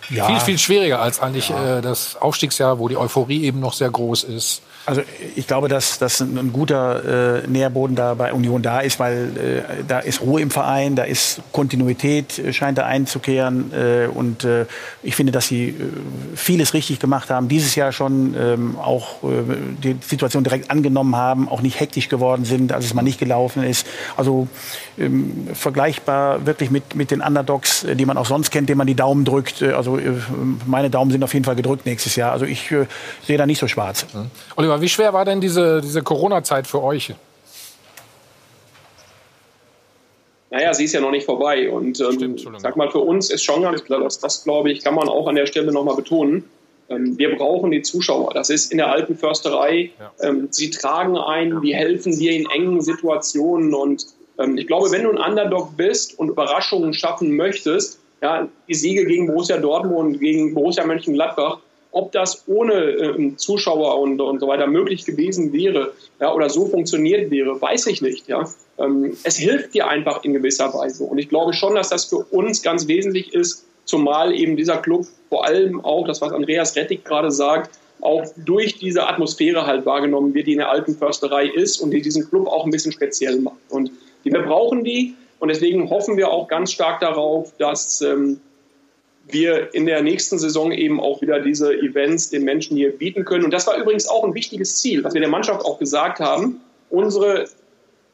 Ja. 0.09 0.27
viel, 0.27 0.39
viel 0.39 0.57
schwieriger 0.57 1.01
als 1.01 1.19
eigentlich 1.19 1.49
äh, 1.51 1.81
das 1.81 2.15
Aufstiegsjahr, 2.15 2.79
wo 2.79 2.87
die 2.87 2.97
Euphorie 2.97 3.43
eben 3.43 3.59
noch 3.59 3.73
sehr 3.73 3.89
groß 3.89 4.23
ist. 4.23 4.61
Also 4.89 5.03
ich 5.35 5.45
glaube, 5.45 5.67
dass, 5.67 5.99
dass 5.99 6.19
ein, 6.19 6.51
guter 6.51 7.43
äh, 7.43 7.47
Nährboden 7.47 7.95
da 7.95 8.15
bei 8.15 8.33
Union 8.33 8.63
da 8.63 8.79
ist, 8.79 8.99
weil 8.99 9.37
äh, 9.37 9.83
da 9.87 9.99
ist 9.99 10.21
Ruhe 10.21 10.41
im 10.41 10.49
Verein, 10.49 10.95
da 10.95 11.03
ist 11.03 11.41
Kontinuität, 11.51 12.39
äh, 12.39 12.53
scheint 12.53 12.79
da 12.79 12.87
einzukehren. 12.87 13.71
Äh, 13.71 14.07
und 14.07 14.45
äh, 14.45 14.65
ich 15.03 15.15
finde, 15.15 15.31
dass 15.31 15.45
sie 15.45 15.75
vieles 16.33 16.73
richtig 16.73 16.99
gemacht 16.99 17.29
haben. 17.29 17.49
Dieses 17.49 17.75
Jahr 17.75 17.91
schon 17.91 18.33
ähm, 18.35 18.79
auch 18.79 19.17
die 19.83 19.95
Situation 20.01 20.43
direkt 20.43 20.71
angenommen 20.71 21.15
haben, 21.15 21.49
auch 21.49 21.61
nicht 21.61 21.79
hektisch 21.79 22.09
geworden 22.09 22.43
sind, 22.43 22.71
als 22.71 22.85
es 22.85 22.95
mal 22.95 23.03
nicht 23.03 23.19
gelaufen 23.19 23.63
ist. 23.63 23.85
Also 24.17 24.47
ähm, 24.97 25.49
vergleichbar 25.53 26.47
wirklich 26.47 26.71
mit, 26.71 26.95
mit 26.95 27.11
den 27.11 27.21
Underdogs, 27.21 27.85
die 27.87 28.05
man 28.05 28.17
auch 28.17 28.25
sonst 28.25 28.49
kennt, 28.49 28.69
denen 28.69 28.79
man 28.79 28.87
die 28.87 28.95
Daumen 28.95 29.23
drückt. 29.23 29.61
Also 29.61 29.99
meine 30.65 30.89
Daumen 30.89 31.11
sind 31.11 31.23
auf 31.23 31.33
jeden 31.33 31.45
Fall 31.45 31.55
gedrückt 31.55 31.85
nächstes 31.85 32.15
Jahr. 32.15 32.31
Also 32.31 32.45
ich 32.45 32.73
sehe 33.25 33.37
da 33.37 33.45
nicht 33.45 33.59
so 33.59 33.67
schwarz. 33.67 34.07
Oliver, 34.55 34.78
wie 34.81 34.89
schwer 34.89 35.13
war 35.13 35.25
denn 35.25 35.41
diese, 35.41 35.81
diese 35.81 36.01
Corona-Zeit 36.01 36.67
für 36.67 36.81
euch? 36.83 37.13
naja, 40.51 40.73
sie 40.73 40.85
ist 40.85 40.93
ja 40.93 41.01
noch 41.01 41.11
nicht 41.11 41.25
vorbei. 41.25 41.69
Und 41.69 41.99
ähm, 42.01 42.37
sag 42.57 42.75
mal, 42.75 42.89
für 42.89 42.99
uns 42.99 43.29
ist 43.29 43.43
schon 43.43 43.61
ganz 43.61 43.83
klar, 43.83 43.99
dass 43.99 44.19
das, 44.19 44.43
glaube 44.43 44.71
ich, 44.71 44.83
kann 44.83 44.95
man 44.95 45.07
auch 45.07 45.27
an 45.27 45.35
der 45.35 45.45
Stelle 45.45 45.71
nochmal 45.71 45.95
betonen. 45.95 46.43
Ähm, 46.89 47.17
wir 47.17 47.35
brauchen 47.35 47.71
die 47.71 47.81
Zuschauer. 47.81 48.33
Das 48.33 48.49
ist 48.49 48.71
in 48.71 48.79
der 48.79 48.91
alten 48.91 49.15
Försterei. 49.15 49.91
Ja. 49.99 50.11
Ähm, 50.21 50.47
sie 50.49 50.71
tragen 50.71 51.17
ein, 51.17 51.61
die 51.61 51.75
helfen 51.75 52.17
dir 52.17 52.31
in 52.31 52.49
engen 52.49 52.81
Situationen. 52.81 53.73
Und 53.73 54.07
ähm, 54.39 54.57
ich 54.57 54.65
glaube, 54.65 54.91
wenn 54.91 55.03
du 55.03 55.11
ein 55.11 55.17
Underdog 55.17 55.77
bist 55.77 56.17
und 56.17 56.29
Überraschungen 56.29 56.93
schaffen 56.93 57.35
möchtest, 57.35 57.99
ja, 58.21 58.47
die 58.67 58.73
Siege 58.73 59.05
gegen 59.05 59.27
Borussia 59.27 59.57
Dortmund, 59.57 60.19
gegen 60.19 60.53
Borussia 60.53 60.85
Mönchengladbach, 60.85 61.59
ob 61.91 62.11
das 62.11 62.43
ohne 62.47 62.73
äh, 62.73 63.35
Zuschauer 63.35 63.99
und, 63.99 64.21
und 64.21 64.39
so 64.39 64.47
weiter 64.47 64.67
möglich 64.67 65.05
gewesen 65.05 65.53
wäre 65.53 65.93
ja, 66.19 66.33
oder 66.33 66.49
so 66.49 66.67
funktioniert 66.67 67.31
wäre, 67.31 67.59
weiß 67.59 67.87
ich 67.87 68.01
nicht. 68.01 68.27
Ja. 68.27 68.47
Ähm, 68.77 69.17
es 69.23 69.37
hilft 69.37 69.73
dir 69.73 69.87
einfach 69.87 70.23
in 70.23 70.33
gewisser 70.33 70.73
Weise. 70.73 71.05
Und 71.05 71.17
ich 71.17 71.29
glaube 71.29 71.53
schon, 71.53 71.75
dass 71.75 71.89
das 71.89 72.05
für 72.05 72.17
uns 72.17 72.61
ganz 72.61 72.87
wesentlich 72.87 73.33
ist, 73.33 73.65
zumal 73.85 74.35
eben 74.35 74.55
dieser 74.55 74.77
Club 74.77 75.05
vor 75.29 75.45
allem 75.45 75.83
auch, 75.83 76.05
das 76.05 76.21
was 76.21 76.31
Andreas 76.31 76.75
Rettig 76.75 77.03
gerade 77.03 77.31
sagt, 77.31 77.71
auch 78.01 78.23
durch 78.37 78.77
diese 78.77 79.07
Atmosphäre 79.07 79.65
halt 79.65 79.85
wahrgenommen 79.85 80.33
wird, 80.33 80.47
die 80.47 80.53
in 80.53 80.59
der 80.59 80.69
alten 80.69 80.95
Försterei 80.95 81.47
ist 81.47 81.81
und 81.81 81.91
die 81.91 82.01
diesen 82.01 82.29
Club 82.29 82.47
auch 82.47 82.65
ein 82.65 82.71
bisschen 82.71 82.91
speziell 82.91 83.39
macht. 83.39 83.57
Und 83.69 83.91
wir 84.23 84.41
brauchen 84.41 84.83
die 84.83 85.15
und 85.39 85.49
deswegen 85.49 85.89
hoffen 85.89 86.17
wir 86.17 86.29
auch 86.29 86.47
ganz 86.47 86.71
stark 86.71 86.99
darauf, 86.99 87.51
dass 87.57 88.01
ähm, 88.01 88.39
wir 89.31 89.73
in 89.73 89.85
der 89.85 90.01
nächsten 90.01 90.39
Saison 90.39 90.71
eben 90.71 90.99
auch 90.99 91.21
wieder 91.21 91.39
diese 91.39 91.73
Events 91.73 92.29
den 92.29 92.43
Menschen 92.43 92.77
hier 92.77 92.91
bieten 92.91 93.25
können. 93.25 93.45
Und 93.45 93.53
das 93.53 93.67
war 93.67 93.77
übrigens 93.77 94.07
auch 94.07 94.23
ein 94.23 94.33
wichtiges 94.33 94.77
Ziel, 94.77 95.03
was 95.03 95.13
wir 95.13 95.21
der 95.21 95.29
Mannschaft 95.29 95.63
auch 95.65 95.79
gesagt 95.79 96.19
haben. 96.19 96.61
Unsere 96.89 97.47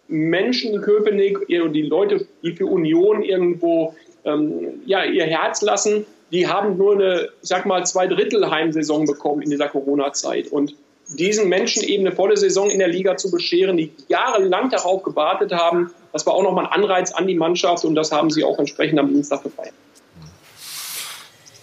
Menschen 0.07 0.73
in 0.73 0.81
Köpenick 0.81 1.47
die 1.47 1.81
Leute, 1.81 2.27
die 2.43 2.53
für 2.53 2.65
Union 2.65 3.23
irgendwo 3.23 3.95
ähm, 4.23 4.81
ja, 4.85 5.03
ihr 5.03 5.25
Herz 5.25 5.61
lassen, 5.61 6.05
die 6.31 6.47
haben 6.47 6.77
nur 6.77 6.93
eine, 6.93 7.29
sag 7.41 7.65
mal, 7.65 7.85
zwei 7.85 8.07
Drittel 8.07 8.49
Heimsaison 8.49 9.05
bekommen 9.05 9.41
in 9.41 9.49
dieser 9.49 9.69
Corona-Zeit. 9.69 10.47
Und 10.47 10.75
diesen 11.17 11.49
Menschen 11.49 11.83
eben 11.83 12.05
eine 12.05 12.15
volle 12.15 12.35
Saison 12.35 12.69
in 12.69 12.79
der 12.79 12.87
Liga 12.87 13.15
zu 13.15 13.29
bescheren, 13.29 13.77
die 13.77 13.91
jahrelang 14.07 14.69
darauf 14.69 15.03
gewartet 15.03 15.51
haben, 15.51 15.91
das 16.11 16.25
war 16.25 16.33
auch 16.33 16.43
nochmal 16.43 16.65
ein 16.65 16.71
Anreiz 16.71 17.11
an 17.11 17.27
die 17.27 17.35
Mannschaft 17.35 17.85
und 17.85 17.95
das 17.95 18.11
haben 18.11 18.29
sie 18.29 18.43
auch 18.43 18.57
entsprechend 18.57 18.99
am 18.99 19.09
Dienstag 19.09 19.43
gefeiert. 19.43 19.73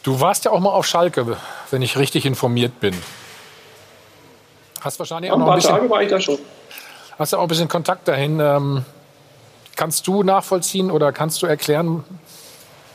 Du 0.03 0.21
warst 0.21 0.45
ja 0.45 0.51
auch 0.51 0.61
mal 0.61 0.71
auf 0.71 0.87
Schalke, 0.87 1.37
wenn 1.71 1.83
ich 1.83 1.97
richtig 1.97 2.27
informiert 2.27 2.81
bin. 2.81 2.95
Hast 4.81 4.99
wahrscheinlich 4.99 5.31
auch 5.31 5.39
noch 5.39 5.49
ein, 5.49 5.55
bisschen, 5.55 5.71
Tage 5.71 5.91
war 5.91 6.03
ich 6.03 6.09
da 6.09 6.21
schon. 6.21 6.39
Hast 7.19 7.33
ja 7.33 7.39
auch 7.39 7.43
ein 7.43 7.49
bisschen 7.49 7.69
Kontakt 7.69 8.09
dahin. 8.09 8.41
Ähm, 8.41 8.85
kannst 9.77 10.07
du 10.09 10.25
nachvollziehen 10.25 10.91
oder 10.91 11.13
kannst 11.13 11.41
du 11.43 11.47
erklären, 11.47 12.03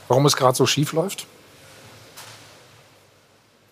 warum 0.09 0.25
es 0.25 0.35
gerade 0.35 0.55
so 0.55 0.65
schief 0.65 0.91
läuft? 0.91 1.27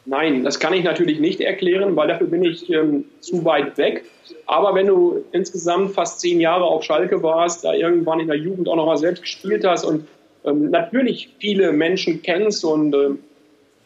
Nein, 0.05 0.43
das 0.43 0.59
kann 0.59 0.73
ich 0.73 0.83
natürlich 0.83 1.19
nicht 1.19 1.41
erklären, 1.41 1.95
weil 1.95 2.07
dafür 2.07 2.27
bin 2.27 2.43
ich 2.43 2.69
ähm, 2.69 3.05
zu 3.19 3.43
weit 3.43 3.77
weg. 3.77 4.05
Aber 4.45 4.75
wenn 4.75 4.87
du 4.87 5.25
insgesamt 5.33 5.93
fast 5.93 6.21
zehn 6.21 6.39
Jahre 6.39 6.63
auf 6.63 6.83
Schalke 6.83 7.21
warst, 7.21 7.65
da 7.65 7.73
irgendwann 7.73 8.21
in 8.21 8.27
der 8.27 8.37
Jugend 8.37 8.69
auch 8.69 8.75
noch 8.75 8.85
mal 8.85 8.97
selbst 8.97 9.23
gespielt 9.23 9.65
hast 9.65 9.83
und 9.83 10.07
ähm, 10.45 10.69
natürlich 10.69 11.29
viele 11.39 11.71
Menschen 11.71 12.21
kennst 12.21 12.63
und 12.63 12.93
äh, 12.93 13.09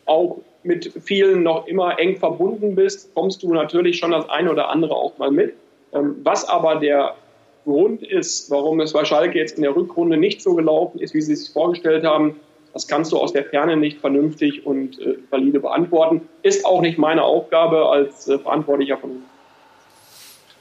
auch 0.05 0.39
mit 0.63 0.91
vielen 1.03 1.43
noch 1.43 1.67
immer 1.67 1.97
eng 1.99 2.17
verbunden 2.17 2.75
bist, 2.75 3.13
kommst 3.15 3.43
du 3.43 3.53
natürlich 3.53 3.97
schon 3.97 4.11
das 4.11 4.29
eine 4.29 4.51
oder 4.51 4.69
andere 4.69 4.93
auch 4.95 5.17
mal 5.17 5.31
mit. 5.31 5.53
Ähm, 5.93 6.17
was 6.23 6.47
aber 6.47 6.75
der 6.75 7.15
Grund 7.63 8.03
ist, 8.03 8.51
warum 8.51 8.79
es 8.81 8.93
bei 8.93 9.05
Schalke 9.05 9.37
jetzt 9.37 9.57
in 9.57 9.63
der 9.63 9.75
Rückrunde 9.75 10.17
nicht 10.17 10.41
so 10.41 10.55
gelaufen 10.55 10.99
ist, 10.99 11.13
wie 11.13 11.21
sie 11.21 11.33
es 11.33 11.45
sich 11.45 11.53
vorgestellt 11.53 12.03
haben, 12.03 12.39
das 12.73 12.87
kannst 12.87 13.11
du 13.11 13.17
aus 13.17 13.33
der 13.33 13.45
Ferne 13.45 13.77
nicht 13.77 13.99
vernünftig 13.99 14.65
und 14.65 14.99
äh, 14.99 15.17
valide 15.29 15.59
beantworten. 15.59 16.27
Ist 16.43 16.65
auch 16.65 16.81
nicht 16.81 16.97
meine 16.97 17.23
Aufgabe 17.23 17.89
als 17.89 18.27
äh, 18.27 18.37
Verantwortlicher 18.37 18.97
von. 18.97 19.23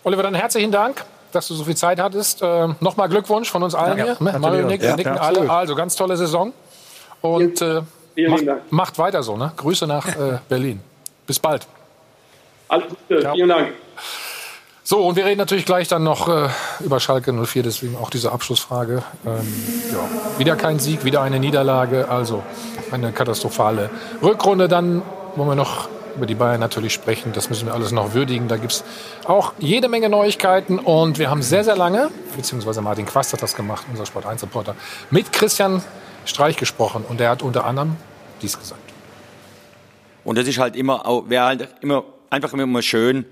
Oliver, 0.04 0.22
dann 0.22 0.34
herzlichen 0.34 0.70
Dank 0.70 1.04
dass 1.32 1.48
du 1.48 1.54
so 1.54 1.64
viel 1.64 1.76
Zeit 1.76 2.00
hattest. 2.00 2.42
Äh, 2.42 2.68
Nochmal 2.80 3.08
Glückwunsch 3.08 3.50
von 3.50 3.62
uns 3.62 3.74
allen 3.74 3.98
ja, 3.98 4.16
hier. 4.18 4.38
Mario 4.38 4.66
Nick, 4.66 4.82
ja, 4.82 4.96
nicken 4.96 5.14
ja, 5.14 5.20
alle. 5.20 5.50
Also 5.50 5.74
ganz 5.74 5.96
tolle 5.96 6.16
Saison. 6.16 6.52
Und 7.20 7.60
äh, 7.62 7.82
macht, 8.28 8.44
macht, 8.70 8.98
weiter 8.98 9.22
so. 9.22 9.36
Ne? 9.36 9.52
Grüße 9.56 9.86
nach 9.86 10.06
äh, 10.16 10.38
Berlin. 10.48 10.80
Bis 11.26 11.38
bald. 11.38 11.66
Alles 12.68 12.88
Gute. 12.88 13.30
Vielen 13.32 13.48
Dank. 13.48 13.68
So, 14.82 15.06
und 15.06 15.16
wir 15.16 15.26
reden 15.26 15.38
natürlich 15.38 15.66
gleich 15.66 15.86
dann 15.88 16.02
noch 16.02 16.28
äh, 16.28 16.48
über 16.80 16.98
Schalke 16.98 17.30
04, 17.30 17.62
deswegen 17.62 17.96
auch 17.96 18.08
diese 18.08 18.32
Abschlussfrage. 18.32 19.02
Ähm, 19.26 19.92
ja. 19.92 20.38
Wieder 20.38 20.56
kein 20.56 20.78
Sieg, 20.78 21.04
wieder 21.04 21.20
eine 21.20 21.38
Niederlage, 21.38 22.08
also 22.08 22.42
eine 22.90 23.12
katastrophale 23.12 23.90
Rückrunde. 24.22 24.66
Dann 24.66 25.02
wollen 25.36 25.50
wir 25.50 25.54
noch 25.56 25.90
über 26.18 26.26
die 26.26 26.34
Bayern 26.34 26.60
natürlich 26.60 26.92
sprechen. 26.92 27.32
Das 27.32 27.48
müssen 27.48 27.66
wir 27.66 27.74
alles 27.74 27.92
noch 27.92 28.12
würdigen. 28.12 28.48
Da 28.48 28.56
gibt 28.56 28.72
es 28.72 28.84
auch 29.24 29.54
jede 29.58 29.88
Menge 29.88 30.08
Neuigkeiten. 30.08 30.78
Und 30.78 31.18
wir 31.18 31.30
haben 31.30 31.42
sehr, 31.42 31.64
sehr 31.64 31.76
lange, 31.76 32.10
beziehungsweise 32.36 32.82
Martin 32.82 33.06
Quast 33.06 33.32
hat 33.32 33.42
das 33.42 33.54
gemacht, 33.54 33.86
unser 33.90 34.04
Sport 34.04 34.26
1 34.26 34.42
Reporter, 34.42 34.74
mit 35.10 35.32
Christian 35.32 35.82
Streich 36.26 36.56
gesprochen. 36.56 37.04
Und 37.08 37.20
der 37.20 37.30
hat 37.30 37.42
unter 37.42 37.64
anderem 37.64 37.96
dies 38.42 38.58
gesagt. 38.58 38.80
Und 40.24 40.36
das 40.36 40.46
ist 40.46 40.58
halt 40.58 40.76
immer, 40.76 41.02
wäre 41.28 41.44
halt 41.44 41.68
immer 41.80 42.04
einfach 42.30 42.52
immer 42.52 42.82
schön, 42.82 43.24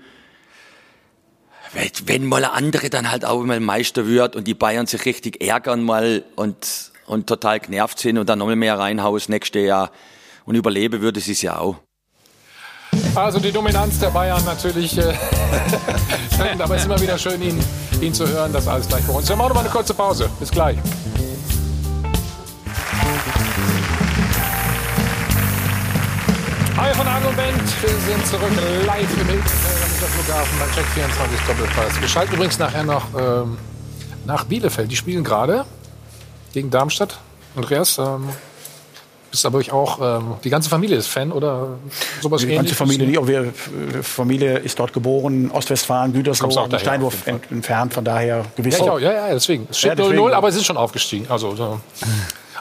wenn 2.05 2.25
mal 2.25 2.43
ein 2.43 2.51
andere 2.51 2.89
dann 2.89 3.11
halt 3.11 3.25
auch 3.25 3.43
mal 3.43 3.59
Meister 3.59 4.07
wird 4.07 4.35
und 4.35 4.47
die 4.47 4.53
Bayern 4.53 4.87
sich 4.87 5.05
richtig 5.05 5.41
ärgern 5.41 5.83
mal 5.83 6.23
und, 6.35 6.91
und 7.05 7.27
total 7.27 7.59
genervt 7.59 7.99
sind 7.99 8.17
und 8.17 8.27
dann 8.29 8.39
nochmal 8.39 8.55
mehr 8.55 8.79
reinhaus 8.79 9.29
nächstes 9.29 9.63
Jahr 9.63 9.91
und 10.45 10.55
überleben 10.55 11.01
würde 11.01 11.19
sie 11.19 11.33
es 11.33 11.41
ja 11.41 11.59
auch. 11.59 11.75
Also 13.15 13.39
die 13.39 13.51
Dominanz 13.51 13.99
der 13.99 14.09
Bayern 14.09 14.43
natürlich 14.45 14.97
äh, 14.97 15.13
aber 16.59 16.75
es 16.75 16.81
ist 16.81 16.85
immer 16.85 17.01
wieder 17.01 17.17
schön, 17.17 17.41
ihn, 17.41 17.59
ihn 18.01 18.13
zu 18.13 18.27
hören. 18.27 18.53
Das 18.53 18.67
alles 18.67 18.87
gleich 18.87 19.03
bei 19.05 19.13
uns. 19.13 19.27
Wir 19.27 19.35
machen 19.35 19.53
mal 19.53 19.61
eine 19.61 19.69
kurze 19.69 19.93
Pause. 19.93 20.29
Bis 20.39 20.51
gleich. 20.51 20.77
Hi 26.77 26.93
von 26.93 27.07
Arno 27.07 27.31
Band. 27.31 27.81
Wir 27.81 27.89
sind 27.89 28.27
zurück 28.27 28.51
live 28.85 29.21
im 29.21 29.27
Hilton 29.27 29.77
Flughafen 29.97 30.59
beim 30.59 30.71
Check 30.73 30.85
24 30.93 31.39
Doppelpass. 31.47 32.01
Wir 32.01 32.07
schalten 32.07 32.35
übrigens 32.35 32.59
nachher 32.59 32.83
noch 32.83 33.05
ähm, 33.19 33.57
nach 34.25 34.43
Bielefeld. 34.45 34.91
Die 34.91 34.95
spielen 34.95 35.23
gerade 35.23 35.65
gegen 36.53 36.69
Darmstadt. 36.69 37.19
Andreas, 37.55 37.97
ähm, 37.97 38.29
bist 39.31 39.45
aber 39.45 39.59
ich 39.59 39.71
auch, 39.71 39.99
ähm, 40.01 40.35
die 40.43 40.49
ganze 40.49 40.69
Familie 40.69 40.97
ist 40.97 41.07
Fan 41.07 41.31
oder 41.31 41.77
sowas 42.21 42.41
Die 42.41 42.47
ganze 42.47 42.75
Familie, 42.75 43.07
die, 43.07 43.17
auch 43.17 43.27
wir, 43.27 43.53
Familie 44.01 44.57
ist 44.59 44.79
dort 44.79 44.93
geboren, 44.93 45.51
Ostwestfalen, 45.51 46.13
Gütersloh, 46.13 46.49
Steinwurf 46.77 47.27
ent, 47.27 47.51
entfernt, 47.51 47.93
von 47.93 48.05
daher 48.05 48.45
gewiss. 48.55 48.79
Ja, 48.79 48.97
ja, 48.97 49.11
ja, 49.11 49.33
deswegen. 49.33 49.67
Es 49.69 49.79
steht 49.79 49.99
0-0, 49.99 50.31
aber 50.31 50.47
es 50.47 50.55
ist 50.55 50.65
schon 50.65 50.77
aufgestiegen. 50.77 51.27
Also, 51.29 51.55
so. 51.55 51.79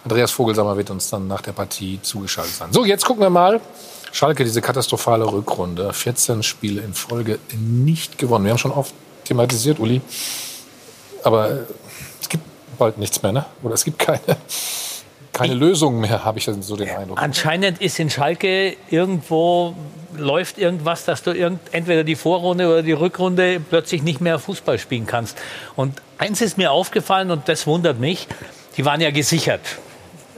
Andreas 0.05 0.31
Vogelsammer 0.31 0.77
wird 0.77 0.91
uns 0.91 1.11
dann 1.11 1.27
nach 1.27 1.41
der 1.41 1.53
Partie 1.53 1.99
zugeschaltet 2.03 2.55
sein. 2.55 2.69
So, 2.73 2.85
jetzt 2.85 3.05
gucken 3.05 3.23
wir 3.23 3.31
mal. 3.31 3.61
Schalke, 4.13 4.45
diese 4.45 4.63
katastrophale 4.63 5.31
Rückrunde. 5.31 5.93
14 5.93 6.43
Spiele 6.43 6.81
in 6.81 6.95
Folge 6.95 7.39
nicht 7.59 8.17
gewonnen. 8.17 8.45
Wir 8.45 8.53
haben 8.53 8.59
schon 8.59 8.71
oft 8.71 8.95
thematisiert, 9.25 9.79
Uli. 9.79 10.01
Aber 11.23 11.67
es 12.21 12.29
gibt 12.29 12.45
bald 12.79 12.99
nichts 12.99 13.23
mehr, 13.23 13.33
ne? 13.33 13.45
Oder 13.63 13.75
es 13.75 13.85
gibt 13.85 13.99
keine 13.99 14.21
keine 15.37 15.55
Lösung 15.55 16.01
mehr, 16.01 16.25
habe 16.25 16.39
ich 16.39 16.45
so 16.61 16.77
den 16.77 16.91
Eindruck. 16.91 17.21
Anscheinend 17.21 17.81
ist 17.81 17.99
in 17.99 18.11
Schalke 18.11 18.77
irgendwo 18.91 19.75
läuft 20.17 20.59
irgendwas, 20.59 21.05
dass 21.05 21.23
du 21.23 21.33
irgend, 21.33 21.61
entweder 21.73 22.05
die 22.05 22.17
Vorrunde 22.17 22.69
oder 22.69 22.83
die 22.83 22.93
Rückrunde 22.93 23.61
plötzlich 23.61 24.03
nicht 24.03 24.21
mehr 24.21 24.39
Fußball 24.39 24.79
spielen 24.79 25.07
kannst. 25.07 25.37
Und 25.75 26.01
eins 26.19 26.41
ist 26.41 26.57
mir 26.59 26.73
aufgefallen 26.73 27.31
und 27.31 27.49
das 27.49 27.67
wundert 27.67 28.01
mich, 28.01 28.27
die 28.77 28.85
waren 28.85 29.01
ja 29.01 29.11
gesichert 29.11 29.61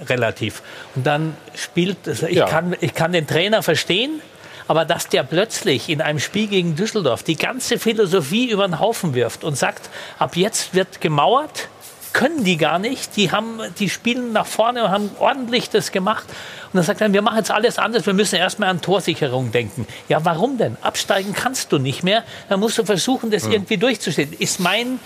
relativ. 0.09 0.63
Und 0.95 1.07
dann 1.07 1.37
spielt, 1.55 2.07
also 2.07 2.27
ich, 2.27 2.37
ja. 2.37 2.47
kann, 2.47 2.77
ich 2.81 2.95
kann 2.95 3.13
den 3.13 3.27
Trainer 3.27 3.63
verstehen, 3.63 4.21
aber 4.69 4.85
dass 4.85 5.09
der 5.09 5.23
plötzlich 5.23 5.89
in 5.89 6.01
einem 6.01 6.21
Spiel 6.21 6.47
gegen 6.47 6.77
Düsseldorf 6.77 7.23
die 7.23 7.37
ganze 7.37 7.79
Philosophie 7.79 8.51
über 8.51 8.67
den 8.67 8.79
Haufen 8.79 9.15
wirft 9.15 9.43
und 9.43 9.57
sagt, 9.57 9.89
ab 10.19 10.37
jetzt 10.37 10.75
wird 10.75 11.01
gemauert, 11.01 11.69
können 12.13 12.45
die 12.45 12.57
gar 12.57 12.79
nicht. 12.79 13.17
Die, 13.17 13.31
haben, 13.31 13.61
die 13.79 13.89
spielen 13.89 14.33
nach 14.33 14.47
vorne 14.47 14.85
und 14.85 14.91
haben 14.91 15.11
ordentlich 15.19 15.71
das 15.71 15.93
gemacht. 15.93 16.25
Und 16.73 16.77
dann 16.77 16.85
sagt 16.85 17.01
er, 17.01 17.13
wir 17.13 17.23
machen 17.23 17.39
jetzt 17.39 17.51
alles 17.51 17.79
anders, 17.79 18.07
wir 18.07 18.15
müssen 18.15 18.37
erstmal 18.37 18.69
an 18.69 18.81
Torsicherung 18.81 19.53
denken. 19.53 19.87
Ja, 20.09 20.25
warum 20.25 20.59
denn? 20.59 20.77
Absteigen 20.83 21.33
kannst 21.33 21.73
du 21.73 21.79
nicht 21.79 22.03
mehr. 22.03 22.25
Dann 22.49 22.61
musst 22.61 22.79
du 22.79 22.85
versuchen, 22.85 23.31
das 23.31 23.47
irgendwie 23.47 23.77
durchzustehen. 23.77 24.33
Ist 24.33 24.61
mein 24.61 25.01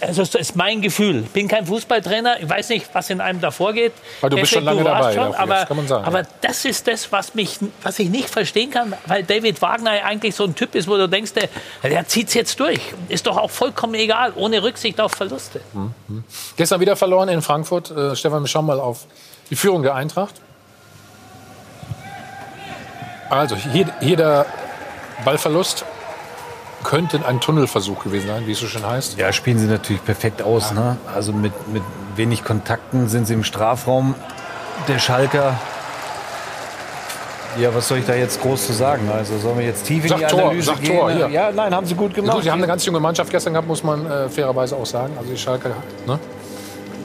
Also 0.00 0.22
das 0.22 0.34
ist 0.34 0.56
mein 0.56 0.82
Gefühl. 0.82 1.24
Ich 1.24 1.30
bin 1.30 1.48
kein 1.48 1.66
Fußballtrainer. 1.66 2.40
Ich 2.40 2.48
weiß 2.48 2.68
nicht, 2.68 2.86
was 2.92 3.08
in 3.10 3.20
einem 3.20 3.40
davor 3.40 3.72
geht. 3.72 3.92
Aber 4.20 4.30
du 4.30 4.36
bist 4.36 4.52
schon 4.52 4.64
lange 4.64 4.84
dabei, 4.84 5.14
Schon, 5.14 5.34
aber, 5.34 5.54
das 5.54 5.68
kann 5.68 5.76
man 5.76 5.88
sagen, 5.88 6.04
aber 6.04 6.20
ja. 6.20 6.26
das 6.42 6.64
ist 6.64 6.86
das, 6.86 7.10
was, 7.10 7.34
mich, 7.34 7.58
was 7.82 7.98
ich 7.98 8.10
nicht 8.10 8.28
verstehen 8.28 8.70
kann, 8.70 8.92
weil 9.06 9.22
David 9.22 9.60
Wagner 9.62 9.92
eigentlich 10.04 10.34
so 10.34 10.44
ein 10.44 10.54
Typ 10.54 10.74
ist, 10.74 10.88
wo 10.88 10.96
du 10.96 11.08
denkst, 11.08 11.32
der, 11.32 11.48
der 11.82 12.06
zieht 12.06 12.28
es 12.28 12.34
jetzt 12.34 12.60
durch. 12.60 12.80
Ist 13.08 13.26
doch 13.26 13.36
auch 13.36 13.50
vollkommen 13.50 13.94
egal, 13.94 14.32
ohne 14.36 14.62
Rücksicht 14.62 15.00
auf 15.00 15.12
Verluste. 15.12 15.60
Mhm. 15.72 16.24
Gestern 16.56 16.80
wieder 16.80 16.96
verloren 16.96 17.28
in 17.28 17.42
Frankfurt. 17.42 17.90
Äh, 17.90 18.16
Stefan, 18.16 18.42
wir 18.42 18.48
schauen 18.48 18.66
mal 18.66 18.80
auf 18.80 19.06
die 19.50 19.56
Führung 19.56 19.82
der 19.82 19.94
Eintracht. 19.94 20.34
Also 23.30 23.56
hier, 23.56 23.92
hier 24.00 24.16
der 24.16 24.46
Ballverlust 25.24 25.84
könnte 26.84 27.20
ein 27.26 27.40
Tunnelversuch 27.40 28.02
gewesen 28.04 28.28
sein, 28.28 28.46
wie 28.46 28.52
es 28.52 28.58
so 28.60 28.66
schön 28.66 28.86
heißt. 28.86 29.18
Ja, 29.18 29.32
spielen 29.32 29.58
sie 29.58 29.66
natürlich 29.66 30.04
perfekt 30.04 30.42
aus. 30.42 30.72
Ne? 30.72 30.96
Also 31.14 31.32
mit, 31.32 31.52
mit 31.72 31.82
wenig 32.16 32.44
Kontakten 32.44 33.08
sind 33.08 33.26
sie 33.26 33.34
im 33.34 33.44
Strafraum. 33.44 34.14
Der 34.86 34.98
Schalker. 34.98 35.54
Ja, 37.58 37.74
was 37.74 37.88
soll 37.88 37.98
ich 37.98 38.06
da 38.06 38.14
jetzt 38.14 38.40
groß 38.40 38.66
zu 38.66 38.72
sagen? 38.72 39.10
Also 39.12 39.36
sollen 39.38 39.58
wir 39.58 39.66
jetzt 39.66 39.84
tief 39.84 40.04
in 40.04 40.10
Sag 40.10 40.18
die 40.18 40.24
Tor, 40.26 40.42
Analyse 40.44 40.74
gehen? 40.74 40.96
Tor, 40.96 41.10
hier. 41.10 41.28
Ja, 41.28 41.50
nein, 41.50 41.74
haben 41.74 41.86
sie 41.86 41.94
gut 41.94 42.10
Ja, 42.10 42.16
gemacht. 42.16 42.34
gut, 42.36 42.44
sie 42.44 42.50
haben 42.50 42.58
eine 42.58 42.66
ganz 42.68 42.84
junge 42.84 43.00
Mannschaft 43.00 43.30
gestern 43.30 43.54
gehabt, 43.54 43.66
muss 43.66 43.82
man 43.82 44.06
äh, 44.08 44.28
fairerweise 44.28 44.76
auch 44.76 44.86
sagen. 44.86 45.14
Also 45.18 45.30
die 45.30 45.38
Schalke, 45.38 45.72
ne? 46.06 46.18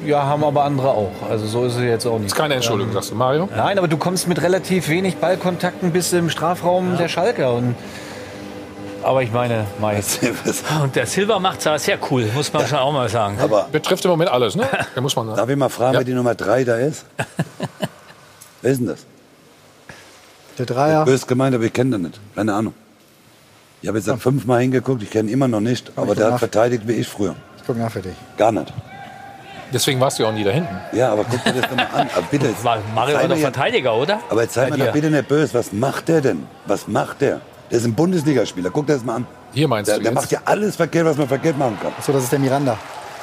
Ja, 0.06 0.24
haben 0.24 0.44
aber 0.44 0.66
andere 0.66 0.90
auch. 0.90 1.12
Also 1.30 1.48
so 1.48 1.66
ist 1.66 1.76
es 1.76 1.82
jetzt 1.82 2.06
auch 2.06 2.18
nicht. 2.18 2.28
Ist 2.28 2.36
keine 2.36 2.56
Entschuldigung, 2.56 2.90
Ähm, 2.92 2.96
sagst 2.96 3.12
du, 3.12 3.16
Mario? 3.16 3.50
Nein, 3.56 3.78
aber 3.80 3.88
du 3.88 3.98
kommst 3.98 4.28
mit 4.28 4.42
relativ 4.42 4.90
wenig 4.90 5.16
Ballkontakten 5.16 5.92
bis 5.92 6.12
im 6.14 6.30
Strafraum 6.30 6.98
der 6.98 7.08
Schalker. 7.08 7.54
Und 7.54 7.76
aber 9.04 9.22
ich 9.24 9.32
meine, 9.32 9.66
Mai. 9.80 10.02
Und 10.82 10.96
der 10.96 11.06
Silva 11.06 11.40
macht 11.40 11.60
es 11.60 11.68
aber 11.68 11.80
sehr 11.80 11.98
cool, 12.12 12.26
muss 12.34 12.52
man 12.54 12.66
schon 12.68 12.78
auch 12.80 12.92
mal 12.92 13.10
sagen. 13.10 13.38
Aber 13.42 13.68
betrifft 13.72 14.04
im 14.06 14.12
Moment 14.12 14.30
alles, 14.32 14.56
ne? 14.56 14.68
Da 14.96 15.02
muss 15.02 15.16
man 15.16 15.28
Darf 15.36 15.50
ich 15.50 15.56
mal 15.56 15.70
fragen, 15.70 15.94
Ja. 15.94 16.00
wer 16.00 16.06
die 16.06 16.14
Nummer 16.14 16.36
3 16.36 16.64
da 16.64 16.76
ist? 16.78 17.06
wer 18.62 18.72
ist 18.72 18.80
denn 18.80 18.88
das? 18.88 19.06
Der 20.58 20.66
Dreier. 20.66 21.06
Bös 21.06 21.26
gemeint, 21.26 21.56
aber 21.56 21.64
ich 21.64 21.74
kenne 21.74 21.92
den 21.98 22.02
nicht. 22.04 22.20
Keine 22.36 22.54
Ahnung. 22.54 22.74
Ich 23.82 23.88
habe 23.88 23.98
jetzt 23.98 24.06
seit 24.06 24.20
fünfmal 24.20 24.62
hingeguckt, 24.62 25.02
ich 25.04 25.10
kenne 25.10 25.30
ihn 25.30 25.34
immer 25.34 25.48
noch 25.48 25.60
nicht. 25.60 25.92
Aber 25.96 26.16
der 26.16 26.26
nach. 26.26 26.34
hat 26.34 26.40
verteidigt 26.40 26.84
wie 26.88 26.94
ich 26.94 27.08
früher. 27.08 27.36
Ich 27.58 27.64
guck 27.66 27.78
nach 27.78 27.92
für 27.92 28.02
dich. 28.02 28.14
Gar 28.38 28.52
nicht. 28.52 28.72
Deswegen 29.74 30.00
warst 30.00 30.20
du 30.20 30.24
ja 30.24 30.30
auch 30.30 30.34
nie 30.34 30.44
da 30.44 30.52
hinten. 30.52 30.78
Ja, 30.92 31.12
aber 31.12 31.24
guck 31.24 31.44
dir 31.44 31.54
das 31.54 31.68
doch 31.68 31.76
mal 31.76 31.88
an. 31.94 32.08
Aber 32.16 32.28
bitte, 32.30 32.54
War 32.62 32.78
Mario 32.94 33.18
war 33.18 33.28
doch 33.28 33.38
Verteidiger, 33.38 33.96
oder? 33.96 34.20
aber 34.30 34.44
jetzt 34.44 34.54
sei 34.54 34.66
Bei 34.66 34.70
mir 34.72 34.78
dir. 34.78 34.86
doch 34.86 34.94
bitte 34.94 35.10
nicht 35.10 35.28
böse. 35.28 35.54
Was 35.56 35.74
macht 35.74 36.08
der 36.08 36.22
denn? 36.22 36.46
Was 36.68 36.88
macht 36.88 37.22
der? 37.22 37.42
Der 37.74 37.80
ist 37.80 37.86
ein 37.86 37.96
Bundesligaspieler. 37.96 38.70
Guck 38.70 38.86
dir 38.86 38.94
das 38.94 39.04
mal 39.04 39.16
an. 39.16 39.28
Hier 39.52 39.68
meinst 39.68 39.90
Der, 39.90 39.98
du 39.98 40.04
der 40.04 40.12
jetzt? 40.12 40.22
macht 40.22 40.32
ja 40.32 40.42
alles 40.46 40.76
verkehrt, 40.76 41.08
was 41.08 41.18
man 41.18 41.28
verkehrt 41.28 41.58
machen 41.58 41.76
kann. 41.82 41.92
Achso, 41.98 42.12
das 42.12 42.22
ist 42.26 42.32
der 42.32 42.38
Miranda. 42.38 42.78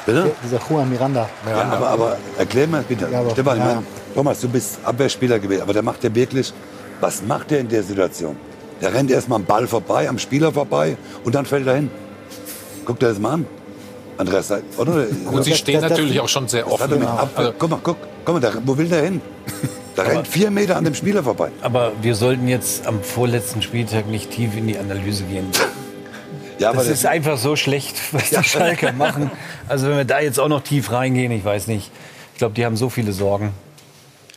Bitte? 0.05 0.23
Der, 0.25 0.33
dieser 0.43 0.59
Juan 0.69 0.91
Miranda. 0.91 1.29
Ja, 1.49 1.63
aber, 1.71 1.89
aber 1.89 2.17
erklär 2.37 2.67
mal 2.67 2.83
bitte. 2.83 3.07
Ja, 3.13 3.21
aber- 3.21 3.31
Stefan, 3.31 3.59
ich 3.59 3.65
ja. 3.65 3.75
mein, 3.77 3.87
Thomas, 4.13 4.41
du 4.41 4.49
bist 4.49 4.81
Abwehrspieler 4.83 5.39
gewesen, 5.39 5.63
aber 5.63 5.73
der 5.73 5.83
macht 5.85 6.03
ja 6.03 6.13
wirklich, 6.13 6.53
was 7.01 7.23
macht 7.23 7.53
der 7.53 7.61
in 7.61 7.69
der 7.69 7.85
Situation? 7.85 8.35
Der 8.81 8.93
rennt 8.93 9.13
erstmal 9.13 9.39
am 9.39 9.45
Ball 9.45 9.69
vorbei, 9.69 10.09
am 10.09 10.19
Spieler 10.19 10.51
vorbei 10.51 10.97
und 11.23 11.33
dann 11.37 11.47
fällt 11.47 11.69
er 11.69 11.77
hin. 11.77 11.89
Guck 12.85 12.99
dir 12.99 13.07
das 13.07 13.21
mal 13.21 13.35
an. 13.35 13.47
Andreas, 14.19 14.51
oder? 14.77 15.05
Gut, 15.31 15.45
sie 15.45 15.55
stehen 15.55 15.81
natürlich 15.81 16.19
auch 16.19 16.29
schon 16.29 16.49
sehr 16.49 16.65
Das 16.65 16.73
hat 16.73 16.81
offen. 16.81 16.93
er 16.95 16.99
mit 16.99 17.09
Abwehr. 17.09 17.39
Also, 17.39 17.53
guck 17.57 17.71
mal, 17.71 17.79
guck, 17.85 17.97
guck 18.25 18.35
mal, 18.35 18.41
da, 18.41 18.53
wo 18.67 18.77
will 18.77 18.89
der 18.89 19.03
hin? 19.05 19.21
Da 19.97 20.03
rennt 20.03 20.29
vier 20.29 20.51
Meter 20.51 20.77
an 20.77 20.85
dem 20.85 20.95
Spieler 20.95 21.23
vorbei. 21.23 21.51
Aber 21.63 21.93
wir 22.01 22.15
sollten 22.15 22.49
jetzt 22.49 22.87
am 22.87 23.03
vorletzten 23.03 23.63
Spieltag 23.63 24.07
nicht 24.07 24.31
tief 24.31 24.57
in 24.57 24.67
die 24.67 24.79
Analyse 24.79 25.25
gehen. 25.25 25.47
Ja, 26.59 26.71
aber 26.71 26.79
das 26.79 26.89
ist 26.89 27.07
einfach 27.07 27.39
so 27.39 27.57
schlecht, 27.57 27.97
was 28.13 28.31
die 28.31 28.45
Schalker 28.45 28.93
machen. 28.93 29.31
Also 29.69 29.89
wenn 29.89 29.97
wir 29.97 30.05
da 30.05 30.21
jetzt 30.21 30.39
auch 30.39 30.49
noch 30.49 30.63
tief 30.63 30.93
reingehen, 30.93 31.33
ich 31.33 31.45
weiß 31.45 31.67
nicht. 31.67 31.91
Ich 32.33 32.39
glaube, 32.39 32.55
die 32.55 32.65
haben 32.65 32.77
so 32.77 32.89
viele 32.89 33.13
Sorgen. 33.13 33.53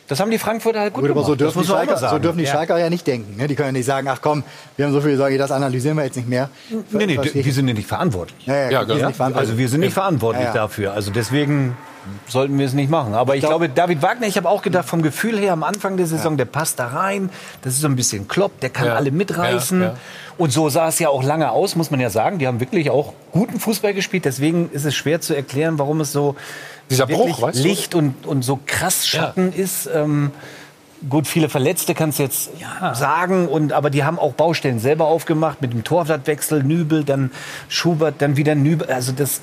Das 0.07 0.19
haben 0.19 0.29
die 0.31 0.37
Frankfurter 0.37 0.81
halt 0.81 0.93
gut 0.93 1.01
Gut, 1.03 1.11
aber 1.11 1.21
gemacht. 1.23 1.27
so 1.39 1.45
das 1.45 1.53
dürfen, 1.53 1.53
die 1.53 1.57
muss 1.59 1.67
man 1.69 1.77
auch 1.77 1.99
Schalker, 1.99 2.09
so 2.15 2.19
dürfen 2.19 2.37
die 2.39 2.43
Ja. 2.43 2.51
Schalker 2.51 2.77
ja 2.77 2.89
nicht 2.89 3.07
denken. 3.07 3.37
Ne? 3.37 3.47
Die 3.47 3.55
können 3.55 3.67
ja 3.69 3.71
nicht 3.71 3.85
sagen, 3.85 4.07
ach 4.09 4.19
komm, 4.21 4.43
wir 4.75 4.85
haben 4.85 4.91
so 4.93 4.99
viele 5.01 5.15
Sorgen, 5.17 5.37
das 5.37 5.51
analysieren 5.51 5.95
wir 5.97 6.03
jetzt 6.03 6.17
nicht 6.17 6.27
mehr. 6.27 6.49
Nee, 6.91 7.05
nee, 7.05 7.19
ich. 7.23 7.45
wir 7.45 7.53
sind 7.53 7.67
ja 7.69 7.73
nicht 7.73 7.87
verantwortlich. 7.87 8.45
Ja, 8.45 8.53
ja, 8.53 8.61
Ja, 8.61 8.69
wir 8.71 8.77
sind 8.87 8.95
genau. 8.95 9.07
nicht 9.07 9.15
verantwortlich. 9.17 9.49
Also 9.49 9.57
wir 9.59 9.69
sind 9.69 9.79
nicht 9.79 9.93
verantwortlich 9.93 10.43
Ja, 10.43 10.49
ja. 10.49 10.53
dafür. 10.61 10.93
Also 10.93 11.11
deswegen 11.11 11.77
sollten 12.27 12.59
wir 12.59 12.65
es 12.65 12.73
nicht 12.73 12.89
machen. 12.91 13.13
Aber 13.13 13.35
ich, 13.35 13.39
glaub- 13.39 13.51
glaube, 13.51 13.69
David 13.69 14.01
Wagner, 14.01 14.27
ich 14.27 14.35
habe 14.35 14.49
auch 14.49 14.61
gedacht, 14.61 14.89
vom 14.89 15.01
Gefühl 15.01 15.39
her 15.39 15.53
am 15.53 15.63
Anfang 15.63 15.95
der 15.95 16.05
Saison, 16.05 16.35
der 16.35 16.43
passt 16.43 16.79
da 16.79 16.87
rein. 16.87 17.29
Das 17.61 17.73
ist 17.75 17.79
so 17.79 17.87
ein 17.87 17.95
bisschen 17.95 18.27
Klopp, 18.27 18.59
der 18.59 18.71
kann 18.71 18.87
Ja. 18.87 18.95
alle 18.95 19.09
mitreißen. 19.11 19.79
Ja, 19.81 19.87
ja. 19.87 19.95
Und 20.37 20.51
so 20.51 20.67
sah 20.67 20.89
es 20.89 20.99
ja 20.99 21.07
auch 21.07 21.23
lange 21.23 21.49
aus, 21.51 21.77
muss 21.77 21.91
man 21.91 22.01
ja 22.01 22.09
sagen. 22.09 22.39
Die 22.39 22.47
haben 22.47 22.59
wirklich 22.59 22.89
auch 22.89 23.13
guten 23.31 23.57
Fußball 23.57 23.93
gespielt. 23.93 24.25
Deswegen 24.25 24.69
ist 24.73 24.83
es 24.83 24.95
schwer 24.95 25.21
zu 25.21 25.33
erklären, 25.33 25.79
warum 25.79 26.01
es 26.01 26.11
so 26.11 26.35
Dieser 26.93 27.07
Bruch, 27.07 27.41
weißt 27.41 27.59
du? 27.59 27.63
Licht 27.67 27.95
und, 27.95 28.25
und 28.25 28.43
so 28.43 28.59
krass 28.65 29.07
Schatten 29.07 29.51
ist. 29.53 29.89
Ähm, 29.93 30.31
Gut, 31.09 31.27
viele 31.27 31.49
Verletzte 31.49 31.95
kannst 31.95 32.19
du 32.19 32.23
jetzt 32.23 32.49
sagen, 32.93 33.49
und, 33.49 33.73
aber 33.73 33.89
die 33.89 34.05
haben 34.05 34.17
auch 34.17 34.31
Baustellen 34.31 34.79
selber 34.79 35.03
aufgemacht 35.07 35.61
mit 35.61 35.73
dem 35.73 35.83
Torwartwechsel, 35.83 36.63
Nübel, 36.63 37.03
dann 37.03 37.29
Schubert, 37.67 38.15
dann 38.21 38.37
wieder 38.37 38.55
Nübel. 38.55 38.87
Also 38.89 39.11
das, 39.11 39.41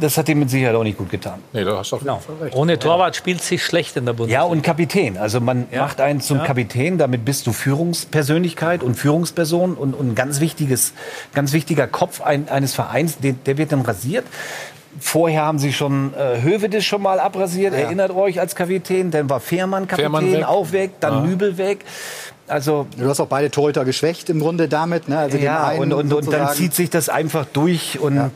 das 0.00 0.16
hat 0.16 0.26
ihm 0.30 0.38
mit 0.38 0.48
Sicherheit 0.48 0.74
auch 0.74 0.84
nicht 0.84 0.96
gut 0.96 1.10
getan. 1.10 1.40
nee, 1.52 1.64
da 1.64 1.76
hast 1.76 1.92
du 1.92 1.96
auf 1.96 2.02
jeden 2.02 2.18
Fall 2.18 2.36
recht. 2.40 2.56
Ohne 2.56 2.78
Torwart 2.78 3.14
spielt 3.14 3.42
sich 3.42 3.62
schlecht 3.62 3.98
in 3.98 4.06
der 4.06 4.14
Bundesliga. 4.14 4.44
Ja, 4.44 4.46
und 4.50 4.62
Kapitän. 4.62 5.18
Also 5.18 5.38
man 5.38 5.66
Ja. 5.70 5.82
macht 5.82 6.00
einen 6.00 6.22
zum 6.22 6.38
Ja. 6.38 6.44
Kapitän, 6.44 6.96
damit 6.96 7.26
bist 7.26 7.46
du 7.46 7.52
Führungspersönlichkeit 7.52 8.82
und 8.82 8.94
Führungsperson 8.94 9.74
und, 9.74 9.92
und 9.92 10.12
ein 10.12 10.14
ganz 10.14 10.40
wichtiges, 10.40 10.94
ganz 11.34 11.52
wichtiger 11.52 11.86
Kopf 11.88 12.22
ein, 12.22 12.48
eines 12.48 12.72
Vereins, 12.72 13.18
der, 13.18 13.34
der 13.34 13.58
wird 13.58 13.70
dann 13.72 13.82
rasiert. 13.82 14.24
Vorher 15.00 15.42
haben 15.42 15.58
sie 15.58 15.72
schon 15.72 16.14
äh, 16.14 16.40
Hövedes 16.42 16.84
schon 16.84 17.02
mal 17.02 17.20
abrasiert, 17.20 17.74
erinnert 17.74 18.10
euch 18.12 18.40
als 18.40 18.54
Kapitän. 18.54 19.10
Dann 19.10 19.28
war 19.28 19.40
Fehrmann 19.40 19.86
Kapitän, 19.86 20.12
Fehrmann 20.12 20.32
weg. 20.32 20.48
auch 20.48 20.72
weg, 20.72 20.90
dann 21.00 21.14
Ja. 21.14 21.20
Nübel 21.20 21.58
weg. 21.58 21.84
Also 22.48 22.86
Du 22.96 23.08
hast 23.08 23.20
auch 23.20 23.26
beide 23.26 23.50
Torhüter 23.50 23.84
geschwächt 23.84 24.30
im 24.30 24.40
Grunde 24.40 24.68
damit. 24.68 25.08
Ne? 25.08 25.18
Also 25.18 25.36
den 25.36 25.44
ja, 25.44 25.66
einen 25.66 25.92
und, 25.92 26.12
und, 26.12 26.12
und 26.12 26.32
dann 26.32 26.54
zieht 26.54 26.74
sich 26.74 26.90
das 26.90 27.08
einfach 27.08 27.44
durch 27.52 27.98
und 27.98 28.30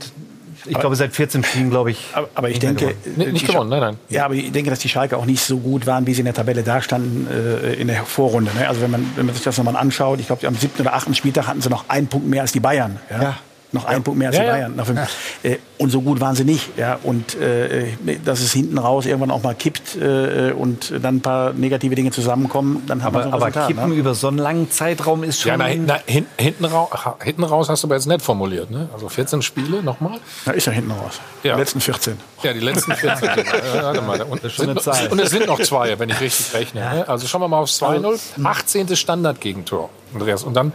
ich 0.67 0.79
glaube 0.79 0.95
seit 0.97 1.15
14 1.15 1.43
Spielen, 1.43 1.71
glaube 1.71 1.91
ich. 1.93 2.09
Aber, 2.13 2.29
aber 2.35 2.51
ich 2.51 2.59
denke, 2.59 2.89
gewonnen. 2.89 3.15
Nee, 3.17 3.33
nicht 3.33 3.47
gewonnen, 3.47 3.71
nein, 3.71 3.81
nein. 3.81 3.97
Ja, 4.09 4.27
aber 4.27 4.35
ich 4.35 4.53
denke, 4.53 4.69
dass 4.71 4.81
die 4.81 4.89
Schalke 4.89 5.17
auch 5.17 5.25
nicht 5.25 5.43
so 5.43 5.59
gut 5.59 5.87
waren, 5.87 6.07
wie 6.07 6.13
sie 6.13 6.21
in 6.21 6.27
der 6.27 6.35
Tabelle 6.35 6.63
dastanden 6.63 7.27
äh, 7.31 7.75
in 7.75 7.89
der 7.89 8.05
Vorrunde. 8.05 8.51
Ne? 8.59 8.69
Also 8.69 8.83
wenn 8.83 8.91
man, 8.91 9.11
wenn 9.17 9.27
man 9.27 9.35
sich 9.35 9.45
das 9.45 9.57
nochmal 9.57 9.77
anschaut, 9.77 10.21
ich 10.21 10.27
glaube, 10.27 10.47
am 10.47 10.55
siebten 10.55 10.83
oder 10.83 10.95
achten 10.95 11.15
Spieltag 11.15 11.47
hatten 11.47 11.63
sie 11.63 11.71
noch 11.71 11.85
einen 11.89 12.09
Punkt 12.09 12.29
mehr 12.29 12.43
als 12.43 12.53
die 12.53 12.61
Bayern. 12.61 12.99
Ja. 13.11 13.23
Ja. 13.23 13.37
Noch 13.73 13.85
einen 13.85 14.03
Punkt 14.03 14.19
mehr 14.19 14.29
als 14.29 14.37
Ja, 14.37 14.43
die 14.43 14.49
ja. 14.49 14.69
Bayern. 14.69 15.09
Äh, 15.43 15.57
und 15.79 15.91
so 15.91 16.01
gut 16.03 16.21
waren 16.21 16.35
sie 16.35 16.45
nicht. 16.45 16.77
Ja. 16.77 16.99
Und 17.03 17.37
äh, 17.37 17.87
dass 18.25 18.41
es 18.41 18.53
hinten 18.53 18.79
raus 18.79 19.07
irgendwann 19.07 19.31
auch 19.31 19.43
mal 19.43 19.55
kippt 19.55 19.97
äh, 19.97 20.53
und 20.53 20.93
dann 21.03 21.17
ein 21.17 21.21
paar 21.21 21.53
negative 21.53 21.95
Dinge 21.95 22.11
zusammenkommen, 22.11 22.83
dann 22.87 23.03
hat 23.05 23.13
man 23.13 23.23
so 23.23 23.29
Aber, 23.29 23.37
ein 23.37 23.43
aber 23.43 23.47
Resultat, 23.47 23.69
kippen 23.69 23.91
ne? 23.91 23.95
über 23.95 24.15
so 24.15 24.29
einen 24.29 24.39
langen 24.39 24.71
Zeitraum 24.71 25.23
ist 25.23 25.41
schon. 25.41 25.51
Ja, 25.51 25.57
na, 25.57 25.69
na, 25.75 25.99
hin, 26.07 26.27
hinten, 26.37 26.65
rau, 26.65 26.91
hinten 27.23 27.45
raus 27.45 27.69
hast 27.69 27.83
du 27.85 27.87
aber 27.87 27.95
jetzt 27.95 28.07
nett 28.07 28.23
formuliert. 28.23 28.71
Ne? 28.71 28.89
Also 28.93 29.09
14 29.09 29.43
Spiele 29.43 29.83
nochmal. 29.83 30.19
Da 30.45 30.53
ist 30.53 30.67
er 30.67 30.73
hinten 30.73 30.91
raus. 30.91 31.21
Ja. 31.43 31.55
Die 31.55 31.61
letzten 31.61 31.81
14. 31.81 32.17
Ja, 32.43 32.55
die 32.55 32.61
letzten 32.61 32.95
14. 32.95 33.29
Ja, 33.29 33.83
warte 33.83 34.01
mal. 34.01 34.23
Und, 34.23 34.43
ist 34.43 34.55
schon 34.55 34.71
eine 34.71 34.81
sind, 34.81 34.95
Zahl. 34.95 35.05
noch- 35.05 35.13
und 35.13 35.19
es 35.21 35.31
sind 35.31 35.47
noch 35.47 35.61
zwei, 35.61 35.99
wenn 35.99 36.09
ich 36.09 36.21
richtig 36.21 36.55
rechne. 36.55 36.81
Ne? 36.81 37.09
Also 37.09 37.27
schauen 37.27 37.43
wir 37.43 37.49
mal 37.49 37.59
aufs 37.59 37.83
2-0. 37.83 38.19
18. 38.43 38.97
Standardgegentor, 38.97 39.91
Andreas. 40.15 40.43
Und 40.43 40.55
dann, 40.55 40.73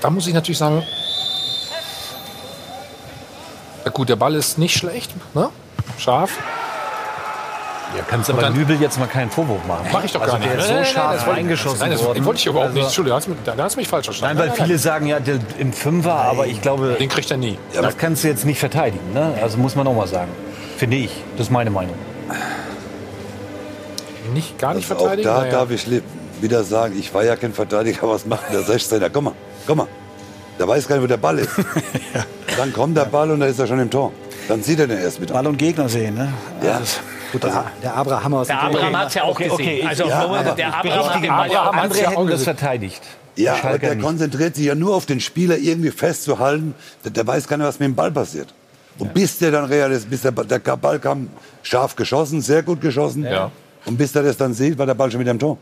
da 0.00 0.10
muss 0.10 0.28
ich 0.28 0.34
natürlich 0.34 0.58
sagen, 0.58 0.84
ja 3.88 3.92
gut, 3.94 4.08
der 4.10 4.16
Ball 4.16 4.34
ist 4.34 4.58
nicht 4.58 4.76
schlecht, 4.76 5.10
ne? 5.34 5.48
scharf. 5.98 6.30
Ja, 7.96 8.02
kannst 8.06 8.28
aber 8.28 8.42
dann- 8.42 8.52
Nübel 8.52 8.78
jetzt 8.78 8.98
mal 8.98 9.06
keinen 9.06 9.30
Vorwurf 9.30 9.64
machen. 9.66 9.86
Mach 9.90 10.04
ich 10.04 10.12
doch 10.12 10.20
also 10.20 10.32
gar 10.34 10.38
nicht. 10.38 10.52
Der 10.52 10.58
ist 10.58 10.68
Nein, 10.68 10.68
so 10.68 10.74
nein, 10.74 10.82
nein, 10.84 10.92
scharf 10.94 11.12
das 11.14 11.26
wollte- 11.26 11.36
reingeschossen 11.38 11.78
Nein, 11.80 11.90
das 11.92 12.04
worden. 12.04 12.24
wollte 12.26 12.38
ich 12.40 12.48
aber 12.50 12.58
auch 12.58 12.62
Also- 12.64 12.74
nicht. 12.74 12.84
Entschuldigung, 12.84 13.12
da 13.12 13.16
hast 13.16 13.26
du 13.26 13.30
mich- 13.30 13.56
da 13.56 13.64
hast 13.64 13.74
du 13.76 13.80
mich 13.80 13.88
falsch 13.88 14.04
verstanden. 14.04 14.38
Nein, 14.38 14.48
weil 14.50 14.56
viele 14.66 14.78
sagen 14.78 15.06
ja, 15.06 15.20
der, 15.20 15.38
im 15.58 15.72
Fünfer, 15.72 16.12
aber 16.14 16.46
ich 16.46 16.60
glaube, 16.60 16.96
Den 16.98 17.08
kriegt 17.08 17.30
er 17.30 17.38
nie. 17.38 17.58
das 17.72 17.96
kannst 17.96 18.24
du 18.24 18.28
jetzt 18.28 18.44
nicht 18.44 18.58
verteidigen. 18.60 19.14
Ne? 19.14 19.32
Also 19.40 19.56
muss 19.56 19.74
man 19.74 19.86
auch 19.86 19.94
mal 19.94 20.06
sagen. 20.06 20.30
Finde 20.76 20.96
ich. 20.98 21.10
Das 21.38 21.46
ist 21.46 21.50
meine 21.50 21.70
Meinung. 21.70 21.94
Nicht, 24.34 24.58
gar 24.58 24.74
nicht 24.74 24.84
Also 24.90 24.96
auch 25.02 25.08
verteidigen? 25.08 25.28
da 25.28 25.38
Naja. 25.40 25.50
darf 25.52 25.70
ich 25.70 25.86
wieder 26.42 26.62
sagen, 26.64 26.94
ich 26.98 27.12
war 27.14 27.24
ja 27.24 27.36
kein 27.36 27.54
Verteidiger, 27.54 28.00
was 28.10 28.26
macht 28.26 28.52
der 28.52 28.60
16er? 28.60 29.08
Komm 29.10 29.24
mal, 29.24 29.32
komm 29.66 29.78
mal. 29.78 29.86
Der 30.58 30.68
weiß 30.68 30.86
gar 30.86 30.96
nicht, 30.96 31.04
wo 31.04 31.08
der 31.08 31.16
Ball 31.16 31.38
ist. 31.38 31.48
Dann 32.58 32.72
kommt 32.72 32.96
der 32.96 33.04
Ball 33.06 33.30
und 33.30 33.40
dann 33.40 33.48
ist 33.48 33.58
er 33.58 33.66
schon 33.66 33.78
im 33.80 33.90
Tor. 33.90 34.12
Dann 34.48 34.62
sieht 34.62 34.80
er 34.80 34.86
den 34.86 34.98
erst 34.98 35.20
mit. 35.20 35.32
Ball 35.32 35.46
und 35.46 35.56
Gegner 35.56 35.88
sehen. 35.88 36.14
Ne? 36.14 36.32
Ja. 36.62 36.76
Also, 36.78 36.98
Gut, 37.32 37.44
der, 37.44 37.64
der 37.82 37.94
Abraham 37.94 38.34
aus 38.34 38.46
Der 38.46 38.62
Abraham 38.62 38.96
hat 38.98 39.08
es 39.08 39.14
ja 39.14 39.22
auch 39.24 39.30
Okay, 39.32 39.44
gesehen. 39.44 39.54
okay, 39.54 39.78
ich- 39.82 39.88
also 39.88 40.04
ja, 40.08 40.18
aber 40.20 40.42
der 40.54 40.74
Abraham 40.74 41.08
hat 41.14 41.22
den 41.22 41.28
Ball 41.28 41.50
ja 41.52 41.62
auch 41.62 41.66
Andere 41.72 41.84
hat's 41.84 42.00
ja 42.00 42.08
auch 42.08 42.12
hätten 42.20 42.30
das 42.30 42.42
verteidigt. 42.44 43.02
Ja, 43.36 43.56
aber 43.62 43.78
der 43.78 43.94
nicht. 43.94 44.04
konzentriert 44.04 44.56
sich 44.56 44.64
ja 44.66 44.74
nur 44.74 44.96
auf 44.96 45.06
den 45.06 45.20
Spieler 45.20 45.56
irgendwie 45.58 45.90
festzuhalten. 45.90 46.74
Der, 47.04 47.10
der 47.12 47.26
weiß 47.26 47.46
gar 47.46 47.56
nicht, 47.58 47.66
was 47.66 47.78
mit 47.78 47.86
dem 47.88 47.94
Ball 47.94 48.10
passiert. 48.10 48.52
Und 48.98 49.14
bis 49.14 49.38
der 49.38 49.50
dann 49.52 49.66
realisiert, 49.66 50.10
bis 50.10 50.22
der, 50.22 50.30
Ball- 50.32 50.46
der 50.46 50.58
Ball 50.58 50.98
kam, 50.98 51.28
scharf 51.62 51.94
geschossen, 51.94 52.40
sehr 52.40 52.62
gut 52.62 52.80
geschossen. 52.80 53.24
Ja. 53.24 53.50
Und 53.84 53.96
bis 53.98 54.14
er 54.16 54.22
das 54.24 54.36
dann 54.36 54.54
sieht, 54.54 54.76
war 54.78 54.86
der 54.86 54.94
Ball 54.94 55.10
schon 55.10 55.20
wieder 55.20 55.30
im 55.30 55.38
Tor. 55.38 55.56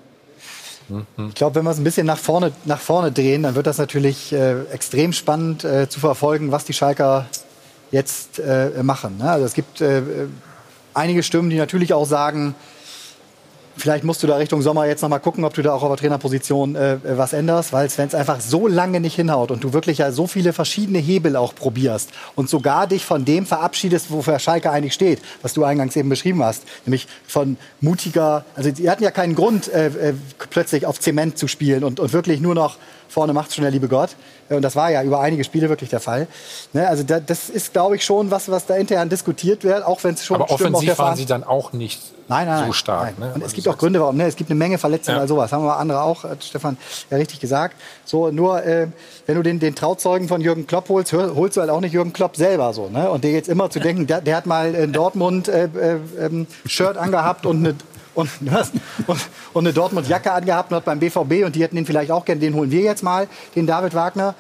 Ich 1.29 1.35
glaube, 1.35 1.57
wenn 1.57 1.65
wir 1.65 1.71
es 1.71 1.79
ein 1.79 1.85
bisschen 1.85 2.07
nach 2.07 2.19
vorne, 2.19 2.53
nach 2.65 2.81
vorne 2.81 3.11
drehen, 3.11 3.43
dann 3.43 3.55
wird 3.55 3.67
das 3.67 3.79
natürlich 3.79 4.33
äh, 4.33 4.63
extrem 4.73 5.13
spannend 5.13 5.65
äh, 5.65 5.89
zu 5.89 5.99
verfolgen, 5.99 6.53
was 6.53 6.65
die 6.65 6.73
Schalker 6.73 7.27
jetzt 7.91 8.39
äh, 8.39 8.83
machen. 8.83 9.19
Ne? 9.19 9.31
Also 9.31 9.47
es 9.47 9.55
gibt 9.55 9.81
äh, 9.81 10.03
einige 10.95 11.23
Stimmen, 11.23 11.51
die 11.51 11.57
natürlich 11.57 11.93
auch 11.93 12.07
sagen, 12.07 12.55
Vielleicht 13.79 14.05
musst 14.05 14.23
du 14.23 14.27
da 14.27 14.37
Richtung 14.37 14.63
Sommer 14.63 14.87
jetzt 14.87 15.03
noch 15.03 15.11
mal 15.11 15.19
gucken, 15.19 15.45
ob 15.45 15.53
du 15.53 15.63
da 15.63 15.75
auch 15.75 15.83
auf 15.83 15.91
der 15.91 15.99
Trainerposition 15.99 16.77
äh, 16.77 16.97
was 17.05 17.33
änderst, 17.33 17.73
weil 17.73 17.89
wenn 17.97 18.09
es 18.09 18.15
einfach 18.15 18.41
so 18.41 18.67
lange 18.69 19.01
nicht 19.01 19.17
hinhaut 19.17 19.51
und 19.51 19.63
du 19.63 19.73
wirklich 19.75 19.99
ja 19.99 20.13
so 20.13 20.27
viele 20.27 20.53
verschiedene 20.53 20.99
Hebel 20.99 21.37
auch 21.37 21.55
probierst 21.55 22.11
und 22.35 22.49
sogar 22.49 22.87
dich 22.87 23.05
von 23.05 23.25
dem 23.25 23.45
verabschiedest, 23.45 24.11
wofür 24.11 24.39
Schalke 24.39 24.71
eigentlich 24.71 24.95
steht, 24.95 25.21
was 25.43 25.53
du 25.53 25.65
eingangs 25.65 25.95
eben 25.95 26.09
beschrieben 26.09 26.43
hast, 26.43 26.63
nämlich 26.87 27.07
von 27.27 27.59
mutiger, 27.81 28.45
also 28.55 28.71
die 28.71 28.89
hatten 28.89 29.05
ja 29.05 29.11
keinen 29.11 29.35
Grund, 29.35 29.69
äh, 29.69 29.87
äh, 29.87 30.15
plötzlich 30.51 30.87
auf 30.87 30.99
Zement 30.99 31.37
zu 31.37 31.47
spielen 31.47 31.85
und, 31.85 32.01
und 32.01 32.13
wirklich 32.13 32.41
nur 32.41 32.55
noch 32.55 32.79
vorne 33.09 33.33
macht 33.33 33.55
schon 33.55 33.63
der 33.63 33.71
liebe 33.71 33.89
Gott. 33.89 34.11
Und 34.49 34.63
das 34.63 34.77
war 34.77 34.91
ja 34.93 35.03
über 35.03 35.21
einige 35.21 35.43
Spiele 35.43 35.69
wirklich 35.69 35.91
der 35.91 35.99
Fall. 36.01 36.29
Ne, 36.73 36.87
also 36.89 37.03
da, 37.03 37.19
das 37.19 37.49
ist, 37.51 37.73
glaube 37.73 37.97
ich, 37.97 38.05
schon 38.05 38.31
was, 38.31 38.49
was 38.49 38.65
da 38.67 38.77
intern 38.77 39.09
diskutiert 39.09 39.65
wird, 39.65 39.85
auch 39.85 40.03
wenn 40.05 40.15
es 40.15 40.25
schon 40.25 40.37
Aber 40.41 40.47
Stimmen 40.55 40.75
offensiv 40.77 40.99
waren 40.99 41.17
sie 41.17 41.27
dann 41.27 41.43
auch 41.43 41.73
nicht 41.73 42.01
Nein, 42.29 42.47
nein, 42.47 42.59
so 42.59 42.65
nein, 42.65 42.73
stark. 42.73 43.19
nein. 43.19 43.29
Ne? 43.29 43.35
Und 43.37 43.43
es 43.45 43.53
gibt 43.53 43.67
auch 43.69 43.79
Gründe, 43.79 44.01
warum. 44.01 44.17
Ne? 44.17 44.27
Es 44.27 44.35
gibt 44.37 44.51
eine 44.51 44.59
Menge 44.59 44.79
Verletzungen 44.79 45.17
Ja. 45.17 45.23
oder 45.23 45.29
sowas. 45.29 45.53
Haben 45.53 45.65
wir 45.65 45.77
andere 45.77 46.03
auch, 46.03 46.25
hat 46.25 46.43
Stefan 46.45 46.77
ja 47.11 47.17
richtig 47.19 47.39
gesagt. 47.41 47.77
So, 48.05 48.31
nur 48.33 48.65
äh, 48.65 48.89
wenn 49.27 49.37
du 49.37 49.43
den, 49.43 49.59
den 49.61 49.75
Trauzeugen 49.77 50.27
von 50.29 50.41
Jürgen 50.41 50.67
Klopp 50.67 50.89
holst, 50.89 51.13
hör- 51.13 51.35
holst 51.37 51.57
du 51.57 51.61
halt 51.61 51.71
auch 51.71 51.81
nicht 51.81 51.93
Jürgen 51.93 52.13
Klopp 52.13 52.37
selber 52.37 52.73
so. 52.73 52.89
Ne? 52.89 53.11
Und 53.11 53.23
der 53.25 53.31
jetzt 53.33 53.49
immer 53.49 53.71
zu 53.71 53.79
denken, 53.81 54.07
der, 54.09 54.21
der 54.21 54.37
hat 54.37 54.47
mal 54.47 54.75
in 54.75 54.93
Dortmund 54.93 55.47
äh, 55.49 55.65
äh, 55.67 55.99
ähm, 56.21 56.47
Shirt 56.67 56.97
angehabt 56.97 57.47
und 57.47 57.59
eine 57.65 57.75
und, 58.17 58.31
und, 59.07 59.21
und 59.53 59.65
eine 59.67 59.73
Dortmund-Jacke 59.73 60.33
angehabt 60.33 60.71
und 60.73 60.77
hat 60.79 60.85
beim 60.85 60.99
BVB 60.99 61.45
und 61.45 61.55
die 61.55 61.63
hätten 61.63 61.77
den 61.77 61.87
vielleicht 61.87 62.11
auch 62.11 62.25
gerne, 62.25 62.41
den 62.41 62.55
holen 62.55 62.71
wir 62.71 62.81
jetzt 62.81 63.03
mal, 63.03 63.29
den 63.55 63.67
David 63.67 63.95
Wagner. 63.95 64.35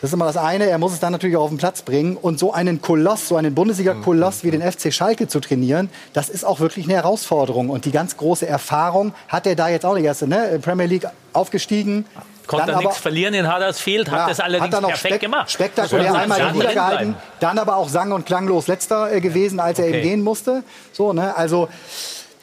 Das 0.00 0.10
ist 0.10 0.14
immer 0.14 0.26
das 0.26 0.36
eine. 0.36 0.66
Er 0.66 0.76
muss 0.76 0.92
es 0.92 1.00
dann 1.00 1.12
natürlich 1.12 1.34
auch 1.36 1.44
auf 1.44 1.48
den 1.48 1.56
Platz 1.56 1.80
bringen. 1.80 2.18
Und 2.18 2.38
so 2.38 2.52
einen 2.52 2.82
Koloss, 2.82 3.26
so 3.28 3.36
einen 3.36 3.54
Bundesliga-Koloss 3.54 4.44
wie 4.44 4.50
den 4.50 4.60
FC 4.60 4.92
Schalke 4.92 5.28
zu 5.28 5.40
trainieren, 5.40 5.88
das 6.12 6.28
ist 6.28 6.44
auch 6.44 6.60
wirklich 6.60 6.84
eine 6.84 6.94
Herausforderung. 6.94 7.70
Und 7.70 7.86
die 7.86 7.90
ganz 7.90 8.18
große 8.18 8.46
Erfahrung 8.46 9.14
hat 9.28 9.46
er 9.46 9.56
da 9.56 9.68
jetzt 9.70 9.86
auch 9.86 9.94
nicht 9.94 10.04
erst. 10.04 10.26
Ne? 10.26 10.58
Premier 10.60 10.84
League 10.86 11.06
aufgestiegen. 11.32 12.04
Konnte 12.46 12.72
dann 12.72 12.80
nichts 12.80 12.98
verlieren 12.98 13.32
in 13.32 13.50
Huddersfield, 13.50 14.10
hat 14.10 14.18
Ja, 14.18 14.28
das 14.28 14.40
allerdings 14.40 14.70
dann 14.74 14.84
auch 14.84 14.88
perfekt 14.90 15.14
spek- 15.14 15.18
gemacht. 15.20 15.50
Spektakulär 15.50 16.14
einmal 16.14 16.52
die 16.52 16.58
Liga 16.58 16.72
gehalten, 16.74 17.16
dann 17.40 17.58
aber 17.58 17.76
auch 17.76 17.88
sang- 17.88 18.12
und 18.12 18.26
klanglos 18.26 18.66
letzter 18.66 19.10
äh, 19.10 19.22
gewesen, 19.22 19.58
als 19.58 19.78
er 19.78 19.86
Okay. 19.86 19.94
eben 20.00 20.02
gehen 20.02 20.22
musste. 20.22 20.62
So, 20.92 21.14
ne? 21.14 21.34
Also 21.34 21.68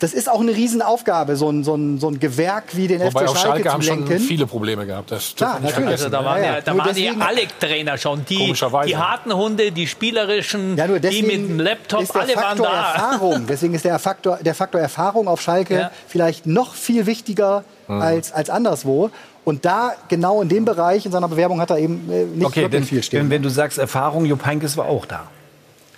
das 0.01 0.13
ist 0.13 0.29
auch 0.29 0.41
eine 0.41 0.51
Riesenaufgabe, 0.51 1.35
so 1.37 1.49
ein, 1.49 1.63
so 1.63 1.75
ein, 1.75 1.99
so 1.99 2.09
ein 2.09 2.19
Gewerk 2.19 2.75
wie 2.75 2.87
den 2.87 2.99
Wobei 3.01 3.09
FC 3.09 3.29
auch 3.29 3.35
Schalke, 3.37 3.39
Schalke 3.63 3.71
haben 3.71 3.81
zu 3.81 3.87
schon 3.87 4.07
lenken. 4.07 4.19
viele 4.19 4.45
Probleme 4.47 4.85
gehabt. 4.85 5.11
Das 5.11 5.33
Klar, 5.35 5.59
natürlich. 5.61 5.89
Also 5.91 6.09
da 6.09 6.25
waren, 6.25 6.39
Ja, 6.41 6.43
ja, 6.49 6.55
ja. 6.55 6.61
da 6.61 6.77
waren 6.77 6.93
die 6.93 7.01
deswegen- 7.03 7.21
alle 7.21 7.41
Trainer 7.59 7.97
schon. 7.97 8.25
Die, 8.25 8.53
die 8.87 8.97
harten 8.97 9.33
Hunde, 9.33 9.71
die 9.71 9.87
spielerischen, 9.87 10.75
Ja, 10.75 10.87
nur 10.87 10.99
die 10.99 11.21
mit 11.21 11.31
dem 11.31 11.59
Laptop, 11.59 12.01
ist 12.01 12.13
der 12.13 12.21
alle 12.21 12.35
waren 12.35 12.57
Faktor 12.57 12.67
da. 12.67 12.93
Erfahrung. 12.93 13.45
Deswegen 13.47 13.73
ist 13.73 13.85
der 13.85 13.97
Faktor, 13.99 14.37
der 14.41 14.55
Faktor 14.55 14.81
Erfahrung 14.81 15.27
auf 15.27 15.39
Schalke 15.41 15.75
Ja. 15.75 15.91
vielleicht 16.07 16.45
noch 16.47 16.73
viel 16.73 17.05
wichtiger 17.05 17.63
Mhm. 17.87 18.01
als, 18.01 18.31
als 18.31 18.49
anderswo. 18.49 19.11
Und 19.43 19.65
da, 19.65 19.93
genau 20.07 20.41
in 20.41 20.49
dem 20.49 20.65
Bereich, 20.65 21.05
in 21.05 21.11
seiner 21.11 21.27
Bewerbung 21.27 21.59
hat 21.61 21.69
er 21.71 21.77
eben 21.77 22.09
äh, 22.11 22.25
nicht 22.25 22.45
Okay, 22.45 22.61
wirklich 22.61 22.71
denn, 22.71 22.83
viel 22.85 23.03
stehen. 23.03 23.19
wenn, 23.21 23.29
wenn 23.29 23.41
du 23.43 23.49
sagst 23.49 23.77
Erfahrung, 23.77 24.25
Jupp 24.25 24.45
Heynckes 24.45 24.77
war 24.77 24.85
auch 24.85 25.05
da. 25.05 25.27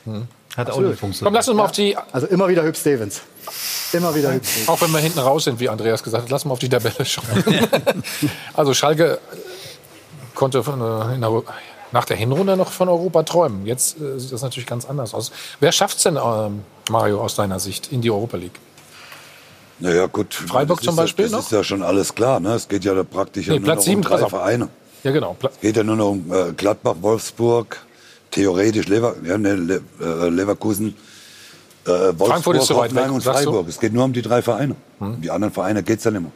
Hat 0.06 0.68
auch 0.68 0.68
Absolut. 0.68 0.90
nicht 0.92 1.00
funktioniert. 1.00 1.26
Komm, 1.28 1.34
lass 1.34 1.48
uns 1.48 1.58
mal 1.58 1.66
auf 1.66 1.72
die, 1.72 1.96
Also 2.12 2.28
immer 2.28 2.48
wieder 2.48 2.64
Hüb 2.64 2.76
Stevens. 2.78 3.22
Immer 3.94 4.16
wieder 4.16 4.30
Stevens. 4.34 4.68
auch 4.68 4.82
wenn 4.82 4.92
wir 4.92 5.00
hinten 5.00 5.20
raus 5.20 5.44
sind, 5.46 5.60
wie 5.60 5.70
Andreas 5.70 6.04
gesagt 6.04 6.24
hat, 6.24 6.30
lass 6.32 6.46
mal 6.46 6.54
auf 6.54 6.60
die 6.60 6.70
Tabelle 6.70 7.06
schauen. 7.06 7.26
also 8.54 8.74
Schalke 8.74 9.20
konnte 10.36 10.64
von, 10.64 10.82
äh, 10.82 11.16
in 11.16 11.22
der, 11.22 11.44
nach 11.92 12.06
der 12.06 12.18
Hinrunde 12.18 12.58
noch 12.58 12.72
von 12.72 12.90
Europa 12.90 13.24
träumen. 13.24 13.66
Jetzt 13.66 13.98
äh, 14.02 14.20
sieht 14.20 14.32
das 14.32 14.42
natürlich 14.42 14.66
ganz 14.68 14.86
anders 14.86 15.14
aus. 15.14 15.32
Wer 15.60 15.72
schafft 15.72 15.98
es 15.98 16.04
denn, 16.04 16.18
ähm, 16.18 16.64
Mario, 16.90 17.22
aus 17.22 17.36
deiner 17.36 17.60
Sicht, 17.60 17.92
in 17.92 18.02
die 18.02 18.10
Europa 18.12 18.38
League? 18.38 18.60
Naja, 19.80 20.06
gut. 20.08 20.34
Freiburg 20.34 20.80
das 20.80 20.86
zum 20.86 20.94
ist 20.94 20.98
ja- 20.98 21.04
Beispiel 21.04 21.26
Das 21.26 21.32
noch? 21.32 21.40
ist 21.40 21.52
ja 21.52 21.64
schon 21.64 21.84
alles 21.84 22.14
klar. 22.16 22.40
Ne? 22.40 22.54
Es 22.54 22.68
geht 22.68 22.84
ja 22.86 22.94
da 22.94 23.04
praktisch 23.04 23.48
Nee, 23.48 23.54
ja 23.56 23.60
nur 23.60 23.66
Platz 23.66 23.78
noch 23.78 23.84
sieben, 23.86 24.02
um 24.04 24.10
pass 24.10 24.20
drei 24.20 24.26
auf. 24.26 24.32
Vereine. 24.32 24.70
Ja, 25.04 25.12
genau. 25.12 25.36
Pla- 25.40 25.50
Es 25.54 25.60
geht 25.60 25.76
ja 25.78 25.84
nur 25.84 25.96
noch 25.96 26.10
um 26.12 26.32
äh, 26.32 26.54
Gladbach, 26.54 26.96
Wolfsburg, 27.02 27.80
theoretisch 28.32 28.88
Lever, 28.88 29.16
ja, 29.24 29.38
ne, 29.38 29.56
Le, 29.56 29.82
äh, 30.02 30.30
Leverkusen, 30.30 30.96
äh, 31.86 31.90
Wolfsburg, 31.90 32.28
Frankfurt 32.30 32.56
ist 32.58 32.66
zu 32.68 32.76
weit 32.76 32.92
Hoffenheim 32.92 33.06
weg, 33.10 33.16
und? 33.16 33.26
Hm. 33.26 33.34
Freiburg. 33.34 33.68
Es 33.70 33.80
geht 33.80 33.94
nur 33.94 34.06
um 34.06 34.14
die 34.14 34.22
drei 34.22 34.42
Vereine. 34.42 34.76
Die 35.22 35.30
anderen 35.32 35.54
Vereine 35.54 35.84
geht's 35.84 36.04
dann 36.04 36.16
immer. 36.16 36.32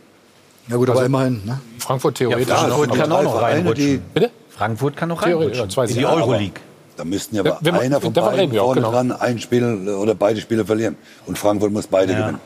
Ja 0.67 0.75
gut, 0.75 0.89
aber 0.89 1.05
immerhin. 1.05 1.41
Ne? 1.45 1.59
Frankfurt 1.79 2.15
theoretisch 2.15 2.47
Ja. 2.49 2.55
Frankfurt 2.57 2.93
kann 2.95 3.11
auch 3.11 3.23
noch 3.23 3.37
Vereine, 3.39 3.73
die- 3.73 4.01
Bitte? 4.13 4.31
Frankfurt 4.49 4.97
kann 4.97 5.09
noch 5.09 5.21
Theoretisch, 5.21 5.59
reinrutschen. 5.59 5.69
ja, 5.69 5.73
zwei 5.73 5.85
in 5.85 5.97
die 5.99 6.05
Euroleague. 6.05 6.61
Da 6.97 7.05
müssten 7.05 7.35
ja 7.35 7.43
Ja, 7.43 7.51
aber 7.53 7.59
wenn 7.65 7.73
man- 7.75 7.83
einer 7.83 8.01
von 8.01 8.11
beiden 8.11 8.51
vorne 8.57 8.81
genau. 8.81 8.91
dran 8.91 9.11
ein 9.11 9.39
Spiel 9.39 9.87
oder 9.89 10.15
beide 10.15 10.41
Spiele 10.41 10.65
verlieren. 10.65 10.97
Und 11.27 11.37
Frankfurt 11.37 11.71
muss 11.71 11.87
beide 11.87 12.13
Ja. 12.13 12.19
gewinnen. 12.19 12.39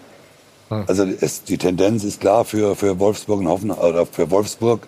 Also 0.88 1.06
es, 1.20 1.44
die 1.44 1.58
Tendenz 1.58 2.04
ist 2.04 2.22
klar 2.22 2.46
für, 2.46 2.76
für 2.76 3.00
Wolfsburg 3.00 3.40
und 3.40 3.48
Hoffenheim, 3.48 3.80
oder 3.80 4.06
für 4.06 4.30
Wolfsburg 4.30 4.88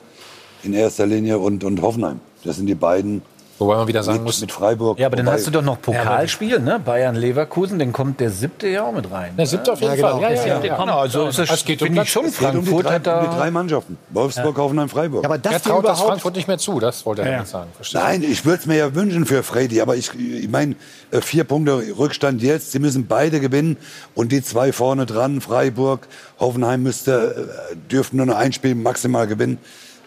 in 0.64 0.74
erster 0.74 1.06
Linie 1.06 1.40
und, 1.40 1.64
und 1.64 1.82
Hoffenheim. 1.82 2.20
Das 2.46 2.56
sind 2.58 2.68
die 2.68 2.76
beiden 2.76 3.22
Wobei 3.60 3.76
man 3.76 3.88
wieder 3.88 4.02
sagen 4.04 4.18
mit, 4.18 4.26
muss, 4.26 4.42
mit 4.42 4.52
Freiburg. 4.52 4.98
Ja, 5.00 5.08
aber 5.08 5.16
dann 5.16 5.30
hast 5.30 5.46
du 5.46 5.52
doch 5.52 5.62
noch 5.62 5.80
Pokalspiel, 5.82 6.60
ne? 6.60 6.80
Bayern 6.84 7.16
Leverkusen, 7.16 7.78
dann 7.78 7.94
kommt 7.94 8.20
der 8.20 8.32
siebte 8.32 8.68
ja 8.68 8.84
auch 8.84 8.92
mit 8.92 9.10
rein. 9.12 9.36
der 9.38 9.46
siebte 9.46 9.72
auf 9.74 9.80
jeden 9.80 9.92
Ja, 9.92 9.96
genau. 9.96 10.20
Fall. 10.20 10.22
Ja, 10.22 10.30
ja, 10.32 10.46
ja, 10.46 10.64
ja. 10.64 10.78
Genau, 10.78 10.98
also 11.00 11.28
ist 11.28 11.38
das, 11.40 11.52
Es 11.52 11.64
geht 11.64 11.82
um 11.84 11.88
schon. 12.06 12.26
es 12.26 12.40
geht 12.40 12.56
um 12.56 12.62
die, 12.64 12.72
Frankfurt 12.72 12.86
drei, 12.86 12.94
hat 12.96 13.08
da 13.08 13.20
um 13.22 13.30
die 13.30 13.36
drei 13.38 13.52
Mannschaften. 13.52 13.98
Wolfsburg, 14.10 14.58
Hoffenheim, 14.58 14.90
Freiburg. 14.90 15.24
Ja, 15.24 15.30
aber 15.30 15.36
Er 15.36 15.40
dass 15.40 15.66
wir 15.66 15.72
traut 15.72 15.86
das 15.86 16.02
Frankfurt 16.02 16.36
nicht 16.36 16.48
mehr 16.48 16.58
zu, 16.58 16.80
das 16.80 17.06
wollte 17.06 17.22
er 17.22 17.32
damit 17.32 17.48
sagen. 17.48 17.70
Verstehst 17.76 18.04
du? 18.04 18.08
Nein, 18.08 18.24
ich 18.24 18.44
würde 18.44 18.60
es 18.60 18.66
mir 18.66 18.78
ja 18.78 18.96
wünschen 18.96 19.26
für 19.26 19.44
Freddy, 19.44 19.82
aber 19.82 19.96
ich, 19.96 20.12
ich 20.18 20.50
meine, 20.50 20.76
äh, 21.12 21.22
vier 21.22 21.44
Punkte 21.44 21.84
Rückstand 21.98 22.42
jetzt, 22.42 22.72
sie 22.72 22.80
müssen 22.80 23.06
beide 23.08 23.40
gewinnen 23.40 23.78
und 24.16 24.32
die 24.32 24.42
zwei 24.42 24.74
vorne 24.74 25.06
dran, 25.06 25.42
Freiburg, 25.42 26.08
Hoffenheim 26.40 26.82
müsste, 26.82 27.48
äh, 27.72 27.76
dürften 27.92 28.18
nur 28.18 28.26
noch 28.26 28.36
ein 28.36 28.52
Spiel 28.52 28.74
maximal 28.76 29.28
gewinnen. 29.28 29.60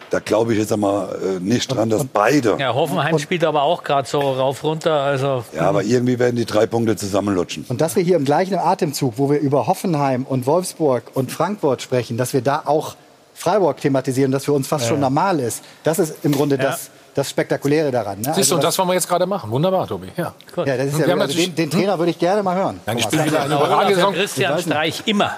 Da 0.09 0.19
glaube 0.19 0.53
ich 0.53 0.59
jetzt 0.59 0.71
einmal 0.71 1.09
äh, 1.21 1.39
nicht 1.41 1.67
dran, 1.67 1.89
dass 1.89 2.05
beide. 2.05 2.55
Ja, 2.59 2.73
Hoffenheim 2.73 3.19
spielt 3.19 3.43
aber 3.43 3.63
auch 3.63 3.83
gerade 3.83 4.07
so 4.07 4.19
rauf 4.19 4.63
runter. 4.63 4.93
Also 5.01 5.43
Ja, 5.53 5.63
aber 5.63 5.83
irgendwie 5.83 6.17
werden 6.17 6.37
die 6.37 6.45
drei 6.45 6.65
Punkte 6.65 6.95
zusammenlutschen. 6.95 7.65
Und 7.67 7.81
dass 7.81 7.95
wir 7.97 8.03
hier 8.03 8.15
im 8.15 8.23
gleichen 8.25 8.55
Atemzug, 8.57 9.15
wo 9.17 9.29
wir 9.29 9.39
über 9.39 9.67
Hoffenheim 9.67 10.23
und 10.23 10.45
Wolfsburg 10.45 11.11
und 11.13 11.31
Frankfurt 11.31 11.81
sprechen, 11.81 12.15
dass 12.17 12.31
wir 12.33 12.41
da 12.41 12.61
auch 12.65 12.95
Freiburg 13.33 13.77
thematisieren, 13.81 14.31
das 14.31 14.45
für 14.45 14.53
uns 14.53 14.67
fast 14.67 14.87
schon 14.87 14.99
normal 14.99 15.39
ist, 15.39 15.63
das 15.83 15.99
ist 15.99 16.23
im 16.23 16.31
Grunde 16.31 16.57
das, 16.57 16.89
das 17.13 17.29
Spektakuläre 17.29 17.91
daran. 17.91 18.19
Ne? 18.21 18.31
Siehst 18.33 18.49
du, 18.49 18.55
und 18.55 18.59
Also 18.59 18.67
das 18.69 18.77
wollen 18.79 18.87
wir 18.89 18.93
jetzt 18.95 19.07
gerade 19.09 19.25
machen. 19.27 19.51
Wunderbar, 19.51 19.85
Tobi. 19.87 20.07
Ja. 20.15 20.33
ja, 20.65 20.77
das 20.77 20.87
ist 20.87 20.99
ja, 20.99 21.15
also 21.15 21.37
den, 21.37 21.53
den 21.53 21.69
Trainer 21.69 21.99
würde 21.99 22.11
ich 22.11 22.17
gerne 22.19 22.41
mal 22.43 22.55
hören. 22.55 22.79
Nein, 22.85 22.97
ich 22.97 23.11
wieder 23.11 23.41
eine 23.41 23.55
überragende 23.55 23.95
Saison. 23.95 24.13
Christian. 24.13 24.59
Streich 24.59 25.03
immer. 25.05 25.31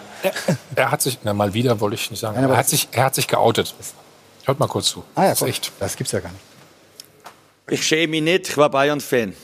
Er 0.75 0.91
hat 0.91 1.01
sich, 1.01 1.17
na, 1.23 1.33
mal 1.33 1.53
wieder 1.53 1.79
wollte 1.81 1.95
ich 1.95 2.09
nicht 2.11 2.19
sagen, 2.19 2.35
Nein, 2.35 2.45
aber 2.45 2.53
er 2.53 2.57
hat, 2.59 2.65
das- 2.65 2.71
sich, 2.71 2.87
er 2.91 3.05
hat 3.05 3.15
sich 3.15 3.27
geoutet. 3.27 3.73
Hört 4.49 4.59
mal 4.59 4.65
kurz 4.65 4.87
zu. 4.87 5.03
Ah 5.13 5.25
ja, 5.25 5.29
das 5.29 5.43
ist 5.43 5.47
echt. 5.47 5.71
das 5.79 5.95
gibt's 5.95 6.11
ja 6.11 6.21
gar 6.21 6.31
nicht. 6.31 6.41
Ich 7.69 7.85
schäme 7.85 8.07
mich 8.07 8.23
nicht, 8.23 8.49
ich 8.49 8.57
war 8.57 8.67
Bayern-Fan. 8.67 9.35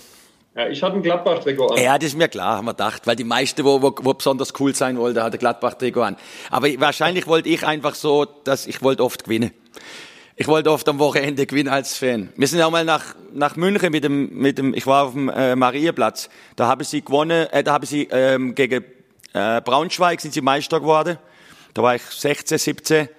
Ja, 0.56 0.68
ich 0.68 0.82
hatte 0.82 0.96
ein 0.96 1.04
Gladbach-Trikot 1.04 1.68
an. 1.68 1.78
Ja, 1.78 2.00
das 2.00 2.08
ist 2.08 2.18
mir 2.18 2.28
klar, 2.28 2.58
haben 2.58 2.66
wir 2.66 2.74
gedacht, 2.74 3.06
weil 3.06 3.16
die 3.16 3.24
meisten, 3.24 3.64
wo, 3.64 3.80
wo, 3.84 3.94
wo 4.02 4.16
besonders 4.16 4.52
cool 4.60 4.74
sein 4.74 4.98
wollten, 4.98 5.22
hatte 5.22 5.38
Gladbach-Trikot 5.38 6.02
an. 6.02 6.18
Aber 6.50 6.68
wahrscheinlich 6.80 7.28
wollte 7.28 7.50
ich 7.50 7.64
einfach 7.68 7.94
so, 7.94 8.26
dass 8.26 8.66
ich 8.66 8.82
wollte 8.82 9.04
oft 9.04 9.26
gewinnen. 9.26 9.52
Ich 10.38 10.48
wollte 10.48 10.72
oft 10.72 10.90
am 10.90 10.98
Wochenende 10.98 11.46
gewinnen 11.46 11.70
als 11.70 11.96
Fan. 11.96 12.30
Wir 12.36 12.48
sind 12.48 12.64
auch 12.64 12.72
mal 12.72 12.84
nach, 12.84 13.14
nach 13.32 13.56
München 13.58 13.92
mit 13.92 14.04
dem, 14.04 14.36
mit 14.36 14.58
dem, 14.58 14.74
ich 14.74 14.88
war 14.88 15.06
auf 15.06 15.14
dem 15.14 15.30
äh, 15.30 15.56
Marienplatz. 15.56 16.30
Da 16.56 16.66
habe 16.66 16.82
ich 16.82 16.90
sie 16.90 17.06
gewonnen, 17.06 17.46
äh, 17.52 17.64
da 17.64 17.74
habe 17.74 17.86
ich 17.86 17.92
sie 17.92 18.08
ähm, 18.10 18.56
gegen 18.56 18.84
äh, 19.34 19.62
Braunschweig 19.62 20.20
sind 20.20 20.34
sie 20.34 20.42
Meister 20.42 20.80
geworden. 20.80 21.20
Da 21.76 21.84
war 21.84 21.94
ich 21.94 22.02
16, 22.02 22.58
17. 22.58 23.10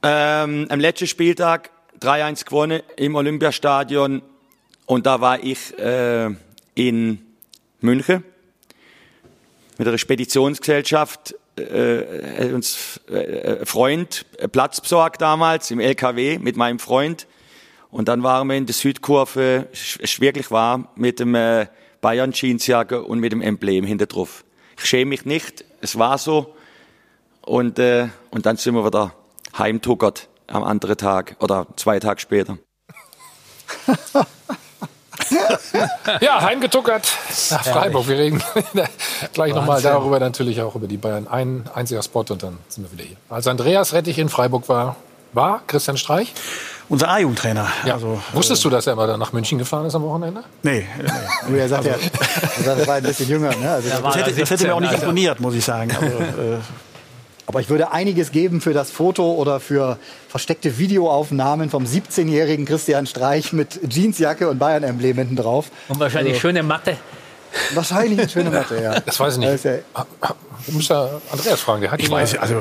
Ähm, 0.00 0.66
am 0.68 0.78
letzten 0.78 1.08
Spieltag 1.08 1.70
3-1 2.00 2.44
gewonnen 2.44 2.82
im 2.96 3.16
Olympiastadion 3.16 4.22
und 4.86 5.06
da 5.06 5.20
war 5.20 5.42
ich 5.42 5.76
äh, 5.76 6.30
in 6.76 7.18
München 7.80 8.22
mit 9.76 9.88
einer 9.88 9.98
Speditionsgesellschaft 9.98 11.34
äh, 11.56 12.52
uns 12.52 13.00
äh, 13.08 13.66
Freund 13.66 14.24
Platz 14.52 14.80
besorgt 14.80 15.20
damals 15.20 15.70
im 15.72 15.80
LKW 15.80 16.38
mit 16.38 16.56
meinem 16.56 16.78
Freund. 16.78 17.26
Und 17.90 18.06
dann 18.06 18.22
waren 18.22 18.46
wir 18.46 18.56
in 18.56 18.66
der 18.66 18.74
Südkurve, 18.74 19.66
es 19.72 19.96
ist 19.96 20.20
wirklich 20.20 20.52
warm, 20.52 20.86
mit 20.94 21.18
dem 21.18 21.34
äh, 21.34 21.66
Bayern 22.00 22.30
Jeansjacke 22.32 23.02
und 23.02 23.18
mit 23.18 23.32
dem 23.32 23.42
Emblem 23.42 23.84
hinter 23.84 24.06
drauf. 24.06 24.44
Ich 24.78 24.84
schäme 24.84 25.08
mich 25.08 25.24
nicht, 25.24 25.64
es 25.80 25.98
war 25.98 26.18
so. 26.18 26.54
Und 27.42 27.80
äh, 27.80 28.08
und 28.30 28.46
dann 28.46 28.56
sind 28.56 28.74
wir 28.74 28.84
wieder 28.84 29.14
heimtuckert 29.56 30.28
am 30.46 30.64
anderen 30.64 30.96
Tag 30.96 31.36
oder 31.40 31.66
zwei 31.76 32.00
Tage 32.00 32.20
später. 32.20 32.58
Ja, 36.20 36.40
heimgetuckert 36.40 37.06
nach 37.50 37.64
Freiburg. 37.64 38.08
Wir 38.08 38.16
reden 38.16 38.42
gleich 39.32 39.52
nochmal 39.52 39.82
darüber, 39.82 40.18
natürlich 40.20 40.62
auch 40.62 40.74
über 40.74 40.86
die 40.86 40.96
Bayern. 40.96 41.26
Ein 41.28 41.64
einziger 41.74 42.02
Spot 42.02 42.24
und 42.30 42.42
dann 42.42 42.58
sind 42.68 42.84
wir 42.84 42.92
wieder 42.96 43.08
hier. 43.08 43.16
Als 43.28 43.46
Andreas 43.46 43.92
Rettich 43.92 44.18
in 44.18 44.28
Freiburg 44.28 44.68
war, 44.68 44.96
war 45.32 45.60
Christian 45.66 45.96
Streich. 45.98 46.32
unser 46.88 47.10
A-Jugendtrainer. 47.10 47.66
Ja. 47.84 47.94
Also, 47.94 48.20
Wusstest 48.32 48.64
du, 48.64 48.70
dass 48.70 48.86
er 48.86 48.96
mal 48.96 49.18
nach 49.18 49.32
München 49.32 49.58
gefahren 49.58 49.86
ist 49.86 49.94
am 49.94 50.02
Wochenende? 50.02 50.44
Nee. 50.62 50.86
nee. 51.48 51.58
er 51.58 51.68
sagt 51.68 51.84
ja, 51.84 51.94
er 52.56 52.62
sagt, 52.62 52.86
war 52.86 52.94
ein 52.94 53.02
bisschen 53.02 53.28
jünger. 53.28 53.54
Ne? 53.56 53.70
Also, 53.70 53.90
das, 53.90 54.16
hätte, 54.16 54.34
das 54.34 54.50
hätte 54.50 54.66
mir 54.66 54.74
auch 54.74 54.80
nicht 54.80 54.94
imponiert, 54.94 55.40
muss 55.40 55.54
ich 55.54 55.64
sagen. 55.64 55.90
Also, 55.94 56.06
äh, 56.06 56.58
aber 57.48 57.60
ich 57.60 57.70
würde 57.70 57.92
einiges 57.92 58.30
geben 58.30 58.60
für 58.60 58.74
das 58.74 58.90
Foto 58.90 59.32
oder 59.32 59.58
für 59.58 59.98
versteckte 60.28 60.76
Videoaufnahmen 60.76 61.70
vom 61.70 61.84
17-jährigen 61.84 62.66
Christian 62.66 63.06
Streich 63.06 63.54
mit 63.54 63.80
Jeansjacke 63.90 64.50
und 64.50 64.58
Bayern-Emblem 64.58 65.16
hinten 65.16 65.36
drauf. 65.36 65.70
Und 65.88 65.98
wahrscheinlich 65.98 66.34
also, 66.34 66.42
schöne 66.42 66.62
Matte. 66.62 66.98
Wahrscheinlich 67.72 68.18
eine 68.18 68.28
schöne 68.28 68.50
Matte, 68.50 68.82
ja. 68.82 69.00
Das 69.00 69.18
weiß 69.18 69.38
ich 69.38 69.40
nicht. 69.40 69.64
Du 70.68 70.74
musst 70.74 70.90
ja 70.90 71.08
Andreas 71.32 71.60
fragen, 71.60 71.80
der 71.80 71.90
hat 71.90 72.00
ich 72.00 72.10
weiß, 72.10 72.36
also 72.36 72.56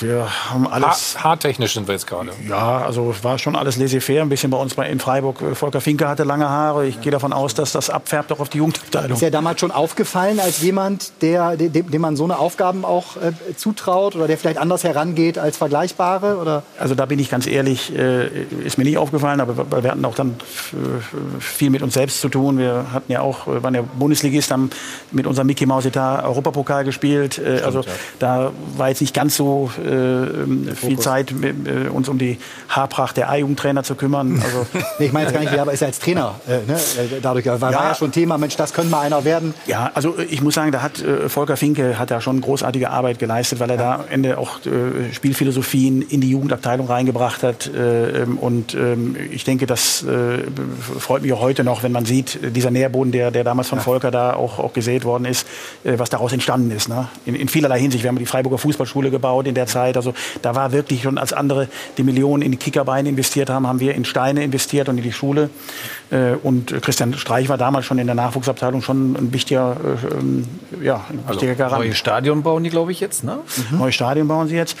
wir 0.00 0.28
haben 0.50 0.68
alles. 0.68 1.22
Haartechnisch 1.24 1.74
sind 1.74 1.88
wir 1.88 1.94
jetzt 1.94 2.06
gerade. 2.06 2.30
Ja, 2.48 2.82
also 2.82 3.14
war 3.22 3.36
schon 3.38 3.56
alles 3.56 3.76
laissez-faire. 3.76 4.22
Ein 4.22 4.28
bisschen 4.28 4.50
bei 4.50 4.58
uns 4.58 4.74
in 4.74 5.00
Freiburg. 5.00 5.42
Volker 5.54 5.80
Finke 5.80 6.06
hatte 6.06 6.22
lange 6.22 6.48
Haare. 6.48 6.86
Ich 6.86 7.00
gehe 7.00 7.10
davon 7.10 7.32
aus, 7.32 7.54
dass 7.54 7.72
das 7.72 7.90
abfärbt 7.90 8.30
auch 8.30 8.38
auf 8.38 8.48
die 8.48 8.58
Jugendabteilung. 8.58 9.16
Ist 9.16 9.22
ja 9.22 9.30
damals 9.30 9.60
schon 9.60 9.72
aufgefallen 9.72 10.38
als 10.38 10.62
jemand, 10.62 11.20
der, 11.20 11.56
dem, 11.56 11.90
dem 11.90 12.00
man 12.00 12.16
so 12.16 12.22
eine 12.22 12.38
Aufgaben 12.38 12.84
auch 12.84 13.16
äh, 13.16 13.32
zutraut 13.56 14.14
oder 14.14 14.28
der 14.28 14.38
vielleicht 14.38 14.58
anders 14.58 14.84
herangeht 14.84 15.36
als 15.36 15.56
Vergleichbare? 15.56 16.36
Oder? 16.36 16.62
Also 16.78 16.94
da 16.94 17.06
bin 17.06 17.18
ich 17.18 17.28
ganz 17.28 17.48
ehrlich, 17.48 17.92
äh, 17.92 18.28
ist 18.64 18.78
mir 18.78 18.84
nicht 18.84 18.98
aufgefallen, 18.98 19.40
aber 19.40 19.82
wir 19.82 19.90
hatten 19.90 20.04
auch 20.04 20.14
dann 20.14 20.36
äh, 20.72 21.40
viel 21.40 21.70
mit 21.70 21.82
uns 21.82 21.94
selbst 21.94 22.20
zu 22.20 22.28
tun. 22.28 22.58
Wir 22.58 22.86
hatten 22.92 23.10
ja 23.10 23.20
auch, 23.20 23.48
waren 23.48 23.74
ja 23.74 23.82
Bundesligist, 23.82 24.52
haben 24.52 24.70
mit 25.10 25.26
unserem 25.26 25.48
Mickey 25.48 25.66
Mouse 25.66 25.86
Etat 25.86 26.22
Europapokal 26.22 26.84
gespielt. 26.84 27.15
Äh, 27.24 27.62
also 27.64 27.80
ja. 27.80 27.86
da 28.18 28.52
war 28.76 28.88
jetzt 28.88 29.00
nicht 29.00 29.14
ganz 29.14 29.36
so 29.36 29.70
äh, 29.78 30.74
viel 30.74 30.98
Zeit, 30.98 31.32
äh, 31.32 31.88
uns 31.88 32.08
um 32.08 32.18
die 32.18 32.38
Haarpracht 32.68 33.16
der 33.16 33.30
A-Jugendtrainer 33.30 33.82
zu 33.82 33.94
kümmern. 33.94 34.42
Also, 34.42 34.66
nee, 34.98 35.06
ich 35.06 35.12
meine 35.12 35.26
jetzt 35.26 35.34
gar 35.34 35.40
nicht, 35.40 35.58
aber 35.58 35.72
ist 35.72 35.80
ja 35.80 35.86
als 35.86 35.98
Trainer 35.98 36.34
äh, 36.46 36.70
ne? 36.70 36.78
dadurch 37.22 37.46
war, 37.46 37.72
ja. 37.72 37.88
ja 37.88 37.94
schon 37.94 38.12
Thema, 38.12 38.38
Mensch, 38.38 38.56
das 38.56 38.72
könnte 38.72 38.90
mal 38.90 39.00
einer 39.00 39.24
werden. 39.24 39.54
Ja, 39.66 39.90
also 39.94 40.16
ich 40.18 40.42
muss 40.42 40.54
sagen, 40.54 40.72
da 40.72 40.82
hat 40.82 41.02
äh, 41.02 41.28
Volker 41.28 41.56
Finke 41.56 41.98
hat 41.98 42.10
da 42.10 42.20
schon 42.20 42.40
großartige 42.40 42.90
Arbeit 42.90 43.18
geleistet, 43.18 43.60
weil 43.60 43.70
er 43.70 43.76
ja. 43.76 43.82
da 43.82 43.94
am 43.96 44.08
Ende 44.10 44.38
auch 44.38 44.58
äh, 44.66 45.12
Spielphilosophien 45.12 46.02
in 46.02 46.20
die 46.20 46.30
Jugendabteilung 46.30 46.86
reingebracht 46.86 47.42
hat. 47.42 47.66
Äh, 47.66 48.22
ähm, 48.22 48.38
und 48.38 48.74
ähm, 48.74 49.16
ich 49.30 49.44
denke, 49.44 49.66
das 49.66 50.02
äh, 50.02 50.38
freut 50.98 51.22
mich 51.22 51.32
auch 51.32 51.40
heute 51.40 51.64
noch, 51.64 51.82
wenn 51.82 51.92
man 51.92 52.04
sieht, 52.04 52.38
dieser 52.56 52.70
Nährboden, 52.70 53.12
der, 53.12 53.30
der 53.30 53.44
damals 53.44 53.68
von 53.68 53.80
Volker 53.80 54.10
da 54.10 54.34
auch, 54.34 54.58
auch 54.58 54.72
gesät 54.72 55.04
worden 55.04 55.24
ist, 55.24 55.46
äh, 55.84 55.98
was 55.98 56.10
daraus 56.10 56.32
entstanden 56.32 56.70
ist. 56.70 56.88
Ne? 56.88 57.05
In, 57.24 57.34
in 57.34 57.48
vielerlei 57.48 57.80
Hinsicht. 57.80 58.04
Wir 58.04 58.08
haben 58.08 58.18
die 58.18 58.26
Freiburger 58.26 58.58
Fußballschule 58.58 59.10
gebaut 59.10 59.46
in 59.46 59.54
der 59.54 59.66
Zeit. 59.66 59.96
Also 59.96 60.14
da 60.42 60.54
war 60.54 60.72
wirklich 60.72 61.02
schon, 61.02 61.18
als 61.18 61.32
andere 61.32 61.68
die 61.96 62.02
Millionen 62.02 62.42
in 62.42 62.50
die 62.50 62.56
Kickerbeine 62.56 63.08
investiert 63.08 63.50
haben, 63.50 63.66
haben 63.66 63.80
wir 63.80 63.94
in 63.94 64.04
Steine 64.04 64.42
investiert 64.42 64.88
und 64.88 64.98
in 64.98 65.02
die 65.02 65.12
Schule. 65.12 65.50
Äh, 66.10 66.34
und 66.42 66.82
Christian 66.82 67.14
Streich 67.14 67.48
war 67.48 67.58
damals 67.58 67.86
schon 67.86 67.98
in 67.98 68.06
der 68.06 68.14
Nachwuchsabteilung 68.14 68.82
schon 68.82 69.14
ein 69.14 69.32
wichtiger, 69.32 69.76
äh, 69.82 70.14
ähm, 70.14 70.44
ja, 70.80 71.04
ein 71.08 71.20
also, 71.26 71.40
wichtiger 71.40 71.54
Garant. 71.54 71.82
Neue 71.82 71.94
Stadion 71.94 72.42
bauen 72.42 72.62
die, 72.62 72.70
glaube 72.70 72.92
ich, 72.92 73.00
jetzt, 73.00 73.24
ne? 73.24 73.38
Mhm. 73.70 73.78
Neue 73.78 73.92
Stadion 73.92 74.28
bauen 74.28 74.48
sie 74.48 74.56
jetzt. 74.56 74.76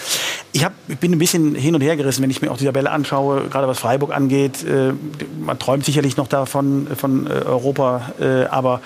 Ich, 0.52 0.64
hab, 0.64 0.72
ich 0.88 0.98
bin 0.98 1.12
ein 1.12 1.18
bisschen 1.18 1.54
hin 1.54 1.74
und 1.74 1.80
her 1.80 1.96
gerissen, 1.96 2.22
wenn 2.22 2.30
ich 2.30 2.42
mir 2.42 2.50
auch 2.50 2.58
die 2.58 2.64
Tabelle 2.64 2.90
anschaue, 2.90 3.48
gerade 3.48 3.66
was 3.66 3.78
Freiburg 3.78 4.14
angeht. 4.14 4.64
Äh, 4.64 4.92
man 5.40 5.58
träumt 5.58 5.84
sicherlich 5.84 6.16
noch 6.16 6.28
davon 6.28 6.86
von 6.96 7.26
Europa, 7.26 8.12
aber 8.50 8.80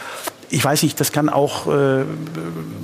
ich 0.51 0.64
weiß 0.64 0.82
nicht, 0.82 0.98
das 0.98 1.12
kann 1.12 1.28
auch 1.28 1.68
äh, 1.68 2.05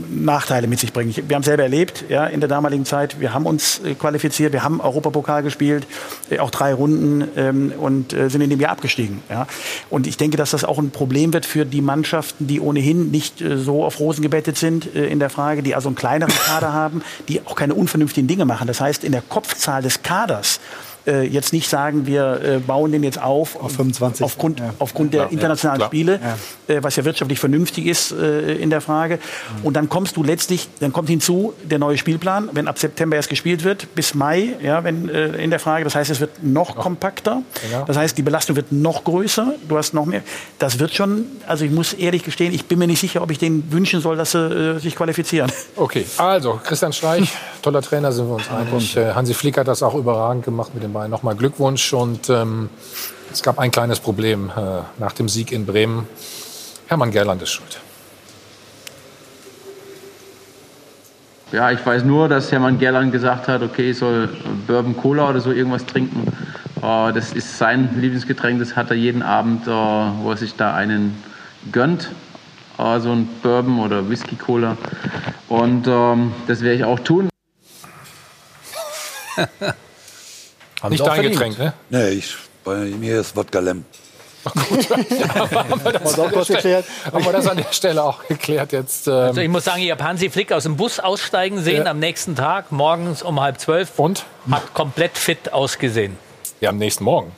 Nachteile 0.09 0.69
mit 0.69 0.79
sich 0.79 0.93
bringen. 0.93 1.13
Wir 1.15 1.35
haben 1.35 1.41
es 1.41 1.47
selber 1.47 1.65
erlebt 1.65 2.05
ja, 2.09 2.27
in 2.27 2.41
der 2.41 2.49
damaligen 2.49 2.85
Zeit. 2.85 3.21
Wir 3.21 3.35
haben 3.35 3.45
uns 3.45 3.81
äh, 3.85 3.95
qualifiziert, 3.95 4.53
wir 4.53 4.63
haben 4.63 4.81
Europapokal 4.81 5.43
gespielt, 5.43 5.87
äh, 6.31 6.39
auch 6.39 6.51
drei 6.51 6.73
Runden 6.73 7.29
ähm, 7.37 7.73
und 7.77 8.13
äh, 8.13 8.31
sind 8.31 8.41
in 8.41 8.51
dem 8.51 8.61
Jahr 8.61 8.71
abgestiegen. 8.71 9.21
Ja. 9.29 9.49
Und 9.91 10.07
ich 10.07 10.17
denke, 10.17 10.37
dass 10.37 10.53
das 10.53 10.65
auch 10.65 10.79
ein 10.79 10.91
Problem 10.91 11.33
wird 11.33 11.45
für 11.45 11.65
die 11.65 11.81
Mannschaften, 11.81 12.47
die 12.47 12.61
ohnehin 12.61 13.11
nicht 13.11 13.41
äh, 13.41 13.59
so 13.59 13.85
auf 13.85 13.99
Rosen 13.99 14.23
gebettet 14.23 14.57
sind 14.57 14.95
äh, 14.95 15.07
in 15.07 15.19
der 15.19 15.31
Frage, 15.31 15.65
die 15.65 15.75
also 15.75 15.89
einen 15.89 15.97
kleineren 15.97 16.35
Kader 16.35 16.73
haben, 16.73 17.03
die 17.29 17.45
auch 17.47 17.57
keine 17.57 17.75
unvernünftigen 17.75 18.29
Dinge 18.29 18.45
machen. 18.45 18.69
Das 18.69 18.81
heißt, 18.81 19.03
in 19.03 19.11
der 19.11 19.23
Kopfzahl 19.23 19.83
des 19.83 20.05
Kaders 20.05 20.61
äh, 21.07 21.23
jetzt 21.27 21.53
nicht 21.53 21.69
sagen, 21.69 22.07
wir 22.07 22.41
äh, 22.43 22.59
bauen 22.59 22.93
den 22.93 23.03
jetzt 23.03 23.21
auf, 23.21 23.57
auf 23.57 23.73
25. 23.73 24.25
aufgrund, 24.25 24.61
ja. 24.61 24.75
aufgrund 24.79 25.15
der 25.15 25.31
internationalen 25.31 25.81
ja, 25.81 25.87
Spiele, 25.87 26.21
äh, 26.67 26.83
was 26.83 26.97
ja 26.97 27.05
wirtschaftlich 27.05 27.39
vernünftig 27.39 27.87
ist 27.87 28.13
äh, 28.13 28.55
in 28.55 28.71
der 28.71 28.81
Frage. 28.81 29.17
Mhm. 29.17 29.67
Und 29.67 29.75
dann 29.75 29.89
kommst 29.89 30.17
du 30.17 30.23
letztlich, 30.23 30.69
dann 30.81 30.93
kommt 30.93 31.09
hinzu 31.09 31.55
der 31.63 31.79
neue 31.79 31.99
Spielplan, 31.99 32.51
wenn 32.53 32.69
ab 32.69 32.79
September 32.79 33.17
erst 33.17 33.29
gespielt 33.29 33.65
wird, 33.65 33.95
bis 33.95 34.15
Mai, 34.15 34.55
ja, 34.63 34.83
wenn 34.85 35.09
äh, 35.09 35.29
in 35.43 35.51
der 35.51 35.61
Frage. 35.61 35.85
Das 35.85 35.95
heißt, 35.95 36.11
es 36.11 36.21
wird 36.21 36.43
noch 36.43 36.77
kompakter. 36.77 37.43
Genau. 37.63 37.85
Das 37.85 37.97
heißt, 37.97 38.19
die 38.19 38.23
Belastung 38.23 38.57
wird 38.57 38.73
noch 38.73 39.05
größer. 39.05 39.55
Du 39.69 39.77
hast 39.77 39.95
noch 39.95 40.07
mehr. 40.07 40.23
Das 40.59 40.79
wird 40.79 40.95
schon, 40.95 41.27
also 41.47 41.65
ich 41.65 41.71
muss 41.71 41.93
ehrlich 41.93 42.25
gestehen, 42.25 42.53
ich 42.53 42.67
bin 42.67 42.79
mir 42.79 42.87
nicht 42.87 43.01
sicher, 43.01 43.23
ob 43.23 43.31
ich 43.31 43.39
denen 43.39 43.71
wünschen 43.71 44.01
soll, 44.01 44.17
dass 44.17 44.33
sie 44.33 44.39
äh, 44.39 44.79
sich 44.79 44.97
qualifizieren. 44.97 45.51
Okay, 45.77 46.07
also 46.17 46.59
Christian 46.65 46.93
Streich, 46.93 47.33
toller 47.63 47.83
Trainer, 47.83 48.11
sind 48.11 48.27
wir 48.29 48.35
uns 48.37 48.51
einig. 48.51 48.97
Hansi 49.15 49.35
Flick 49.35 49.59
hat 49.59 49.69
das 49.69 49.83
auch 49.83 49.95
überragend 49.95 50.45
gemacht 50.45 50.75
mit 50.75 50.83
dem 50.83 50.93
Bayern. 50.97 51.11
Nochmal 51.11 51.37
Glückwunsch 51.37 51.93
und 51.93 52.31
ähm, 52.31 52.71
es 53.31 53.43
gab 53.43 53.59
ein 53.59 53.71
kleines 53.71 54.01
Problem 54.01 54.51
äh, 54.57 54.81
nach 54.99 55.13
dem 55.13 55.29
Sieg 55.29 55.53
in 55.53 55.67
Bremen. 55.67 56.09
Hermann 56.87 57.11
Gerland 57.11 57.43
ist 57.43 57.51
schuld. 57.51 57.81
Ja, 61.53 61.71
ich 61.71 61.85
weiß 61.85 62.05
nur, 62.05 62.31
dass 62.31 62.51
Hermann 62.51 62.79
Gerland 62.79 63.13
gesagt 63.13 63.47
hat, 63.47 63.61
okay, 63.63 63.91
ich 63.91 63.99
soll 63.99 64.31
Bourbon 64.67 64.97
Cola 64.97 65.29
oder 65.29 65.41
so 65.41 65.53
irgendwas 65.53 65.85
trinken. 65.85 66.33
Äh, 66.83 67.13
das 67.13 67.35
ist 67.35 67.59
sein 67.59 67.91
Lieblingsgetränk, 68.01 68.59
das 68.59 68.75
hat 68.75 68.89
er 68.91 68.97
jeden 68.97 69.23
Abend, 69.23 69.67
äh, 69.67 69.71
wo 69.71 70.31
er 70.31 70.37
sich 70.39 70.57
da 70.57 70.75
einen 70.75 71.23
gönnt. 71.73 72.11
Äh, 72.79 73.01
so 73.01 73.13
ein 73.13 73.29
Bourbon 73.43 73.81
oder 73.81 74.09
Whisky 74.09 74.37
Cola. 74.37 74.79
Und 75.49 75.87
ähm, 75.87 76.33
das 76.47 76.63
werde 76.63 76.77
ich 76.77 76.85
auch 76.85 77.01
tun. 77.01 77.29
Haben 80.83 80.93
Nicht 80.93 81.07
dein 81.07 81.23
Getränk, 81.23 81.59
ne? 81.59 81.73
Nee, 81.89 82.09
ich, 82.11 82.35
bei 82.65 82.77
mir 82.77 83.21
ist 83.21 83.35
Wodka 83.37 83.61
Lem. 83.61 83.85
Ach 84.45 84.53
gut, 84.69 84.91
haben, 85.35 85.85
wir 85.85 85.93
das 85.93 86.17
haben, 86.17 86.45
Stelle, 86.45 86.85
haben 87.13 87.25
wir 87.25 87.33
das 87.33 87.49
an 87.49 87.57
der 87.57 87.73
Stelle 87.73 88.03
auch 88.05 88.27
geklärt 88.29 88.73
jetzt. 88.73 89.09
Ähm 89.09 89.15
also 89.15 89.41
ich 89.41 89.49
muss 89.49 89.65
sagen, 89.65 89.83
ich 89.83 89.91
habe 89.91 90.05
Hansi 90.05 90.31
Flick 90.31 90.53
aus 90.53 90.63
dem 90.63 90.77
Bus 90.77 91.01
aussteigen 91.01 91.61
sehen 91.61 91.85
ja. 91.85 91.91
am 91.91 91.99
nächsten 91.99 92.37
Tag, 92.37 92.71
morgens 92.71 93.23
um 93.23 93.41
halb 93.41 93.59
zwölf. 93.59 93.99
Und? 93.99 94.25
Hat 94.51 94.73
komplett 94.73 95.19
fit 95.19 95.53
ausgesehen. 95.53 96.17
Ja, 96.61 96.71
am 96.71 96.79
nächsten 96.79 97.05
Morgen. 97.05 97.33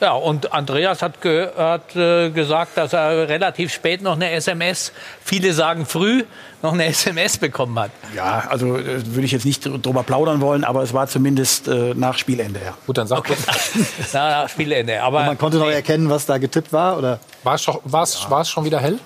Ja, 0.00 0.12
und 0.12 0.52
Andreas 0.52 1.00
hat, 1.00 1.22
ge 1.22 1.48
hat 1.56 1.96
äh, 1.96 2.30
gesagt, 2.30 2.76
dass 2.76 2.92
er 2.92 3.28
relativ 3.28 3.72
spät 3.72 4.02
noch 4.02 4.12
eine 4.12 4.30
SMS, 4.30 4.92
viele 5.24 5.54
sagen 5.54 5.86
früh, 5.86 6.24
noch 6.66 6.74
eine 6.74 6.84
SMS 6.86 7.38
bekommen 7.38 7.78
hat. 7.78 7.90
Ja, 8.14 8.44
also 8.48 8.76
äh, 8.76 9.06
würde 9.06 9.24
ich 9.24 9.32
jetzt 9.32 9.44
nicht 9.44 9.64
drüber 9.64 10.02
plaudern 10.02 10.40
wollen, 10.40 10.64
aber 10.64 10.82
es 10.82 10.92
war 10.92 11.06
zumindest 11.06 11.68
äh, 11.68 11.94
nach 11.94 12.18
Spielende. 12.18 12.60
Ja. 12.64 12.74
Gut, 12.86 12.98
dann 12.98 13.06
sag 13.06 13.20
okay. 13.20 13.36
Na, 14.12 14.42
nach 14.42 14.48
Spielende. 14.48 15.02
Aber 15.02 15.20
und 15.20 15.26
man 15.26 15.38
konnte 15.38 15.58
noch 15.58 15.70
erkennen, 15.70 16.10
was 16.10 16.26
da 16.26 16.38
getippt 16.38 16.72
war? 16.72 16.98
Oder? 16.98 17.20
War 17.42 17.54
es 17.54 17.62
schon, 17.62 17.80
ja. 17.84 18.44
schon 18.44 18.64
wieder 18.64 18.80
hell? 18.80 18.98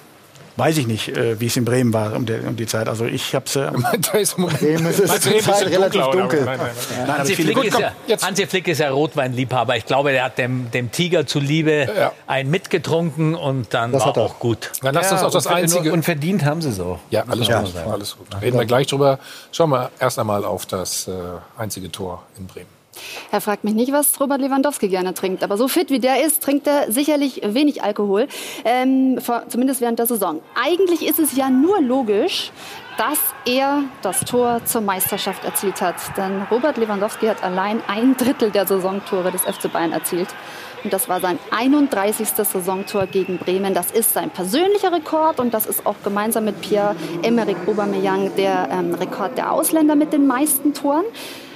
Weiß 0.57 0.77
ich 0.79 0.87
nicht, 0.87 1.09
äh, 1.09 1.41
wie 1.41 1.47
es 1.47 1.57
in 1.57 1.65
Bremen 1.65 1.93
war 1.93 2.15
um, 2.15 2.27
der, 2.27 2.47
um 2.47 2.57
die 2.57 2.67
Zeit. 2.67 2.89
Also 2.89 3.05
ich 3.05 3.35
habe 3.35 3.47
es. 3.47 3.57
Äh, 3.57 3.71
Bremen 4.61 4.87
ist 4.87 5.01
es 5.01 5.21
Bremen 5.21 5.41
Zeit 5.41 5.67
relativ 5.69 6.03
dunkel. 6.07 6.45
Nein, 6.45 6.59
nein, 6.59 6.71
nein. 7.07 7.19
Hansi, 7.19 7.35
Flick 7.35 7.55
Gut, 7.55 7.71
komm, 7.71 7.83
ja, 8.07 8.17
Hansi, 8.21 8.47
Flick 8.47 8.69
ist 8.69 8.79
ja 8.79 8.91
Rotweinliebhaber. 8.91 9.77
Ich 9.77 9.87
glaube, 9.87 10.13
der 10.13 10.25
hat 10.25 10.39
dem, 10.39 10.71
dem 10.71 10.91
Tiger 10.91 11.27
zuliebe 11.27 11.89
ja. 11.97 12.13
einen 12.27 12.51
mitgetrunken 12.51 13.35
und 13.35 13.73
dann 13.75 13.93
das 13.93 14.05
war 14.05 14.17
auch 14.19 14.39
gut. 14.39 14.73
Dann 14.83 14.95
lasst 14.95 15.13
uns 15.13 15.23
auch 15.23 15.31
das 15.31 15.47
Einzige. 15.47 15.93
Und 15.93 16.05
verdient 16.05 16.45
haben 16.45 16.63
sie 16.63 16.71
es 16.71 16.81
auch. 16.81 16.99
Ja, 17.11 17.25
alles 17.27 17.49
ja. 17.49 17.63
gut. 17.63 17.77
Alles 17.77 18.17
gut. 18.17 18.27
Reden 18.41 18.59
wir 18.59 18.67
gleich 18.67 18.87
drüber. 18.87 19.19
Schauen 19.53 19.71
wir 19.71 19.91
erst 19.99 20.19
einmal 20.19 20.45
auf 20.45 20.67
das 20.67 21.09
äh, 21.09 21.13
einzige 21.57 21.91
Tor 21.91 22.25
in 22.39 22.47
Bremen. 22.47 22.80
Er 23.31 23.41
fragt 23.41 23.65
mich 23.65 23.75
nicht, 23.75 23.93
was 23.93 24.21
Robert 24.21 24.41
Lewandowski 24.41 24.89
gerne 24.89 25.15
trinkt. 25.15 25.45
Aber 25.45 25.57
so 25.57 25.69
fit 25.69 25.91
wie 25.91 26.01
der 26.01 26.25
ist, 26.25 26.43
trinkt 26.43 26.67
er 26.67 26.91
sicherlich 26.91 27.41
wenig 27.45 27.83
Alkohol. 27.83 28.27
Ähm, 28.65 29.19
zumindest 29.49 29.81
während 29.81 29.99
der 29.99 30.07
Saison. 30.07 30.41
Eigentlich 30.61 31.07
ist 31.07 31.19
es 31.19 31.37
ja 31.37 31.49
nur 31.51 31.81
logisch, 31.81 32.51
dass 32.99 33.19
er 33.47 33.85
das 34.03 34.21
Tor 34.21 34.61
zur 34.65 34.81
Meisterschaft 34.81 35.45
erzielt 35.45 35.81
hat. 35.81 35.97
Denn 36.17 36.43
Robert 36.51 36.77
Lewandowski 36.77 37.27
hat 37.27 37.43
allein 37.43 37.81
ein 37.87 38.17
Drittel 38.17 38.51
der 38.51 38.67
Saisontore 38.67 39.31
des 39.31 39.43
FC 39.43 39.73
Bayern 39.73 39.93
erzielt. 39.93 40.29
Und 40.83 40.93
das 40.93 41.09
war 41.09 41.21
sein 41.21 41.39
31. 41.51 42.29
Saisontor 42.29 43.07
gegen 43.07 43.39
Bremen. 43.39 43.75
Das 43.75 43.91
ist 43.91 44.15
sein 44.15 44.31
persönlicher 44.31 44.93
Rekord 44.93 45.39
und 45.39 45.53
das 45.53 45.67
ist 45.67 45.87
auch 45.87 45.97
gemeinsam 46.03 46.47
mit 46.47 46.61
Pierre-Emerick 46.61 47.57
Aubameyang 47.67 48.35
der 48.37 48.69
ähm, 48.71 48.95
Rekord 48.95 49.37
der 49.37 49.53
Ausländer 49.53 49.95
mit 49.95 50.13
den 50.13 50.27
meisten 50.27 50.75
Toren 50.75 51.05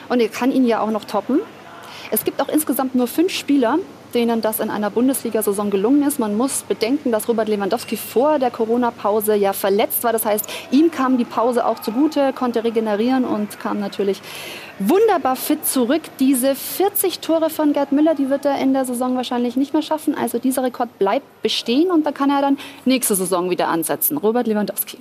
und 0.08 0.20
er 0.20 0.28
kann 0.28 0.52
ihn 0.52 0.66
ja 0.66 0.80
auch 0.80 0.90
noch 0.90 1.04
toppen. 1.04 1.40
Es 2.10 2.24
gibt 2.24 2.40
auch 2.40 2.48
insgesamt 2.48 2.94
nur 2.94 3.06
fünf 3.06 3.32
Spieler, 3.32 3.78
denen 4.14 4.40
das 4.40 4.60
in 4.60 4.70
einer 4.70 4.90
Bundesliga-Saison 4.90 5.70
gelungen 5.70 6.06
ist. 6.06 6.18
Man 6.18 6.36
muss 6.36 6.62
bedenken, 6.62 7.10
dass 7.10 7.28
Robert 7.28 7.48
Lewandowski 7.48 7.96
vor 7.96 8.38
der 8.38 8.50
Corona-Pause 8.50 9.34
ja 9.34 9.52
verletzt 9.52 10.04
war. 10.04 10.12
Das 10.12 10.24
heißt, 10.24 10.46
ihm 10.70 10.90
kam 10.90 11.18
die 11.18 11.24
Pause 11.24 11.66
auch 11.66 11.80
zugute, 11.80 12.32
konnte 12.32 12.64
regenerieren 12.64 13.24
und 13.24 13.58
kam 13.58 13.80
natürlich 13.80 14.20
wunderbar 14.78 15.36
fit 15.36 15.66
zurück. 15.66 16.02
Diese 16.20 16.54
40 16.54 17.20
Tore 17.20 17.50
von 17.50 17.72
Gerd 17.72 17.92
Müller, 17.92 18.14
die 18.14 18.30
wird 18.30 18.44
er 18.44 18.58
in 18.58 18.72
der 18.72 18.84
Saison 18.84 19.16
wahrscheinlich 19.16 19.56
nicht 19.56 19.72
mehr 19.72 19.82
schaffen. 19.82 20.16
Also 20.16 20.38
dieser 20.38 20.62
Rekord 20.62 20.98
bleibt 20.98 21.42
bestehen 21.42 21.90
und 21.90 22.06
da 22.06 22.12
kann 22.12 22.30
er 22.30 22.40
dann 22.40 22.58
nächste 22.84 23.14
Saison 23.14 23.50
wieder 23.50 23.68
ansetzen. 23.68 24.16
Robert 24.16 24.46
Lewandowski. 24.46 24.98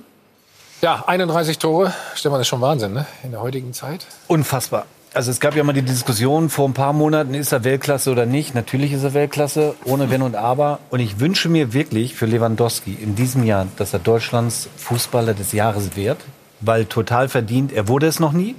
Ja, 0.80 1.04
31 1.06 1.58
Tore. 1.58 1.94
Stefan, 2.14 2.38
das 2.38 2.42
ist 2.42 2.48
schon 2.48 2.60
Wahnsinn, 2.60 2.92
ne? 2.92 3.06
In 3.22 3.30
der 3.30 3.40
heutigen 3.40 3.72
Zeit. 3.72 4.06
Unfassbar. 4.28 4.86
Also 5.14 5.30
es 5.30 5.38
gab 5.38 5.54
ja 5.54 5.62
mal 5.62 5.72
die 5.72 5.82
Diskussion 5.82 6.50
vor 6.50 6.68
ein 6.68 6.72
paar 6.74 6.92
Monaten, 6.92 7.34
ist 7.34 7.52
er 7.52 7.62
Weltklasse 7.62 8.10
oder 8.10 8.26
nicht? 8.26 8.54
Natürlich 8.56 8.92
ist 8.92 9.04
er 9.04 9.14
Weltklasse, 9.14 9.76
ohne 9.84 10.10
Wenn 10.10 10.22
und 10.22 10.34
Aber. 10.34 10.80
Und 10.90 10.98
ich 10.98 11.20
wünsche 11.20 11.48
mir 11.48 11.72
wirklich 11.72 12.14
für 12.16 12.26
Lewandowski 12.26 12.98
in 13.00 13.14
diesem 13.14 13.44
Jahr, 13.44 13.68
dass 13.76 13.92
er 13.92 14.00
Deutschlands 14.00 14.68
Fußballer 14.76 15.34
des 15.34 15.52
Jahres 15.52 15.94
wird, 15.94 16.18
weil 16.60 16.84
total 16.86 17.28
verdient. 17.28 17.72
Er 17.72 17.86
wurde 17.86 18.06
es 18.08 18.18
noch 18.18 18.32
nie. 18.32 18.56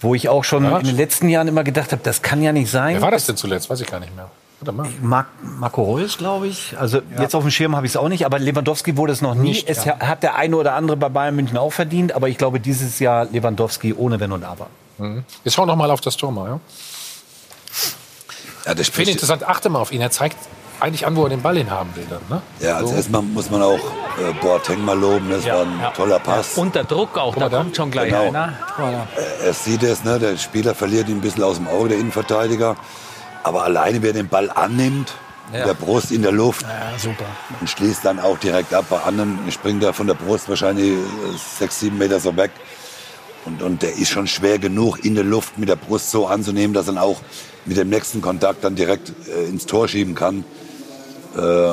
Wo 0.00 0.14
ich 0.14 0.28
auch 0.28 0.44
schon 0.44 0.64
Ja. 0.64 0.78
in 0.78 0.86
den 0.86 0.96
letzten 0.96 1.28
Jahren 1.30 1.48
immer 1.48 1.64
gedacht 1.64 1.92
habe, 1.92 2.02
das 2.04 2.20
kann 2.22 2.42
ja 2.42 2.52
nicht 2.52 2.70
sein. 2.70 2.96
Wer 2.96 3.02
war 3.02 3.10
das 3.10 3.24
denn 3.26 3.36
zuletzt? 3.36 3.70
Weiß 3.70 3.80
ich 3.80 3.86
gar 3.88 4.00
nicht 4.00 4.14
mehr. 4.14 4.30
Marc, 5.00 5.28
Marco 5.60 5.82
Reus, 5.82 6.18
glaube 6.18 6.48
ich. 6.48 6.76
Also 6.78 7.00
jetzt 7.18 7.34
auf 7.34 7.42
dem 7.44 7.50
Schirm 7.50 7.74
habe 7.74 7.86
ich 7.86 7.92
es 7.92 7.96
auch 7.96 8.08
nicht, 8.08 8.26
aber 8.26 8.38
Lewandowski 8.38 8.96
wurde 8.96 9.12
es 9.12 9.22
noch 9.22 9.34
nie. 9.34 9.50
Nicht, 9.50 9.68
es 9.68 9.84
ja. 9.84 9.98
hat 10.00 10.22
der 10.22 10.34
eine 10.34 10.56
oder 10.56 10.74
andere 10.74 10.96
bei 10.96 11.08
Bayern 11.08 11.36
München 11.36 11.56
auch 11.56 11.72
verdient, 11.72 12.12
aber 12.12 12.28
ich 12.28 12.36
glaube 12.38 12.60
dieses 12.60 12.98
Jahr 12.98 13.26
Lewandowski 13.26 13.94
ohne 13.94 14.20
Wenn 14.20 14.32
und 14.32 14.44
Aber. 14.44 14.66
Mhm. 14.98 15.24
Jetzt 15.44 15.54
schau 15.54 15.66
noch 15.66 15.76
mal 15.76 15.90
auf 15.90 16.00
das 16.00 16.16
Tor 16.16 16.32
mal. 16.32 16.48
Ja? 16.48 16.60
Ja, 18.66 18.74
das 18.74 18.88
Ich 18.88 18.94
finde 18.94 19.12
interessant, 19.12 19.44
achte 19.48 19.68
mal 19.68 19.80
auf 19.80 19.92
ihn. 19.92 20.00
Er 20.00 20.10
zeigt 20.10 20.36
eigentlich 20.80 21.06
an, 21.06 21.16
wo 21.16 21.24
er 21.24 21.30
den 21.30 21.42
Ball 21.42 21.56
hin 21.56 21.70
haben 21.70 21.90
will. 21.96 22.06
Dann, 22.08 22.20
ne? 22.28 22.42
Ja, 22.60 22.76
als 22.76 22.90
So. 22.90 22.96
erstmal 22.96 23.22
muss 23.22 23.50
man 23.50 23.62
auch 23.62 23.78
äh, 23.78 24.32
Boateng 24.40 24.84
mal 24.84 24.98
loben. 24.98 25.30
Das 25.30 25.44
war 25.46 25.62
ein 25.62 25.80
toller 25.96 26.18
Pass. 26.18 26.56
Unter 26.56 26.84
Druck 26.84 27.16
auch, 27.18 27.34
da 27.34 27.48
kommt 27.48 27.74
schon 27.76 27.90
gleich 27.90 28.10
Genau. 28.10 28.28
einer. 28.28 28.52
Äh, 29.16 29.46
Er 29.46 29.52
sieht 29.54 29.82
es, 29.82 30.04
ne? 30.04 30.18
der 30.18 30.36
Spieler 30.36 30.74
verliert 30.74 31.08
ihn 31.08 31.18
ein 31.18 31.20
bisschen 31.20 31.42
aus 31.42 31.56
dem 31.56 31.66
Auge, 31.68 31.90
der 31.90 31.98
Innenverteidiger. 31.98 32.76
Aber 33.42 33.64
alleine, 33.64 34.02
wer 34.02 34.12
den 34.12 34.28
Ball 34.28 34.50
annimmt, 34.50 35.12
Ja. 35.52 35.64
der 35.64 35.74
Brust 35.74 36.10
in 36.12 36.20
der 36.22 36.32
Luft 36.32 36.62
Ja, 36.62 36.98
super. 36.98 37.24
und 37.60 37.70
schließt 37.70 38.04
dann 38.04 38.20
auch 38.20 38.36
direkt 38.38 38.74
ab. 38.74 38.84
Bei 38.90 39.00
anderen 39.02 39.38
springt 39.50 39.82
er 39.82 39.94
von 39.94 40.06
der 40.06 40.14
Brust 40.14 40.48
wahrscheinlich 40.48 40.90
äh, 40.92 40.96
sechs, 41.58 41.80
sieben 41.80 41.96
Meter 41.98 42.20
so 42.20 42.36
weg. 42.36 42.50
Und, 43.48 43.62
und 43.62 43.82
der 43.82 43.94
ist 43.94 44.10
schon 44.10 44.26
schwer 44.26 44.58
genug, 44.58 45.02
in 45.06 45.14
der 45.14 45.24
Luft 45.24 45.56
mit 45.56 45.70
der 45.70 45.76
Brust 45.76 46.10
so 46.10 46.26
anzunehmen, 46.26 46.74
dass 46.74 46.86
er 46.86 46.94
dann 46.94 47.02
auch 47.02 47.20
mit 47.64 47.78
dem 47.78 47.88
nächsten 47.88 48.20
Kontakt 48.20 48.62
dann 48.62 48.76
direkt 48.76 49.10
äh, 49.26 49.48
ins 49.48 49.64
Tor 49.64 49.88
schieben 49.88 50.14
kann. 50.14 50.44
Äh, 51.34 51.72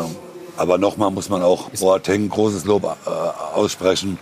aber 0.56 0.78
nochmal 0.78 1.12
muss 1.12 1.28
man 1.28 1.44
auch 1.44 1.70
Boateng 1.72 2.30
großes 2.30 2.64
Lob 2.64 2.86
äh, 2.86 3.10
aussprechen. 3.10 4.18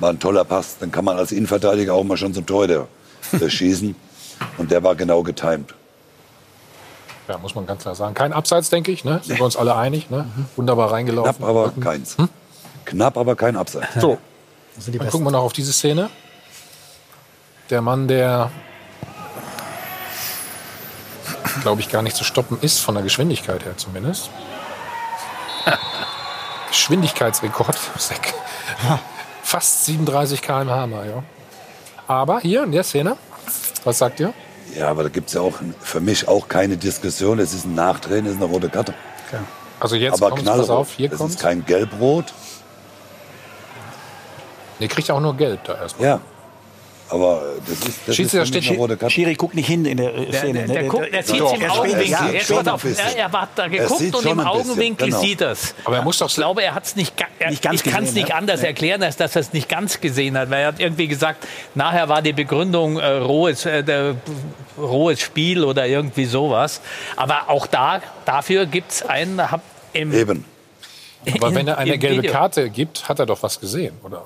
War 0.00 0.10
ein 0.10 0.18
toller 0.18 0.44
Pass. 0.44 0.78
Dann 0.80 0.90
kann 0.90 1.04
man 1.04 1.16
als 1.16 1.30
Innenverteidiger 1.30 1.94
auch 1.94 2.02
mal 2.02 2.16
schon 2.16 2.34
zum 2.34 2.44
Torhüter 2.44 2.88
äh, 3.32 3.48
schießen. 3.48 3.94
Und 4.58 4.72
der 4.72 4.82
war 4.82 4.96
genau 4.96 5.22
getimt. 5.22 5.74
Ja, 7.28 7.38
muss 7.38 7.54
man 7.54 7.66
ganz 7.66 7.82
klar 7.82 7.94
sagen. 7.94 8.14
Kein 8.14 8.32
Abseits, 8.32 8.68
denke 8.68 8.90
ich. 8.90 9.04
Ne? 9.04 9.20
Sind 9.22 9.38
wir 9.38 9.44
uns 9.44 9.56
alle 9.56 9.76
einig. 9.76 10.10
Ne? 10.10 10.26
Wunderbar 10.56 10.90
reingelaufen. 10.90 11.36
Knapp, 11.36 11.48
aber 11.48 11.72
keins. 11.80 12.16
Knapp, 12.84 13.16
aber 13.16 13.36
kein 13.36 13.56
Abseits. 13.56 13.94
So, 14.00 14.18
dann 14.74 14.92
Besten. 14.92 15.10
gucken 15.10 15.26
wir 15.26 15.30
noch 15.30 15.42
auf 15.42 15.52
diese 15.52 15.72
Szene. 15.72 16.10
Der 17.70 17.82
Mann, 17.82 18.06
der, 18.08 18.50
glaube 21.62 21.80
ich, 21.80 21.88
gar 21.88 22.02
nicht 22.02 22.16
zu 22.16 22.24
stoppen 22.24 22.58
ist, 22.60 22.78
von 22.80 22.94
der 22.94 23.02
Geschwindigkeit 23.02 23.64
her 23.64 23.76
zumindest. 23.76 24.30
Geschwindigkeitsrekord. 26.68 27.78
Sek. 27.98 28.34
Fast 29.42 29.84
37 29.86 30.42
km/h, 30.42 30.86
Mario. 30.86 31.22
Aber 32.06 32.40
hier 32.40 32.62
in 32.62 32.72
der 32.72 32.84
Szene, 32.84 33.16
was 33.84 33.98
sagt 33.98 34.20
ihr? 34.20 34.32
Ja, 34.76 34.88
aber 34.90 35.04
da 35.04 35.08
gibt 35.08 35.28
es 35.28 35.34
ja 35.34 35.40
auch 35.40 35.54
für 35.80 36.00
mich 36.00 36.28
auch 36.28 36.48
keine 36.48 36.76
Diskussion. 36.76 37.38
Es 37.38 37.52
ist 37.52 37.64
ein 37.64 37.74
Nachdrehen, 37.74 38.26
es 38.26 38.32
ist 38.32 38.42
eine 38.42 38.46
rote 38.46 38.68
Karte. 38.68 38.94
Also 39.80 39.96
jetzt 39.96 40.14
aber 40.14 40.30
kommt's, 40.30 40.44
knallrot. 40.44 40.66
pass 40.66 40.70
auf, 40.70 40.92
hier 40.92 41.12
es 41.12 41.18
kommt's. 41.18 41.34
ist 41.34 41.40
kein 41.42 41.64
Gelbrot. 41.64 42.32
Der 44.80 44.88
kriegt 44.88 45.10
auch 45.10 45.20
nur 45.20 45.36
gelb 45.36 45.64
da 45.64 45.74
erstmal. 45.74 46.08
Ja. 46.08 46.20
Aber 47.08 47.42
das 47.66 47.88
ist, 47.88 48.00
das 48.06 48.16
Schiedsrichter 48.16 48.46
steht 48.46 48.68
eine 48.68 48.78
rote 48.78 48.96
Karte. 48.96 49.14
Schiri 49.14 49.34
guckt 49.34 49.54
nicht 49.54 49.66
hin 49.68 49.84
in 49.84 49.96
der 49.98 50.12
äh, 50.14 50.26
Der, 50.26 50.40
Szene. 50.40 50.52
der, 50.60 50.66
ne? 50.66 50.72
der, 50.74 50.82
guckt, 50.84 51.12
der 51.14 51.22
sieht 51.22 51.36
im 51.36 51.42
Er 51.44 51.50
sieht- 51.50 51.70
Augenwinkel. 51.70 52.08
ja, 52.08 52.26
Er, 52.28 53.16
er, 53.16 53.32
hat 53.32 53.48
da 53.54 53.68
geguckt 53.68 53.98
sieht 54.00 54.14
und 54.14 54.26
im 54.26 54.40
Augenwinkel 54.40 55.06
genau. 55.08 55.20
sieht 55.20 55.40
es. 55.40 55.74
Aber 55.84 55.96
er 55.96 56.02
muss 56.02 56.18
doch 56.18 56.28
Ich 56.28 56.34
glaube, 56.34 56.62
er 56.64 56.74
hat 56.74 56.84
es 56.84 56.96
nicht, 56.96 57.14
er, 57.38 57.50
Nicht 57.50 57.62
ganz 57.62 57.84
Ich 57.84 57.92
kann 57.92 58.02
es 58.04 58.12
nicht 58.12 58.34
anders 58.34 58.60
Ja. 58.62 58.68
erklären, 58.68 59.02
als 59.02 59.16
dass 59.16 59.36
er 59.36 59.40
es 59.40 59.52
nicht 59.52 59.68
ganz 59.68 60.00
gesehen 60.00 60.36
hat. 60.36 60.50
Weil 60.50 60.62
er 60.62 60.66
hat 60.68 60.80
irgendwie 60.80 61.06
gesagt, 61.06 61.46
nachher 61.76 62.08
war 62.08 62.22
die 62.22 62.32
Begründung 62.32 62.98
äh, 62.98 63.06
rohes, 63.06 63.64
äh, 63.66 63.84
der, 63.84 64.16
rohes 64.76 65.20
Spiel 65.20 65.62
oder 65.64 65.86
irgendwie 65.86 66.24
sowas. 66.24 66.80
Aber 67.16 67.48
auch 67.48 67.66
da, 67.66 68.00
dafür 68.24 68.66
gibt 68.66 68.90
es 68.90 69.02
einen. 69.02 69.50
Hab 69.50 69.60
im, 69.92 70.12
Eben. 70.12 70.44
Aber 71.40 71.54
wenn 71.54 71.66
er 71.68 71.78
eine 71.78 71.98
gelbe 71.98 72.22
Video. 72.22 72.32
Karte 72.32 72.70
gibt, 72.70 73.08
hat 73.08 73.18
er 73.18 73.26
doch 73.26 73.42
was 73.42 73.58
gesehen, 73.60 73.94
oder? 74.02 74.24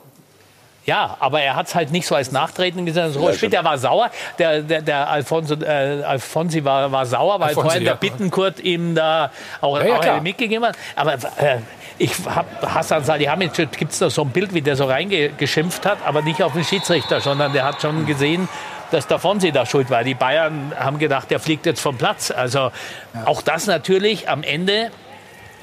Ja, 0.91 1.17
aber 1.21 1.41
er 1.41 1.55
hat 1.55 1.69
es 1.69 1.77
halt 1.77 1.93
nicht 1.93 2.05
so 2.05 2.17
als 2.17 2.33
Nachtreten 2.33 2.85
gesehen. 2.85 3.13
Rohe 3.13 3.31
Ja, 3.31 3.37
stimmt. 3.37 3.53
der 3.53 3.63
war 3.63 3.79
sauer. 3.79 4.11
Der, 4.41 4.61
der, 4.61 4.83
der 4.83 5.09
Alfonso, 5.09 5.55
äh, 5.55 6.03
Alfonsi 6.03 6.65
war, 6.65 6.91
war 6.91 7.07
sauer, 7.07 7.39
weil 7.39 7.51
Alfonsi, 7.51 7.69
vorhin 7.69 7.85
der 7.85 7.93
ja. 7.93 7.97
Bittenkurt 7.97 8.59
ihm 8.59 8.97
da 8.97 9.31
auch, 9.61 9.81
Ja, 9.81 10.17
auch 10.17 10.21
mitgegeben 10.21 10.67
hat. 10.67 10.75
Aber 10.97 11.15
äh, 11.15 11.59
ich 11.97 12.13
habe 12.27 12.75
Hassan 12.75 13.05
Salihamidzic, 13.05 13.71
gibt 13.79 13.93
es 13.93 14.01
noch 14.01 14.11
so 14.11 14.23
ein 14.23 14.31
Bild, 14.31 14.53
wie 14.53 14.63
der 14.63 14.75
so 14.75 14.87
reingeschimpft 14.87 15.87
hat, 15.87 15.99
aber 16.05 16.23
nicht 16.23 16.43
auf 16.43 16.55
den 16.55 16.65
Schiedsrichter, 16.65 17.21
sondern 17.21 17.53
der 17.53 17.63
hat 17.63 17.81
schon 17.81 18.05
gesehen, 18.05 18.49
dass 18.91 19.07
der 19.07 19.21
Fonsi 19.21 19.53
da 19.53 19.67
schuld 19.67 19.91
war. 19.91 20.03
Die 20.03 20.15
Bayern 20.15 20.73
haben 20.77 20.99
gedacht, 20.99 21.31
der 21.31 21.39
fliegt 21.39 21.67
jetzt 21.67 21.81
vom 21.81 21.99
Platz. 21.99 22.33
Also 22.33 22.73
auch 23.27 23.43
das 23.43 23.69
natürlich 23.69 24.29
am 24.29 24.43
Ende 24.43 24.91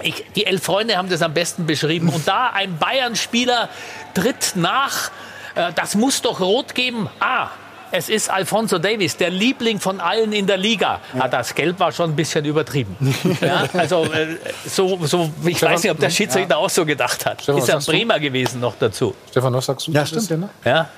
ich, 0.01 0.25
die 0.35 0.45
elf 0.45 0.63
Freunde 0.63 0.97
haben 0.97 1.09
das 1.09 1.21
am 1.21 1.33
besten 1.33 1.65
beschrieben. 1.65 2.09
Und 2.09 2.27
da 2.27 2.51
ein 2.51 2.77
Bayern-Spieler 2.77 3.69
tritt 4.13 4.53
nach, 4.55 5.11
äh, 5.55 5.71
das 5.75 5.95
muss 5.95 6.21
doch 6.21 6.39
rot 6.39 6.75
geben. 6.75 7.09
Ah, 7.19 7.49
es 7.91 8.09
ist 8.09 8.29
Alfonso 8.29 8.79
Davis, 8.79 9.15
der 9.17 9.29
Liebling 9.29 9.79
von 9.79 9.99
allen 9.99 10.33
in 10.33 10.45
der 10.45 10.57
Liga. 10.57 10.99
Ah, 11.17 11.27
das 11.27 11.55
Gelb 11.55 11.79
war 11.79 11.91
schon 11.91 12.11
ein 12.11 12.15
bisschen 12.15 12.43
übertrieben. 12.45 12.95
ja, 13.41 13.63
also 13.73 14.03
äh, 14.05 14.37
so, 14.65 14.99
so, 15.05 15.31
ich 15.45 15.61
weiß 15.61 15.83
nicht, 15.83 15.91
ob 15.91 15.99
der 15.99 16.09
Schiedsrichter 16.09 16.57
auch 16.57 16.69
so 16.69 16.85
gedacht 16.85 17.25
hat. 17.25 17.41
Stefan, 17.41 17.61
ist 17.61 17.67
ja 17.67 17.75
sagst 17.75 17.87
du? 17.87 17.91
Bremer 17.93 18.19
gewesen 18.19 18.59
noch 18.59 18.75
dazu. 18.77 19.15
Stefan, 19.31 19.53
was 19.53 19.65
sagst 19.65 19.87
du? 19.87 19.91
Ja, 19.91 20.05
stimmt. 20.05 20.23
Szene? 20.23 20.49
Ja? 20.65 20.89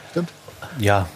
Ja, 0.80 1.08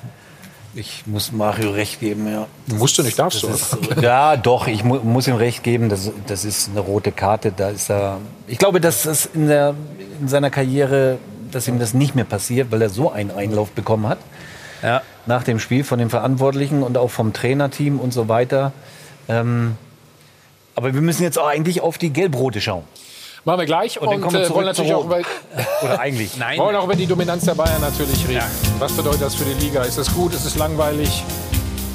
ich 0.75 1.05
muss 1.05 1.31
Mario 1.31 1.71
recht 1.71 1.99
geben, 1.99 2.27
ja. 2.31 2.47
Musst 2.67 2.97
du 2.97 3.03
nicht, 3.03 3.17
darfst 3.19 3.43
du. 3.43 3.47
Das 3.47 3.73
ist, 3.73 4.01
ja, 4.01 4.35
doch, 4.37 4.67
ich 4.67 4.83
mu 4.83 4.95
muss 4.99 5.27
ihm 5.27 5.35
recht 5.35 5.63
geben, 5.63 5.89
das, 5.89 6.11
das 6.27 6.45
ist 6.45 6.69
eine 6.69 6.79
rote 6.79 7.11
Karte. 7.11 7.51
Da 7.55 7.69
ist 7.69 7.89
er, 7.89 8.19
ich 8.47 8.57
glaube, 8.57 8.81
dass 8.81 9.05
es 9.05 9.27
in, 9.27 9.47
der, 9.47 9.75
in 10.19 10.27
seiner 10.27 10.49
Karriere, 10.49 11.19
dass 11.51 11.67
ihm 11.67 11.79
das 11.79 11.93
nicht 11.93 12.15
mehr 12.15 12.25
passiert, 12.25 12.71
weil 12.71 12.81
er 12.81 12.89
so 12.89 13.11
einen 13.11 13.31
Einlauf 13.31 13.71
bekommen 13.71 14.07
hat. 14.07 14.19
Ja. 14.81 15.01
Nach 15.25 15.43
dem 15.43 15.59
Spiel 15.59 15.83
von 15.83 15.99
den 15.99 16.09
Verantwortlichen 16.09 16.83
und 16.83 16.97
auch 16.97 17.09
vom 17.09 17.33
Trainerteam 17.33 17.99
und 17.99 18.11
so 18.11 18.27
weiter. 18.27 18.73
Ähm, 19.29 19.77
aber 20.75 20.93
wir 20.93 21.01
müssen 21.01 21.23
jetzt 21.23 21.37
auch 21.37 21.47
eigentlich 21.47 21.81
auf 21.81 21.97
die 21.97 22.09
Gelb-Rote 22.09 22.61
schauen. 22.61 22.83
Machen 23.45 23.59
wir 23.59 23.65
gleich 23.65 23.99
Und 23.99 24.07
dann 24.07 24.15
und, 24.15 24.21
kommen 24.21 24.33
wir 24.35 24.45
äh, 24.45 24.49
wollen 24.49 24.65
natürlich 24.65 24.93
auch 24.93 25.05
über, 25.05 25.19
Oder 25.83 25.99
eigentlich. 25.99 26.37
Nein. 26.37 26.57
wollen 26.59 26.75
auch 26.75 26.85
über 26.85 26.95
die 26.95 27.05
Dominanz 27.05 27.43
der 27.43 27.55
Bayern 27.55 27.81
natürlich 27.81 28.25
reden. 28.27 28.43
Was 28.79 28.93
bedeutet 28.93 29.21
das 29.21 29.35
für 29.35 29.43
die 29.43 29.65
Liga? 29.65 29.83
Ist 29.83 29.97
es 29.97 30.13
gut? 30.13 30.33
Ist 30.33 30.45
es 30.45 30.55
langweilig? 30.55 31.23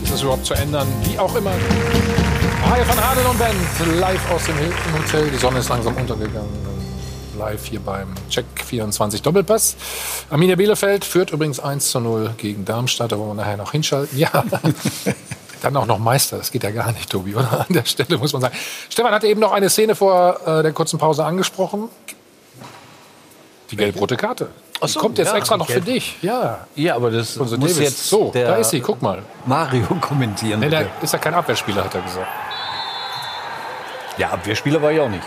Ist 0.03 0.13
es 0.13 0.23
überhaupt 0.23 0.45
zu 0.45 0.55
ändern? 0.55 0.87
Wie 1.05 1.19
auch 1.19 1.35
immer. 1.35 1.53
Haie 2.71 2.85
von 2.85 3.03
Hadeln 3.03 3.27
und 3.27 3.39
Band, 3.39 3.99
live 3.99 4.31
aus 4.31 4.45
dem 4.45 4.59
Hilton 4.59 4.93
Hotel. 4.99 5.31
Die 5.31 5.39
Sonne 5.39 5.61
ist 5.61 5.69
langsam 5.71 5.97
untergegangen. 5.97 6.69
Live 7.39 7.67
hier 7.67 7.81
beim 7.81 8.09
Check 8.29 8.45
24 8.65 9.23
Doppelpass. 9.23 9.77
Arminia 10.29 10.57
Bielefeld 10.57 11.05
führt 11.05 11.31
übrigens 11.31 11.61
1 11.61 11.93
zu 11.93 12.01
0 12.01 12.35
gegen 12.37 12.65
Darmstadt. 12.65 13.13
Da 13.13 13.19
wollen 13.19 13.31
wir 13.31 13.35
nachher 13.35 13.57
noch 13.57 13.73
hinschalten. 13.73 14.19
Ja. 14.19 14.45
Dann 15.63 15.77
auch 15.77 15.87
noch 15.87 15.99
Meister. 15.99 16.39
Das 16.39 16.51
geht 16.53 16.63
ja 16.63 16.71
gar 16.71 16.93
nicht, 16.93 17.11
Tobi, 17.11 17.35
oder? 17.35 17.67
An 17.69 17.75
der 17.75 17.85
Stelle 17.85 18.19
muss 18.19 18.33
man 18.33 18.43
sagen. 18.43 18.57
Stefan 18.89 19.13
hatte 19.13 19.27
eben 19.27 19.41
noch 19.41 19.53
eine 19.53 19.69
Szene 19.69 19.95
vor 19.95 20.41
äh, 20.47 20.63
der 20.63 20.73
kurzen 20.73 20.99
Pause 20.99 21.25
angesprochen. 21.25 21.89
Die 23.71 23.77
gelb-rote 23.77 24.17
Karte. 24.17 24.49
Die 24.83 24.89
so, 24.89 25.01
kommt 25.01 25.19
jetzt 25.19 25.29
ja, 25.29 25.37
extra 25.37 25.57
noch 25.57 25.69
für 25.69 25.81
dich. 25.81 26.17
Ja. 26.23 26.67
Ja, 26.75 26.95
aber 26.95 27.11
das 27.11 27.37
Unser 27.37 27.59
muss 27.59 27.75
Davis. 27.75 27.91
jetzt 27.91 28.09
so, 28.09 28.31
da 28.33 28.57
ist 28.57 28.71
sie, 28.71 28.81
guck 28.81 29.03
mal. 29.03 29.23
Mario 29.45 29.87
kommentieren. 30.01 30.61
Nee, 30.61 30.69
der 30.69 30.87
ist 31.03 31.13
ja 31.13 31.19
kein 31.19 31.35
Abwehrspieler, 31.35 31.85
hat 31.85 31.95
er 31.95 32.03
gesagt. 32.03 32.29
Ja, 34.17 34.31
Abwehrspieler 34.31 34.81
war 34.81 34.93
ich 34.93 35.01
auch 35.01 35.09
nicht. 35.09 35.25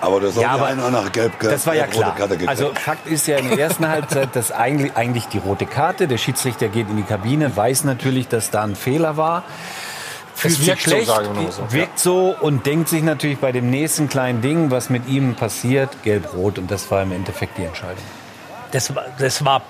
Aber 0.00 0.20
das 0.20 0.36
Ja, 0.36 0.50
aber 0.50 0.66
einer 0.66 0.90
nach 0.90 1.12
gelb 1.12 1.38
Das 1.40 1.66
war 1.66 1.74
ja 1.74 1.84
rote 1.84 1.96
klar. 1.96 2.28
Also 2.46 2.72
Fakt 2.74 3.06
ist 3.06 3.26
ja 3.26 3.38
in 3.38 3.48
der 3.48 3.58
ersten 3.58 3.88
Halbzeit, 3.88 4.34
dass 4.34 4.52
eigentlich, 4.52 4.96
eigentlich 4.96 5.26
die 5.26 5.38
rote 5.38 5.66
Karte, 5.66 6.08
der 6.08 6.18
Schiedsrichter 6.18 6.68
geht 6.68 6.88
in 6.88 6.96
die 6.96 7.02
Kabine, 7.02 7.56
weiß 7.56 7.84
natürlich, 7.84 8.28
dass 8.28 8.50
da 8.50 8.62
ein 8.62 8.76
Fehler 8.76 9.16
war. 9.16 9.44
fühlt 10.34 10.54
sich 10.54 10.66
wirkt 10.66 10.82
so, 10.82 10.90
schlecht, 10.90 11.08
mal 11.08 11.52
so. 11.52 11.72
wirkt 11.72 11.98
so 11.98 12.36
und 12.40 12.66
denkt 12.66 12.88
sich 12.88 13.02
natürlich 13.02 13.38
bei 13.38 13.52
dem 13.52 13.70
nächsten 13.70 14.08
kleinen 14.08 14.40
Ding, 14.42 14.70
was 14.70 14.90
mit 14.90 15.06
ihm 15.08 15.34
passiert, 15.34 16.02
gelb-rot. 16.02 16.58
Und 16.58 16.70
das 16.70 16.90
war 16.90 17.02
im 17.02 17.12
Endeffekt 17.12 17.58
die 17.58 17.64
Entscheidung. 17.64 18.04
Das, 18.74 18.94
war- 18.94 19.06
das 19.18 19.44
war, 19.44 19.62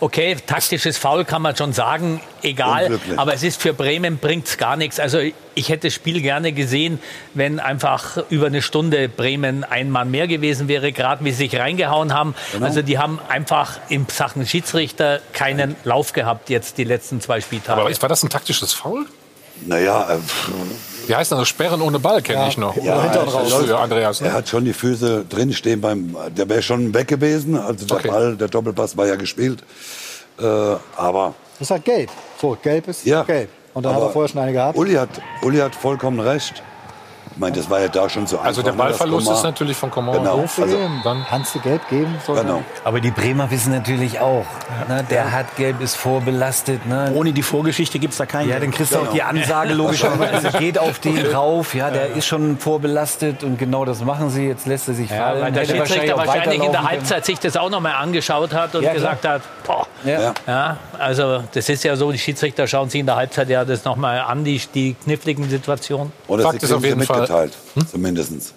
okay, 0.00 0.36
taktisches 0.46 0.96
Foul 0.96 1.24
kann 1.24 1.42
man 1.42 1.54
schon 1.56 1.72
sagen, 1.74 2.20
egal. 2.42 2.84
Unglücklich. 2.84 3.18
Aber 3.18 3.34
es 3.34 3.42
ist 3.42 3.60
für 3.60 3.74
Bremen 3.74 4.16
bringt's 4.18 4.56
gar 4.56 4.76
nichts. 4.76 4.98
Also 4.98 5.18
ich 5.54 5.68
hätte 5.68 5.88
das 5.88 5.94
Spiel 5.94 6.20
gerne 6.22 6.52
gesehen, 6.52 6.98
wenn 7.34 7.60
einfach 7.60 8.16
über 8.30 8.46
eine 8.46 8.62
Stunde 8.62 9.08
Bremen 9.08 9.62
ein 9.62 9.90
Mann 9.90 10.10
mehr 10.10 10.26
gewesen 10.26 10.68
wäre, 10.68 10.90
gerade 10.90 11.24
wie 11.24 11.30
sie 11.32 11.48
sich 11.48 11.56
reingehauen 11.58 12.14
haben. 12.14 12.34
Genau. 12.52 12.64
Also 12.64 12.80
die 12.82 12.98
haben 12.98 13.18
einfach 13.28 13.78
in 13.90 14.06
Sachen 14.10 14.46
Schiedsrichter 14.46 15.20
keinen 15.34 15.76
Lauf 15.84 16.12
gehabt 16.14 16.48
jetzt 16.48 16.78
die 16.78 16.84
letzten 16.84 17.20
zwei 17.20 17.40
Spieltage. 17.42 17.80
Aber 17.80 17.90
war 18.02 18.08
das 18.08 18.22
ein 18.22 18.30
taktisches 18.30 18.72
Foul? 18.72 19.06
Naja, 19.66 20.14
äh, 20.14 20.18
Wie 21.06 21.14
heißt 21.14 21.32
das? 21.32 21.48
Sperren 21.48 21.80
ohne 21.82 21.98
Ball 21.98 22.22
kenne 22.22 22.48
ich 22.48 22.56
noch. 22.58 22.76
Ja, 22.76 22.98
Oder 22.98 23.14
er, 23.20 23.26
früher, 23.26 23.78
Andreas. 23.78 24.20
er 24.20 24.32
hat 24.32 24.48
schon 24.48 24.64
die 24.64 24.72
Füße 24.72 25.24
drin 25.28 25.52
stehen 25.52 25.80
beim, 25.80 26.16
der 26.36 26.48
wäre 26.48 26.62
schon 26.62 26.92
weg 26.94 27.08
gewesen. 27.08 27.56
Also 27.56 27.86
der 27.86 27.96
Okay. 27.98 28.08
Ball, 28.08 28.36
der 28.36 28.48
Doppelpass 28.48 28.96
war 28.96 29.06
ja 29.06 29.16
gespielt. 29.16 29.62
Äh, 30.40 30.44
aber 30.96 31.34
Das 31.58 31.68
ist 31.68 31.70
halt 31.70 31.84
gelb. 31.84 32.10
So, 32.40 32.56
gelb 32.62 32.88
ist 32.88 33.04
Ja. 33.06 33.22
gelb. 33.22 33.48
Und 33.74 33.82
dann 33.84 33.92
hat 33.92 34.00
Aber 34.00 34.10
er 34.10 34.12
vorher 34.12 34.28
schon 34.28 34.40
eine 34.40 34.52
gehabt. 34.52 34.78
Uli 34.78 34.94
hat, 34.94 35.08
Uli 35.42 35.58
hat 35.58 35.74
vollkommen 35.74 36.20
recht. 36.20 36.62
Ich 37.34 37.40
meine, 37.40 37.56
das 37.56 37.68
war 37.68 37.80
ja 37.80 37.88
da 37.88 38.08
schon 38.08 38.26
so 38.28 38.38
Also 38.38 38.60
einfach, 38.60 38.62
der 38.62 38.72
ne, 38.72 38.78
Ballverlust 38.78 39.28
das 39.28 39.38
ist 39.38 39.42
natürlich 39.42 39.76
von 39.76 39.90
Coman. 39.90 40.18
Genau. 40.18 40.36
doof. 40.42 40.58
Also, 40.62 40.78
Dann 41.02 41.26
Kannst 41.28 41.54
du 41.56 41.58
gelb 41.60 41.82
geben? 41.88 42.14
So 42.24 42.34
genau. 42.34 42.62
Aber 42.84 43.00
die 43.00 43.10
Bremer 43.10 43.50
wissen 43.50 43.72
natürlich 43.72 44.20
auch, 44.20 44.44
ne, 44.88 45.04
der 45.10 45.32
hat 45.32 45.56
gelb, 45.56 45.80
ist 45.80 45.96
vorbelastet. 45.96 46.86
Ne? 46.86 47.10
Ohne 47.14 47.32
die 47.32 47.42
Vorgeschichte 47.42 47.98
gibt 47.98 48.12
es 48.12 48.18
da 48.18 48.26
keinen. 48.26 48.48
Ja, 48.50 48.60
dann 48.60 48.70
kriegst 48.70 48.94
du 48.94 48.98
auch 48.98 49.12
die 49.12 49.22
Ansage 49.22 49.74
logischerweise, 49.74 50.52
geht 50.58 50.78
auf 50.78 51.00
den 51.00 51.26
rauf. 51.26 51.74
Ja, 51.74 51.90
der 51.90 52.12
ist 52.14 52.26
schon 52.26 52.56
vorbelastet 52.58 53.42
und 53.42 53.58
genau 53.58 53.84
das 53.84 54.00
machen 54.04 54.30
sie. 54.30 54.46
Jetzt 54.46 54.66
lässt 54.66 54.86
er 54.86 54.94
sich 54.94 55.10
Ja, 55.10 55.16
fallen. 55.16 55.42
weil 55.42 55.52
der 55.52 55.62
Hätte 55.64 55.76
Schiedsrichter 55.76 56.14
auch 56.14 56.26
wahrscheinlich 56.26 56.62
in 56.62 56.70
der 56.72 56.84
Halbzeit 56.84 57.24
sich 57.26 57.40
das 57.40 57.56
auch 57.56 57.70
noch 57.70 57.80
mal 57.80 57.94
angeschaut 57.94 58.52
hat 58.54 58.74
und 58.76 58.82
Ja, 58.84 58.92
gesagt 58.92 59.26
hat, 59.26 59.42
boah. 59.66 59.86
Ja. 60.04 60.34
Ja, 60.46 60.76
also 60.98 61.42
das 61.52 61.68
ist 61.68 61.82
ja 61.82 61.96
so, 61.96 62.12
die 62.12 62.18
Schiedsrichter 62.18 62.66
schauen 62.68 62.90
sich 62.90 63.00
in 63.00 63.06
der 63.06 63.16
Halbzeit 63.16 63.48
ja 63.48 63.64
das 63.64 63.84
noch 63.84 63.96
mal 63.96 64.20
an, 64.20 64.44
die, 64.44 64.60
die 64.74 64.94
kniffligen 65.02 65.48
Situationen. 65.48 66.12
Oder 66.28 66.42
Fakt 66.44 66.62
ist 66.62 66.72
auf 66.72 66.84
jeden 66.84 67.02
Fall- 67.02 67.23
mitgeteilt, 67.28 67.52
zumindest. 67.90 68.54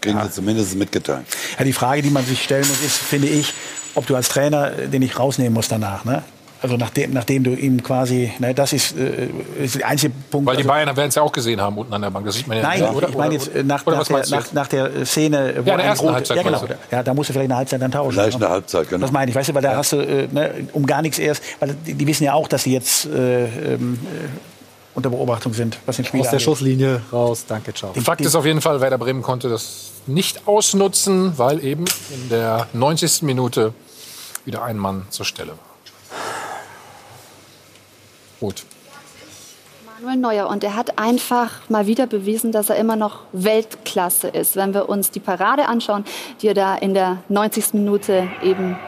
Kriegen 0.00 0.20
sie 0.22 0.30
zumindest 0.30 0.74
mitgeteilt. 0.76 1.26
Ja, 1.58 1.64
die 1.64 1.72
Frage, 1.72 2.02
die 2.02 2.10
man 2.10 2.24
sich 2.24 2.42
stellen 2.42 2.66
muss, 2.68 2.80
ist, 2.82 2.96
finde 2.96 3.28
ich, 3.28 3.52
ob 3.94 4.06
du 4.06 4.14
als 4.14 4.28
Trainer 4.28 4.72
äh, 4.78 4.88
den 4.88 5.00
nicht 5.00 5.18
rausnehmen 5.18 5.52
musst 5.52 5.72
danach. 5.72 6.04
Ne? 6.04 6.22
Also 6.62 6.76
nachdem, 6.76 7.12
nachdem 7.12 7.44
du 7.44 7.54
ihm 7.54 7.82
quasi, 7.82 8.32
ne, 8.38 8.54
das 8.54 8.72
ist, 8.72 8.96
äh, 8.96 9.28
ist 9.62 9.76
der 9.76 9.86
einzige 9.88 10.12
Punkt. 10.30 10.46
Weil 10.46 10.56
die 10.56 10.62
also, 10.62 10.68
Bayern 10.70 10.96
werden 10.96 11.08
es 11.08 11.14
ja 11.14 11.22
auch 11.22 11.32
gesehen 11.32 11.60
haben 11.60 11.76
unten 11.76 11.92
an 11.92 12.00
der 12.02 12.10
Bank. 12.10 12.24
Das 12.24 12.34
sieht 12.34 12.46
man 12.46 12.56
ja 12.56 12.62
Nein, 12.62 12.80
nicht, 12.80 12.92
oder? 12.94 13.08
ich 13.08 13.16
meine 13.16 13.34
jetzt 13.34 13.54
äh, 13.54 13.62
nach, 13.62 13.86
oder 13.86 13.96
nach, 13.96 14.00
was 14.00 14.08
der, 14.08 14.16
meinst 14.16 14.30
du 14.32 14.36
nach, 14.36 14.52
nach 14.52 14.68
der 14.68 15.06
Szene, 15.06 15.38
wo 15.38 15.42
Ja, 15.42 15.58
in 15.58 15.64
der 15.64 15.74
ein 15.74 15.80
ersten 15.80 16.06
rote- 16.06 16.14
Halbzeit 16.14 16.36
ja, 16.38 16.42
genau, 16.42 16.64
ja, 16.90 17.02
da 17.02 17.14
musst 17.14 17.28
du 17.28 17.32
vielleicht 17.34 17.50
eine 17.50 17.56
Halbzeit 17.58 17.82
dann 17.82 17.92
tauschen. 17.92 18.12
Vielleicht 18.12 18.38
ne? 18.38 18.46
eine 18.46 18.54
Halbzeit, 18.54 18.88
genau. 18.88 19.02
Das 19.02 19.12
meine 19.12 19.30
ich, 19.30 19.34
weißt 19.36 19.50
du, 19.50 19.54
weil 19.54 19.62
da 19.62 19.76
hast 19.76 19.92
du, 19.92 19.96
äh, 19.98 20.28
ne, 20.32 20.50
um 20.72 20.86
gar 20.86 21.02
nichts 21.02 21.18
erst, 21.18 21.42
weil 21.60 21.76
die, 21.86 21.94
die 21.94 22.06
wissen 22.06 22.24
ja 22.24 22.32
auch, 22.32 22.48
dass 22.48 22.62
sie 22.62 22.72
jetzt 22.72 23.04
äh, 23.06 23.44
ähm, 23.74 23.98
äh, 24.04 24.55
unter 24.96 25.10
Beobachtung 25.10 25.52
sind, 25.52 25.78
was 25.86 25.96
den 25.96 26.04
Spiel 26.06 26.20
Aus 26.20 26.26
der 26.26 26.32
angeht. 26.32 26.44
Schusslinie 26.44 27.02
raus. 27.12 27.44
Danke, 27.46 27.72
ciao. 27.74 27.92
Fakt 27.92 28.22
ist 28.22 28.34
auf 28.34 28.46
jeden 28.46 28.62
Fall, 28.62 28.80
Werder 28.80 28.98
Bremen 28.98 29.22
konnte 29.22 29.48
das 29.48 29.92
nicht 30.06 30.48
ausnutzen, 30.48 31.36
weil 31.36 31.62
eben 31.62 31.84
in 32.10 32.28
der 32.30 32.66
90. 32.72 33.22
Minute 33.22 33.74
wieder 34.44 34.62
ein 34.64 34.78
Mann 34.78 35.06
zur 35.10 35.26
Stelle 35.26 35.52
war. 35.52 35.58
Gut. 38.40 38.64
Manuel 40.00 40.18
Neuer 40.18 40.48
und 40.48 40.62
er 40.62 40.76
hat 40.76 40.98
einfach 40.98 41.50
mal 41.68 41.86
wieder 41.86 42.06
bewiesen, 42.06 42.52
dass 42.52 42.70
er 42.70 42.76
immer 42.76 42.96
noch 42.96 43.20
Weltklasse 43.32 44.28
ist. 44.28 44.56
Wenn 44.56 44.74
wir 44.74 44.88
uns 44.88 45.10
die 45.10 45.20
Parade 45.20 45.68
anschauen, 45.68 46.04
die 46.40 46.48
er 46.48 46.54
da 46.54 46.74
in 46.74 46.94
der 46.94 47.18
90. 47.28 47.74
Minute 47.74 48.28
eben 48.42 48.78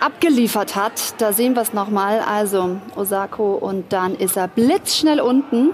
abgeliefert 0.00 0.76
hat, 0.76 1.20
da 1.20 1.32
sehen 1.32 1.54
wir 1.54 1.62
es 1.62 1.72
nochmal. 1.72 2.20
Also 2.20 2.78
Osako 2.96 3.54
und 3.54 3.92
dann 3.92 4.14
ist 4.14 4.36
er 4.36 4.48
blitzschnell 4.48 5.20
unten. 5.20 5.70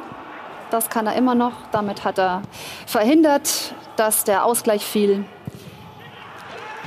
Das 0.70 0.90
kann 0.90 1.06
er 1.06 1.14
immer 1.14 1.34
noch. 1.34 1.52
Damit 1.72 2.04
hat 2.04 2.18
er 2.18 2.42
verhindert, 2.86 3.74
dass 3.96 4.24
der 4.24 4.44
Ausgleich 4.44 4.84
fiel. 4.84 5.24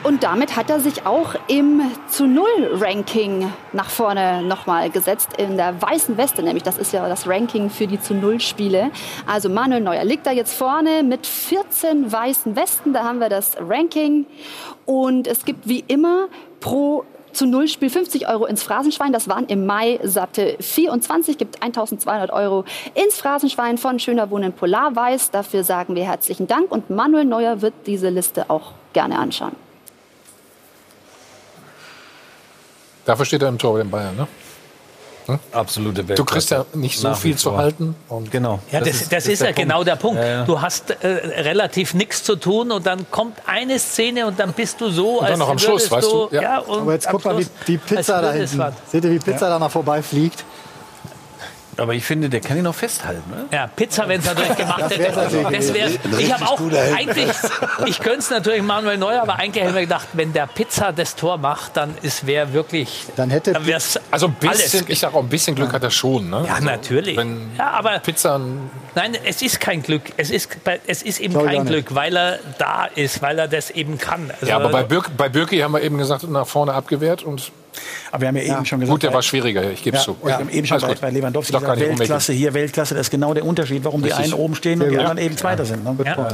Und 0.02 0.24
damit 0.24 0.56
hat 0.56 0.70
er 0.70 0.80
sich 0.80 1.06
auch 1.06 1.36
im 1.48 1.82
zu 2.07 2.26
Null 2.26 2.72
Ranking 2.80 3.52
nach 3.74 3.90
vorne 3.90 4.41
nochmal 4.44 4.90
gesetzt 4.90 5.32
in 5.38 5.57
der 5.57 5.82
weißen 5.82 6.18
Weste, 6.18 6.41
nämlich 6.41 6.64
das 6.64 6.78
ist 6.78 6.94
ja 6.94 7.07
das 7.10 7.28
Ranking 7.28 7.70
für 7.70 7.86
die 7.86 7.99
zu 7.99 8.14
Null 8.14 8.40
Spiele. 8.40 8.91
Also 9.28 9.49
Manuel 9.49 9.82
Neuer 9.82 10.06
liegt 10.06 10.26
da 10.26 10.32
jetzt 10.32 10.53
vorne 10.53 11.03
mit 11.03 11.28
14 11.28 12.10
weißen 12.10 12.56
Westen, 12.56 12.94
da 12.94 13.03
haben 13.03 13.20
wir 13.20 13.28
das 13.28 13.57
Ranking 13.60 14.26
und 14.86 15.28
es 15.28 15.44
gibt 15.44 15.68
wie 15.68 15.84
immer 15.86 16.28
pro 16.61 17.03
zu 17.40 17.45
Null 17.45 17.70
Spiel 17.70 17.90
50 17.90 18.28
Euro 18.28 18.45
ins 18.45 18.64
Phrasenschwein. 18.64 19.14
Das 19.14 19.30
waren 19.30 19.45
im 19.45 19.66
Mai 19.66 19.98
satte 20.03 20.57
24, 20.60 21.38
gibt 21.38 21.64
1200 21.64 22.32
Euro 22.32 22.66
ins 22.95 23.16
Phrasenschwein 23.16 23.78
von 23.78 23.98
Schöner 23.98 24.30
Wohnen 24.30 24.52
Polarweiß. 24.52 25.32
Dafür 25.32 25.64
sagen 25.64 25.95
wir 25.95 26.03
herzlichen 26.03 26.48
Dank 26.48 26.70
und 26.70 26.90
Manuel 26.90 27.24
Neuer 27.24 27.61
wird 27.61 27.74
diese 27.86 28.10
Liste 28.10 28.49
auch 28.49 28.74
gerne 28.91 29.18
anschauen. 29.18 29.56
Dafür 33.06 33.24
steht 33.24 33.41
er 33.41 33.48
im 33.48 33.57
Tor 33.57 33.72
bei 33.72 33.84
den 33.84 33.90
Bayern, 33.90 34.18
ne? 34.18 34.28
Absolute 35.51 36.07
Weltklasse. 36.07 36.15
Du 36.15 36.26
kriegst 36.26 36.51
ja 36.51 36.65
nicht 36.73 36.99
so 36.99 37.10
Nach 37.10 37.18
viel 37.18 37.35
zu 37.35 37.57
halten. 37.57 37.95
Genau. 38.31 38.60
Ja, 38.72 38.80
das, 38.80 39.10
das, 39.10 39.27
ist, 39.27 39.41
ja 39.41 39.51
genau 39.51 39.84
der 39.84 39.95
Punkt. 39.95 40.22
Ja, 40.22 40.27
ja. 40.27 40.45
Du 40.45 40.61
hast 40.61 40.91
äh, 40.91 41.07
relativ 41.07 41.93
nichts 41.93 42.23
zu 42.23 42.35
tun 42.35 42.72
und 42.72 42.85
dann 42.85 43.10
kommt 43.11 43.38
eine 43.45 43.80
Szene 43.80 44.26
und 44.27 44.39
dann 44.39 44.53
bist 44.53 44.81
du 44.81 44.89
so, 44.89 45.19
Und 45.19 45.23
dann 45.23 45.31
als 45.31 45.39
noch 45.39 45.49
am 45.49 45.60
Schluss, 45.60 45.91
würdest 45.91 45.91
weißt 45.91 46.11
du? 46.11 46.30
Ja. 46.31 46.41
Ja. 46.41 46.60
und 46.60 46.81
Aber 46.81 46.93
jetzt 46.93 47.07
guck 47.10 47.26
mal, 47.26 47.38
wie 47.38 47.47
die 47.68 47.77
Pizza 47.77 48.22
da 48.22 48.31
hinten. 48.31 48.64
Seht 48.91 49.03
ihr, 49.03 49.11
wie 49.11 49.19
Pizza 49.19 49.49
da 49.49 49.60
mal 49.60 49.69
vorbeifliegt? 49.69 50.43
Aber 51.80 51.93
ich 51.93 52.03
finde, 52.03 52.30
der 52.30 52.41
kann 52.41 52.57
ihn 52.57 52.64
noch 52.64 52.76
festhalten. 52.76 53.23
Ne? 53.30 53.45
Ja, 53.51 53.68
Pizza, 53.68 54.07
wenn 54.07 54.19
es 54.19 54.26
natürlich 54.26 54.56
gemacht 54.56 54.84
Das 54.89 54.91
hätte. 54.91 55.11
Das. 55.14 55.45
Ein 55.45 56.19
Ich 56.19 56.34
habe 56.34 56.45
auch 56.45 56.60
eigentlich, 56.95 57.30
ich 57.85 57.99
könnte 57.99 58.19
es 58.19 58.30
natürlich 58.30 58.61
Manuel 58.61 58.97
Neuer, 58.97 59.22
aber 59.22 59.35
eigentlich 59.35 59.64
hätte 59.64 59.69
ich 59.69 59.76
mir 59.76 59.81
gedacht, 59.81 60.07
wenn 60.14 60.34
der 60.34 60.47
Pizza 60.47 60.91
das 60.91 61.15
Tor 61.15 61.38
macht, 61.38 61.77
dann 61.77 61.95
ist 62.01 62.26
wer 62.26 62.53
wirklich. 62.53 63.06
Dann 63.15 63.30
hätte 63.30 63.53
Dann 63.53 63.65
wär's 63.65 63.99
Also 64.11 64.27
ein 64.27 64.34
bisschen, 64.34 64.80
alles. 64.81 64.89
ich 64.89 64.99
sag 64.99 65.14
auch 65.14 65.23
ein 65.23 65.30
bisschen 65.30 65.56
Glück 65.56 65.73
hat 65.73 65.84
er 65.84 65.91
schon, 65.91 66.30
ne? 66.30 66.43
Ja, 66.45 66.56
also, 66.56 66.65
natürlich. 66.65 67.18
Wenn 67.18 67.51
Ja, 67.57 67.72
aber 67.72 67.99
Pizza 67.99 68.35
ein 68.38 68.69
Nein, 68.95 69.15
es 69.23 69.41
ist 69.41 69.60
kein 69.60 69.81
Glück. 69.81 70.01
Es 70.18 70.30
ist, 70.30 70.49
es 70.88 71.03
ist 71.03 71.19
eben 71.19 71.35
auch 71.35 71.45
kein. 71.45 71.65
Glück, 71.65 71.93
weil 71.93 72.18
er 72.18 72.39
da 72.57 72.85
ist, 72.85 73.22
weil 73.22 73.38
er 73.38 73.47
das 73.47 73.69
eben 73.72 73.97
kann. 73.97 74.31
Also, 74.31 74.47
Ja, 74.47 74.56
aber 74.56 74.69
bei, 74.69 74.84
Birk, 74.84 75.15
bei 75.15 75.30
Birki 75.30 75.60
haben 75.60 75.73
wir 75.73 75.81
eben 75.81 75.97
gesagt, 75.97 76.27
nach 76.27 76.47
vorne 76.47 76.73
abgewehrt 76.73 77.23
und 77.23 77.51
Aber 78.12 78.22
wir 78.22 78.28
haben 78.30 78.36
ja 78.36 78.44
eben 78.44 78.66
schon 78.66 78.80
gesagt, 78.80 78.94
gut, 78.94 79.04
der 79.04 79.14
war 79.14 79.22
schwieriger, 79.22 79.70
ich 79.72 79.84
gebe 79.84 79.98
Ja, 79.98 80.04
zu. 80.04 80.16
wir 80.24 80.34
haben 80.34 80.50
eben 80.50 80.66
schon 80.66 80.84
Alles 80.84 81.00
bei, 81.00 81.10
Lewandowski 81.10 81.54
gesagt, 81.54 81.80
Weltklasse 81.80 82.34
hier, 82.34 82.54
Weltklasse. 82.54 82.96
Das 82.96 83.08
ist 83.08 83.12
genau 83.12 83.34
der 83.34 83.46
Unterschied, 83.46 83.84
warum 83.84 84.02
die 84.02 84.10
Richtig. 84.10 84.26
einen 84.26 84.34
oben 84.34 84.56
stehen 84.56 84.82
und 84.82 84.90
die 84.90 84.98
anderen 84.98 85.18
eben 85.18 85.38
Zweiter 85.38 85.66
sind. 85.66 85.84
Ne? 85.84 85.96
Ja. 86.06 86.30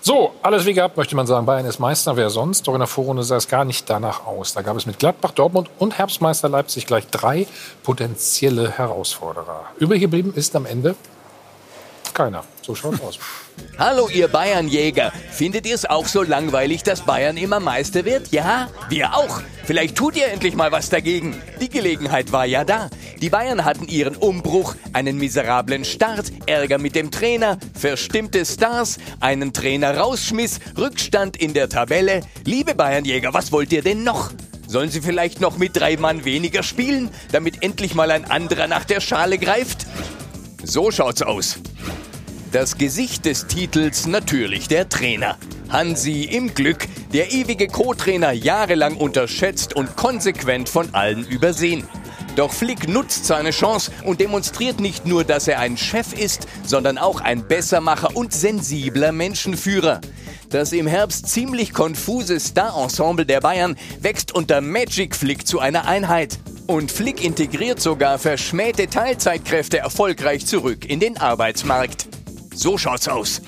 So, 0.00 0.32
alles 0.42 0.64
wie 0.66 0.72
gehabt, 0.72 0.96
möchte 0.96 1.16
man 1.16 1.26
sagen. 1.26 1.46
Bayern 1.46 1.66
ist 1.66 1.80
Meister, 1.80 2.16
wer 2.16 2.30
sonst? 2.30 2.68
Doch 2.68 2.74
in 2.74 2.78
der 2.78 2.86
Vorrunde 2.86 3.24
sah 3.24 3.36
es 3.36 3.48
gar 3.48 3.64
nicht 3.64 3.90
danach 3.90 4.24
aus. 4.24 4.54
Da 4.54 4.62
gab 4.62 4.76
es 4.76 4.86
mit 4.86 5.00
Gladbach, 5.00 5.32
Dortmund 5.32 5.68
und 5.78 5.98
Herbstmeister 5.98 6.48
Leipzig 6.48 6.86
gleich 6.86 7.08
drei 7.08 7.46
potenzielle 7.82 8.70
Herausforderer. 8.70 9.64
Übrig 9.78 10.00
geblieben 10.00 10.32
ist 10.36 10.54
am 10.54 10.64
Ende 10.64 10.94
keiner. 12.14 12.44
So 12.66 12.74
schaut's 12.74 13.00
aus. 13.00 13.20
Hallo 13.78 14.08
ihr 14.08 14.26
Bayernjäger. 14.26 15.12
Findet 15.30 15.68
ihr 15.68 15.76
es 15.76 15.84
auch 15.84 16.08
so 16.08 16.24
langweilig, 16.24 16.82
dass 16.82 17.02
Bayern 17.02 17.36
immer 17.36 17.60
Meister 17.60 18.04
wird? 18.04 18.32
Ja, 18.32 18.68
wir 18.88 19.14
auch. 19.14 19.40
Vielleicht 19.62 19.94
tut 19.94 20.16
ihr 20.16 20.26
endlich 20.26 20.56
mal 20.56 20.72
was 20.72 20.88
dagegen. 20.88 21.40
Die 21.60 21.68
Gelegenheit 21.68 22.32
war 22.32 22.44
ja 22.44 22.64
da. 22.64 22.90
Die 23.22 23.30
Bayern 23.30 23.64
hatten 23.64 23.86
ihren 23.86 24.16
Umbruch, 24.16 24.74
einen 24.92 25.16
miserablen 25.16 25.84
Start, 25.84 26.32
Ärger 26.46 26.78
mit 26.78 26.96
dem 26.96 27.12
Trainer, 27.12 27.56
verstimmte 27.78 28.44
Stars, 28.44 28.98
einen 29.20 29.52
Trainer 29.52 29.96
rausschmiss, 29.98 30.58
Rückstand 30.76 31.36
in 31.36 31.54
der 31.54 31.68
Tabelle. 31.68 32.22
Liebe 32.44 32.74
Bayernjäger, 32.74 33.32
was 33.32 33.52
wollt 33.52 33.72
ihr 33.72 33.82
denn 33.82 34.02
noch? 34.02 34.32
Sollen 34.66 34.90
sie 34.90 35.02
vielleicht 35.02 35.40
noch 35.40 35.56
mit 35.56 35.76
drei 35.76 35.96
Mann 35.98 36.24
weniger 36.24 36.64
spielen, 36.64 37.10
damit 37.30 37.62
endlich 37.62 37.94
mal 37.94 38.10
ein 38.10 38.28
anderer 38.28 38.66
nach 38.66 38.84
der 38.84 39.00
Schale 39.00 39.38
greift? 39.38 39.86
So 40.64 40.90
schaut's 40.90 41.22
aus. 41.22 41.60
Das 42.56 42.78
Gesicht 42.78 43.26
des 43.26 43.48
Titels 43.48 44.06
natürlich 44.06 44.66
der 44.66 44.88
Trainer. 44.88 45.36
Hansi 45.68 46.22
im 46.22 46.54
Glück, 46.54 46.86
der 47.12 47.30
ewige 47.30 47.66
Co-Trainer 47.66 48.32
jahrelang 48.32 48.96
unterschätzt 48.96 49.76
und 49.76 49.94
konsequent 49.94 50.70
von 50.70 50.94
allen 50.94 51.26
übersehen. 51.26 51.86
Doch 52.34 52.54
Flick 52.54 52.88
nutzt 52.88 53.26
seine 53.26 53.50
Chance 53.50 53.90
und 54.04 54.20
demonstriert 54.20 54.80
nicht 54.80 55.04
nur, 55.04 55.22
dass 55.22 55.48
er 55.48 55.60
ein 55.60 55.76
Chef 55.76 56.14
ist, 56.14 56.46
sondern 56.64 56.96
auch 56.96 57.20
ein 57.20 57.46
Bessermacher 57.46 58.16
und 58.16 58.32
sensibler 58.32 59.12
Menschenführer. 59.12 60.00
Das 60.48 60.72
im 60.72 60.86
Herbst 60.86 61.28
ziemlich 61.28 61.74
konfuse 61.74 62.40
Star-Ensemble 62.40 63.26
der 63.26 63.42
Bayern 63.42 63.76
wächst 64.00 64.34
unter 64.34 64.62
Magic 64.62 65.14
Flick 65.14 65.46
zu 65.46 65.60
einer 65.60 65.86
Einheit. 65.86 66.38
Und 66.66 66.90
Flick 66.90 67.22
integriert 67.22 67.82
sogar 67.82 68.18
verschmähte 68.18 68.88
Teilzeitkräfte 68.88 69.76
erfolgreich 69.76 70.46
zurück 70.46 70.88
in 70.88 71.00
den 71.00 71.18
Arbeitsmarkt. 71.18 72.15
So 72.56 72.78
schaut's 72.78 73.06
aus. 73.06 73.42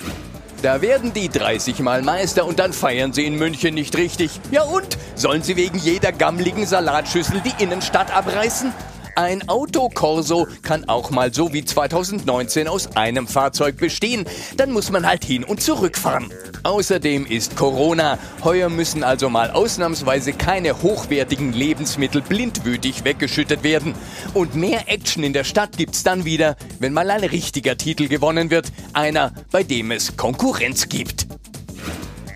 Da 0.60 0.82
werden 0.82 1.14
die 1.14 1.30
30 1.30 1.78
Mal 1.78 2.02
Meister 2.02 2.44
und 2.44 2.58
dann 2.58 2.74
feiern 2.74 3.14
sie 3.14 3.24
in 3.24 3.36
München 3.36 3.74
nicht 3.74 3.96
richtig. 3.96 4.38
Ja 4.50 4.64
und? 4.64 4.98
Sollen 5.14 5.42
sie 5.42 5.56
wegen 5.56 5.78
jeder 5.78 6.12
gammligen 6.12 6.66
Salatschüssel 6.66 7.40
die 7.40 7.62
Innenstadt 7.62 8.14
abreißen? 8.14 8.74
Ein 9.18 9.48
Autokorso 9.48 10.46
kann 10.62 10.88
auch 10.88 11.10
mal 11.10 11.34
so 11.34 11.52
wie 11.52 11.64
2019 11.64 12.68
aus 12.68 12.94
einem 12.94 13.26
Fahrzeug 13.26 13.76
bestehen. 13.76 14.24
Dann 14.56 14.70
muss 14.70 14.92
man 14.92 15.04
halt 15.04 15.24
hin 15.24 15.42
und 15.42 15.60
zurückfahren. 15.60 16.32
Außerdem 16.62 17.26
ist 17.26 17.56
Corona. 17.56 18.20
Heuer 18.44 18.68
müssen 18.68 19.02
also 19.02 19.28
mal 19.28 19.50
ausnahmsweise 19.50 20.34
keine 20.34 20.82
hochwertigen 20.82 21.52
Lebensmittel 21.52 22.22
blindwütig 22.22 23.02
weggeschüttet 23.02 23.64
werden. 23.64 23.96
Und 24.34 24.54
mehr 24.54 24.82
Action 24.86 25.24
in 25.24 25.32
der 25.32 25.42
Stadt 25.42 25.76
gibt's 25.76 26.04
dann 26.04 26.24
wieder, 26.24 26.54
wenn 26.78 26.92
mal 26.92 27.10
ein 27.10 27.24
richtiger 27.24 27.76
Titel 27.76 28.06
gewonnen 28.06 28.52
wird. 28.52 28.70
Einer, 28.92 29.32
bei 29.50 29.64
dem 29.64 29.90
es 29.90 30.16
Konkurrenz 30.16 30.88
gibt. 30.88 31.26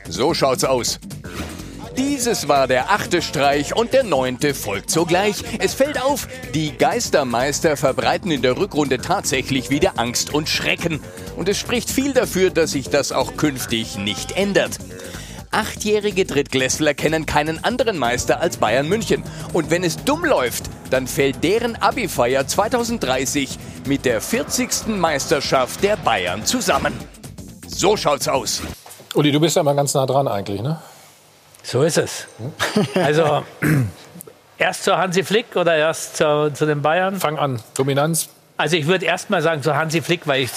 So 0.08 0.34
schaut's 0.34 0.64
aus. 0.64 0.98
Dieses 1.96 2.48
war 2.48 2.66
der 2.66 2.90
achte 2.90 3.20
Streich 3.20 3.76
und 3.76 3.92
der 3.92 4.02
neunte 4.02 4.54
folgt 4.54 4.90
sogleich. 4.90 5.42
Es 5.58 5.74
fällt 5.74 6.02
auf, 6.02 6.26
die 6.54 6.76
Geistermeister 6.76 7.76
verbreiten 7.76 8.30
in 8.30 8.42
der 8.42 8.56
Rückrunde 8.56 8.98
tatsächlich 8.98 9.68
wieder 9.68 9.98
Angst 9.98 10.32
und 10.32 10.48
Schrecken. 10.48 11.00
Und 11.36 11.48
es 11.48 11.58
spricht 11.58 11.90
viel 11.90 12.12
dafür, 12.12 12.50
dass 12.50 12.72
sich 12.72 12.88
das 12.88 13.12
auch 13.12 13.36
künftig 13.36 13.98
nicht 13.98 14.36
ändert. 14.36 14.78
Achtjährige 15.50 16.24
Drittklässler 16.24 16.94
kennen 16.94 17.26
keinen 17.26 17.62
anderen 17.62 17.98
Meister 17.98 18.40
als 18.40 18.56
Bayern 18.56 18.88
München. 18.88 19.22
Und 19.52 19.70
wenn 19.70 19.84
es 19.84 20.02
dumm 20.02 20.24
läuft, 20.24 20.64
dann 20.90 21.06
fällt 21.06 21.44
deren 21.44 21.76
Abi-Feier 21.76 22.46
2030 22.46 23.58
mit 23.86 24.06
der 24.06 24.22
40. 24.22 24.86
Meisterschaft 24.96 25.82
der 25.82 25.96
Bayern 25.98 26.46
zusammen. 26.46 26.94
So 27.66 27.98
schaut's 27.98 28.28
aus. 28.28 28.62
Uli, 29.14 29.30
du 29.30 29.40
bist 29.40 29.56
ja 29.56 29.62
mal 29.62 29.74
ganz 29.74 29.92
nah 29.92 30.06
dran 30.06 30.26
eigentlich, 30.26 30.62
ne? 30.62 30.80
So 31.62 31.82
ist 31.82 31.98
es. 31.98 32.26
Also 32.94 33.44
erst 34.58 34.84
zu 34.84 34.96
Hansi 34.96 35.22
Flick 35.22 35.56
oder 35.56 35.76
erst 35.76 36.16
zu, 36.16 36.52
zu 36.52 36.66
den 36.66 36.82
Bayern? 36.82 37.18
Fang 37.20 37.38
an. 37.38 37.62
Dominanz. 37.76 38.28
Also 38.56 38.76
ich 38.76 38.86
würde 38.86 39.06
erst 39.06 39.30
mal 39.30 39.42
sagen 39.42 39.62
zu 39.62 39.74
Hansi 39.74 40.02
Flick, 40.02 40.26
weil 40.26 40.42
ich 40.42 40.50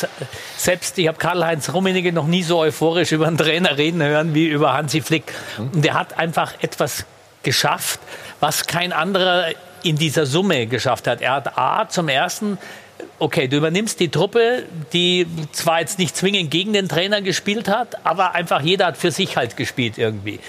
selbst, 0.58 0.98
ich 0.98 1.08
habe 1.08 1.18
Karl-Heinz 1.18 1.74
Rummenigge 1.74 2.12
noch 2.12 2.28
nie 2.28 2.44
so 2.44 2.60
euphorisch 2.60 3.12
über 3.12 3.28
einen 3.28 3.38
Trainer 3.38 3.78
reden 3.78 4.04
hören 4.04 4.36
wie 4.36 4.48
über 4.48 4.74
Hansi 4.74 5.02
Flick. 5.02 5.24
Und 5.58 5.84
der 5.84 5.94
hat 5.94 6.18
einfach 6.18 6.54
etwas 6.62 7.06
geschafft, 7.44 8.00
was 8.40 8.68
kein 8.68 8.94
anderer 8.94 9.48
in 9.84 9.98
dieser 9.98 10.26
Summe 10.26 10.68
geschafft 10.68 11.08
hat. 11.08 11.22
Er 11.22 11.34
hat 11.34 11.58
A 11.58 11.88
zum 11.88 12.10
ersten 12.10 12.58
okay, 13.20 13.48
du 13.48 13.58
übernimmst 13.58 14.00
die 14.00 14.10
Truppe, 14.10 14.64
die 14.94 15.26
zwar 15.52 15.80
jetzt 15.80 16.00
nicht 16.00 16.16
zwingend 16.16 16.52
gegen 16.52 16.74
den 16.74 16.90
Trainer 16.90 17.22
gespielt 17.22 17.68
hat, 17.68 18.06
aber 18.06 18.36
einfach 18.36 18.62
jeder 18.62 18.88
hat 18.88 18.98
für 18.98 19.12
sich 19.12 19.38
halt 19.38 19.58
gespielt 19.58 19.98
irgendwie. 19.98 20.40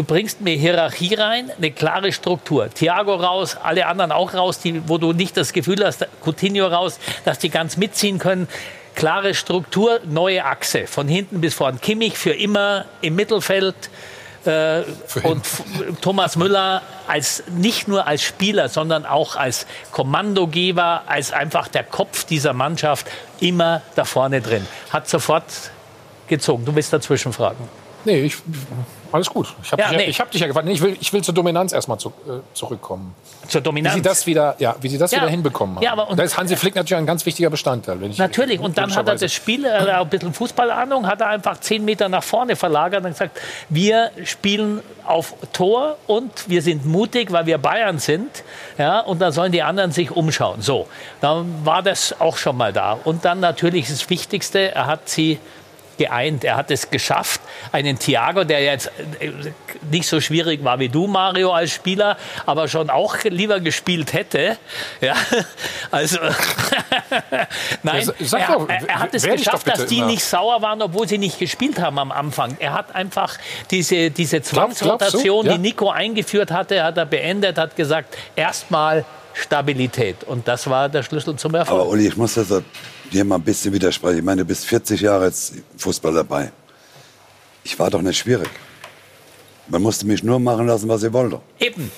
Du 0.00 0.06
bringst 0.06 0.40
mehr 0.40 0.56
Hierarchie 0.56 1.14
rein, 1.14 1.52
eine 1.58 1.72
klare 1.72 2.10
Struktur. 2.10 2.70
Thiago 2.70 3.16
raus, 3.16 3.58
alle 3.62 3.84
anderen 3.84 4.12
auch 4.12 4.32
raus, 4.32 4.58
die, 4.58 4.88
wo 4.88 4.96
du 4.96 5.12
nicht 5.12 5.36
das 5.36 5.52
Gefühl 5.52 5.84
hast, 5.84 6.06
Coutinho 6.24 6.68
raus, 6.68 6.98
dass 7.26 7.38
die 7.38 7.50
ganz 7.50 7.76
mitziehen 7.76 8.18
können. 8.18 8.48
Klare 8.94 9.34
Struktur, 9.34 10.00
neue 10.06 10.42
Achse, 10.46 10.86
von 10.86 11.06
hinten 11.06 11.42
bis 11.42 11.52
vorn. 11.52 11.82
Kimmich 11.82 12.16
für 12.16 12.30
immer 12.30 12.86
im 13.02 13.14
Mittelfeld. 13.14 13.74
Äh, 14.46 14.84
und 15.22 15.44
Thomas 16.00 16.36
Müller 16.36 16.80
als 17.06 17.42
nicht 17.50 17.86
nur 17.86 18.06
als 18.06 18.22
Spieler, 18.22 18.70
sondern 18.70 19.04
auch 19.04 19.36
als 19.36 19.66
Kommandogeber, 19.92 21.02
als 21.08 21.30
einfach 21.30 21.68
der 21.68 21.84
Kopf 21.84 22.24
dieser 22.24 22.54
Mannschaft 22.54 23.06
immer 23.38 23.82
da 23.96 24.06
vorne 24.06 24.40
drin. 24.40 24.66
Hat 24.88 25.10
sofort 25.10 25.44
gezogen. 26.26 26.64
Du 26.64 26.74
willst 26.74 26.90
dazwischen 26.90 27.34
fragen. 27.34 27.68
Nee, 28.06 28.22
ich, 28.22 28.36
alles 29.12 29.28
gut. 29.28 29.54
Ich 29.62 29.72
habe 29.72 29.82
ja, 29.82 29.88
dich, 29.88 30.06
nee. 30.06 30.12
hab 30.12 30.30
dich 30.30 30.40
ja 30.40 30.46
gefragt. 30.46 30.68
Ich 30.68 30.80
will, 30.80 30.96
ich 31.00 31.12
will 31.12 31.22
zur 31.22 31.34
Dominanz 31.34 31.72
erstmal 31.72 31.98
zu, 31.98 32.08
äh, 32.08 32.40
zurückkommen. 32.54 33.14
Zur 33.48 33.60
Dominanz? 33.60 33.94
Wie 33.94 33.98
sie 33.98 34.02
das 34.02 34.26
wieder, 34.26 34.54
ja, 34.58 34.76
wie 34.80 34.88
sie 34.88 34.98
das 34.98 35.10
ja. 35.10 35.18
wieder 35.18 35.28
hinbekommen 35.28 35.76
haben. 35.76 35.82
Ja, 35.82 35.92
aber 35.92 36.14
da 36.14 36.22
ist 36.22 36.36
Hansi 36.36 36.56
Flick 36.56 36.74
natürlich 36.74 36.98
ein 36.98 37.06
ganz 37.06 37.26
wichtiger 37.26 37.50
Bestandteil. 37.50 37.96
natürlich. 37.96 38.60
Und 38.60 38.78
dann 38.78 38.94
hat 38.94 39.08
er 39.08 39.16
das 39.16 39.32
Spiel, 39.32 39.64
er 39.64 39.80
hat 39.80 39.88
ein 39.88 40.08
bisschen 40.08 40.32
Fußballahnung, 40.32 41.06
hat 41.06 41.20
er 41.20 41.28
einfach 41.28 41.58
zehn 41.60 41.84
Meter 41.84 42.08
nach 42.08 42.22
vorne 42.22 42.56
verlagert 42.56 43.04
und 43.04 43.10
gesagt, 43.10 43.38
wir 43.68 44.10
spielen 44.24 44.80
auf 45.04 45.34
Tor 45.52 45.96
und 46.06 46.48
wir 46.48 46.62
sind 46.62 46.86
mutig, 46.86 47.32
weil 47.32 47.46
wir 47.46 47.58
Bayern 47.58 47.98
sind. 47.98 48.44
Ja, 48.78 49.00
und 49.00 49.20
dann 49.20 49.32
sollen 49.32 49.52
die 49.52 49.62
anderen 49.62 49.92
sich 49.92 50.10
umschauen. 50.10 50.62
So, 50.62 50.86
dann 51.20 51.64
war 51.64 51.82
das 51.82 52.20
auch 52.20 52.36
schon 52.36 52.56
mal 52.56 52.72
da. 52.72 52.98
Und 53.04 53.24
dann 53.24 53.40
natürlich 53.40 53.88
das 53.88 54.08
Wichtigste, 54.08 54.72
er 54.74 54.86
hat 54.86 55.08
sie 55.08 55.38
geeint. 56.00 56.44
Er 56.44 56.56
hat 56.56 56.70
es 56.70 56.88
geschafft, 56.88 57.42
einen 57.72 57.98
Thiago, 57.98 58.44
der 58.44 58.62
jetzt 58.62 58.90
nicht 59.90 60.08
so 60.08 60.18
schwierig 60.18 60.64
war 60.64 60.78
wie 60.78 60.88
du, 60.88 61.06
Mario, 61.06 61.52
als 61.52 61.72
Spieler, 61.72 62.16
aber 62.46 62.68
schon 62.68 62.88
auch 62.88 63.16
lieber 63.24 63.60
gespielt 63.60 64.14
hätte. 64.14 64.56
Ja, 65.02 65.14
also, 65.90 66.18
nein, 67.82 68.10
er, 68.18 68.46
doch, 68.48 68.68
er, 68.68 68.88
er, 68.88 68.98
hat 68.98 69.14
es 69.14 69.24
geschafft, 69.24 69.68
dass 69.68 69.84
die 69.86 69.98
immer. 69.98 70.06
nicht 70.06 70.24
sauer 70.24 70.62
waren, 70.62 70.80
obwohl 70.80 71.06
sie 71.06 71.18
nicht 71.18 71.38
gespielt 71.38 71.78
haben 71.78 71.98
am 71.98 72.12
Anfang. 72.12 72.56
Er 72.60 72.72
hat 72.72 72.94
einfach 72.94 73.36
diese, 73.70 74.10
diese 74.10 74.40
Zwangsrotation, 74.40 75.44
ja. 75.44 75.52
die 75.52 75.58
Nico 75.58 75.90
eingeführt 75.90 76.50
hatte, 76.50 76.82
hat 76.82 76.96
er 76.96 77.04
beendet, 77.04 77.58
hat 77.58 77.76
gesagt, 77.76 78.16
erstmal 78.36 79.04
Stabilität. 79.34 80.24
Und 80.24 80.48
das 80.48 80.68
war 80.70 80.88
der 80.88 81.02
Schlüssel 81.02 81.36
zum 81.36 81.54
Erfolg. 81.54 81.78
Aber 81.78 81.90
Uli, 81.90 82.08
ich 82.08 82.16
muss 82.16 82.34
das 82.34 82.50
dir 83.12 83.24
mal 83.24 83.36
ein 83.36 83.42
bisschen 83.42 83.72
widersprechen. 83.72 84.18
Ich 84.18 84.24
meine, 84.24 84.42
du 84.42 84.46
bist 84.46 84.66
40 84.66 85.00
Jahre 85.00 85.24
als 85.24 85.52
Fußball 85.76 86.14
dabei. 86.14 86.52
Ich 87.64 87.78
war 87.78 87.90
doch 87.90 88.02
nicht 88.02 88.18
schwierig. 88.18 88.48
Man 89.70 89.82
musste 89.82 90.04
mich 90.04 90.24
nur 90.24 90.40
machen 90.40 90.66
lassen, 90.66 90.88
was 90.88 91.04
ich 91.04 91.12
wollte. 91.12 91.40
Eben. 91.60 91.92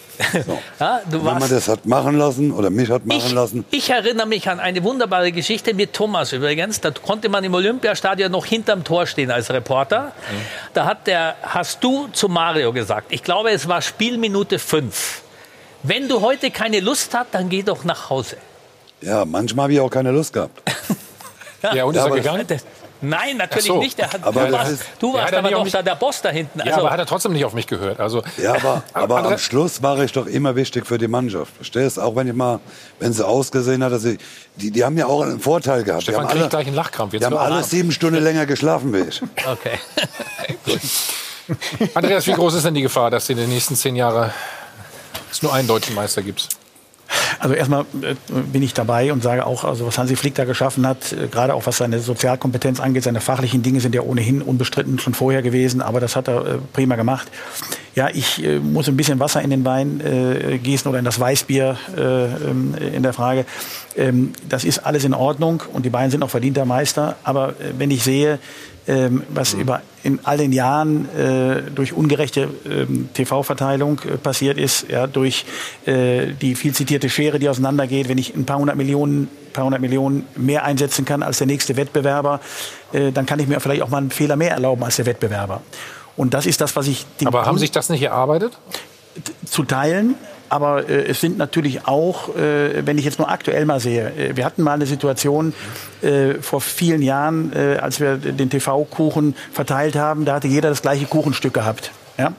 So. 0.47 0.59
Ja, 0.79 1.01
Wenn 1.09 1.23
man 1.23 1.49
das 1.49 1.69
hat 1.69 1.87
machen 1.87 2.19
lassen 2.19 2.53
oder 2.53 2.69
mich 2.69 2.91
hat 2.91 3.07
machen 3.07 3.23
ich, 3.27 3.33
lassen. 3.33 3.65
Ich 3.71 3.89
erinnere 3.89 4.27
mich 4.27 4.47
an 4.49 4.61
eine 4.61 4.85
wunderbare 4.85 5.33
Geschichte 5.33 5.73
mit 5.73 5.95
Thomas 5.95 6.33
übrigens. 6.33 6.81
Da 6.81 6.91
konnte 6.91 7.31
man 7.31 7.43
im 7.45 7.55
Olympiastadion 7.55 8.31
noch 8.31 8.45
hinterm 8.45 8.85
Tor 8.85 9.07
stehen 9.07 9.31
als 9.31 9.49
Reporter. 9.51 10.13
Mhm. 10.31 10.37
Da 10.75 10.85
hat 10.85 11.07
der, 11.07 11.37
hast 11.43 11.83
du 11.83 12.09
zu 12.13 12.29
Mario 12.29 12.73
gesagt, 12.75 13.07
ich 13.11 13.23
glaube, 13.23 13.51
es 13.51 13.67
war 13.69 13.81
Spielminute 13.81 14.59
5. 14.59 15.23
Wenn 15.83 16.09
du 16.09 16.21
heute 16.21 16.51
keine 16.51 16.81
Lust 16.81 17.15
hast, 17.15 17.29
dann 17.33 17.49
geh 17.49 17.63
doch 17.63 17.85
nach 17.85 18.11
Hause. 18.11 18.37
Ja, 19.01 19.25
manchmal 19.25 19.65
habe 19.65 19.73
ich 19.73 19.81
auch 19.81 19.91
keine 19.91 20.11
Lust 20.11 20.33
gehabt. 20.35 20.63
ja, 21.75 21.85
und 21.85 21.97
ist 21.97 22.05
er 22.05 22.11
gegangen? 22.11 22.47
Nein, 23.05 23.37
natürlich 23.37 23.67
so. 23.67 23.79
nicht. 23.81 24.01
Hat, 24.01 24.23
aber 24.23 24.47
du 24.47 24.53
warst, 24.53 24.85
du 25.01 25.13
warst 25.13 25.35
aber 25.35 25.51
noch 25.51 25.69
da 25.69 25.83
der 25.83 25.97
Boss 25.97 26.23
da 26.23 26.29
hinten. 26.29 26.61
Also, 26.61 26.71
ja, 26.71 26.79
aber 26.79 26.91
hat 26.91 27.01
er 27.01 27.07
trotzdem 27.07 27.33
nicht 27.33 27.45
auf 27.45 27.53
mich 27.53 27.67
gehört. 27.67 27.99
Also, 27.99 28.23
ja, 28.41 28.55
aber, 28.55 28.85
aber 28.93 29.25
am 29.25 29.39
Schluss 29.39 29.83
war 29.83 29.99
ich 29.99 30.13
doch 30.13 30.27
immer 30.27 30.55
wichtig 30.55 30.87
für 30.87 30.99
die 30.99 31.09
Mannschaft. 31.09 31.53
Verstehst 31.57 31.99
Auch 31.99 32.15
wenn 32.15 32.29
ich 32.29 32.35
mal, 32.35 32.61
wenn 33.01 33.13
sie 33.13 33.27
ausgesehen 33.27 33.83
hat, 33.83 33.91
dass 33.93 34.03
sie, 34.03 34.19
die, 34.55 34.71
die 34.71 34.85
haben 34.85 34.97
ja 34.97 35.07
auch 35.07 35.23
einen 35.23 35.41
Vorteil 35.41 35.83
gehabt. 35.83 36.05
Stefan 36.05 36.29
kriegt 36.29 36.51
gleich 36.51 36.67
einen 36.69 36.77
Lachkrampf. 36.77 37.13
Jetzt 37.13 37.23
die 37.23 37.27
haben 37.27 37.37
alle 37.37 37.65
sieben 37.65 37.91
Stunden 37.91 38.23
länger 38.23 38.47
geschlafen 38.47 38.93
wie 38.93 39.09
ich. 39.09 39.21
Okay. 39.45 39.81
Andreas, 41.95 42.25
wie 42.29 42.33
groß 42.33 42.55
ist 42.55 42.65
denn 42.65 42.75
die 42.75 42.83
Gefahr, 42.83 43.11
dass 43.11 43.29
in 43.29 43.37
den 43.37 43.49
nächsten 43.49 43.75
zehn 43.75 43.97
Jahren 43.97 44.31
es 45.29 45.43
nur 45.43 45.53
einen 45.53 45.67
deutschen 45.67 45.97
Meister 45.97 46.23
gibt? 46.23 46.49
Also 47.39 47.55
erstmal 47.55 47.83
äh, 48.03 48.15
bin 48.53 48.63
ich 48.63 48.75
dabei 48.75 49.13
und 49.13 49.23
sage 49.23 49.47
auch, 49.47 49.65
also 49.65 49.87
was 49.87 49.99
Hansi 49.99 50.17
Flick 50.17 50.35
da 50.35 50.45
geschaffen 50.45 50.87
hat, 50.87 51.13
äh, 51.13 51.29
gerade 51.29 51.55
auch 51.55 51.67
was 51.67 51.79
seine 51.79 51.99
Sozialkompetenz 51.99 52.81
angeht, 52.81 53.05
seine 53.05 53.21
fachlichen 53.21 53.63
Dinge 53.63 53.81
sind 53.81 53.95
ja 53.95 54.03
ohnehin 54.03 54.43
unbestritten 54.43 54.99
schon 54.99 55.15
vorher 55.15 55.43
gewesen, 55.43 55.83
aber 55.83 56.01
das 56.01 56.17
hat 56.17 56.29
er 56.29 56.47
äh, 56.47 56.59
prima 56.73 56.97
gemacht. 56.97 57.29
Ja, 57.95 58.09
ich 58.09 58.43
muss 58.63 58.89
ein 58.89 58.97
bisschen 58.97 59.21
Wasser 59.21 59.43
in 59.43 59.51
den 59.51 59.67
Wein 59.67 60.01
gießen 60.63 60.89
oder 60.89 60.99
in 60.99 61.05
das 61.05 61.21
Weißbier 61.21 61.77
äh, 61.95 62.01
ähm, 62.01 62.75
in 62.75 63.03
der 63.03 63.13
Frage. 63.13 63.45
Ähm, 63.97 64.33
das 64.49 64.65
ist 64.65 64.79
alles 64.79 65.05
in 65.05 65.13
Ordnung 65.13 65.63
und 65.75 65.85
die 65.85 65.91
Bayern 65.91 66.11
sind 66.11 66.23
auch 66.23 66.31
verdienter 66.31 66.65
Meister. 66.65 67.17
Aber 67.23 67.55
wenn 67.77 67.91
ich 67.91 68.03
sehe, 68.03 68.39
ähm, 68.87 69.23
was 69.29 69.55
mhm. 69.55 69.61
über 69.61 69.83
in 70.03 70.19
all 70.25 70.39
den 70.39 70.53
Jahren 70.53 71.09
äh, 71.17 71.63
durch 71.75 71.93
ungerechte 71.93 72.49
ähm, 72.65 73.09
TV-Verteilung 73.15 74.01
äh, 74.01 74.17
passiert 74.17 74.59
ist, 74.59 74.89
ja, 74.89 75.07
durch 75.07 75.45
äh, 75.87 76.33
die 76.33 76.55
viel 76.55 76.75
zitierte 76.75 77.09
Schere, 77.09 77.39
die 77.39 77.49
auseinandergeht, 77.49 78.09
wenn 78.09 78.19
ich 78.19 78.35
ein 78.35 78.45
paar 78.45 78.59
hundert 78.59 78.77
Millionen, 78.77 79.29
paar 79.53 79.65
hundert 79.65 79.81
Millionen 79.81 80.27
mehr 80.35 80.65
einsetzen 80.65 81.05
kann 81.05 81.23
als 81.23 81.39
der 81.39 81.47
nächste 81.47 81.77
Wettbewerber, 81.77 82.41
äh, 82.93 83.13
dann 83.13 83.27
kann 83.27 83.39
ich 83.39 83.47
mir 83.47 83.61
vielleicht 83.61 83.83
auch 83.83 83.91
mal 83.91 83.99
einen 83.99 84.11
Fehler 84.11 84.37
mehr 84.37 84.51
erlauben 84.51 84.83
als 84.83 84.97
der 84.97 85.07
Wettbewerber. 85.07 85.63
Und 86.17 86.35
das 86.35 86.47
ist 86.47 86.61
das, 86.61 86.75
was 86.77 86.89
ich. 86.89 87.07
Aber 87.25 87.47
haben 87.47 87.59
sich 87.59 87.71
das 87.71 87.89
nicht 87.89 88.03
erarbeitet? 88.03 88.59
Zu 89.45 89.65
teilen. 89.65 90.15
Aber 90.53 90.87
äh, 90.87 91.07
es 91.07 91.23
sind 91.23 91.39
natürlich 91.39 91.87
auch, 91.87 92.37
äh, 92.37 92.87
wenn 92.87 92.99
ich 92.99 93.07
jetzt 93.07 93.19
nur 93.19 93.31
aktuell 93.31 93.65
mal 93.65 93.81
sehe, 93.81 94.13
äh, 94.19 94.37
wir 94.37 94.45
hatten 94.45 94.61
mal 94.61 94.75
eine 94.75 94.85
Situation 94.85 95.55
äh, 96.03 96.35
vor 96.43 96.61
vielen 96.61 97.01
Jahren, 97.01 97.55
äh, 97.55 97.79
als 97.79 98.01
wir 98.01 98.19
den 98.19 98.51
TV-Kuchen 98.51 99.35
verteilt 99.51 99.97
haben, 99.97 100.27
da 100.27 100.35
hatte 100.35 100.49
jeder 100.49 100.69
das 100.69 100.83
gleiche 100.83 101.07
Kuchenstück 101.07 101.55
gehabt. 101.55 101.91
Ja? 102.19 102.35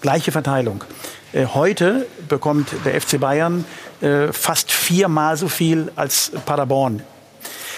gleiche 0.00 0.30
Verteilung. 0.30 0.84
Äh, 1.32 1.46
heute 1.46 2.06
bekommt 2.28 2.68
der 2.84 3.00
FC 3.00 3.18
Bayern 3.18 3.64
fast 4.30 4.72
viermal 4.72 5.36
so 5.36 5.48
viel 5.48 5.92
als 5.94 6.32
Paderborn. 6.46 7.02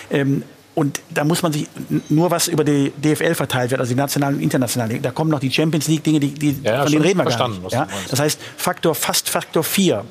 Ähm, 0.08 0.44
und 0.74 1.00
da 1.10 1.24
muss 1.24 1.42
man 1.42 1.52
sich 1.52 1.66
nur 2.08 2.30
was 2.30 2.48
über 2.48 2.64
die 2.64 2.92
DFL 2.96 3.34
verteilt 3.34 3.70
wird, 3.70 3.80
also 3.80 3.92
die 3.92 3.98
nationalen 3.98 4.36
und 4.36 4.42
internationalen. 4.42 5.02
Da 5.02 5.10
kommen 5.10 5.30
noch 5.30 5.40
die 5.40 5.50
Champions 5.50 5.86
League 5.88 6.02
Dinge, 6.02 6.20
die, 6.20 6.32
die 6.32 6.56
Ja, 6.62 6.82
von 6.82 6.92
denen 6.92 7.02
reden 7.04 7.18
wir 7.18 7.24
gar 7.24 7.48
nicht. 7.48 7.72
Ja? 7.72 7.86
Das 8.08 8.20
heißt 8.20 8.40
Faktor 8.56 8.94
fast 8.94 9.28
Faktor 9.28 9.64
4. 9.64 10.04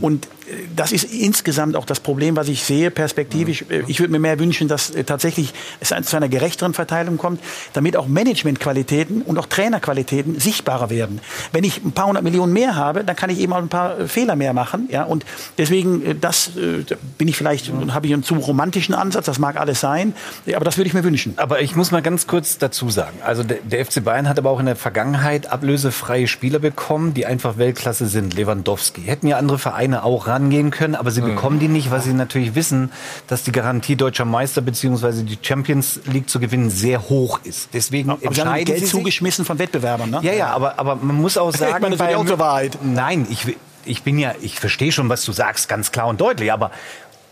Und 0.00 0.26
äh, 0.26 0.54
das 0.74 0.92
ist 0.92 1.04
insgesamt 1.04 1.76
auch 1.76 1.84
das 1.84 2.00
Problem, 2.00 2.36
was 2.36 2.48
ich 2.48 2.64
sehe, 2.64 2.90
perspektivisch. 2.90 3.64
Ich 3.86 4.00
würde 4.00 4.12
mir 4.12 4.18
mehr 4.18 4.38
wünschen, 4.38 4.68
dass 4.68 4.90
äh, 4.90 5.04
tatsächlich 5.04 5.52
es 5.80 5.92
zu 6.02 6.16
einer 6.16 6.28
gerechteren 6.28 6.74
Verteilung 6.74 7.18
kommt, 7.18 7.40
damit 7.72 7.96
auch 7.96 8.06
Managementqualitäten 8.06 9.22
und 9.22 9.38
auch 9.38 9.46
Trainerqualitäten 9.46 10.38
sichtbarer 10.38 10.90
werden. 10.90 11.20
Wenn 11.52 11.64
ich 11.64 11.84
ein 11.84 11.92
paar 11.92 12.06
hundert 12.06 12.24
Millionen 12.24 12.52
mehr 12.52 12.76
habe, 12.76 13.04
dann 13.04 13.16
kann 13.16 13.30
ich 13.30 13.38
eben 13.38 13.52
auch 13.52 13.58
ein 13.58 13.68
paar 13.68 13.98
äh, 13.98 14.08
Fehler 14.08 14.36
mehr 14.36 14.52
machen. 14.52 14.88
Ja? 14.90 15.04
Und 15.04 15.24
deswegen, 15.58 16.20
das 16.20 16.52
da 16.54 16.96
bin 17.18 17.28
ich 17.28 17.36
vielleicht, 17.36 17.70
habe 17.90 18.06
ich 18.06 18.12
einen 18.12 18.22
zu 18.22 18.34
romantischen 18.34 18.94
Ansatz, 18.94 19.26
das 19.26 19.38
mag 19.38 19.56
alles 19.56 19.80
sein, 19.80 20.14
aber 20.54 20.64
das 20.64 20.76
würde 20.76 20.88
ich 20.88 20.94
mir 20.94 21.04
wünschen. 21.04 21.34
Aber 21.36 21.60
ich 21.60 21.76
muss 21.76 21.90
mal 21.90 22.02
ganz 22.02 22.26
kurz 22.26 22.58
dazu 22.58 22.90
sagen. 22.90 23.18
Also 23.24 23.42
der, 23.42 23.58
der 23.58 23.84
FC 23.84 24.02
Bayern 24.02 24.28
hat 24.28 24.38
aber 24.38 24.50
auch 24.50 24.60
in 24.60 24.66
der 24.66 24.76
Vergangenheit 24.76 25.46
ablösefreie 25.46 26.26
Spieler 26.26 26.58
bekommen, 26.58 27.14
die 27.14 27.26
einfach 27.26 27.58
Weltklasse 27.58 28.06
sind. 28.06 28.34
Lewandowski. 28.34 29.02
Hätten 29.02 29.26
ja 29.26 29.36
andere 29.36 29.58
Vereine 29.58 29.89
auch 29.94 30.26
rangehen 30.26 30.70
können, 30.70 30.94
aber 30.94 31.10
sie 31.10 31.20
bekommen 31.20 31.58
die 31.58 31.68
nicht, 31.68 31.90
weil 31.90 32.00
sie 32.00 32.12
natürlich 32.12 32.54
wissen, 32.54 32.90
dass 33.26 33.42
die 33.42 33.52
Garantie 33.52 33.96
deutscher 33.96 34.24
Meister 34.24 34.60
bzw. 34.62 35.22
die 35.22 35.38
Champions 35.40 36.00
League 36.12 36.28
zu 36.28 36.40
gewinnen 36.40 36.70
sehr 36.70 37.08
hoch 37.08 37.40
ist. 37.44 37.70
Deswegen 37.72 38.10
Aber 38.10 38.20
sie 38.20 38.26
haben 38.26 38.34
entscheiden 38.36 38.64
Geld 38.66 38.78
sie 38.80 38.86
zugeschmissen 38.90 39.44
von 39.44 39.58
Wettbewerbern. 39.58 40.10
Ne? 40.10 40.20
Ja, 40.22 40.32
ja, 40.32 40.46
aber, 40.48 40.78
aber 40.78 40.96
man 40.96 41.16
muss 41.16 41.36
auch 41.38 41.50
Ich 41.54 41.56
sagen, 41.58 41.82
meine, 41.82 41.96
das 41.96 42.06
bei- 42.06 42.16
auch 42.16 42.24
zur 42.26 42.38
Wahrheit. 42.38 42.78
Nein, 42.82 43.26
ich, 43.30 43.56
ich 43.84 44.02
bin 44.02 44.18
ja, 44.18 44.32
ich 44.40 44.58
verstehe 44.60 44.92
schon, 44.92 45.08
was 45.08 45.24
du 45.24 45.32
sagst, 45.32 45.68
ganz 45.68 45.92
klar 45.92 46.06
und 46.08 46.20
deutlich, 46.20 46.52
aber 46.52 46.70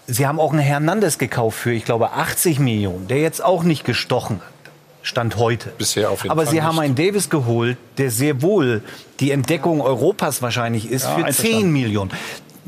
sie 0.06 0.26
haben 0.26 0.40
auch 0.40 0.52
einen 0.52 0.60
Hernandez 0.62 1.18
gekauft 1.18 1.58
für, 1.58 1.72
ich 1.72 1.84
glaube, 1.84 2.12
80 2.12 2.58
Millionen, 2.58 3.08
der 3.08 3.20
jetzt 3.20 3.44
auch 3.44 3.62
nicht 3.62 3.84
gestochen 3.84 4.36
hat. 4.36 4.52
Stand 5.00 5.36
heute. 5.36 5.70
Bisher 5.78 6.10
auf 6.10 6.22
jeden 6.24 6.32
Aber 6.32 6.42
Fall 6.44 6.50
sie 6.52 6.60
haben 6.60 6.74
nicht. 6.74 6.84
einen 6.84 6.94
Davis 6.94 7.30
geholt, 7.30 7.78
der 7.96 8.10
sehr 8.10 8.42
wohl 8.42 8.82
die 9.20 9.30
Entdeckung 9.30 9.80
Europas 9.80 10.42
wahrscheinlich 10.42 10.90
ist 10.90 11.04
Ja, 11.04 11.10
für 11.10 11.16
einverstanden. 11.24 11.58
10 11.60 11.72
Millionen. 11.72 12.10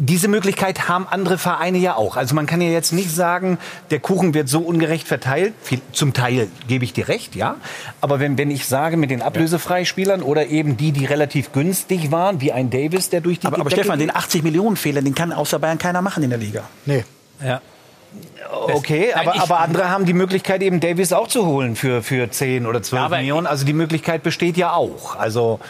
Diese 0.03 0.29
Möglichkeit 0.29 0.89
haben 0.89 1.07
andere 1.09 1.37
Vereine 1.37 1.77
ja 1.77 1.95
auch. 1.95 2.17
Also 2.17 2.35
man 2.35 2.47
kann 2.47 2.63
ja 2.63 2.71
jetzt 2.71 2.93
nicht 2.93 3.15
sagen, 3.15 3.59
der 3.91 4.01
Kuchen 4.01 4.33
wird 4.33 4.49
so 4.49 4.61
ungerecht 4.61 5.07
verteilt. 5.07 5.53
Zum 5.93 6.15
Teil 6.15 6.49
gebe 6.69 6.85
ich 6.87 6.95
dir 6.95 7.07
recht, 7.09 7.37
ja. 7.37 7.57
Aber 8.01 8.19
wenn, 8.19 8.39
wenn 8.39 8.51
ich 8.51 8.65
sage, 8.67 8.97
mit 8.97 9.11
den 9.11 9.21
Ablösefreispielern 9.21 10.23
oder 10.23 10.47
eben 10.47 10.79
die, 10.79 10.93
die 10.93 11.05
relativ 11.05 11.53
günstig 11.53 12.11
waren, 12.11 12.41
wie 12.41 12.51
ein 12.51 12.71
Davis, 12.71 13.11
der 13.11 13.21
durch 13.21 13.41
die 13.41 13.47
Aber, 13.47 13.61
aber 13.61 13.71
Stefan, 13.71 13.99
den 13.99 14.09
geht- 14.09 14.17
80 14.17 14.43
Millionen 14.43 14.77
Fehler, 14.77 15.03
den 15.03 15.15
kann 15.15 15.33
außer 15.35 15.59
Bayern 15.59 15.77
keiner 15.77 16.01
machen 16.01 16.23
in 16.23 16.31
der 16.31 16.39
Liga. 16.39 16.63
Nee. 16.87 17.05
Ja. 17.45 17.61
Okay, 18.73 19.13
aber, 19.15 19.41
aber 19.41 19.61
andere 19.61 19.91
haben 19.91 20.07
die 20.07 20.15
Möglichkeit, 20.15 20.63
eben 20.63 20.81
Davis 20.81 21.13
auch 21.13 21.29
zu 21.29 21.47
holen 21.47 21.77
für, 21.77 22.03
für 22.03 22.31
10 22.31 22.67
oder 22.67 22.83
12 22.83 23.03
Ja, 23.03 23.09
Millionen. 23.19 23.47
Also 23.47 23.65
die 23.67 23.73
Möglichkeit 23.75 24.23
besteht 24.23 24.57
ja 24.57 24.73
auch. 24.73 25.17
Also 25.17 25.61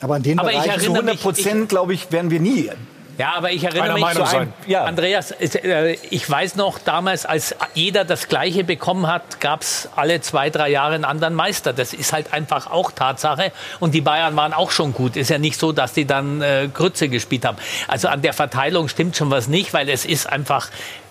Aber 0.00 0.16
in 0.18 0.22
den 0.24 0.38
Aber 0.38 0.50
ich 0.50 0.56
Bereichen 0.58 0.72
zu 0.72 0.86
erinnere 0.86 0.96
100 0.98 1.14
mich- 1.14 1.22
Prozent, 1.22 1.68
glaube 1.68 1.94
ich, 1.94 2.10
werden 2.12 2.30
wir 2.30 2.40
nie. 2.40 2.70
Ja, 3.18 3.34
aber 3.36 3.50
ich 3.50 3.64
erinnere 3.64 3.84
Einer 3.84 3.94
mich 3.94 4.02
Meinung 4.02 4.26
zu 4.26 4.36
einem. 4.36 4.52
Ja. 4.66 4.84
Andreas, 4.84 5.30
äh, 5.30 5.96
ich 6.10 6.28
weiß 6.28 6.56
noch 6.56 6.78
damals, 6.78 7.24
als 7.24 7.54
jeder 7.74 8.04
das 8.04 8.28
Gleiche 8.28 8.64
bekommen 8.64 9.06
hat, 9.06 9.40
gab 9.40 9.62
es 9.62 9.88
alle 9.96 10.20
zwei, 10.20 10.50
drei 10.50 10.68
Jahre 10.68 10.94
einen 10.94 11.04
anderen 11.04 11.34
Meister. 11.34 11.72
Das 11.72 11.94
ist 11.94 12.12
halt 12.12 12.32
einfach 12.32 12.70
auch 12.70 12.92
Tatsache. 12.92 13.52
Und 13.80 13.94
die 13.94 14.02
Bayern 14.02 14.36
waren 14.36 14.52
auch 14.52 14.70
schon 14.70 14.92
gut. 14.92 15.16
Ist 15.16 15.30
ja 15.30 15.38
nicht 15.38 15.58
so, 15.58 15.72
dass 15.72 15.92
die 15.92 16.06
dann 16.06 16.42
äh, 16.42 16.68
Grütze 16.72 17.08
gespielt 17.08 17.44
haben. 17.44 17.56
Also 17.88 18.08
an 18.08 18.22
der 18.22 18.32
Verteilung 18.32 18.88
stimmt 18.88 19.16
schon 19.16 19.30
was 19.30 19.48
nicht, 19.48 19.72
weil 19.72 19.88
es 19.88 20.04
ist 20.04 20.30
einfach 20.30 20.68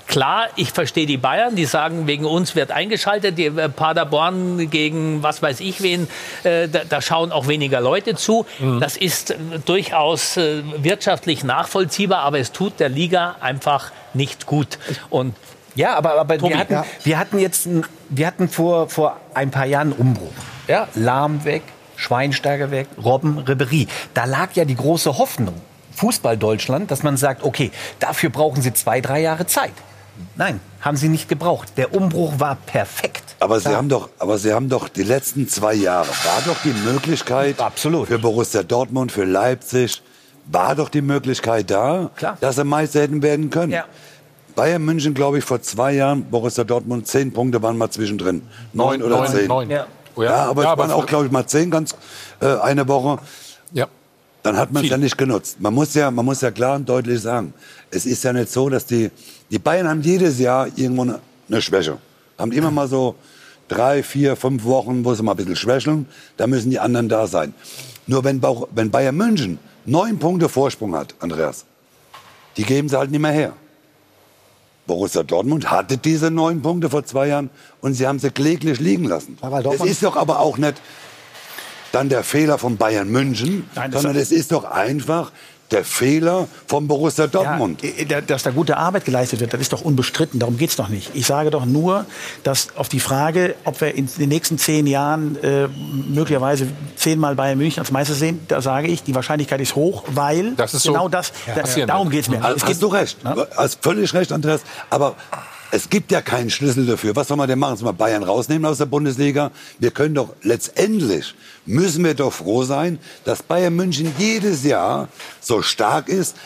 Klar, 0.07 0.47
ich 0.55 0.71
verstehe 0.71 1.05
die 1.05 1.17
Bayern, 1.17 1.55
die 1.55 1.65
sagen, 1.65 2.05
wegen 2.07 2.25
uns 2.25 2.55
wird 2.55 2.71
eingeschaltet. 2.71 3.37
Die 3.37 3.45
äh, 3.47 3.69
Paderborn 3.69 4.69
gegen 4.69 5.23
was 5.23 5.41
weiß 5.41 5.59
ich 5.61 5.81
wen, 5.81 6.07
äh, 6.43 6.67
da, 6.67 6.81
da 6.87 7.01
schauen 7.01 7.31
auch 7.31 7.47
weniger 7.47 7.81
Leute 7.81 8.15
zu. 8.15 8.45
Das 8.79 8.97
ist 8.97 9.31
äh, 9.31 9.35
durchaus 9.65 10.37
äh, 10.37 10.63
wirtschaftlich 10.77 11.43
nachvollziehbar, 11.43 12.19
aber 12.19 12.39
es 12.39 12.51
tut 12.51 12.79
der 12.79 12.89
Liga 12.89 13.35
einfach 13.41 13.91
nicht 14.13 14.45
gut. 14.45 14.77
Und 15.09 15.35
Ja, 15.73 15.95
aber, 15.95 16.19
aber 16.19 16.37
Tobi, 16.37 16.53
wir, 16.53 16.59
hatten, 16.59 16.73
ja. 16.73 16.85
wir 17.03 17.19
hatten 17.19 17.39
jetzt, 17.39 17.67
wir 18.09 18.27
hatten 18.27 18.47
vor, 18.47 18.89
vor 18.89 19.17
ein 19.33 19.51
paar 19.51 19.65
Jahren 19.65 19.91
einen 19.91 19.99
Umbruch. 19.99 20.33
Ja, 20.67 20.87
Lahm 20.95 21.43
weg, 21.45 21.63
Schweinsteiger 21.95 22.71
weg, 22.71 22.87
Robben, 23.03 23.39
Ribery. 23.39 23.87
Da 24.13 24.25
lag 24.25 24.53
ja 24.53 24.65
die 24.65 24.75
große 24.75 25.17
Hoffnung, 25.17 25.55
Fußball 25.93 26.37
Deutschland, 26.37 26.91
dass 26.91 27.03
man 27.03 27.17
sagt, 27.17 27.43
okay, 27.43 27.71
dafür 27.99 28.29
brauchen 28.29 28.61
sie 28.61 28.73
zwei, 28.73 29.01
drei 29.01 29.21
Jahre 29.21 29.47
Zeit. 29.47 29.73
Nein, 30.35 30.59
haben 30.81 30.97
sie 30.97 31.09
nicht 31.09 31.27
gebraucht. 31.29 31.73
Der 31.77 31.93
Umbruch 31.93 32.33
war 32.39 32.55
perfekt. 32.55 33.35
Aber 33.39 33.59
Sie, 33.59 33.69
haben 33.69 33.89
doch, 33.89 34.09
aber 34.19 34.37
Sie 34.37 34.53
haben 34.53 34.69
doch 34.69 34.87
die 34.89 35.03
letzten 35.03 35.47
zwei 35.47 35.73
Jahre, 35.73 36.07
war 36.07 36.41
doch 36.45 36.57
die 36.63 36.73
Möglichkeit 36.89 37.59
Absolut. 37.59 38.07
für 38.07 38.19
Borussia 38.19 38.63
Dortmund, 38.63 39.11
für 39.11 39.25
Leipzig, 39.25 40.01
war 40.45 40.75
doch 40.75 40.89
die 40.89 41.01
Möglichkeit 41.01 41.69
da, 41.69 42.11
Klar. 42.15 42.37
dass 42.39 42.55
sie 42.55 42.63
Meister 42.63 43.01
hätten 43.01 43.21
werden 43.21 43.49
können. 43.49 43.71
Ja. 43.71 43.85
Bayern 44.55 44.83
München, 44.83 45.13
glaube 45.13 45.39
ich, 45.39 45.43
vor 45.43 45.61
zwei 45.61 45.93
Jahren, 45.93 46.23
Borussia 46.25 46.63
Dortmund, 46.63 47.07
zehn 47.07 47.33
Punkte 47.33 47.61
waren 47.61 47.77
mal 47.77 47.89
zwischendrin. 47.89 48.41
Neun, 48.73 49.03
oder 49.03 49.17
neun, 49.17 49.27
zehn. 49.27 49.47
neun. 49.47 49.69
Ja. 49.69 49.85
Oh 50.15 50.23
Ja, 50.23 50.45
aber 50.45 50.61
es 50.61 50.67
aber 50.67 50.83
waren 50.83 50.91
auch, 50.91 51.05
glaube 51.05 51.25
ich, 51.25 51.31
mal 51.31 51.45
zehn 51.45 51.69
ganz 51.69 51.93
äh, 52.39 52.45
eine 52.59 52.87
Woche. 52.87 53.19
Ja. 53.73 53.87
Dann 54.43 54.57
hat 54.57 54.71
man 54.71 54.83
es 54.83 54.91
ja 54.91 54.97
nicht 54.97 55.17
genutzt. 55.17 55.59
Man 55.59 55.73
muss 55.73 55.93
ja, 55.93 56.09
man 56.11 56.23
muss 56.23 56.39
ja 56.41 56.51
klar 56.51 56.75
und 56.75 56.87
deutlich 56.87 57.21
sagen, 57.21 57.53
es 57.91 58.05
ist 58.05 58.23
ja 58.23 58.31
nicht 58.31 58.49
so, 58.51 58.69
dass 58.69 58.85
die, 58.85 59.09
die 59.51 59.59
Bayern 59.59 59.87
haben 59.87 60.01
jedes 60.01 60.39
Jahr 60.39 60.67
irgendwo 60.75 61.03
eine, 61.03 61.19
eine 61.49 61.61
Schwäche. 61.61 61.97
Haben 62.37 62.51
immer 62.51 62.71
mal 62.71 62.87
so 62.87 63.15
drei, 63.67 64.03
vier, 64.03 64.35
fünf 64.35 64.63
Wochen, 64.65 65.05
wo 65.05 65.13
sie 65.13 65.23
mal 65.23 65.31
ein 65.33 65.37
bisschen 65.37 65.55
schwächeln. 65.55 66.07
Da 66.37 66.47
müssen 66.47 66.69
die 66.69 66.79
anderen 66.79 67.09
da 67.09 67.27
sein. 67.27 67.53
Nur 68.07 68.23
wenn, 68.23 68.39
Bauch- 68.41 68.67
wenn 68.73 68.91
Bayern 68.91 69.15
München 69.15 69.57
neun 69.85 70.19
Punkte 70.19 70.49
Vorsprung 70.49 70.95
hat, 70.95 71.15
Andreas, 71.19 71.65
die 72.57 72.63
geben 72.63 72.89
sie 72.89 72.97
halt 72.97 73.11
nicht 73.11 73.19
mehr 73.21 73.31
her. 73.31 73.53
Borussia 74.87 75.23
Dortmund 75.23 75.71
hatte 75.71 75.97
diese 75.97 76.29
neun 76.29 76.61
Punkte 76.61 76.89
vor 76.91 77.03
zwei 77.05 77.27
Jahren 77.27 77.49
und 77.81 77.93
sie 77.95 78.05
haben 78.05 78.19
sie 78.19 78.29
kläglich 78.29 78.79
liegen 78.79 79.05
lassen. 79.05 79.37
Das 79.63 79.79
ist 79.89 80.03
doch 80.03 80.15
aber 80.15 80.39
auch 80.39 80.57
nicht 80.57 80.75
dann 81.91 82.09
der 82.09 82.23
Fehler 82.23 82.57
von 82.57 82.77
Bayern 82.77 83.09
München, 83.09 83.67
Nein, 83.73 83.89
das- 83.91 84.01
sondern 84.03 84.21
es 84.21 84.31
ist 84.31 84.51
doch 84.51 84.65
einfach 84.65 85.31
der 85.75 85.83
Fehler 85.85 86.47
von 86.67 86.87
Borussia 86.87 87.27
Dortmund. 87.27 87.83
Ja, 87.83 87.89
äh, 87.89 88.05
da- 88.05 88.21
dass 88.21 88.43
da 88.43 88.51
gute 88.51 88.77
Arbeit 88.77 89.05
geleistet 89.05 89.39
wird, 89.41 89.53
das 89.53 89.61
ist 89.61 89.73
doch 89.73 89.81
unbestritten. 89.81 90.39
Darum 90.39 90.57
geht's 90.57 90.75
doch 90.77 90.87
nicht. 90.89 91.11
Ich 91.13 91.25
sage 91.25 91.51
doch 91.51 91.65
nur, 91.65 92.05
dass 92.43 92.69
auf 92.77 92.89
die 92.89 92.99
Frage, 93.01 93.55
ob 93.65 93.81
wir 93.81 93.93
in 93.93 94.07
den 94.17 94.29
nächsten 94.29 94.57
zehn 94.57 94.87
Jahren 94.87 95.35
äh, 95.43 95.67
möglicherweise 95.67 96.67
zehnmal 96.95 97.35
Bayern 97.35 97.57
München 97.57 97.81
als 97.81 97.91
Meister 97.91 98.13
sehen, 98.13 98.39
da 98.47 98.61
sage 98.61 98.87
ich, 98.87 99.03
die 99.03 99.13
Wahrscheinlichkeit 99.13 99.59
ist 99.61 99.75
hoch, 99.75 100.03
weil 100.07 100.53
Das 100.55 100.73
ist 100.73 100.83
so 100.83 100.93
genau 100.93 101.09
das, 101.09 101.31
da, 101.45 101.61
passieren 101.61 101.87
darum 101.89 102.07
wird. 102.07 102.25
geht's 102.25 102.29
mir. 102.29 102.41
Hast, 102.41 102.55
Es 102.57 102.63
hast 102.63 102.67
geht- 102.71 102.81
du 102.81 102.87
recht. 102.87 103.17
Ja? 103.23 103.33
Du 103.35 103.45
hast 103.57 103.83
völlig 103.83 104.13
recht, 104.13 104.31
Andreas. 104.31 104.61
Aber 104.89 105.15
es 105.75 105.89
gibt 105.89 106.09
ja 106.09 106.21
keinen 106.21 106.49
Schlüssel 106.49 106.85
dafür. 106.85 107.17
Was 107.17 107.27
soll 107.27 107.35
man 107.35 107.49
denn 107.49 107.59
machen? 107.59 107.75
Sollen 107.75 107.89
wir 107.89 107.93
Bayern 107.93 108.23
rausnehmen 108.23 108.65
aus 108.65 108.77
der 108.77 108.85
Bundesliga? 108.85 109.51
Wir 109.77 109.91
können 109.91 110.15
doch 110.15 110.29
letztendlich, 110.41 111.35
müssen 111.65 112.01
wir 112.05 112.13
doch 112.13 112.31
froh 112.31 112.63
sein, 112.63 112.97
dass 113.25 113.43
Bayern 113.43 113.75
München 113.75 114.13
jedes 114.17 114.63
Jahr 114.63 115.09
so 115.41 115.61
stark 115.61 116.07
ist. 116.07 116.37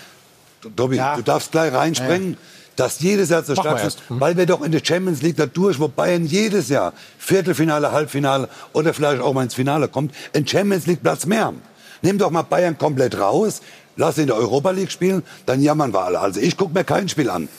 Tobi, 0.75 0.95
Ja. 0.95 1.15
du 1.15 1.21
darfst 1.21 1.51
gleich 1.51 1.71
reinspringen. 1.71 2.37
Dass 2.75 3.01
jedes 3.01 3.29
Jahr 3.29 3.43
so 3.43 3.53
stark 3.55 3.83
ist. 3.83 3.99
Hm. 4.07 4.21
weil 4.21 4.37
wir 4.37 4.45
doch 4.45 4.61
in 4.61 4.71
der 4.71 4.81
Champions 4.83 5.21
League 5.21 5.35
da 5.35 5.45
durch, 5.45 5.79
wo 5.79 5.89
Bayern 5.89 6.25
jedes 6.25 6.69
Jahr 6.69 6.93
Viertelfinale, 7.17 7.91
Halbfinale 7.91 8.47
oder 8.73 8.93
vielleicht 8.93 9.21
auch 9.21 9.33
mal 9.33 9.43
ins 9.43 9.53
Finale 9.53 9.89
kommt, 9.89 10.15
einen 10.33 10.47
Champions 10.47 10.87
League 10.87 11.03
Platz 11.03 11.25
mehr 11.25 11.43
haben. 11.43 11.61
Nimm 12.01 12.17
doch 12.17 12.31
mal 12.31 12.43
Bayern 12.43 12.77
komplett 12.77 13.19
raus, 13.19 13.61
lass 13.97 14.17
in 14.17 14.27
der 14.27 14.37
Europa 14.37 14.71
League 14.71 14.91
spielen, 14.91 15.23
dann 15.45 15.61
jammern 15.61 15.93
wir 15.93 16.05
alle. 16.05 16.19
Also 16.21 16.39
ich 16.39 16.55
gucke 16.55 16.73
mir 16.73 16.85
kein 16.85 17.09
Spiel 17.09 17.29
an. 17.29 17.49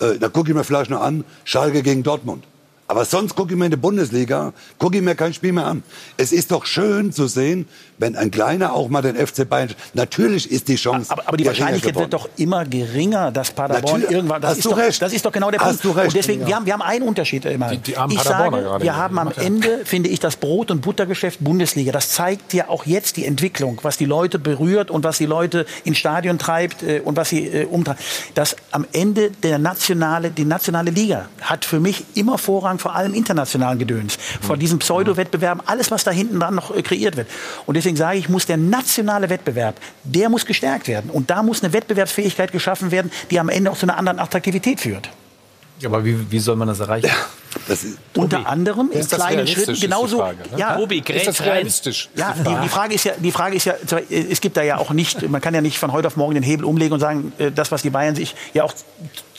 Äh, 0.00 0.18
da 0.18 0.28
gucke 0.28 0.50
ich 0.50 0.56
mir 0.56 0.64
vielleicht 0.64 0.90
nur 0.90 1.00
an, 1.00 1.24
Schalke 1.44 1.82
gegen 1.82 2.02
Dortmund. 2.02 2.44
Aber 2.90 3.04
sonst 3.04 3.36
gucke 3.36 3.52
ich 3.52 3.58
mir 3.58 3.66
in 3.66 3.70
der 3.70 3.76
Bundesliga, 3.78 4.52
gucke 4.78 4.96
ich 4.96 5.02
mir 5.02 5.14
kein 5.14 5.34
Spiel 5.34 5.52
mehr 5.52 5.66
an. 5.66 5.82
Es 6.16 6.32
ist 6.32 6.50
doch 6.50 6.64
schön 6.64 7.12
zu 7.12 7.26
sehen, 7.26 7.68
wenn 7.98 8.16
ein 8.16 8.30
Kleiner 8.30 8.72
auch 8.72 8.88
mal 8.88 9.02
den 9.02 9.14
FC 9.14 9.46
Bayern... 9.48 9.70
Natürlich 9.92 10.50
ist 10.50 10.68
die 10.68 10.76
Chance... 10.76 11.10
Aber, 11.10 11.28
aber 11.28 11.36
die 11.36 11.44
Wahrscheinlichkeit 11.44 11.92
geworden. 11.94 12.12
wird 12.12 12.22
doch 12.22 12.28
immer 12.36 12.64
geringer, 12.64 13.30
dass 13.30 13.50
Paderborn 13.50 14.00
Natürlich. 14.00 14.10
irgendwann. 14.10 14.40
Das 14.40 14.50
Hast 14.52 14.56
ist 14.58 14.64
du 14.64 14.70
doch, 14.70 14.78
recht. 14.78 15.02
Das 15.02 15.12
ist 15.12 15.24
doch 15.26 15.32
genau 15.32 15.50
der 15.50 15.60
Hast 15.60 15.82
Punkt. 15.82 15.84
du 15.84 15.90
recht. 16.00 16.08
Und 16.08 16.16
deswegen, 16.16 16.40
Ja. 16.42 16.46
wir, 16.48 16.56
haben, 16.56 16.66
wir 16.66 16.72
haben 16.72 16.82
einen 16.82 17.04
Unterschied 17.06 17.44
immer. 17.44 17.68
Die- 17.68 17.76
die 17.78 17.96
armen 17.98 18.14
ich 18.14 18.22
sage, 18.22 18.50
gerade 18.56 18.78
wir 18.78 18.80
hier. 18.80 18.96
haben 18.96 19.18
am 19.18 19.32
Ja. 19.36 19.42
Ende, 19.42 19.80
finde 19.84 20.08
ich, 20.08 20.20
das 20.20 20.36
Brot- 20.36 20.70
und 20.70 20.80
Buttergeschäft 20.80 21.40
Bundesliga. 21.44 21.92
Das 21.92 22.08
zeigt 22.10 22.54
ja 22.54 22.68
auch 22.68 22.86
jetzt 22.86 23.16
die 23.18 23.26
Entwicklung, 23.26 23.78
was 23.82 23.98
die 23.98 24.06
Leute 24.06 24.38
berührt 24.38 24.90
und 24.90 25.04
was 25.04 25.18
die 25.18 25.26
Leute 25.26 25.66
ins 25.84 25.98
Stadion 25.98 26.38
treibt 26.38 26.82
äh, 26.82 27.00
und 27.04 27.16
was 27.18 27.28
sie 27.28 27.46
äh, 27.48 27.66
umtreibt. 27.66 28.00
Dass 28.34 28.56
am 28.70 28.86
Ende 28.92 29.30
der 29.42 29.58
nationale, 29.58 30.30
die 30.30 30.46
nationale 30.46 30.90
Liga 30.90 31.28
hat 31.42 31.66
für 31.66 31.80
mich 31.80 32.04
immer 32.14 32.38
Vorrang 32.38 32.77
Bayern 32.78 32.88
vor 32.88 32.94
allem 32.94 33.14
internationalen 33.14 33.78
Gedöns, 33.78 34.18
vor 34.40 34.56
diesem 34.56 34.78
Pseudo-Wettbewerb, 34.78 35.62
alles, 35.66 35.90
was 35.90 36.04
da 36.04 36.10
hinten 36.10 36.40
dran 36.40 36.54
noch 36.54 36.74
äh, 36.74 36.82
kreiert 36.82 37.16
wird. 37.16 37.28
Und 37.66 37.76
deswegen 37.76 37.96
sage 37.96 38.18
ich, 38.18 38.28
muss 38.28 38.46
der 38.46 38.56
nationale 38.56 39.28
Wettbewerb, 39.28 39.76
der 40.04 40.28
muss 40.28 40.46
gestärkt 40.46 40.88
werden. 40.88 41.10
Und 41.10 41.30
da 41.30 41.42
muss 41.42 41.62
eine 41.62 41.72
Wettbewerbsfähigkeit 41.72 42.52
geschaffen 42.52 42.90
werden, 42.90 43.10
die 43.30 43.38
am 43.38 43.48
Ende 43.48 43.70
auch 43.70 43.76
zu 43.76 43.86
einer 43.86 43.96
anderen 43.96 44.18
Attraktivität 44.18 44.80
führt. 44.80 45.10
Aber 45.84 46.04
wie, 46.04 46.28
wie 46.28 46.40
soll 46.40 46.56
man 46.56 46.66
das 46.66 46.80
erreichen? 46.80 47.08
Das 47.68 47.84
ist, 47.84 47.98
Unter 48.16 48.46
anderem 48.48 48.90
in 48.90 48.98
Ist 48.98 49.12
das 49.12 49.20
kleinen 49.20 49.46
Schritten 49.46 49.78
genauso. 49.78 50.18
Frage, 50.18 50.38
ne? 50.50 50.58
ja, 50.58 50.76
Tobi, 50.76 50.98
Ist 50.98 51.28
das 51.28 51.40
realistisch? 51.40 52.08
Ja, 52.16 52.34
die, 52.34 52.62
die 52.64 52.68
Frage 52.68 52.94
ist 52.94 53.04
ja, 53.04 53.12
die 53.16 53.30
Frage 53.30 53.56
ist 53.56 53.64
ja, 53.64 53.74
es 54.10 54.40
gibt 54.40 54.56
da 54.56 54.62
ja 54.62 54.78
auch 54.78 54.90
nicht, 54.90 55.28
man 55.28 55.40
kann 55.40 55.54
ja 55.54 55.60
nicht 55.60 55.78
von 55.78 55.92
heute 55.92 56.08
auf 56.08 56.16
morgen 56.16 56.34
den 56.34 56.42
Hebel 56.42 56.64
umlegen 56.64 56.94
und 56.94 57.00
sagen, 57.00 57.32
äh, 57.38 57.52
das, 57.52 57.70
was 57.70 57.82
die 57.82 57.90
Bayern 57.90 58.16
sich 58.16 58.34
ja 58.54 58.64
auch 58.64 58.72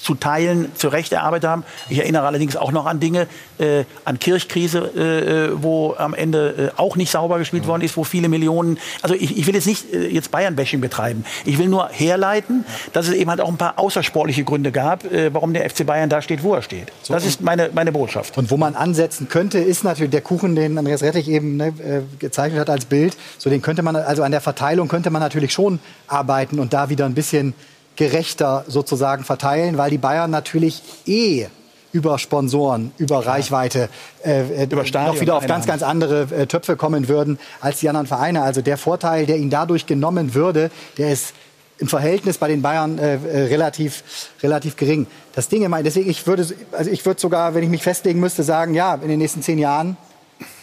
zu 0.01 0.15
Teilen 0.15 0.71
zu 0.75 0.87
Recht 0.87 1.11
erarbeitet 1.11 1.49
haben. 1.49 1.63
Ich 1.89 1.99
erinnere 1.99 2.25
allerdings 2.25 2.55
auch 2.55 2.71
noch 2.71 2.85
an 2.85 2.99
Dinge, 2.99 3.27
äh, 3.57 3.83
an 4.05 4.19
Kirchkrise, 4.19 4.91
äh, 4.95 5.45
äh, 5.47 5.51
wo 5.61 5.95
am 5.97 6.13
Ende 6.13 6.71
äh, 6.75 6.79
auch 6.79 6.95
nicht 6.95 7.11
sauber 7.11 7.37
gespielt 7.39 7.67
worden 7.67 7.81
ist, 7.81 7.97
wo 7.97 8.03
viele 8.03 8.29
Millionen, 8.29 8.77
also 9.01 9.15
ich, 9.15 9.37
ich 9.37 9.47
will 9.47 9.55
jetzt 9.55 9.67
nicht 9.67 9.93
äh, 9.93 10.07
jetzt 10.07 10.31
Bayern-Bashing 10.31 10.81
betreiben. 10.81 11.25
Ich 11.45 11.57
will 11.57 11.67
nur 11.67 11.89
herleiten, 11.89 12.65
dass 12.93 13.07
es 13.07 13.13
eben 13.13 13.29
halt 13.29 13.41
auch 13.41 13.49
ein 13.49 13.57
paar 13.57 13.77
außersportliche 13.77 14.43
Gründe 14.43 14.71
gab, 14.71 15.03
äh, 15.11 15.33
warum 15.33 15.53
der 15.53 15.69
FC 15.69 15.85
Bayern 15.85 16.09
da 16.09 16.21
steht, 16.21 16.43
wo 16.43 16.53
er 16.53 16.61
steht. 16.61 16.91
Das 17.07 17.25
ist 17.25 17.41
meine, 17.41 17.69
meine 17.73 17.91
Botschaft. 17.91 18.37
Und 18.37 18.51
wo 18.51 18.57
man 18.57 18.75
ansetzen 18.75 19.27
könnte, 19.29 19.59
ist 19.59 19.83
natürlich 19.83 20.11
der 20.11 20.21
Kuchen, 20.21 20.55
den 20.55 20.77
Andreas 20.77 21.01
Rettich 21.01 21.27
eben 21.27 21.57
ne, 21.57 21.67
äh, 21.67 22.01
gezeichnet 22.19 22.59
hat 22.59 22.69
als 22.69 22.85
Bild. 22.85 23.17
So 23.37 23.49
den 23.49 23.61
könnte 23.61 23.81
man, 23.81 23.95
also 23.95 24.23
an 24.23 24.31
der 24.31 24.41
Verteilung 24.41 24.87
könnte 24.87 25.09
man 25.09 25.21
natürlich 25.21 25.53
schon 25.53 25.79
arbeiten 26.07 26.59
und 26.59 26.73
da 26.73 26.89
wieder 26.89 27.05
ein 27.05 27.13
bisschen 27.13 27.53
gerechter 27.99 28.63
sozusagen 28.65 29.25
verteilen, 29.25 29.77
weil 29.77 29.89
die 29.89 29.97
Bayern 29.97 30.31
natürlich 30.31 30.81
eh 31.05 31.47
über 31.91 32.17
Sponsoren, 32.17 32.93
über 32.97 33.25
Reichweite 33.25 33.89
äh, 34.23 34.63
über 34.63 34.83
noch 34.83 35.19
wieder 35.19 35.35
auf 35.35 35.47
ganz, 35.47 35.65
ganz 35.65 35.83
andere 35.83 36.21
äh, 36.33 36.47
Töpfe 36.47 36.77
kommen 36.77 37.09
würden 37.09 37.39
als 37.59 37.81
die 37.81 37.89
anderen 37.89 38.07
Vereine. 38.07 38.41
Also 38.41 38.61
der 38.61 38.77
Vorteil, 38.77 39.25
der 39.25 39.35
ihnen 39.35 39.49
dadurch 39.49 39.85
genommen 39.85 40.33
würde, 40.33 40.71
der 40.97 41.11
ist 41.11 41.33
im 41.79 41.89
Verhältnis 41.89 42.37
bei 42.37 42.47
den 42.47 42.61
Bayern 42.61 42.99
äh, 42.99 43.15
äh, 43.15 43.43
relativ, 43.47 44.03
relativ 44.41 44.77
gering. 44.77 45.05
Das 45.33 45.49
Ding 45.49 45.63
immer, 45.63 45.83
deswegen, 45.83 46.09
ich 46.09 46.25
würde, 46.25 46.47
also 46.71 46.89
ich 46.89 47.05
würde 47.05 47.19
sogar, 47.19 47.53
wenn 47.53 47.63
ich 47.63 47.69
mich 47.69 47.83
festlegen 47.83 48.21
müsste, 48.21 48.43
sagen, 48.43 48.75
ja, 48.75 48.95
in 48.95 49.09
den 49.09 49.19
nächsten 49.19 49.41
zehn 49.41 49.59
Jahren 49.59 49.97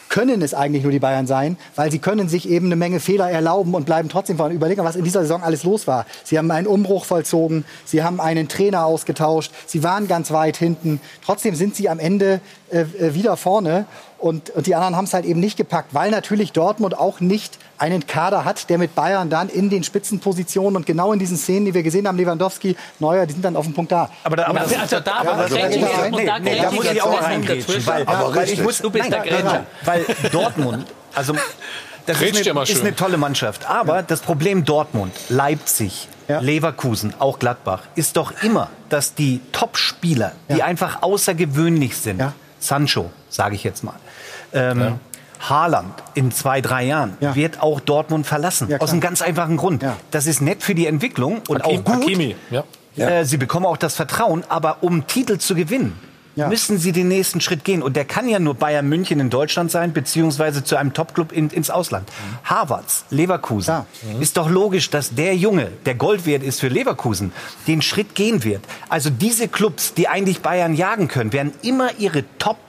können 0.08 0.42
es 0.42 0.54
eigentlich 0.54 0.82
nur 0.82 0.92
die 0.92 0.98
Bayern 0.98 1.26
sein, 1.26 1.56
weil 1.74 1.90
sie 1.90 1.98
können 1.98 2.28
sich 2.28 2.48
eben 2.48 2.66
eine 2.66 2.76
Menge 2.76 3.00
Fehler 3.00 3.30
erlauben 3.30 3.74
und 3.74 3.86
bleiben 3.86 4.08
trotzdem 4.08 4.36
voran. 4.36 4.52
Überlegen, 4.52 4.84
was 4.84 4.96
in 4.96 5.04
dieser 5.04 5.22
Saison 5.22 5.42
alles 5.42 5.64
los 5.64 5.86
war. 5.86 6.06
Sie 6.24 6.38
haben 6.38 6.50
einen 6.50 6.66
Umbruch 6.66 7.04
vollzogen, 7.04 7.64
sie 7.84 8.02
haben 8.02 8.20
einen 8.20 8.48
Trainer 8.48 8.84
ausgetauscht, 8.86 9.52
sie 9.66 9.82
waren 9.82 10.08
ganz 10.08 10.30
weit 10.30 10.56
hinten. 10.56 11.00
Trotzdem 11.24 11.54
sind 11.54 11.74
sie 11.74 11.88
am 11.88 11.98
Ende 11.98 12.40
äh, 12.70 12.80
äh, 12.80 13.14
wieder 13.14 13.36
vorne 13.36 13.86
und, 14.18 14.50
und 14.50 14.66
die 14.66 14.74
anderen 14.74 14.96
haben 14.96 15.04
es 15.04 15.14
halt 15.14 15.24
eben 15.26 15.40
nicht 15.40 15.56
gepackt, 15.56 15.92
weil 15.94 16.10
natürlich 16.10 16.52
Dortmund 16.52 16.98
auch 16.98 17.20
nicht 17.20 17.58
einen 17.78 18.06
Kader 18.06 18.44
hat, 18.46 18.70
der 18.70 18.78
mit 18.78 18.94
Bayern 18.94 19.28
dann 19.28 19.48
in 19.50 19.68
den 19.68 19.84
Spitzenpositionen 19.84 20.76
und 20.76 20.86
genau 20.86 21.12
in 21.12 21.18
diesen 21.18 21.36
Szenen, 21.36 21.66
die 21.66 21.74
wir 21.74 21.82
gesehen 21.82 22.08
haben, 22.08 22.16
Lewandowski, 22.16 22.76
Neuer, 22.98 23.26
die 23.26 23.32
sind 23.34 23.44
dann 23.44 23.56
auf 23.56 23.64
dem 23.66 23.74
Punkt 23.74 23.92
da. 23.92 24.08
Aber 24.24 24.36
da, 24.36 24.46
aber 24.46 24.60
Also 24.60 24.74
da, 24.74 24.80
Ja, 24.80 25.00
da 25.00 25.12
also 25.32 25.54
da- 25.56 25.62
da 25.68 26.38
nee, 26.38 26.58
da 26.60 26.70
muss 26.70 26.84
ich 26.90 27.02
auch 27.02 27.22
reingrätschen, 27.22 27.86
weil- 27.86 28.48
ich 28.48 28.62
muss, 28.62 28.78
Du 28.78 28.90
bist 28.90 29.10
der 29.10 29.18
nein, 29.20 29.28
Grätscher. 29.28 29.66
Weil 29.84 30.06
Dortmund, 30.32 30.86
also 31.14 31.34
das 32.06 32.22
ist 32.22 32.44
ja 32.46 32.52
eine, 32.54 32.62
ist 32.62 32.80
eine 32.80 32.94
tolle 32.96 33.18
Mannschaft. 33.18 33.68
Aber 33.68 34.02
das 34.02 34.20
Problem 34.20 34.64
Dortmund, 34.64 35.12
Leipzig, 35.28 36.08
Ja. 36.28 36.40
Leverkusen, 36.40 37.14
auch 37.18 37.38
Gladbach, 37.38 37.82
ist 37.94 38.16
doch 38.16 38.32
immer, 38.42 38.70
dass 38.88 39.14
die 39.14 39.40
Top-Spieler, 39.52 40.32
die 40.48 40.58
Ja. 40.58 40.64
einfach 40.64 41.02
außergewöhnlich 41.02 41.96
sind, 41.96 42.20
Ja. 42.20 42.32
Sancho, 42.58 43.10
sage 43.28 43.54
ich 43.54 43.62
jetzt 43.64 43.84
mal, 43.84 43.94
ähm, 44.52 44.98
Haaland 45.40 45.92
in 46.14 46.32
zwei, 46.32 46.60
drei 46.60 46.84
Jahren 46.84 47.16
Ja. 47.20 47.34
wird 47.34 47.62
auch 47.62 47.80
Dortmund 47.80 48.26
verlassen. 48.26 48.68
Ja. 48.70 48.78
Aus 48.78 48.90
einem 48.92 49.00
ganz 49.00 49.20
einfachen 49.22 49.56
Grund. 49.56 49.82
Ja. 49.82 49.96
Das 50.10 50.26
ist 50.26 50.40
nett 50.40 50.62
für 50.62 50.74
die 50.74 50.86
Entwicklung 50.86 51.42
und 51.48 51.62
Hakim- 51.62 51.80
auch 51.80 51.84
gut. 51.84 51.94
Hakimi, 52.04 52.36
ja. 52.50 52.64
Äh, 52.96 53.24
sie 53.26 53.36
bekommen 53.36 53.66
auch 53.66 53.76
das 53.76 53.94
Vertrauen, 53.94 54.44
aber 54.48 54.78
um 54.82 55.06
Titel 55.06 55.36
zu 55.36 55.54
gewinnen, 55.54 55.92
Ja. 56.34 56.48
müssen 56.48 56.78
sie 56.78 56.92
den 56.92 57.08
nächsten 57.08 57.42
Schritt 57.42 57.64
gehen. 57.64 57.82
Und 57.82 57.96
der 57.96 58.06
kann 58.06 58.26
ja 58.28 58.38
nur 58.38 58.54
Bayern 58.54 58.86
München 58.88 59.20
in 59.20 59.28
Deutschland 59.30 59.70
sein, 59.70 59.92
beziehungsweise 59.92 60.64
zu 60.64 60.76
einem 60.76 60.94
Topclub 60.94 61.32
in, 61.32 61.50
ins 61.50 61.68
Ausland. 61.70 62.08
Harvards, 62.44 63.04
Leverkusen. 63.10 63.70
Ja. 63.70 63.86
Ist 64.20 64.38
doch 64.38 64.48
logisch, 64.48 64.88
dass 64.90 65.14
der 65.14 65.36
Junge, 65.36 65.68
der 65.84 65.94
Gold 65.94 66.24
wert 66.26 66.42
ist 66.42 66.60
für 66.60 66.68
Leverkusen, 66.68 67.32
den 67.66 67.80
Schritt 67.82 68.14
gehen 68.14 68.42
wird. 68.44 68.62
Also 68.88 69.10
diese 69.10 69.48
Clubs, 69.48 69.92
die 69.94 70.08
eigentlich 70.08 70.40
Bayern 70.40 70.74
jagen 70.74 71.08
können, 71.08 71.32
werden 71.34 71.52
immer 71.62 71.90
ihre 71.98 72.24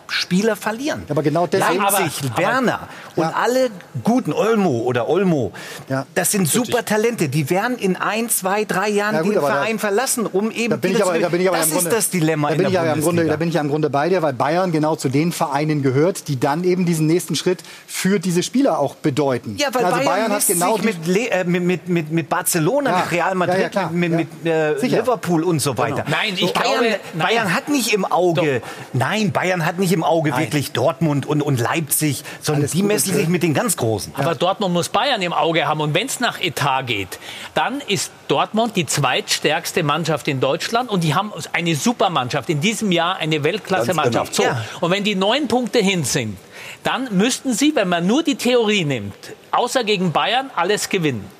Top-Spieler 0.07 0.55
verlieren. 0.55 1.03
Aber 1.09 1.21
genau 1.21 1.47
deswegen- 1.47 1.81
Leipzig, 1.81 2.21
aber- 2.31 2.37
Werner 2.41 2.79
und 3.15 3.23
Ja. 3.23 3.33
alle 3.43 3.69
guten 4.03 4.31
Olmo 4.33 4.79
oder 4.79 5.09
Olmo, 5.09 5.51
Ja. 5.89 6.05
das 6.15 6.31
sind 6.31 6.47
super 6.47 6.85
Talente. 6.85 7.27
Die 7.29 7.49
werden 7.49 7.77
in 7.77 7.95
ein, 7.97 8.29
zwei, 8.29 8.63
drei 8.65 8.89
Jahren 8.89 9.15
Ja, 9.15 9.21
gut, 9.21 9.31
den 9.33 9.37
aber 9.39 9.49
da- 9.49 9.53
Verein 9.55 9.79
verlassen, 9.79 10.25
um 10.25 10.49
eben 10.51 10.69
Da 10.71 10.75
bin 10.77 10.91
ich 10.91 10.97
wieder 10.97 11.05
aber, 11.07 11.15
zu- 11.15 11.21
da 11.21 11.29
bin 11.29 11.41
ich 11.41 11.47
aber 11.49 11.57
das 11.57 11.67
im 11.67 11.71
ist 11.73 11.81
Grunde, 11.81 11.95
das 11.95 12.09
Dilemma 12.09 12.47
da 12.47 12.53
in 12.53 12.57
bin 12.57 12.63
der 12.65 12.71
ich 12.71 12.79
aber 12.79 12.93
im 12.93 13.01
Grunde. 13.01 13.25
Da 13.25 13.35
bin 13.35 13.49
ich 13.49 13.55
ja 13.55 13.61
im 13.61 13.69
Grunde 13.69 13.89
bei 13.89 14.09
dir, 14.09 14.21
weil 14.21 14.33
Bayern 14.33 14.71
genau 14.71 14.95
zu 14.95 15.09
den 15.09 15.31
Vereinen 15.31 15.83
gehört, 15.83 16.27
die 16.27 16.39
dann 16.39 16.63
eben 16.63 16.85
diesen 16.85 17.05
nächsten 17.07 17.35
Schritt 17.35 17.59
für 17.85 18.19
diese 18.19 18.43
Spieler 18.43 18.79
auch 18.79 18.95
bedeuten. 18.95 19.55
Ja, 19.57 19.67
weil 19.73 19.83
also 19.85 19.97
Bayern, 20.05 20.23
hat 20.29 20.35
misst 20.37 20.47
genau 20.47 20.75
sich 20.77 20.85
mit, 20.85 21.07
Le 21.07 21.29
äh, 21.31 21.43
mit, 21.43 21.63
mit, 21.63 21.89
mit, 21.89 22.11
mit 22.11 22.29
Barcelona, 22.29 22.91
Ja. 22.91 22.97
mit 22.99 23.11
Real 23.11 23.35
Madrid, 23.35 23.59
ja, 23.61 23.69
klar. 23.69 23.89
mit, 23.91 24.11
mit, 24.11 24.27
äh. 24.45 24.73
Liverpool 24.87 25.43
und 25.43 25.59
so 25.59 25.77
weiter. 25.77 26.03
Genau. 26.03 26.17
Nein, 26.17 26.33
ich 26.37 26.53
Bayern, 26.53 26.79
glaube- 26.79 26.99
nein. 27.13 27.27
Bayern 27.27 27.53
hat 27.53 27.67
nicht 27.69 27.93
im 27.93 28.05
Auge, 28.05 28.61
nein, 28.93 29.31
Bayern 29.31 29.65
hat 29.65 29.79
nicht 29.79 29.91
im 29.91 29.96
Auge 30.03 30.35
wirklich 30.35 30.71
Dortmund 30.71 31.25
und, 31.25 31.41
und 31.41 31.59
Leipzig, 31.59 32.23
sondern 32.41 32.63
Alles 32.63 32.71
die 32.71 32.79
gut, 32.81 32.87
messen 32.87 33.09
okay. 33.11 33.19
sich 33.19 33.29
mit 33.29 33.43
den 33.43 33.53
ganz 33.53 33.77
Großen. 33.77 34.13
Aber 34.15 34.35
Dortmund 34.35 34.73
muss 34.73 34.89
Bayern 34.89 35.21
im 35.21 35.33
Auge 35.33 35.67
haben. 35.67 35.81
Und 35.81 35.93
wenn 35.93 36.07
es 36.07 36.19
nach 36.19 36.39
Etat 36.39 36.83
geht, 36.83 37.19
dann 37.53 37.81
ist 37.81 38.11
Dortmund 38.27 38.75
die 38.75 38.85
zweitstärkste 38.85 39.83
Mannschaft 39.83 40.27
in 40.27 40.39
Deutschland. 40.39 40.89
Und 40.89 41.03
die 41.03 41.15
haben 41.15 41.31
eine 41.53 41.75
Supermannschaft. 41.75 42.49
In 42.49 42.61
diesem 42.61 42.91
Jahr 42.91 43.17
eine 43.17 43.43
Weltklasse-Mannschaft. 43.43 44.35
Ganz 44.35 44.37
So. 44.37 44.43
genau. 44.43 44.55
Und 44.81 44.91
wenn 44.91 45.03
die 45.03 45.15
neun 45.15 45.47
Punkte 45.47 45.79
hin 45.79 46.03
sind, 46.03 46.37
dann 46.83 47.09
müssten 47.17 47.53
sie, 47.53 47.75
wenn 47.75 47.89
man 47.89 48.07
nur 48.07 48.23
die 48.23 48.35
Theorie 48.35 48.85
nimmt, 48.85 49.15
außer 49.51 49.83
gegen 49.83 50.11
Bayern, 50.11 50.51
alles 50.55 50.89
gewinnen. 50.89 51.36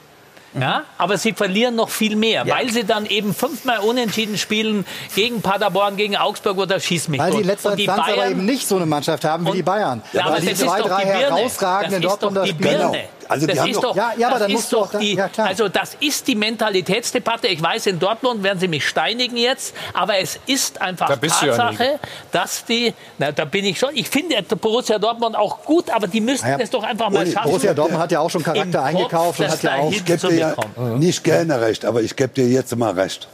Ja, 0.60 0.84
aber 0.98 1.18
sie 1.18 1.34
verlieren 1.34 1.76
noch 1.76 1.90
viel 1.90 2.16
mehr, 2.16 2.48
weil 2.48 2.70
sie 2.72 2.84
dann 2.84 3.06
eben 3.06 3.34
fünfmal 3.34 3.80
unentschieden 3.80 4.38
spielen 4.38 4.86
gegen 5.16 5.42
Paderborn, 5.42 5.98
gegen 5.98 6.16
Augsburg 6.16 6.58
oder 6.58 6.80
schieß 6.80 7.10
mich 7.10 7.20
weil 7.20 7.34
sie 7.34 7.44
letzter 7.44 7.72
Und 7.72 7.78
die 7.78 7.86
Instanz 7.86 8.08
aber 8.08 8.18
Bayern- 8.18 8.32
eben 8.32 8.46
nicht 8.46 8.68
so 8.68 8.76
eine 8.78 8.86
Mannschaft 8.86 9.24
haben 9.26 9.46
wie 9.48 9.52
die 9.52 9.64
Bayern. 9.64 10.02
Ja, 10.14 10.26
aber 10.26 10.36
weil 10.36 10.42
die 10.42 10.56
zwei, 10.56 10.82
drei 10.82 11.06
herausragenden 11.06 12.02
Dortmunder 12.02 12.48
Spieler. 12.48 12.90
Birne. 12.92 13.04
Also 13.30 13.46
die 13.48 13.54
das 13.54 13.62
haben 13.62 13.70
ist 13.72 13.84
doch- 13.84 13.96
Ja, 13.96 14.12
ja, 14.18 14.28
aber 14.28 14.34
das 14.36 14.40
dann 14.44 14.50
ist 14.52 14.56
musst 14.56 14.72
du 14.72 14.76
doch 14.78 14.94
auch 14.96 15.00
die, 15.00 15.14
ja, 15.16 15.28
klar. 15.30 15.48
also 15.48 15.70
das 15.70 15.96
ist 16.00 16.28
die 16.28 16.36
Mentalitätsdebatte. 16.36 17.48
Ich 17.48 17.62
weiß, 17.62 17.88
in 17.88 18.00
Dortmund 18.00 18.44
werden 18.44 18.60
sie 18.60 18.68
mich 18.68 18.88
steinigen 18.88 19.38
jetzt, 19.38 19.76
aber 19.94 20.18
es 20.20 20.40
ist 20.46 20.82
einfach 20.82 21.08
Da 21.08 21.16
bist 21.16 21.42
du 21.42 21.48
ja 21.48 21.56
Tatsache, 21.58 22.00
dass 22.32 22.66
die, 22.66 22.94
na, 23.18 23.32
da 23.32 23.46
bin 23.46 23.66
ich 23.66 23.80
schon, 23.80 23.90
ich 23.94 24.10
finde 24.10 24.42
Borussia 24.44 25.00
Dortmund 25.00 25.36
auch 25.36 25.64
gut, 25.64 25.90
aber 25.90 26.08
die 26.08 26.22
müssten 26.22 26.48
Ja, 26.48 26.58
es 26.60 26.70
doch 26.70 26.84
einfach 26.84 27.10
mal 27.10 27.24
Uli, 27.24 27.32
schaffen. 27.32 27.50
Borussia 27.50 27.74
Dortmund 27.74 28.02
hat 28.02 28.12
ja 28.12 28.20
auch 28.20 28.30
schon 28.30 28.44
Charakter 28.44 28.84
eingekauft 28.84 29.40
und 29.40 29.50
hat 29.50 29.64
ja 29.64 29.76
auch 29.78 29.92
Ich 29.92 30.06
gebe 30.06 30.28
dir 30.28 30.56
nicht 30.98 31.24
gerne 31.24 31.60
recht, 31.62 31.86
aber 31.86 32.02
ich 32.02 32.16
gebe 32.16 32.30
dir 32.30 32.48
jetzt 32.48 32.76
mal 32.76 32.94
recht. 32.94 33.28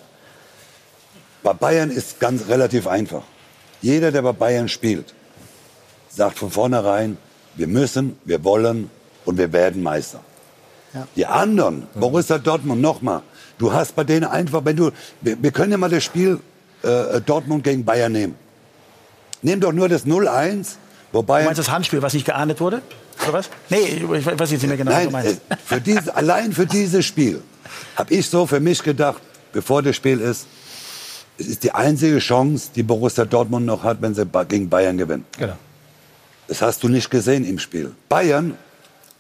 Bei 1.43 1.53
Bayern 1.53 1.91
ist 1.91 2.19
ganz 2.19 2.47
relativ 2.47 2.87
einfach. 2.87 3.23
Jeder, 3.81 4.11
der 4.11 4.21
bei 4.21 4.31
Bayern 4.31 4.69
spielt, 4.69 5.13
sagt 6.09 6.39
von 6.39 6.49
vornherein, 6.51 7.17
wir 7.55 7.67
müssen, 7.67 8.17
wir 8.23 8.43
wollen 8.43 8.89
und 9.25 9.37
wir 9.37 9.51
werden 9.51 9.81
Meister. 9.81 10.19
Ja. 10.93 11.07
Die 11.15 11.25
anderen, 11.25 11.87
Borussia 11.95 12.37
Dortmund, 12.37 12.81
nochmal, 12.81 13.21
du 13.57 13.73
hast 13.73 13.95
bei 13.95 14.03
denen 14.03 14.25
einfach, 14.25 14.63
wenn 14.63 14.75
du, 14.75 14.91
wir, 15.21 15.41
wir 15.41 15.51
können 15.51 15.71
ja 15.71 15.77
mal 15.77 15.89
das 15.89 16.03
Spiel 16.03 16.39
äh, 16.83 17.19
Dortmund 17.21 17.63
gegen 17.63 17.83
Bayern 17.83 18.11
nehmen. 18.11 18.35
Nimm 19.41 19.59
doch 19.59 19.73
nur 19.73 19.89
das 19.89 20.05
0-1, 20.05 20.75
wo 21.11 21.21
Du 21.21 21.31
meinst 21.31 21.59
das 21.59 21.69
Handspiel, 21.69 22.01
was 22.01 22.13
nicht 22.13 22.25
geahndet 22.25 22.59
wurde? 22.59 22.81
Oder 23.23 23.33
was? 23.33 23.49
Nee, 23.69 24.01
ich 24.17 24.25
weiß 24.25 24.51
jetzt 24.51 24.63
nicht 24.63 24.67
mehr 24.67 24.77
genau, 24.77 24.91
was 24.91 25.03
du 25.03 25.09
Nein, 25.09 25.11
meinst. 25.11 25.41
äh, 25.49 25.55
für 25.63 25.81
diese, 25.81 26.15
allein 26.15 26.53
für 26.53 26.65
dieses 26.65 27.05
Spiel 27.05 27.41
habe 27.95 28.13
ich 28.13 28.29
so 28.29 28.45
für 28.47 28.59
mich 28.59 28.81
gedacht, 28.81 29.21
bevor 29.51 29.81
das 29.81 29.95
Spiel 29.95 30.19
ist, 30.19 30.47
es 31.37 31.47
ist 31.47 31.63
die 31.63 31.71
einzige 31.71 32.19
Chance, 32.19 32.69
die 32.75 32.83
Borussia 32.83 33.25
Dortmund 33.25 33.65
noch 33.65 33.83
hat, 33.83 34.01
wenn 34.01 34.13
sie 34.13 34.25
gegen 34.47 34.69
Bayern 34.69 34.97
gewinnen. 34.97 35.25
Genau. 35.37 35.57
Das 36.47 36.61
hast 36.61 36.83
du 36.83 36.89
nicht 36.89 37.09
gesehen 37.09 37.45
im 37.45 37.57
Spiel. 37.57 37.91
Bayern 38.09 38.57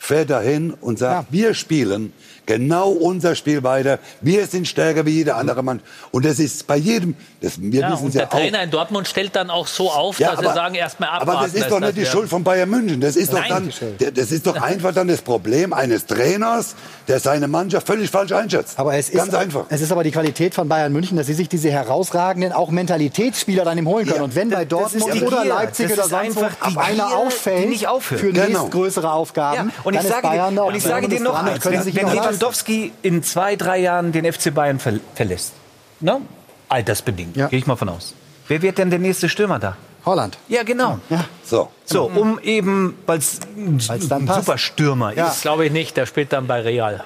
fährt 0.03 0.29
dahin 0.29 0.71
und 0.71 0.99
sagt, 0.99 1.31
wir 1.31 1.53
spielen 1.53 2.11
genau 2.45 2.89
unser 2.89 3.35
Spiel 3.35 3.63
weiter. 3.63 3.99
Wir 4.21 4.45
sind 4.47 4.67
stärker 4.67 5.05
wie 5.05 5.11
jeder 5.11 5.37
andere 5.37 5.63
Mann. 5.63 5.79
Und 6.11 6.25
das 6.25 6.39
ist 6.39 6.67
bei 6.67 6.77
jedem, 6.77 7.15
das, 7.41 7.53
wir 7.61 7.81
Ja, 7.81 7.91
wissen 7.91 8.03
und 8.03 8.09
es 8.09 8.15
ja 8.15 8.21
der 8.21 8.33
auch. 8.33 8.37
Trainer 8.39 8.63
in 8.63 8.69
Dortmund 8.71 9.07
stellt 9.07 9.35
dann 9.35 9.49
auch 9.49 9.67
so 9.67 9.91
auf, 9.91 10.19
Ja, 10.19 10.31
dass 10.31 10.39
aber- 10.39 10.49
sie 10.49 10.55
sagen, 10.55 10.75
erstmal 10.75 11.09
abwarten. 11.09 11.29
Aber 11.31 11.45
das 11.47 11.53
ist 11.55 11.69
doch 11.71 11.79
nicht 11.79 11.97
die 11.97 12.05
Schuld 12.05 12.29
von 12.29 12.43
Bayern 12.43 12.69
München. 12.69 13.01
Das 13.01 13.15
ist 13.15 13.31
doch 13.33 13.43
dann, 13.47 13.71
das 14.13 14.31
ist 14.31 14.45
doch 14.47 14.61
einfach 14.61 14.93
dann 14.93 15.07
das 15.07 15.21
Problem 15.21 15.73
eines 15.73 16.05
Trainers, 16.05 16.75
der 17.07 17.19
seine 17.19 17.47
Mannschaft 17.47 17.87
völlig 17.87 18.09
falsch 18.09 18.31
einschätzt. 18.31 18.77
Aber 18.79 18.95
es 18.95 19.11
Ganz 19.11 19.29
ist, 19.29 19.35
einfach. 19.35 19.65
Es 19.69 19.81
ist 19.81 19.91
aber 19.91 20.03
die 20.03 20.11
Qualität 20.11 20.53
von 20.55 20.67
Bayern 20.69 20.91
München, 20.93 21.17
dass 21.17 21.27
sie 21.27 21.33
sich 21.33 21.49
diese 21.49 21.69
herausragenden, 21.71 22.51
auch 22.53 22.69
Mentalitätsspieler 22.71 23.65
dann 23.65 23.77
eben 23.77 23.87
holen 23.87 24.05
können. 24.05 24.21
Und 24.23 24.35
wenn 24.35 24.49
bei 24.49 24.65
Dortmund 24.65 25.21
oder 25.21 25.41
Gier. 25.43 25.45
Leipzig 25.53 25.87
Das 25.89 26.07
oder 26.11 26.23
ist 26.23 26.33
sonst 26.33 26.53
wo 26.63 26.69
die 26.69 26.77
einer 26.77 27.07
Gier, 27.07 27.17
auffällt 27.17 27.63
die 27.63 27.67
nicht 27.69 27.87
aufhört. 27.87 28.21
für 28.21 28.31
Genau. 28.31 28.47
nächstgrößere 28.61 29.11
Aufgaben, 29.11 29.55
Ja, 29.69 29.75
und 29.83 29.93
ich 29.93 29.99
dann 29.99 30.05
ist 30.07 30.11
sage, 30.13 30.27
Bayern 30.27 30.49
dir, 30.51 30.55
da 30.55 30.63
und 30.63 30.75
ich 30.75 30.83
sage 30.83 31.07
dir 31.09 31.19
noch 31.19 31.43
eins, 31.43 31.59
können 31.61 31.75
wenn, 31.75 31.83
sich 31.83 31.95
wenn. 31.95 32.07
Lewandowski 32.33 32.91
in 33.01 33.23
zwei, 33.23 33.55
drei 33.55 33.79
Jahren 33.79 34.11
den 34.11 34.31
FC 34.31 34.53
Bayern 34.53 34.79
ver 34.79 34.93
verlässt, 35.15 35.53
ne? 35.99 36.21
altersbedingt, 36.69 37.35
gehe 37.35 37.59
ich 37.59 37.67
mal 37.67 37.75
von 37.75 37.89
aus. 37.89 38.13
Wer 38.47 38.61
wird 38.61 38.77
denn 38.77 38.89
der 38.89 38.99
nächste 38.99 39.29
Stürmer 39.29 39.59
da? 39.59 39.77
Holland. 40.05 40.37
Ja, 40.49 40.63
genau. 40.63 40.99
So. 41.45 41.69
So, 41.85 42.05
um 42.05 42.37
eben, 42.39 42.97
weil 43.05 43.19
es 43.19 43.39
ein 43.55 43.79
super 43.79 44.57
Stürmer 44.57 45.13
Das 45.13 45.37
ist. 45.37 45.41
glaube 45.43 45.65
ich 45.65 45.71
nicht, 45.71 45.95
der 45.95 46.05
spielt 46.05 46.33
dann 46.33 46.45
bei 46.45 46.59
Real. 46.61 47.03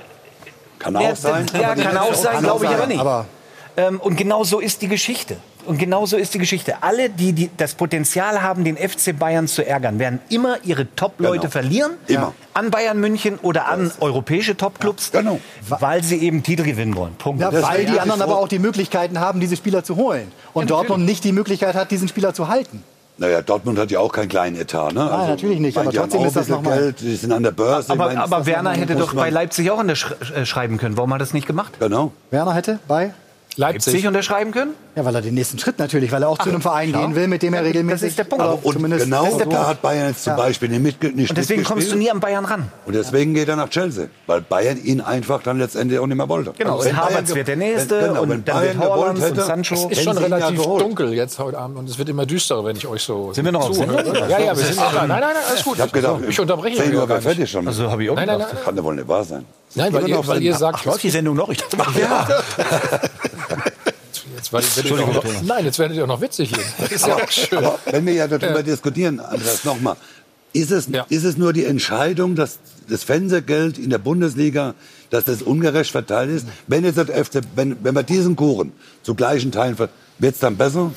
Kann 0.80 0.95
Ja, 0.95 1.14
Ja, 1.54 1.76
kann 1.76 1.98
auch 1.98 2.14
sein, 2.14 2.41
glaube 2.41 2.66
ich 2.66 2.72
aber 2.72 2.88
nicht. 2.88 2.99
Aber 2.99 3.26
Ähm, 3.76 3.99
und 3.99 4.16
genau 4.16 4.44
so 4.44 4.60
ist 4.60 4.82
die 4.82 4.88
Geschichte. 4.88 5.38
Und 5.68 5.77
genau 5.77 6.06
so 6.06 6.18
ist 6.18 6.34
die 6.34 6.38
Geschichte. 6.39 6.76
Alle, 6.81 7.10
die, 7.10 7.34
die 7.34 7.49
das 7.57 7.76
Potenzial 7.76 8.41
haben, 8.41 8.64
den 8.64 8.77
FC 8.77 9.18
Bayern 9.18 9.48
zu 9.48 9.65
ärgern, 9.65 9.99
werden 9.99 10.19
immer 10.30 10.57
ihre 10.64 10.88
Top-Leute 10.95 11.39
Genau. 11.41 11.52
verlieren. 11.52 11.91
Immer. 12.07 12.34
An 12.53 12.72
Bayern 12.72 12.99
München 12.99 13.38
oder 13.41 13.68
an 13.68 13.91
europäische 13.99 14.56
Top-Clubs. 14.57 15.11
Genau. 15.11 15.39
Weil 15.68 16.03
sie 16.03 16.18
eben 16.18 16.41
Titel 16.44 16.64
gewinnen 16.64 16.95
wollen. 16.95 17.14
Punkt. 17.15 17.41
Ja, 17.41 17.52
weil 17.61 17.85
die 17.85 17.99
anderen 17.99 18.22
aber 18.22 18.38
auch 18.39 18.48
die 18.48 18.60
Möglichkeiten 18.60 19.19
haben, 19.19 19.39
diese 19.39 19.56
Spieler 19.57 19.84
zu 19.84 19.95
holen. 19.98 20.31
Und 20.53 20.69
Dortmund 20.72 21.06
nicht 21.06 21.23
die 21.23 21.31
Möglichkeit 21.34 21.76
hat, 21.76 21.91
diesen 21.91 22.07
Spieler 22.07 22.34
zu 22.34 22.48
halten. 22.48 22.84
Naja, 23.19 23.41
Dortmund 23.41 23.80
hat 23.80 23.89
ja 23.89 23.99
auch 23.99 24.11
keinen 24.11 24.30
kleinen 24.30 24.56
Etat. 24.61 24.94
Ne? 24.94 25.03
Nein, 25.06 25.30
natürlich 25.30 25.60
nicht, 25.60 25.76
aber 25.76 25.91
trotzdem 25.91 26.23
ist 26.23 26.35
das 26.35 26.52
ein 26.52 26.61
bisschen 26.61 26.64
noch 26.64 26.69
mal- 26.69 26.77
Geld, 26.80 27.02
die 27.02 27.15
sind 27.15 27.31
an 27.31 27.41
der 27.41 27.49
Börse. 27.52 27.91
Aber, 27.91 28.06
meine, 28.10 28.22
aber 28.22 28.45
Werner 28.45 28.72
hätte 28.73 28.95
doch 28.95 29.14
bei 29.15 29.31
Leipzig 29.31 29.72
auch 29.72 29.80
unterschreiben 29.80 30.34
äh, 30.35 30.45
schreiben 30.45 30.77
können. 30.77 30.98
Warum 30.98 31.11
hat 31.11 31.18
er 31.18 31.26
das 31.26 31.34
nicht 31.34 31.48
gemacht? 31.48 31.73
Genau. 31.80 32.11
Werner 32.30 32.53
hätte 32.53 32.77
bei 32.88 33.14
Leipzig 33.58 34.08
unterschreiben 34.08 34.52
können? 34.52 34.72
Ja, 34.96 35.04
weil 35.06 35.14
er 35.16 35.22
den 35.22 35.34
nächsten 35.36 35.60
Schritt 35.60 35.78
natürlich, 35.80 36.12
weil 36.12 36.24
er 36.24 36.30
auch 36.30 36.38
zu 36.40 36.50
einem 36.50 36.62
Verein 36.62 36.92
gehen 36.92 37.16
will, 37.16 37.28
mit 37.28 37.42
dem 37.44 37.54
er 37.54 37.64
regelmäßig. 37.64 38.02
Das 38.02 38.10
ist 38.10 38.18
der 38.20 38.24
Punkt. 38.24 38.44
Aber 38.44 38.60
und 38.64 38.74
zumindest 38.74 39.06
genau 39.06 39.24
das 39.24 39.32
ist 39.34 39.38
der 39.40 39.46
da 39.48 39.52
Punkt. 39.56 39.68
hat 39.70 39.82
Bayern 39.82 40.08
jetzt 40.10 40.24
zum 40.24 40.32
Ja. 40.32 40.38
Beispiel 40.38 40.70
nicht, 40.70 41.02
mit, 41.04 41.16
nicht 41.16 41.30
Und 41.30 41.38
deswegen 41.38 41.64
kommst 41.64 41.92
du 41.92 41.96
nie 41.96 42.10
an 42.10 42.20
Bayern 42.20 42.46
ran. 42.46 42.72
Und 42.86 42.94
deswegen 42.96 43.34
geht 43.34 43.48
er 43.50 43.56
nach 43.56 43.70
Chelsea, 43.70 44.08
weil 44.26 44.42
Bayern 44.42 44.78
ihn 44.84 45.02
einfach 45.02 45.44
dann 45.44 45.58
letztendlich 45.60 46.00
auch 46.00 46.08
nicht 46.08 46.18
mehr 46.18 46.30
wollte. 46.30 46.54
Genau, 46.58 46.78
Also 46.78 46.90
und 46.90 46.96
wenn 46.96 46.98
Havertz 47.04 47.36
wird 47.36 47.48
der 47.48 47.56
Nächste 47.58 48.00
wenn, 48.02 48.08
genau, 48.10 48.22
und 48.24 48.30
wenn 48.30 48.46
dann 48.46 48.56
Bayern 48.58 48.80
wird 48.80 48.90
Haaland 48.92 49.20
und 49.22 49.36
Sancho. 49.42 49.76
Es 49.92 49.98
ist 49.98 50.04
schon 50.04 50.16
ja 50.18 50.22
relativ 50.24 50.62
dunkel 50.64 51.14
jetzt 51.14 51.38
heute 51.40 51.58
Abend 51.58 51.78
und 51.78 51.90
es 51.90 51.98
wird 51.98 52.10
immer 52.10 52.26
düsterer, 52.26 52.66
wenn 52.66 52.76
ich 52.78 52.88
euch 52.88 53.02
so 53.04 53.34
Sind 53.34 53.46
wir 53.46 53.52
noch 53.52 53.70
auf? 53.70 53.78
Ja, 53.78 54.40
ja, 54.40 54.56
wir 54.58 54.64
sind 54.64 54.76
noch 54.78 54.92
da. 54.94 55.00
Nein, 55.08 55.10
nein, 55.10 55.20
nein, 55.22 55.36
alles 55.50 55.64
gut. 55.64 55.76
Ich 55.76 55.82
habe 55.82 55.92
gedacht, 55.92 56.22
ich 56.28 56.40
unterbreche 56.40 56.78
10 56.78 56.86
euch 56.88 56.94
gar 56.94 57.10
wäre 57.10 57.22
fertig 57.22 57.40
nicht. 57.40 57.52
schon. 57.52 57.68
Also 57.68 57.90
habe 57.92 58.04
ich 58.04 58.10
auch 58.10 58.16
Nein, 58.16 58.28
nein, 58.28 58.38
gedacht. 58.38 58.50
nein. 58.54 58.58
Das 58.58 58.66
kann 58.66 58.76
ja 58.78 58.84
wohl 58.84 58.96
nicht 58.96 59.08
wahr 59.08 59.24
sein. 59.24 59.46
Nein, 59.76 59.94
weil 59.94 60.07
ihr, 60.07 60.15
noch 60.15 60.27
weil 60.27 60.41
ihr 60.41 60.56
sagt, 60.56 60.80
Ach, 60.81 60.85
läuft 60.85 61.03
die 61.03 61.10
Sendung 61.10 61.35
noch? 61.35 61.49
Ich 61.49 61.57
dachte, 61.57 61.99
Ja. 61.99 62.27
jetzt 64.35 64.52
werdet 64.53 64.85
ihr 64.85 64.94
auch 65.03 65.14
noch, 65.14 65.41
nein, 65.44 65.65
jetzt 65.65 65.80
werdet 65.80 65.98
ihr 65.98 66.03
auch 66.03 66.07
noch 66.07 66.22
witzig 66.22 66.49
hier. 66.49 66.64
Das 66.80 66.91
ist 66.95 67.07
ja 67.07 67.15
auch 67.15 67.30
schön. 67.31 67.57
Aber 67.60 67.80
wenn 67.85 68.06
wir 68.06 68.14
ja 68.14 68.27
darüber 68.27 68.64
diskutieren, 68.64 69.19
Andreas, 69.19 69.64
nochmal, 69.64 69.95
ist 70.53 70.72
es, 70.72 70.88
ist 71.10 71.23
es 71.23 71.38
nur 71.38 71.53
die 71.53 71.65
Entscheidung, 71.65 72.35
dass 72.35 72.60
das 72.89 73.03
Fernsehgeld 73.03 73.77
in 73.77 73.89
der 73.89 73.98
Bundesliga, 73.98 74.73
dass 75.10 75.26
das 75.26 75.41
ungerecht 75.41 75.91
verteilt 75.91 76.30
ist? 76.31 76.48
Wenn, 76.68 76.84
jetzt 76.85 76.98
der 76.98 77.06
FC, 77.26 77.41
wenn, 77.56 77.77
wenn 77.84 77.94
wir 77.95 78.03
diesen 78.03 78.35
Kuchen 78.35 78.72
zu 79.03 79.14
gleichen 79.15 79.52
Teilen, 79.52 79.76
ver- 79.76 79.89
wird's 80.19 80.39
dann 80.39 80.56
besser? 80.57 80.91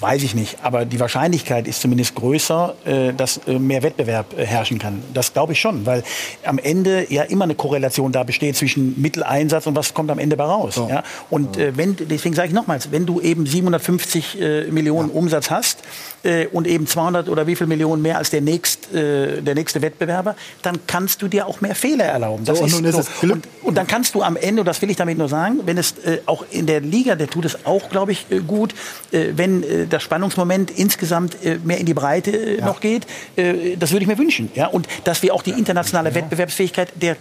Weiß 0.00 0.22
ich 0.22 0.34
nicht. 0.34 0.58
Aber 0.62 0.84
die 0.84 1.00
Wahrscheinlichkeit 1.00 1.68
ist 1.68 1.80
zumindest 1.80 2.14
größer, 2.14 2.74
äh, 2.84 3.12
dass 3.12 3.38
äh, 3.46 3.58
mehr 3.58 3.82
Wettbewerb 3.82 4.36
äh, 4.36 4.44
herrschen 4.44 4.78
kann. 4.78 5.02
Das 5.14 5.32
glaube 5.32 5.52
ich 5.52 5.60
schon, 5.60 5.86
weil 5.86 6.02
am 6.44 6.58
Ende 6.58 7.12
ja 7.12 7.22
immer 7.22 7.44
eine 7.44 7.54
Korrelation 7.54 8.12
da 8.12 8.22
besteht 8.22 8.56
zwischen 8.56 9.00
Mitteleinsatz 9.00 9.66
und 9.66 9.76
was 9.76 9.94
kommt 9.94 10.10
am 10.10 10.18
Ende 10.18 10.36
bei 10.36 10.44
raus. 10.44 10.80
Ja? 10.88 11.02
Und 11.30 11.56
äh, 11.56 11.76
wenn, 11.76 11.96
deswegen 11.96 12.34
sage 12.34 12.48
ich 12.48 12.54
nochmals, 12.54 12.90
wenn 12.90 13.06
du 13.06 13.20
eben 13.20 13.46
750 13.46 14.40
äh, 14.40 14.64
Millionen 14.70 15.10
Umsatz 15.10 15.50
hast 15.50 15.78
äh, 16.22 16.46
und 16.46 16.66
eben 16.66 16.86
200 16.86 17.28
oder 17.28 17.46
wie 17.46 17.56
viel 17.56 17.66
Millionen 17.66 18.02
mehr 18.02 18.18
als 18.18 18.30
der, 18.30 18.40
nächst, 18.40 18.92
äh, 18.92 19.40
der 19.42 19.54
nächste 19.54 19.82
Wettbewerber, 19.82 20.36
dann 20.62 20.78
kannst 20.86 21.22
du 21.22 21.28
dir 21.28 21.46
auch 21.46 21.60
mehr 21.60 21.74
Fehler 21.74 22.04
erlauben. 22.04 22.44
Das 22.44 22.58
So, 22.58 22.64
und 22.64 22.72
nun 22.72 22.84
ist 22.84 23.20
Glück- 23.20 23.32
und, 23.34 23.48
und 23.62 23.74
dann 23.76 23.86
kannst 23.86 24.14
du 24.14 24.22
am 24.22 24.36
Ende, 24.36 24.62
und 24.62 24.66
das 24.66 24.80
will 24.82 24.90
ich 24.90 24.96
damit 24.96 25.18
nur 25.18 25.28
sagen, 25.28 25.60
wenn 25.64 25.78
es 25.78 25.92
äh, 26.04 26.18
auch 26.26 26.44
in 26.50 26.66
der 26.66 26.80
Liga, 26.80 27.14
der 27.14 27.28
tut 27.28 27.44
es 27.44 27.66
auch, 27.66 27.88
glaube 27.88 28.12
ich, 28.12 28.26
äh, 28.30 28.40
gut, 28.40 28.74
äh, 29.10 29.28
wenn 29.36 29.62
äh, 29.62 29.86
das 29.86 30.02
Spannungsmoment 30.02 30.70
insgesamt 30.70 31.36
äh, 31.44 31.58
mehr 31.62 31.78
in 31.78 31.86
die 31.86 31.94
Breite 31.94 32.30
äh, 32.30 32.60
noch 32.60 32.80
geht, 32.80 33.06
äh, 33.36 33.76
das 33.76 33.92
würde 33.92 34.02
ich 34.02 34.08
mir 34.08 34.18
wünschen. 34.18 34.50
Ja? 34.54 34.66
Und 34.66 34.86
dass 35.04 35.22
wir 35.22 35.34
auch 35.34 35.42
die 35.42 35.50
internationale 35.50 36.14
Wettbewerbsfähigkeit 36.14 36.92
der 37.00 37.16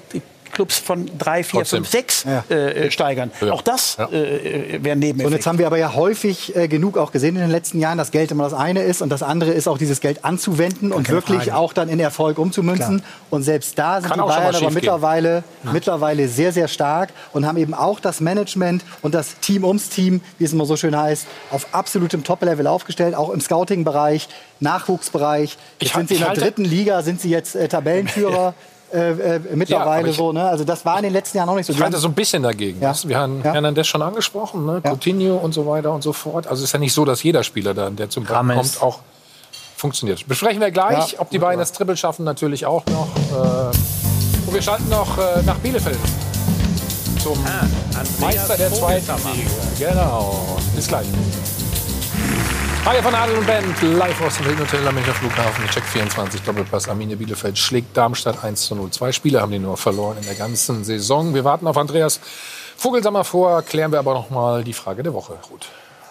Clubs 0.52 0.80
von 0.80 1.10
drei, 1.18 1.44
vier, 1.44 1.62
Trotzdem. 1.62 1.84
fünf, 1.84 1.90
sechs 1.92 2.24
Ja. 2.26 2.44
äh, 2.56 2.92
steigern. 2.92 3.32
Auch 3.50 3.62
das 3.62 3.98
äh, 4.00 4.04
äh, 4.04 4.84
wäre 4.84 4.94
ein 4.94 5.00
Und 5.00 5.04
jetzt 5.04 5.18
Nebeneffekt. 5.18 5.46
haben 5.48 5.58
wir 5.58 5.68
aber 5.68 5.78
ja 5.78 5.94
häufig 5.96 6.56
äh, 6.56 6.68
genug 6.68 6.98
auch 6.98 7.12
gesehen 7.12 7.36
in 7.36 7.42
den 7.42 7.52
letzten 7.52 7.80
Jahren, 7.80 7.98
dass 7.98 8.12
Geld 8.12 8.32
immer 8.32 8.44
das 8.44 8.54
eine 8.54 8.84
ist 8.84 9.02
und 9.02 9.10
das 9.10 9.24
andere 9.24 9.52
ist 9.52 9.68
auch 9.68 9.78
dieses 9.78 10.02
Geld 10.02 10.24
anzuwenden 10.26 10.92
und 10.92 11.04
keine 11.04 11.18
wirklich 11.18 11.38
Frage. 11.46 11.56
auch 11.56 11.74
dann 11.74 11.90
in 11.90 12.00
Erfolg 12.00 12.38
umzumünzen. 12.38 13.04
Und 13.30 13.44
selbst 13.44 13.78
da 13.80 14.02
sind 14.02 14.10
Kann 14.10 14.20
die 14.20 14.26
Bayern 14.28 14.56
aber 14.56 14.72
mittlerweile, 14.72 15.44
mittlerweile 15.72 16.28
sehr, 16.28 16.52
sehr 16.52 16.68
stark 16.68 17.10
und 17.34 17.46
haben 17.46 17.58
eben 17.58 17.74
auch 17.74 18.00
das 18.00 18.20
Management 18.22 18.84
und 19.02 19.14
das 19.14 19.40
Team 19.40 19.64
ums 19.64 19.90
Team, 19.90 20.22
wie 20.38 20.44
es 20.46 20.54
immer 20.54 20.66
so 20.66 20.76
schön 20.76 20.96
heißt, 20.98 21.26
auf 21.52 21.68
absolutem 21.74 22.24
Top-Level 22.24 22.68
aufgestellt, 22.68 23.16
auch 23.16 23.30
im 23.30 23.40
Scouting-Bereich, 23.42 24.28
Nachwuchsbereich. 24.60 25.58
Ich 25.80 25.88
Jetzt 25.90 25.96
sind 25.98 26.08
sie 26.10 26.14
in 26.16 26.18
ich 26.18 26.20
der 26.22 26.30
halte- 26.30 26.42
dritten 26.42 26.66
Liga, 26.66 27.02
sind 27.02 27.20
sie 27.22 27.30
jetzt 27.30 27.56
äh, 27.56 27.68
Tabellenführer. 27.68 28.54
Äh, 28.94 29.36
äh, 29.36 29.40
mittlerweile 29.56 30.10
ich- 30.10 30.18
so, 30.18 30.32
ne? 30.34 30.44
Also 30.44 30.64
das 30.64 30.84
war 30.86 30.98
in 30.98 31.04
den 31.04 31.14
letzten 31.14 31.38
Jahren 31.38 31.48
auch 31.50 31.56
nicht 31.56 31.66
so. 31.66 31.74
Ich 31.74 31.82
halte 31.82 31.98
so 31.98 32.08
ein 32.10 32.14
bisschen 32.14 32.44
dagegen. 32.44 32.82
Ja. 32.82 32.94
Wir 33.04 33.18
haben 33.18 33.42
Ja. 33.44 33.54
Hernandez 33.54 33.88
schon 33.88 34.02
angesprochen, 34.02 34.66
ne? 34.66 34.82
Coutinho 34.84 35.38
und 35.38 35.54
so 35.54 35.66
weiter 35.66 35.92
und 35.94 36.02
so 36.04 36.12
fort. 36.14 36.48
Also 36.48 36.62
es 36.64 36.70
ist 36.70 36.74
ja 36.74 36.80
nicht 36.80 36.94
so, 36.94 37.06
dass 37.06 37.24
jeder 37.24 37.44
Spieler, 37.44 37.74
dann, 37.74 37.96
der 37.96 38.10
zum 38.10 38.26
Ball 38.26 38.46
kommt, 38.56 38.82
auch 38.82 39.00
funktioniert. 39.78 40.28
Besprechen 40.28 40.60
wir 40.62 40.72
gleich, 40.72 41.14
Ja. 41.14 41.20
ob 41.20 41.30
die 41.30 41.40
beiden 41.40 41.60
das 41.60 41.72
Triple 41.72 41.96
schaffen, 41.98 42.24
natürlich 42.26 42.66
auch 42.66 42.84
noch. 42.88 43.08
Äh, 43.32 44.48
und 44.48 44.54
wir 44.54 44.62
schalten 44.62 44.90
noch 44.90 45.18
äh, 45.18 45.42
nach 45.46 45.58
Bielefeld 45.60 45.98
zum 47.24 47.38
Meister 48.20 48.58
der 48.58 48.74
zweiten 48.74 49.06
Liga. 49.34 49.92
Genau. 49.94 50.58
Bis 50.76 50.88
gleich. 50.88 51.06
Reihe 52.84 53.04
von 53.04 53.14
Adel 53.14 53.38
und 53.38 53.46
Band, 53.46 53.80
live 53.84 54.22
aus 54.22 54.38
dem 54.38 54.48
Hilton 54.48 54.66
Hotel 54.66 54.88
am 54.88 54.96
Münchner 54.96 55.14
Flughafen. 55.14 55.68
Check 55.70 55.84
24, 55.84 56.42
Doppelpass. 56.42 56.90
Arminia 56.90 57.16
Bielefeld 57.16 57.56
schlägt 57.56 57.96
Darmstadt 57.96 58.44
1 58.44 58.66
zu 58.66 58.74
0. 58.76 58.90
Zwei 58.90 59.12
Spiele 59.12 59.40
haben 59.40 59.52
die 59.52 59.60
nur 59.60 59.78
verloren 59.78 60.18
in 60.18 60.26
der 60.26 60.34
ganzen 60.34 60.84
Saison. 60.84 61.36
Wir 61.36 61.44
warten 61.44 61.68
auf 61.68 61.78
Andreas 61.78 62.20
Vogelsammer 62.78 63.24
vor. 63.24 63.62
Klären 63.62 63.92
wir 63.92 64.00
aber 64.00 64.16
noch 64.16 64.32
mal 64.32 64.64
die 64.64 64.74
Frage 64.74 65.04
der 65.04 65.14
Woche, 65.14 65.34
Ruth. 65.52 65.68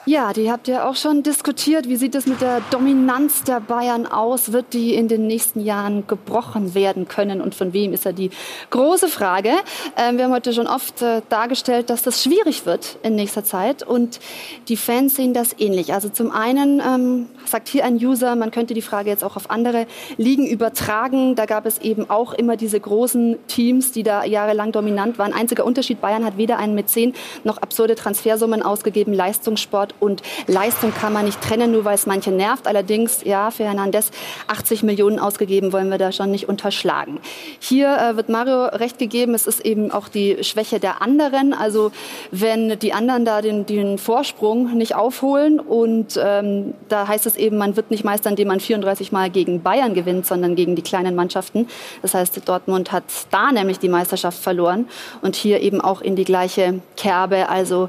Ja, 0.07 0.33
die 0.33 0.51
habt 0.51 0.67
ihr 0.67 0.87
auch 0.89 0.97
schon 0.97 1.23
diskutiert. 1.23 1.87
Wie 1.87 1.97
sieht 1.97 2.15
es 2.15 2.25
mit 2.25 2.41
der 2.41 2.63
Dominanz 2.71 3.45
der 3.45 3.61
Bayern 3.61 4.07
aus? 4.07 4.51
Wird 4.51 4.73
die 4.73 4.95
in 4.95 5.09
den 5.09 5.27
nächsten 5.27 5.61
Jahren 5.61 6.07
gebrochen 6.07 6.75
werden 6.75 7.07
können? 7.07 7.43
Und 7.43 7.55
von 7.55 7.75
wem 7.75 7.93
ist 7.93 8.07
ja 8.07 8.13
die 8.13 8.31
große 8.71 9.09
Frage. 9.09 9.51
Ähm, 9.99 10.17
wir 10.17 10.25
haben 10.25 10.33
heute 10.33 10.55
schon 10.55 10.67
oft 10.67 11.03
äh, 11.03 11.21
dargestellt, 11.29 11.91
dass 11.91 12.03
das 12.03 12.23
schwierig 12.23 12.65
wird 12.65 12.97
in 13.03 13.15
nächster 13.15 13.45
Zeit. 13.45 13.83
Und 13.83 14.21
die 14.69 14.79
Fans 14.79 15.17
sehen 15.17 15.35
das 15.35 15.55
ähnlich. 15.59 15.93
Also 15.93 16.09
zum 16.09 16.31
einen 16.31 16.81
ähm, 16.81 17.27
sagt 17.45 17.69
hier 17.69 17.85
ein 17.85 17.97
User, 17.97 18.37
man 18.37 18.51
könnte 18.51 18.73
die 18.73 18.83
Frage 18.83 19.11
jetzt 19.11 19.23
auch 19.23 19.37
auf 19.37 19.51
andere 19.51 19.87
Ligen 20.17 20.47
übertragen. 20.47 21.35
Da 21.35 21.45
gab 21.45 21.67
es 21.67 21.79
eben 21.79 22.09
auch 22.09 22.33
immer 22.33 22.57
diese 22.57 22.81
großen 22.81 23.37
Teams, 23.49 23.93
die 23.93 24.03
da 24.03 24.25
jahrelang 24.25 24.73
dominant 24.73 25.19
waren. 25.19 25.35
Einziger 25.35 25.67
Unterschied, 25.67 26.01
Bayern 26.01 26.25
hat 26.25 26.39
weder 26.39 26.57
einen 26.57 26.75
Mäzen 26.75 27.13
noch 27.45 27.59
absurde 27.59 27.97
Transfersummen 27.97 28.63
ausgegeben. 28.63 29.13
Leistungssport 29.13 29.90
und 29.99 30.23
Leistung 30.47 30.93
kann 30.95 31.13
man 31.13 31.25
nicht 31.25 31.41
trennen, 31.41 31.73
nur 31.73 31.85
weil 31.85 31.95
es 31.95 32.07
manche 32.07 32.31
nervt. 32.31 32.67
Allerdings, 32.67 33.25
ja, 33.25 33.51
für 33.51 33.65
Hernandez 33.65 34.11
80 34.47 34.83
Millionen 34.83 35.19
ausgegeben, 35.19 35.73
wollen 35.73 35.91
wir 35.91 35.99
da 35.99 36.13
schon 36.13 36.31
nicht 36.31 36.49
unterschlagen. 36.49 37.19
Hier 37.59 37.97
äh, 37.97 38.17
wird 38.17 38.29
Mario 38.29 38.67
recht 38.67 38.99
gegeben, 38.99 39.35
es 39.35 39.47
ist 39.47 39.61
eben 39.61 39.91
auch 39.91 40.09
die 40.09 40.43
Schwäche 40.45 40.81
der 40.81 41.03
anderen. 41.03 41.53
Also 41.53 41.93
wenn 42.31 42.79
die 42.79 42.93
anderen 42.93 43.25
da 43.25 43.43
den, 43.43 43.67
den 43.67 43.99
Vorsprung 43.99 44.77
nicht 44.77 44.95
aufholen 44.95 45.61
und 45.61 46.19
ähm, 46.23 46.75
da 46.89 47.09
heißt 47.09 47.27
es 47.27 47.37
eben, 47.37 47.59
man 47.59 47.77
wird 47.77 47.91
nicht 47.91 48.05
Meister, 48.05 48.31
indem 48.31 48.49
man 48.49 48.61
34 48.61 49.13
Mal 49.13 49.31
gegen 49.31 49.63
Bayern 49.63 49.95
gewinnt, 49.95 50.27
sondern 50.27 50.55
gegen 50.57 50.77
die 50.77 50.83
kleinen 50.83 51.15
Mannschaften. 51.15 51.69
Das 52.03 52.15
heißt, 52.15 52.49
Dortmund 52.49 52.93
hat 52.93 53.05
da 53.31 53.53
nämlich 53.53 53.79
die 53.79 53.89
Meisterschaft 53.89 54.39
verloren 54.39 54.89
und 55.23 55.37
hier 55.37 55.61
eben 55.61 55.81
auch 55.81 56.01
in 56.01 56.17
die 56.17 56.25
gleiche 56.25 56.81
Kerbe. 56.97 57.49
Also 57.49 57.89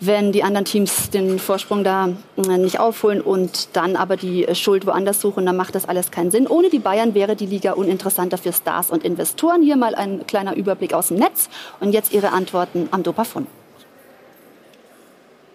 wenn 0.00 0.32
die 0.32 0.42
anderen 0.42 0.64
Teams 0.64 1.10
den 1.10 1.38
Vorsprung 1.38 1.84
da 1.84 2.08
äh, 2.36 2.58
nicht 2.58 2.78
aufholen 2.78 3.20
und 3.20 3.76
dann 3.76 3.96
aber 3.96 4.16
die 4.16 4.46
Schuld 4.54 4.86
woanders 4.86 5.20
suchen, 5.20 5.46
dann 5.46 5.56
macht 5.56 5.74
das 5.74 5.88
alles 5.88 6.10
keinen 6.10 6.30
Sinn. 6.30 6.46
Ohne 6.46 6.70
die 6.70 6.78
Bayern 6.78 7.14
wäre 7.14 7.36
die 7.36 7.46
Liga 7.46 7.72
uninteressanter 7.72 8.38
für 8.38 8.52
Stars 8.52 8.90
und 8.90 9.04
Investoren. 9.04 9.62
Hier 9.62 9.76
mal 9.76 9.94
ein 9.94 10.26
kleiner 10.26 10.56
Überblick 10.56 10.94
aus 10.94 11.08
dem 11.08 11.18
Netz 11.18 11.48
und 11.80 11.92
jetzt 11.92 12.12
Ihre 12.12 12.32
Antworten 12.32 12.88
am 12.90 13.02
Dopafon. 13.02 13.46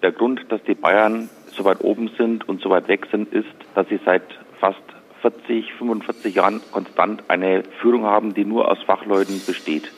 Der 0.01 0.11
Grund, 0.11 0.41
dass 0.49 0.61
die 0.63 0.75
Bayern 0.75 1.29
so 1.55 1.63
weit 1.63 1.81
oben 1.81 2.11
sind 2.17 2.47
und 2.49 2.61
so 2.61 2.69
weit 2.69 2.87
weg 2.87 3.07
sind, 3.11 3.31
ist, 3.33 3.47
dass 3.75 3.87
sie 3.87 3.99
seit 4.03 4.23
fast 4.59 4.81
40, 5.21 5.73
45 5.75 6.35
Jahren 6.35 6.61
konstant 6.71 7.23
eine 7.29 7.63
Führung 7.81 8.03
haben, 8.03 8.33
die 8.33 8.43
nur 8.43 8.69
aus 8.69 8.79
Fachleuten 8.85 9.41
besteht. 9.45 9.89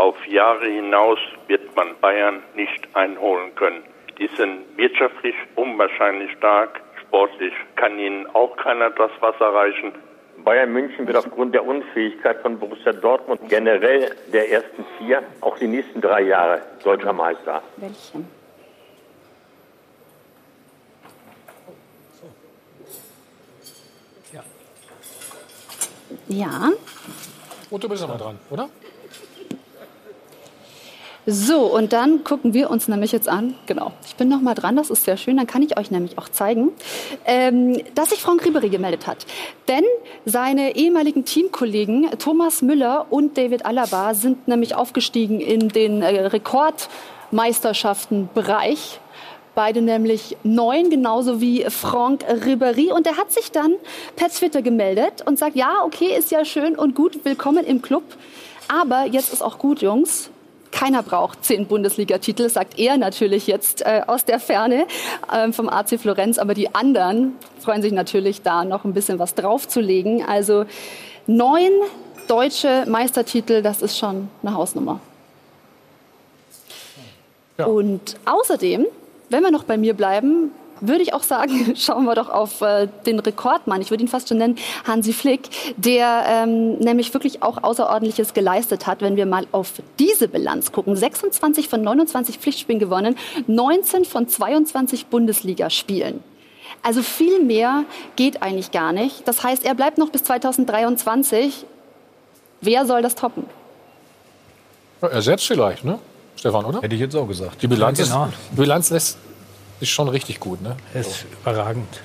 Auf 0.00 0.16
Jahre 0.28 0.64
hinaus 0.64 1.18
wird 1.46 1.76
man 1.76 1.88
Bayern 2.00 2.42
nicht 2.54 2.88
einholen 2.94 3.54
können. 3.54 3.82
Die 4.18 4.30
sind 4.34 4.64
wirtschaftlich 4.78 5.34
unwahrscheinlich 5.56 6.32
stark. 6.38 6.80
Sportlich 7.02 7.52
kann 7.76 7.98
ihnen 7.98 8.26
auch 8.28 8.56
keiner 8.56 8.88
das 8.88 9.10
Wasser 9.20 9.52
reichen. 9.52 9.92
Bayern 10.42 10.72
München 10.72 11.06
wird 11.06 11.18
aufgrund 11.18 11.54
der 11.54 11.66
Unfähigkeit 11.66 12.40
von 12.40 12.58
Borussia 12.58 12.94
Dortmund 12.94 13.42
generell 13.50 14.16
der 14.32 14.50
ersten 14.50 14.86
vier 14.96 15.22
auch 15.42 15.58
die 15.58 15.66
nächsten 15.66 16.00
drei 16.00 16.22
Jahre 16.22 16.62
deutscher 16.82 17.12
Meister. 17.12 17.62
Welchen? 17.76 18.26
Ja. 26.28 26.70
Und 27.68 27.84
du 27.84 27.88
bist 27.90 28.00
nochmal 28.00 28.16
dran, 28.16 28.38
oder? 28.48 28.70
So, 31.32 31.66
und 31.66 31.92
dann 31.92 32.24
gucken 32.24 32.54
wir 32.54 32.70
uns 32.70 32.88
nämlich 32.88 33.12
jetzt 33.12 33.28
an, 33.28 33.54
genau, 33.66 33.92
ich 34.04 34.16
bin 34.16 34.28
noch 34.28 34.40
mal 34.40 34.54
dran, 34.54 34.74
das 34.74 34.90
ist 34.90 35.04
sehr 35.04 35.16
schön, 35.16 35.36
dann 35.36 35.46
kann 35.46 35.62
ich 35.62 35.78
euch 35.78 35.92
nämlich 35.92 36.18
auch 36.18 36.28
zeigen, 36.28 36.72
ähm, 37.24 37.80
dass 37.94 38.10
sich 38.10 38.20
Franck 38.20 38.42
Ribéry 38.42 38.68
gemeldet 38.68 39.06
hat. 39.06 39.26
Denn 39.68 39.84
seine 40.24 40.74
ehemaligen 40.74 41.24
Teamkollegen 41.24 42.10
Thomas 42.18 42.62
Müller 42.62 43.06
und 43.10 43.38
David 43.38 43.64
Alaba 43.64 44.14
sind 44.14 44.48
nämlich 44.48 44.74
aufgestiegen 44.74 45.40
in 45.40 45.68
den 45.68 46.02
äh, 46.02 46.26
Rekordmeisterschaftenbereich. 46.26 48.98
Beide 49.54 49.82
nämlich 49.82 50.36
neun, 50.42 50.90
genauso 50.90 51.40
wie 51.40 51.64
Franck 51.68 52.24
Ribéry. 52.24 52.92
Und 52.92 53.06
er 53.06 53.16
hat 53.16 53.30
sich 53.30 53.52
dann 53.52 53.76
per 54.16 54.30
Twitter 54.30 54.62
gemeldet 54.62 55.22
und 55.26 55.38
sagt, 55.38 55.54
ja, 55.54 55.84
okay, 55.84 56.18
ist 56.18 56.32
ja 56.32 56.44
schön 56.44 56.76
und 56.76 56.96
gut, 56.96 57.24
willkommen 57.24 57.64
im 57.64 57.82
Club. 57.82 58.02
Aber 58.66 59.04
jetzt 59.04 59.32
ist 59.32 59.42
auch 59.42 59.58
gut, 59.58 59.80
Jungs. 59.80 60.28
Keiner 60.72 61.02
braucht 61.02 61.44
zehn 61.44 61.66
Bundesliga-Titel, 61.66 62.48
sagt 62.48 62.78
er 62.78 62.96
natürlich 62.96 63.46
jetzt 63.46 63.82
äh, 63.82 64.02
aus 64.06 64.24
der 64.24 64.40
Ferne 64.40 64.86
äh, 65.32 65.50
vom 65.52 65.68
AC 65.68 65.98
Florenz. 66.00 66.38
Aber 66.38 66.54
die 66.54 66.74
anderen 66.74 67.36
freuen 67.58 67.82
sich 67.82 67.92
natürlich, 67.92 68.42
da 68.42 68.64
noch 68.64 68.84
ein 68.84 68.94
bisschen 68.94 69.18
was 69.18 69.34
draufzulegen. 69.34 70.24
Also 70.26 70.64
neun 71.26 71.70
deutsche 72.28 72.84
Meistertitel, 72.86 73.62
das 73.62 73.82
ist 73.82 73.98
schon 73.98 74.28
eine 74.42 74.54
Hausnummer. 74.54 75.00
Ja. 77.58 77.66
Und 77.66 78.16
außerdem, 78.24 78.86
wenn 79.28 79.42
wir 79.42 79.50
noch 79.50 79.64
bei 79.64 79.76
mir 79.76 79.94
bleiben, 79.94 80.52
würde 80.80 81.02
ich 81.02 81.14
auch 81.14 81.22
sagen, 81.22 81.72
schauen 81.76 82.04
wir 82.04 82.14
doch 82.14 82.28
auf 82.28 82.60
äh, 82.62 82.88
den 83.06 83.18
Rekordmann, 83.18 83.80
ich 83.80 83.90
würde 83.90 84.04
ihn 84.04 84.08
fast 84.08 84.28
schon 84.28 84.38
nennen, 84.38 84.56
Hansi 84.86 85.12
Flick, 85.12 85.48
der 85.76 86.24
ähm, 86.26 86.78
nämlich 86.78 87.12
wirklich 87.14 87.42
auch 87.42 87.62
Außerordentliches 87.62 88.34
geleistet 88.34 88.86
hat, 88.86 89.00
wenn 89.02 89.16
wir 89.16 89.26
mal 89.26 89.46
auf 89.52 89.74
diese 89.98 90.28
Bilanz 90.28 90.72
gucken. 90.72 90.96
26 90.96 91.68
von 91.68 91.82
29 91.82 92.38
Pflichtspielen 92.38 92.78
gewonnen, 92.78 93.16
19 93.46 94.04
von 94.04 94.28
22 94.28 95.06
Bundesligaspielen. 95.06 96.22
Also 96.82 97.02
viel 97.02 97.42
mehr 97.42 97.84
geht 98.16 98.42
eigentlich 98.42 98.70
gar 98.70 98.92
nicht. 98.92 99.26
Das 99.28 99.42
heißt, 99.42 99.64
er 99.64 99.74
bleibt 99.74 99.98
noch 99.98 100.08
bis 100.10 100.24
2023. 100.24 101.66
Wer 102.62 102.86
soll 102.86 103.02
das 103.02 103.14
toppen? 103.14 103.44
Ja, 105.02 105.08
er 105.08 105.22
selbst 105.22 105.46
vielleicht, 105.46 105.84
ne? 105.84 105.98
Stefan, 106.36 106.64
oder? 106.64 106.80
Hätte 106.80 106.94
ich 106.94 107.00
jetzt 107.00 107.14
auch 107.16 107.26
gesagt. 107.26 107.62
Die 107.62 107.66
Bilanz, 107.66 107.98
Ja, 107.98 108.04
genau. 108.04 108.24
ist, 108.26 108.34
die 108.52 108.56
Bilanz 108.56 108.90
lässt, 108.90 109.18
ist 109.80 109.90
schon 109.90 110.08
richtig 110.08 110.40
gut, 110.40 110.62
ne? 110.62 110.76
ist 110.94 111.24
überragend. 111.42 112.00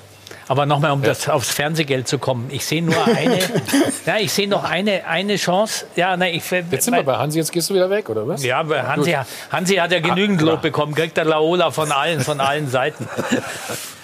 Aber 0.48 0.64
nochmal, 0.64 0.92
um 0.92 1.02
das 1.02 1.28
aufs 1.28 1.50
Fernsehgeld 1.50 2.06
zu 2.06 2.18
kommen. 2.18 2.48
Ich 2.52 2.64
sehe 2.64 2.80
nur 2.80 3.04
eine, 3.04 3.38
ja, 4.06 4.18
ich 4.18 4.32
sehe 4.32 4.48
noch 4.48 4.62
eine, 4.62 5.04
eine 5.06 5.36
Chance. 5.36 5.86
Ja, 5.96 6.16
nein, 6.16 6.34
ich, 6.34 6.48
Jetzt 6.48 6.84
sind 6.84 6.94
wir 6.94 7.02
bei 7.02 7.16
Hansi, 7.16 7.38
jetzt 7.38 7.50
gehst 7.50 7.68
du 7.70 7.74
wieder 7.74 7.90
weg, 7.90 8.08
oder 8.08 8.28
was? 8.28 8.44
Ja, 8.44 8.64
Hansi. 8.68 9.16
Hansi 9.50 9.74
hat 9.76 9.90
ja 9.90 9.98
genügend 9.98 10.38
Ah, 10.38 10.42
klar. 10.42 10.52
Lob 10.52 10.62
bekommen, 10.62 10.94
kriegt 10.94 11.16
der 11.16 11.24
Laola 11.24 11.72
von 11.72 11.90
allen, 11.90 12.20
von 12.20 12.40
allen 12.40 12.68
Seiten. 12.70 13.08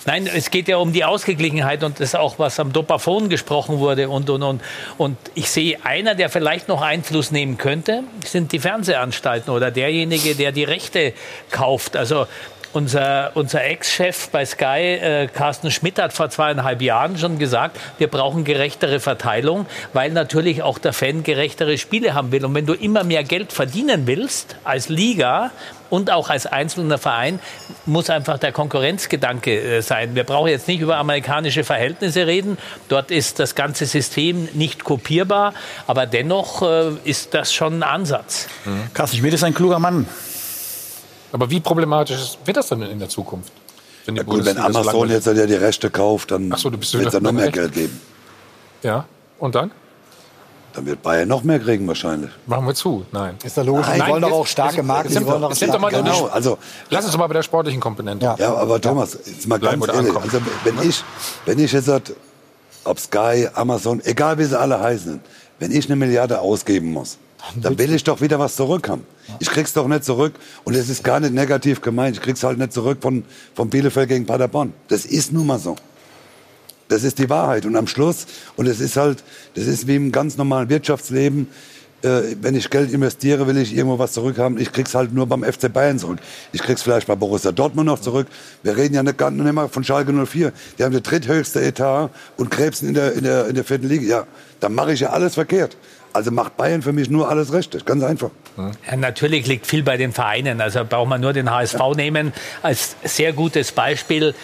Nein, 0.05 0.27
es 0.27 0.51
geht 0.51 0.67
ja 0.67 0.79
um 0.79 0.93
die 0.93 1.05
Ausgeglichenheit 1.05 1.85
und 1.85 2.01
das 2.01 2.09
ist 2.09 2.17
auch, 2.17 2.41
was 2.41 2.59
am 2.59 2.73
Dopafon 2.73 3.29
gesprochen 3.29 3.79
wurde 3.79 4.09
und, 4.09 4.29
und, 4.31 4.43
und. 4.43 4.61
Und 4.99 5.17
ich 5.35 5.49
sehe, 5.49 5.79
einer, 5.85 6.17
der 6.17 6.29
vielleicht 6.29 6.67
noch 6.67 6.83
Einfluss 6.83 7.31
nehmen 7.31 7.57
könnte, 7.57 8.03
sind 8.25 8.51
die 8.51 8.59
Fernsehanstalten 8.59 9.53
oder 9.53 9.71
derjenige, 9.71 10.35
der 10.35 10.51
die 10.51 10.65
Rechte 10.65 11.13
kauft. 11.53 11.97
Also 11.97 12.27
unser, 12.73 13.33
unser 13.35 13.65
Ex-Chef 13.65 14.29
bei 14.31 14.45
Sky, 14.45 14.65
äh, 14.65 15.27
Carsten 15.29 15.71
Schmidt, 15.71 15.99
hat 15.99 16.13
vor 16.13 16.31
zweieinhalb 16.31 16.83
Jahren 16.83 17.19
schon 17.19 17.39
gesagt, 17.39 17.79
wir 17.99 18.09
brauchen 18.09 18.45
gerechtere 18.45 19.01
Verteilung, 19.01 19.67
weil 19.93 20.11
natürlich 20.11 20.63
auch 20.63 20.79
der 20.79 20.93
Fan 20.93 21.23
gerechtere 21.23 21.79
Spiele 21.79 22.15
haben 22.15 22.33
will. 22.33 22.45
Und 22.45 22.55
wenn 22.55 22.67
du 22.67 22.75
immer 22.75 23.05
mehr 23.05 23.25
Geld 23.25 23.53
verdienen 23.53 24.07
willst 24.07 24.57
als 24.65 24.89
Liga 24.89 25.51
und 25.91 26.11
auch 26.11 26.31
als 26.31 26.47
einzelner 26.47 26.99
Verein, 26.99 27.39
muss 27.85 28.09
einfach 28.09 28.39
der 28.39 28.53
Konkurrenzgedanke 28.53 29.61
äh, 29.61 29.83
sein. 29.83 30.15
Wir 30.15 30.25
brauchen 30.25 30.49
jetzt 30.49 30.69
nicht 30.69 30.81
über 30.81 30.97
amerikanische 30.97 31.65
Verhältnisse 31.65 32.27
reden. 32.27 32.57
Dort 32.89 33.11
ist 33.11 33.39
das 33.39 33.55
ganze 33.55 33.87
System 33.87 34.49
nicht 34.55 34.85
kopierbar, 34.85 35.53
aber 35.87 36.07
dennoch 36.07 36.63
äh, 36.63 36.93
ist 37.05 37.35
das 37.35 37.53
schon 37.53 37.81
ein 37.81 37.83
Ansatz. 37.83 38.49
Carsten 38.95 39.19
Schmidt 39.19 39.35
ist 39.35 39.45
ein 39.45 39.55
kluger 39.55 39.79
Mann. 39.79 40.07
Aber 41.33 41.51
wie 41.51 41.61
problematisch 41.61 42.17
ist- 42.21 42.39
wird 42.45 42.57
das 42.57 42.69
denn 42.69 42.83
in 42.83 42.99
der 42.99 43.09
Zukunft? 43.09 43.53
Wenn 44.05 44.15
die 44.17 44.21
Ja, 44.21 44.25
gut, 44.25 44.45
wenn 44.45 44.59
Amazon 44.59 45.09
jetzt 45.11 45.27
ja 45.27 45.47
die 45.47 45.55
Rechte 45.55 45.89
kauft, 45.91 46.31
dann 46.31 46.53
so, 46.57 46.71
wird 46.73 46.83
es 46.85 46.93
ja 46.93 47.21
noch 47.21 47.33
mehr 47.33 47.45
recht. 47.45 47.55
Geld 47.55 47.73
geben. 47.73 48.01
Ja, 48.83 49.07
und 49.39 49.55
dann? 49.55 49.71
Dann 50.75 50.87
wird 50.87 51.03
Bayern 51.03 51.29
noch 51.29 51.43
mehr 51.45 51.61
kriegen 51.61 51.87
wahrscheinlich. 51.87 52.31
Machen 52.47 52.67
wir 52.67 52.75
zu. 52.75 53.05
Nein. 53.13 53.37
Ist 53.45 53.59
doch 53.59 53.65
logisch. 53.65 53.87
Die 53.95 54.01
wollen 54.09 54.23
doch 54.23 54.33
auch 54.33 54.47
starke 54.47 54.83
Marken. 54.83 55.11
Sind, 55.11 55.27
wollen 55.27 55.43
doch 55.43 55.53
sind 55.55 55.73
doch 55.73 55.79
mal 55.79 55.91
starke- 55.91 56.09
Genau, 56.11 56.27
also 56.27 56.59
Lass 56.89 57.05
uns 57.05 57.17
mal 57.17 57.27
bei 57.27 57.35
der 57.35 57.43
sportlichen 57.43 57.81
Komponente. 57.81 58.35
Ja, 58.39 58.55
aber 58.55 58.81
Thomas, 58.81 59.19
jetzt 59.27 59.47
mal 59.47 59.59
Bleiben 59.59 59.83
ganz 59.83 59.95
ehrlich, 59.95 60.17
also 60.17 60.39
wenn 60.65 60.89
ich, 60.89 61.05
wenn 61.45 61.59
ich 61.59 61.73
jetzt 61.73 61.91
ob 62.85 62.99
Sky, 62.99 63.49
Amazon, 63.55 64.01
egal 64.05 64.39
wie 64.39 64.45
sie 64.45 64.59
alle 64.59 64.81
heißen, 64.81 65.21
wenn 65.59 65.71
ich 65.71 65.87
eine 65.87 65.95
Milliarde 65.97 66.41
ausgeben 66.41 66.91
muss, 66.93 67.19
dann 67.57 67.79
will 67.79 67.93
ich 67.95 68.05
doch 68.05 68.21
wieder 68.21 68.39
was 68.39 68.57
zurückhaben. 68.57 69.05
Ich 69.41 69.51
krieg's 69.51 69.73
doch 69.73 69.89
nicht 69.89 70.05
zurück 70.05 70.35
und 70.65 70.75
es 70.75 70.89
ist 70.89 71.05
gar 71.05 71.21
nicht 71.21 71.33
negativ 71.33 71.81
gemeint. 71.81 72.17
Ich 72.17 72.23
krieg's 72.23 72.43
halt 72.43 72.59
nicht 72.59 72.73
zurück 72.73 72.99
von, 73.01 73.25
von 73.55 73.69
Bielefeld 73.69 74.09
gegen 74.09 74.27
Paderborn. 74.27 74.73
Das 74.89 75.05
ist 75.05 75.33
nun 75.33 75.47
mal 75.47 75.59
so. 75.59 75.77
Das 76.89 77.05
ist 77.05 77.19
die 77.19 77.31
Wahrheit. 77.31 77.65
Und 77.65 77.77
am 77.77 77.87
Schluss, 77.87 78.27
und 78.57 78.67
es 78.67 78.81
ist 78.81 78.97
halt, 78.97 79.25
das 79.55 79.67
ist 79.67 79.87
wie 79.87 79.97
im 79.97 80.13
ganz 80.13 80.37
normalen 80.37 80.69
Wirtschaftsleben, 80.69 81.49
äh, 82.03 82.37
wenn 82.41 82.55
ich 82.55 82.69
Geld 82.69 82.93
investiere, 82.93 83.47
will 83.47 83.57
ich 83.57 83.75
irgendwo 83.75 83.99
was 83.99 84.13
zurückhaben. 84.13 84.59
Ich 84.61 84.73
krieg's 84.73 84.95
halt 84.95 85.13
nur 85.13 85.27
beim 85.27 85.43
FC 85.43 85.73
Bayern 85.73 85.99
zurück. 85.99 86.19
Ich 86.53 86.63
krieg's 86.63 86.83
vielleicht 86.83 87.07
bei 87.07 87.15
Borussia 87.15 87.53
Dortmund 87.53 87.87
noch 87.87 88.01
zurück. 88.01 88.27
Wir 88.63 88.77
reden 88.77 88.95
ja 88.95 89.03
nicht, 89.03 89.19
gar 89.19 89.31
nicht 89.31 89.53
mehr 89.53 89.69
von 89.69 89.85
Schalke 89.85 90.13
04. 90.13 90.53
Die 90.79 90.85
haben 90.85 90.93
den 90.93 91.03
dritthöchste 91.03 91.63
Etat 91.63 92.11
und 92.37 92.51
krebsen 92.51 92.89
in 92.89 92.95
der, 92.95 93.13
in 93.15 93.25
der, 93.25 93.47
in 93.47 93.55
der 93.55 93.65
vierten 93.65 93.89
Liga. 93.89 94.05
Ja, 94.05 94.27
dann 94.61 94.75
mache 94.75 94.93
ich 94.93 95.01
ja 95.01 95.11
alles 95.11 95.35
verkehrt. 95.35 95.77
Also 96.13 96.31
macht 96.31 96.57
Bayern 96.57 96.83
für 96.83 96.93
mich 96.93 97.09
nur 97.09 97.29
alles 97.29 97.53
richtig. 97.53 97.85
Ganz 97.85 98.03
einfach. 98.03 98.31
Ja, 98.57 98.97
natürlich 98.97 99.47
liegt 99.47 99.67
viel 99.67 99.83
bei 99.83 99.97
den 99.97 100.13
Vereinen. 100.13 100.61
Also 100.61 100.85
braucht 100.85 101.09
man 101.09 101.21
nur 101.21 101.33
den 101.33 101.51
HSV 101.51 101.81
nehmen 101.97 102.33
als 102.63 102.97
sehr 103.05 103.33
gutes 103.33 103.73
Beispiel. 103.73 104.35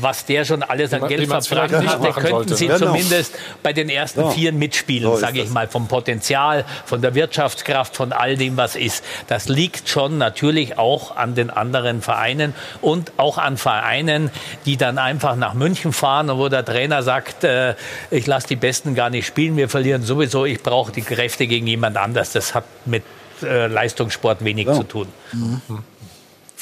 Was 0.00 0.24
der 0.26 0.44
schon 0.44 0.62
alles 0.62 0.92
an 0.92 1.06
Geld 1.08 1.28
verbrannt 1.28 1.72
nicht 1.80 1.92
hat, 1.92 2.00
machen 2.00 2.22
könnten 2.22 2.48
sollte, 2.48 2.56
sie? 2.56 2.66
Genau. 2.66 2.78
zumindest 2.78 3.34
bei 3.62 3.72
den 3.72 3.88
ersten 3.88 4.20
Ja. 4.20 4.30
vier 4.30 4.52
mitspielen, 4.52 5.10
So 5.10 5.16
sage 5.16 5.40
ich 5.40 5.50
mal, 5.50 5.68
vom 5.68 5.88
Potenzial, 5.88 6.64
von 6.84 7.02
der 7.02 7.14
Wirtschaftskraft, 7.14 7.96
von 7.96 8.12
all 8.12 8.36
dem, 8.36 8.56
was 8.56 8.76
ist. 8.76 9.04
Das 9.26 9.48
liegt 9.48 9.88
schon 9.88 10.18
natürlich 10.18 10.78
auch 10.78 11.16
an 11.16 11.34
den 11.34 11.50
anderen 11.50 12.02
Vereinen 12.02 12.54
und 12.80 13.12
auch 13.16 13.38
an 13.38 13.56
Vereinen, 13.56 14.30
die 14.66 14.76
dann 14.76 14.98
einfach 14.98 15.36
nach 15.36 15.54
München 15.54 15.92
fahren 15.92 16.30
und 16.30 16.38
wo 16.38 16.48
der 16.48 16.64
Trainer 16.64 17.02
sagt, 17.02 17.44
äh, 17.44 17.74
ich 18.10 18.26
lasse 18.26 18.48
die 18.48 18.56
Besten 18.56 18.94
gar 18.94 19.10
nicht 19.10 19.26
spielen, 19.26 19.56
wir 19.56 19.68
verlieren 19.68 20.02
sowieso, 20.02 20.44
ich 20.44 20.62
brauche 20.62 20.92
die 20.92 21.02
Kräfte 21.02 21.46
gegen 21.46 21.66
jemand 21.66 21.96
anders. 21.96 22.32
Das 22.32 22.54
hat 22.54 22.64
mit 22.84 23.02
äh, 23.42 23.66
Leistungssport 23.66 24.44
wenig 24.44 24.66
zu 24.66 24.82
tun. 24.84 25.08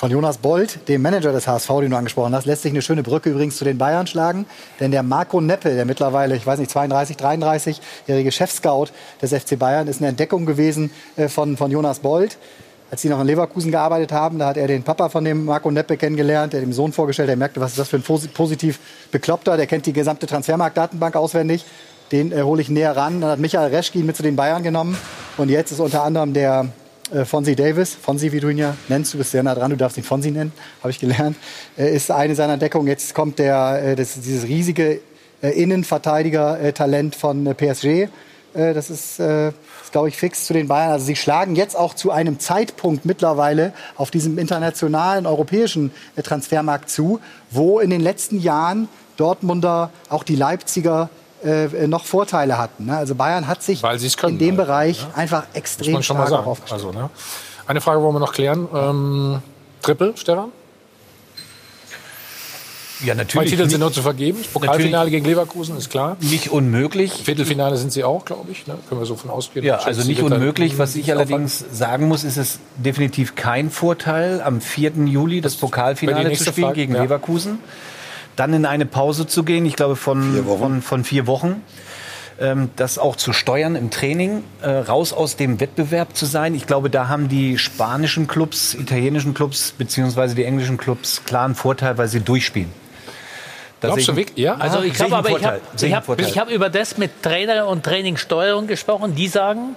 Von 0.00 0.10
Jonas 0.10 0.38
Bold, 0.38 0.88
dem 0.88 1.02
Manager 1.02 1.30
des 1.30 1.46
HSV, 1.46 1.68
den 1.80 1.90
du 1.90 1.96
angesprochen 1.98 2.34
hast, 2.34 2.46
lässt 2.46 2.62
sich 2.62 2.72
eine 2.72 2.80
schöne 2.80 3.02
Brücke 3.02 3.28
übrigens 3.28 3.58
zu 3.58 3.66
den 3.66 3.76
Bayern 3.76 4.06
schlagen. 4.06 4.46
Denn 4.80 4.92
der 4.92 5.02
Marco 5.02 5.42
Neppe, 5.42 5.74
der 5.74 5.84
mittlerweile, 5.84 6.34
ich 6.36 6.46
weiß 6.46 6.58
nicht, 6.58 6.70
32, 6.70 7.18
33-jährige 7.18 8.32
Chefscout 8.32 8.86
des 9.20 9.34
FC 9.34 9.58
Bayern, 9.58 9.88
ist 9.88 10.00
eine 10.00 10.08
Entdeckung 10.08 10.46
gewesen 10.46 10.90
äh, 11.16 11.28
von, 11.28 11.58
von 11.58 11.70
Jonas 11.70 11.98
Bold. 11.98 12.38
als 12.90 13.02
sie 13.02 13.10
noch 13.10 13.20
in 13.20 13.26
Leverkusen 13.26 13.70
gearbeitet 13.70 14.10
haben. 14.10 14.38
Da 14.38 14.46
hat 14.46 14.56
er 14.56 14.68
den 14.68 14.84
Papa 14.84 15.10
von 15.10 15.22
dem 15.22 15.44
Marco 15.44 15.70
Neppe 15.70 15.98
kennengelernt, 15.98 16.54
der 16.54 16.60
dem 16.60 16.72
Sohn 16.72 16.94
vorgestellt, 16.94 17.28
der 17.28 17.36
merkte, 17.36 17.60
was 17.60 17.72
ist 17.72 17.78
das 17.80 17.90
für 17.90 17.96
ein 17.98 18.02
posi- 18.02 18.28
positiv 18.28 18.78
Bekloppter, 19.12 19.58
der 19.58 19.66
kennt 19.66 19.84
die 19.84 19.92
gesamte 19.92 20.26
Transfermarktdatenbank 20.26 21.14
auswendig. 21.14 21.66
Den 22.10 22.32
äh, 22.32 22.40
hole 22.40 22.62
ich 22.62 22.70
näher 22.70 22.96
ran. 22.96 23.20
Dann 23.20 23.32
hat 23.32 23.38
Michael 23.38 23.68
Reschke 23.68 23.98
ihn 23.98 24.06
mit 24.06 24.16
zu 24.16 24.22
den 24.22 24.34
Bayern 24.34 24.62
genommen. 24.62 24.96
Und 25.36 25.50
jetzt 25.50 25.72
ist 25.72 25.80
unter 25.80 26.04
anderem 26.04 26.32
der 26.32 26.68
äh, 27.12 27.24
Fonsi 27.24 27.56
Davis, 27.56 27.94
Fonsi, 27.94 28.32
wie 28.32 28.40
du 28.40 28.48
ihn 28.48 28.58
ja 28.58 28.76
nennst, 28.88 29.14
du 29.14 29.18
bist 29.18 29.32
sehr 29.32 29.42
nah 29.42 29.54
dran, 29.54 29.70
du 29.70 29.76
darfst 29.76 29.98
ihn 29.98 30.04
Fonsi 30.04 30.30
nennen, 30.30 30.52
habe 30.80 30.90
ich 30.90 30.98
gelernt, 30.98 31.36
äh, 31.76 31.94
ist 31.94 32.10
eine 32.10 32.34
seiner 32.34 32.56
Deckungen. 32.56 32.86
Jetzt 32.86 33.14
kommt 33.14 33.38
der, 33.38 33.82
äh, 33.82 33.96
das, 33.96 34.14
dieses 34.14 34.46
riesige 34.46 35.00
Innenverteidiger-Talent 35.42 37.14
von 37.16 37.54
PSG. 37.56 38.08
Das 38.52 38.90
ist, 38.90 39.18
ist 39.18 39.90
glaube 39.90 40.08
ich, 40.08 40.18
fix 40.18 40.44
zu 40.44 40.52
den 40.52 40.68
Bayern. 40.68 40.90
Also 40.90 41.06
sie 41.06 41.16
schlagen 41.16 41.56
jetzt 41.56 41.74
auch 41.74 41.94
zu 41.94 42.10
einem 42.10 42.38
Zeitpunkt 42.38 43.06
mittlerweile 43.06 43.72
auf 43.96 44.10
diesem 44.10 44.36
internationalen 44.36 45.24
europäischen 45.24 45.92
Transfermarkt 46.22 46.90
zu, 46.90 47.20
wo 47.50 47.80
in 47.80 47.88
den 47.88 48.02
letzten 48.02 48.38
Jahren 48.38 48.90
Dortmunder, 49.16 49.90
auch 50.10 50.24
die 50.24 50.36
Leipziger, 50.36 51.08
äh, 51.44 51.86
noch 51.86 52.04
Vorteile 52.04 52.58
hatten. 52.58 52.86
Ne? 52.86 52.96
Also 52.96 53.14
Bayern 53.14 53.46
hat 53.46 53.62
sich 53.62 53.82
in 54.22 54.38
dem 54.38 54.56
Bereich 54.56 55.06
einfach 55.14 55.46
Muss 55.46 55.54
extrem 55.54 55.92
man 55.94 56.02
schon 56.02 56.16
mal 56.16 56.26
stark 56.26 56.40
sagen. 56.40 56.50
aufgestellt. 56.50 56.84
Also, 56.84 56.98
ne? 56.98 57.10
Eine 57.66 57.80
Frage 57.80 58.02
wollen 58.02 58.14
wir 58.14 58.20
noch 58.20 58.32
klären. 58.32 58.68
Ähm, 58.74 59.42
Triple, 59.82 60.14
Stefan? 60.16 60.52
Ja, 63.00 63.14
Zwei 63.14 63.14
natürlich. 63.14 63.50
Titel 63.50 63.68
sind 63.70 63.80
noch 63.80 63.92
zu 63.92 64.02
vergeben. 64.02 64.38
Das 64.42 64.52
Pokalfinale 64.52 65.10
gegen 65.10 65.24
Leverkusen 65.24 65.76
ist 65.78 65.88
klar. 65.88 66.16
Nicht 66.20 66.50
unmöglich. 66.50 67.12
Viertelfinale 67.12 67.76
sind 67.78 67.92
sie 67.92 68.04
auch, 68.04 68.24
glaube 68.26 68.50
ich. 68.50 68.66
Ne? 68.66 68.76
Können 68.88 69.00
wir 69.00 69.06
so 69.06 69.16
von 69.16 69.30
ausgehen. 69.30 69.64
Ja, 69.64 69.76
also 69.78 70.06
nicht 70.06 70.22
unmöglich. 70.22 70.78
Was 70.78 70.96
ich 70.96 71.10
allerdings 71.10 71.64
sagen 71.72 72.08
muss, 72.08 72.24
ist 72.24 72.36
es 72.36 72.58
definitiv 72.76 73.36
kein 73.36 73.70
Vorteil, 73.70 74.42
am 74.42 74.60
4. 74.60 74.92
Juli 75.06 75.40
das 75.40 75.56
Pokalfinale 75.56 76.32
zu 76.32 76.44
spielen 76.44 76.66
Frage, 76.66 76.74
gegen 76.74 76.94
ja. 76.94 77.02
Leverkusen. 77.02 77.58
Dann 78.40 78.54
in 78.54 78.64
eine 78.64 78.86
Pause 78.86 79.26
zu 79.26 79.44
gehen, 79.44 79.66
ich 79.66 79.76
glaube 79.76 79.96
von, 79.96 80.46
von, 80.46 80.80
von 80.80 81.04
vier 81.04 81.26
Wochen. 81.26 81.62
Ähm, 82.40 82.70
das 82.76 82.98
auch 82.98 83.16
zu 83.16 83.34
steuern 83.34 83.76
im 83.76 83.90
Training, 83.90 84.42
äh, 84.62 84.70
raus 84.70 85.12
aus 85.12 85.36
dem 85.36 85.60
Wettbewerb 85.60 86.16
zu 86.16 86.24
sein. 86.24 86.54
Ich 86.54 86.66
glaube, 86.66 86.88
da 86.88 87.08
haben 87.08 87.28
die 87.28 87.58
spanischen 87.58 88.28
Clubs, 88.28 88.72
italienischen 88.72 89.34
Clubs 89.34 89.72
beziehungsweise 89.76 90.34
die 90.34 90.44
englischen 90.44 90.78
Clubs 90.78 91.22
klaren 91.26 91.54
Vorteil, 91.54 91.98
weil 91.98 92.08
sie 92.08 92.20
durchspielen. 92.20 92.72
Da 93.80 93.88
Glaubst 93.88 94.08
du 94.08 94.12
ich- 94.12 94.16
wirklich? 94.16 94.38
Ja? 94.38 94.54
Also 94.54 94.80
ich 94.80 94.94
glaube, 94.94 95.16
aber 95.18 95.28
ich 95.28 95.44
habe 95.44 95.60
hab, 95.94 96.36
hab 96.36 96.50
über 96.50 96.70
das 96.70 96.96
mit 96.96 97.22
Trainer 97.22 97.66
und 97.66 97.84
Trainingssteuerung 97.84 98.66
gesprochen. 98.66 99.14
Die 99.14 99.28
sagen, 99.28 99.76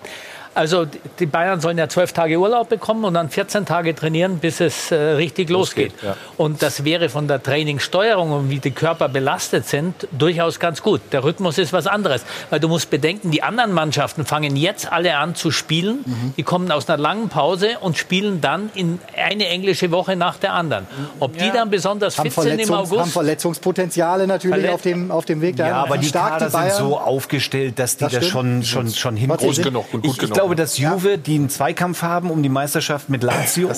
also 0.55 0.85
die 1.19 1.25
Bayern 1.25 1.59
sollen 1.61 1.77
ja 1.77 1.89
zwölf 1.89 2.13
Tage 2.13 2.37
Urlaub 2.39 2.69
bekommen 2.69 3.03
und 3.05 3.13
dann 3.15 3.29
14 3.29 3.65
Tage 3.65 3.95
trainieren, 3.95 4.39
bis 4.39 4.59
es 4.59 4.91
äh, 4.91 4.95
richtig 4.95 5.49
losgeht. 5.49 5.93
ja. 6.01 6.15
Und 6.37 6.61
das 6.61 6.83
wäre 6.83 7.09
von 7.09 7.27
der 7.27 7.41
Trainingssteuerung 7.41 8.31
und 8.31 8.49
wie 8.49 8.59
die 8.59 8.71
Körper 8.71 9.09
belastet 9.09 9.67
sind, 9.67 10.07
durchaus 10.11 10.59
ganz 10.59 10.81
gut. 10.83 11.01
Der 11.11 11.23
Rhythmus 11.23 11.57
ist 11.57 11.73
was 11.73 11.87
anderes. 11.87 12.23
Weil 12.49 12.59
du 12.59 12.67
musst 12.67 12.89
bedenken, 12.89 13.31
die 13.31 13.43
anderen 13.43 13.71
Mannschaften 13.73 14.25
fangen 14.25 14.55
jetzt 14.55 14.91
alle 14.91 15.17
an 15.17 15.35
zu 15.35 15.51
spielen. 15.51 15.99
Mhm. 16.05 16.33
Die 16.37 16.43
kommen 16.43 16.71
aus 16.71 16.87
einer 16.89 16.97
langen 17.01 17.29
Pause 17.29 17.69
und 17.81 17.97
spielen 17.97 18.41
dann 18.41 18.69
in 18.75 18.99
eine 19.17 19.47
englische 19.47 19.91
Woche 19.91 20.15
nach 20.15 20.37
der 20.37 20.53
anderen. 20.53 20.87
Ob 21.19 21.37
die 21.37 21.51
dann 21.51 21.69
besonders 21.69 22.17
haben, 22.17 22.29
fit 22.31 22.43
sind 22.43 22.59
im 22.59 22.67
Verletzungs 22.67 22.91
haben 22.91 22.99
August, 22.99 23.13
Verletzungspotenziale 23.13 24.27
natürlich 24.27 24.57
Verletz- 24.57 24.73
auf 24.73 24.81
dem, 24.81 25.11
auf 25.11 25.25
dem 25.25 25.41
Weg 25.41 25.55
dahin. 25.57 25.73
Ja, 25.73 25.83
aber 25.83 25.97
die 25.97 26.07
stark 26.07 26.39
Kader 26.39 26.49
sind 26.49 26.71
so 26.73 26.97
aufgestellt, 26.97 27.77
dass 27.79 27.97
die 27.97 28.03
Das 28.05 28.13
das, 28.13 28.27
schon, 28.27 28.63
schon, 28.63 28.89
schon 28.89 29.15
hinkriegen. 29.15 29.53
sind- 29.53 29.63
genug 29.63 29.85
und 29.93 30.01
gut 30.01 30.05
ich, 30.05 30.11
ich 30.13 30.19
genug. 30.19 30.35
Glaube, 30.43 30.57
dass 30.57 30.77
Juve, 30.77 31.17
die 31.17 31.35
einen 31.35 31.47
Zweikampf 31.47 32.01
haben 32.01 32.29
um 32.29 32.43
die 32.43 32.49
Meisterschaft 32.49 33.07
mit 33.07 33.23
Lazio, 33.23 33.71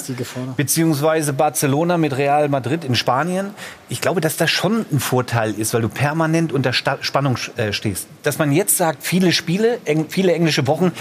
beziehungsweise 0.58 1.32
Barcelona 1.32 2.00
mit 2.00 2.18
Real 2.18 2.50
Madrid 2.50 2.84
in 2.84 2.96
Spanien, 2.96 3.52
ich 3.88 4.02
glaube, 4.02 4.20
dass 4.20 4.36
das 4.36 4.50
schon 4.50 4.84
ein 4.92 5.00
Vorteil 5.00 5.54
ist, 5.54 5.76
weil 5.76 5.84
du 5.84 5.90
permanent 5.90 6.52
unter 6.52 6.74
Sta 6.74 6.98
Spannung 7.02 7.38
äh, 7.58 7.72
stehst. 7.72 8.08
Dass 8.24 8.40
man 8.40 8.52
jetzt 8.52 8.78
sagt, 8.78 9.04
viele 9.04 9.32
Spiele, 9.32 9.78
eng, 9.86 10.08
viele 10.10 10.34
englische 10.34 10.66
Wochen, 10.66 10.92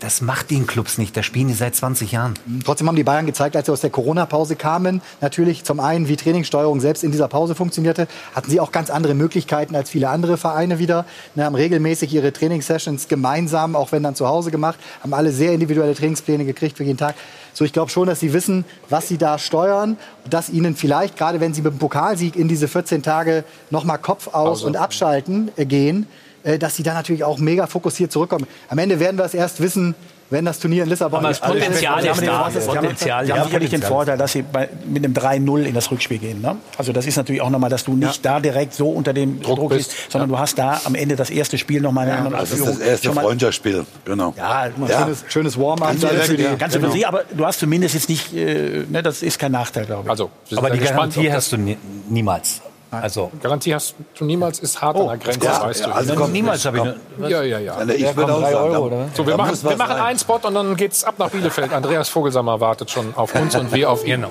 das 0.00 0.20
macht 0.20 0.50
den 0.50 0.66
Clubs 0.66 0.98
nicht. 0.98 1.16
Da 1.16 1.22
spielen 1.22 1.48
die 1.48 1.54
seit 1.54 1.74
20 1.74 2.12
Jahren. 2.12 2.34
Trotzdem 2.64 2.88
haben 2.88 2.96
die 2.96 3.04
Bayern 3.04 3.26
gezeigt, 3.26 3.56
als 3.56 3.66
sie 3.66 3.72
aus 3.72 3.80
der 3.80 3.90
Corona-Pause 3.90 4.56
kamen, 4.56 5.02
natürlich 5.20 5.64
zum 5.64 5.80
einen, 5.80 6.08
wie 6.08 6.16
Trainingssteuerung 6.16 6.80
selbst 6.80 7.04
in 7.04 7.10
dieser 7.10 7.28
Pause 7.28 7.54
funktionierte, 7.54 8.08
hatten 8.34 8.50
sie 8.50 8.60
auch 8.60 8.72
ganz 8.72 8.90
andere 8.90 9.14
Möglichkeiten 9.14 9.76
als 9.76 9.90
viele 9.90 10.08
andere 10.08 10.36
Vereine 10.36 10.78
wieder. 10.78 11.04
Ne, 11.34 11.44
haben 11.44 11.54
regelmäßig 11.54 12.12
ihre 12.12 12.32
Trainingssessions 12.32 13.08
gemeinsam, 13.08 13.76
auch 13.76 13.92
wenn 13.92 14.02
dann 14.02 14.14
zu 14.14 14.28
Hause 14.28 14.50
gemacht, 14.50 14.78
haben 15.02 15.14
alle 15.14 15.32
sehr 15.32 15.52
individuelle 15.52 15.94
Trainingspläne 15.94 16.44
gekriegt 16.44 16.76
für 16.76 16.84
jeden 16.84 16.98
Tag. 16.98 17.14
So, 17.52 17.64
ich 17.64 17.72
glaube 17.72 17.90
schon, 17.90 18.08
dass 18.08 18.20
sie 18.20 18.32
wissen, 18.32 18.64
was 18.88 19.06
sie 19.06 19.16
da 19.16 19.38
steuern, 19.38 19.96
dass 20.28 20.50
ihnen 20.50 20.74
vielleicht, 20.74 21.16
gerade 21.16 21.40
wenn 21.40 21.54
sie 21.54 21.62
mit 21.62 21.72
dem 21.72 21.78
Pokalsieg 21.78 22.34
in 22.34 22.48
diese 22.48 22.66
14 22.66 23.02
Tage 23.02 23.44
nochmal 23.70 23.98
Kopf 23.98 24.26
aus 24.26 24.32
Pause. 24.32 24.66
und 24.66 24.76
abschalten 24.76 25.52
äh, 25.56 25.64
gehen, 25.64 26.06
äh, 26.44 26.58
dass 26.58 26.76
sie 26.76 26.82
dann 26.82 26.94
natürlich 26.94 27.24
auch 27.24 27.38
mega 27.38 27.66
fokussiert 27.66 28.12
zurückkommen. 28.12 28.46
Am 28.68 28.78
Ende 28.78 29.00
werden 29.00 29.16
wir 29.18 29.24
es 29.24 29.34
erst 29.34 29.60
wissen, 29.60 29.94
wenn 30.30 30.46
das 30.46 30.58
Turnier 30.58 30.82
in 30.84 30.88
Lissabon 30.88 31.18
Aber 31.20 31.28
das 31.28 31.38
ist. 31.38 31.44
Potenzial 31.46 31.94
Also, 31.96 32.08
ist 32.08 32.20
die 32.22 32.28
haben 32.28 32.56
da. 32.56 32.72
haben, 32.72 32.80
Potenzial, 32.80 33.28
ja, 33.28 33.36
haben 33.36 33.44
sicherlich 33.44 33.70
den. 33.70 33.82
Vorteil, 33.82 34.16
dass 34.16 34.32
Sie 34.32 34.42
bei, 34.42 34.68
mit 34.86 35.04
einem 35.04 35.12
3-0 35.12 35.62
in 35.64 35.74
das 35.74 35.90
Rückspiel 35.90 36.18
gehen. 36.18 36.40
Ne? 36.40 36.56
Also 36.78 36.92
das 36.92 37.06
ist 37.06 37.16
natürlich 37.16 37.42
auch 37.42 37.50
nochmal, 37.50 37.68
dass 37.68 37.84
du 37.84 37.92
nicht 37.94 38.24
da 38.24 38.40
direkt 38.40 38.72
so 38.74 38.88
unter 38.88 39.12
dem 39.12 39.42
Druck, 39.42 39.68
bist. 39.68 39.90
bist, 39.90 40.10
sondern 40.10 40.30
du 40.30 40.38
hast 40.38 40.58
da 40.58 40.80
am 40.84 40.94
Ende 40.94 41.14
das 41.14 41.28
erste 41.30 41.58
Spiel 41.58 41.82
nochmal 41.82 42.08
eine 42.08 42.16
andere 42.18 42.36
Das 42.40 42.50
ist 42.52 42.66
das 42.66 42.78
erste 42.78 43.12
Freundschaftsspiel, 43.12 43.84
genau. 44.06 44.32
Ja, 44.36 44.66
Ja. 44.66 45.02
Schönes, 45.02 45.24
schönes 45.28 45.58
Warm-up. 45.58 45.88
Ganz 46.00 46.00
die- 46.30 46.36
die, 46.36 46.42
genau. 46.42 46.86
für 46.88 46.90
sie, 46.90 47.04
aber 47.06 47.22
du 47.30 47.44
hast 47.44 47.60
zumindest 47.60 47.94
jetzt 47.94 48.08
nicht, 48.08 48.34
äh, 48.34 48.84
ne, 48.88 49.02
das 49.02 49.22
ist 49.22 49.38
kein 49.38 49.52
Nachteil, 49.52 49.84
glaube 49.84 50.04
ich. 50.04 50.10
Also, 50.10 50.30
Aber 50.56 50.68
ja 50.68 50.74
die 50.74 50.80
gespannt, 50.80 51.14
Garantie 51.14 51.26
das- 51.28 51.36
hast 51.36 51.52
du 51.52 51.58
nie, 51.58 51.76
niemals. 52.08 52.62
Also 53.02 53.30
Garantie 53.42 53.74
hast 53.74 53.94
du 54.18 54.24
niemals, 54.24 54.58
ist 54.60 54.80
hart 54.80 54.96
Oh, 54.96 55.08
an 55.08 55.18
der 55.18 55.26
Grenze, 55.32 55.46
ja, 55.46 55.62
weißt 55.62 55.80
ja, 55.80 55.86
du. 55.88 55.92
also 55.94 56.14
komm, 56.14 56.32
niemals 56.32 56.64
habe 56.64 56.76
ich 56.78 56.82
eine, 56.82 57.30
ja, 57.30 57.42
ja, 57.42 57.58
ja. 57.58 57.74
Also 57.74 57.92
ich 57.92 58.16
würde 58.16 58.34
auch 58.34 58.40
sagen, 58.40 58.90
da- 58.90 59.06
So, 59.14 59.26
wir 59.26 59.32
da 59.32 59.36
machen, 59.36 59.58
wir 59.62 59.76
machen 59.76 59.96
einen 59.96 60.18
Spot 60.18 60.40
und 60.42 60.54
dann 60.54 60.76
geht's 60.76 61.04
ab 61.04 61.14
nach 61.18 61.30
Bielefeld. 61.30 61.72
Andreas 61.72 62.08
Vogelsammer 62.08 62.60
wartet 62.60 62.90
schon 62.90 63.14
auf 63.16 63.34
uns 63.34 63.54
und 63.54 63.72
wir 63.72 63.90
auf 63.90 64.04
ihn. 64.06 64.22
Genau. 64.22 64.30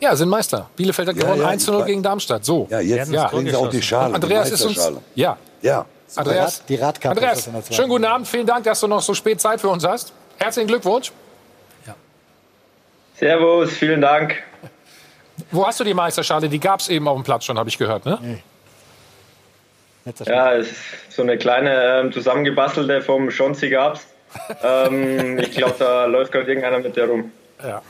Ja, 0.00 0.16
sind 0.16 0.28
Meister. 0.30 0.68
Bielefeld 0.76 1.08
hat 1.08 1.16
Ja, 1.16 1.22
gewonnen 1.22 1.42
ja, 1.42 1.48
1 1.48 1.66
0 1.66 1.80
ich- 1.80 1.86
gegen 1.86 2.02
Darmstadt. 2.02 2.44
So. 2.44 2.66
Ja, 2.70 2.80
jetzt 2.80 3.12
Ja. 3.12 3.28
kriegen 3.28 3.48
sie 3.48 3.54
auch 3.54 3.68
die 3.70 3.80
Schale. 3.82 4.08
Und 4.08 4.14
Andreas 4.16 4.48
die 4.48 4.54
ist 4.54 4.64
uns. 4.64 4.92
Ja. 5.14 5.36
Ja. 5.60 5.84
Andreas, 6.16 6.62
Die 6.68 6.74
Radkappe 6.74 7.18
ist 7.20 7.46
Andreas 7.48 7.74
schönen 7.74 7.88
guten 7.88 8.04
Abend. 8.04 8.26
Vielen 8.28 8.46
Dank, 8.46 8.64
dass 8.64 8.80
du 8.80 8.86
noch 8.88 9.00
so 9.00 9.14
spät 9.14 9.40
Zeit 9.40 9.60
für 9.60 9.68
uns 9.68 9.84
hast. 9.86 10.12
Herzlichen 10.38 10.66
Glückwunsch. 10.68 11.12
Servus, 13.18 13.70
vielen 13.70 14.00
Dank. 14.00 14.34
Wo 15.52 15.66
hast 15.66 15.78
du 15.80 15.84
die 15.84 15.94
Meisterschale? 15.94 16.48
Die 16.48 16.58
gab 16.58 16.80
es 16.80 16.88
eben 16.88 17.06
auf 17.06 17.16
dem 17.16 17.24
Platz 17.24 17.44
schon, 17.44 17.58
habe 17.58 17.68
ich 17.68 17.78
gehört. 17.78 18.04
Ne? 18.06 18.40
Ja, 20.26 20.54
es 20.54 20.68
ist 20.68 20.76
so 21.10 21.22
eine 21.22 21.38
kleine 21.38 22.00
ähm, 22.00 22.12
zusammengebastelte 22.12 23.02
vom 23.02 23.30
Schonzi 23.30 23.68
gab's. 23.70 24.06
Ähm, 24.62 25.38
ich 25.38 25.52
glaube, 25.52 25.74
da 25.78 26.06
läuft 26.06 26.32
gerade 26.32 26.46
irgendeiner 26.48 26.80
mit 26.80 26.96
der 26.96 27.06
rum. 27.08 27.30
Ja. 27.62 27.82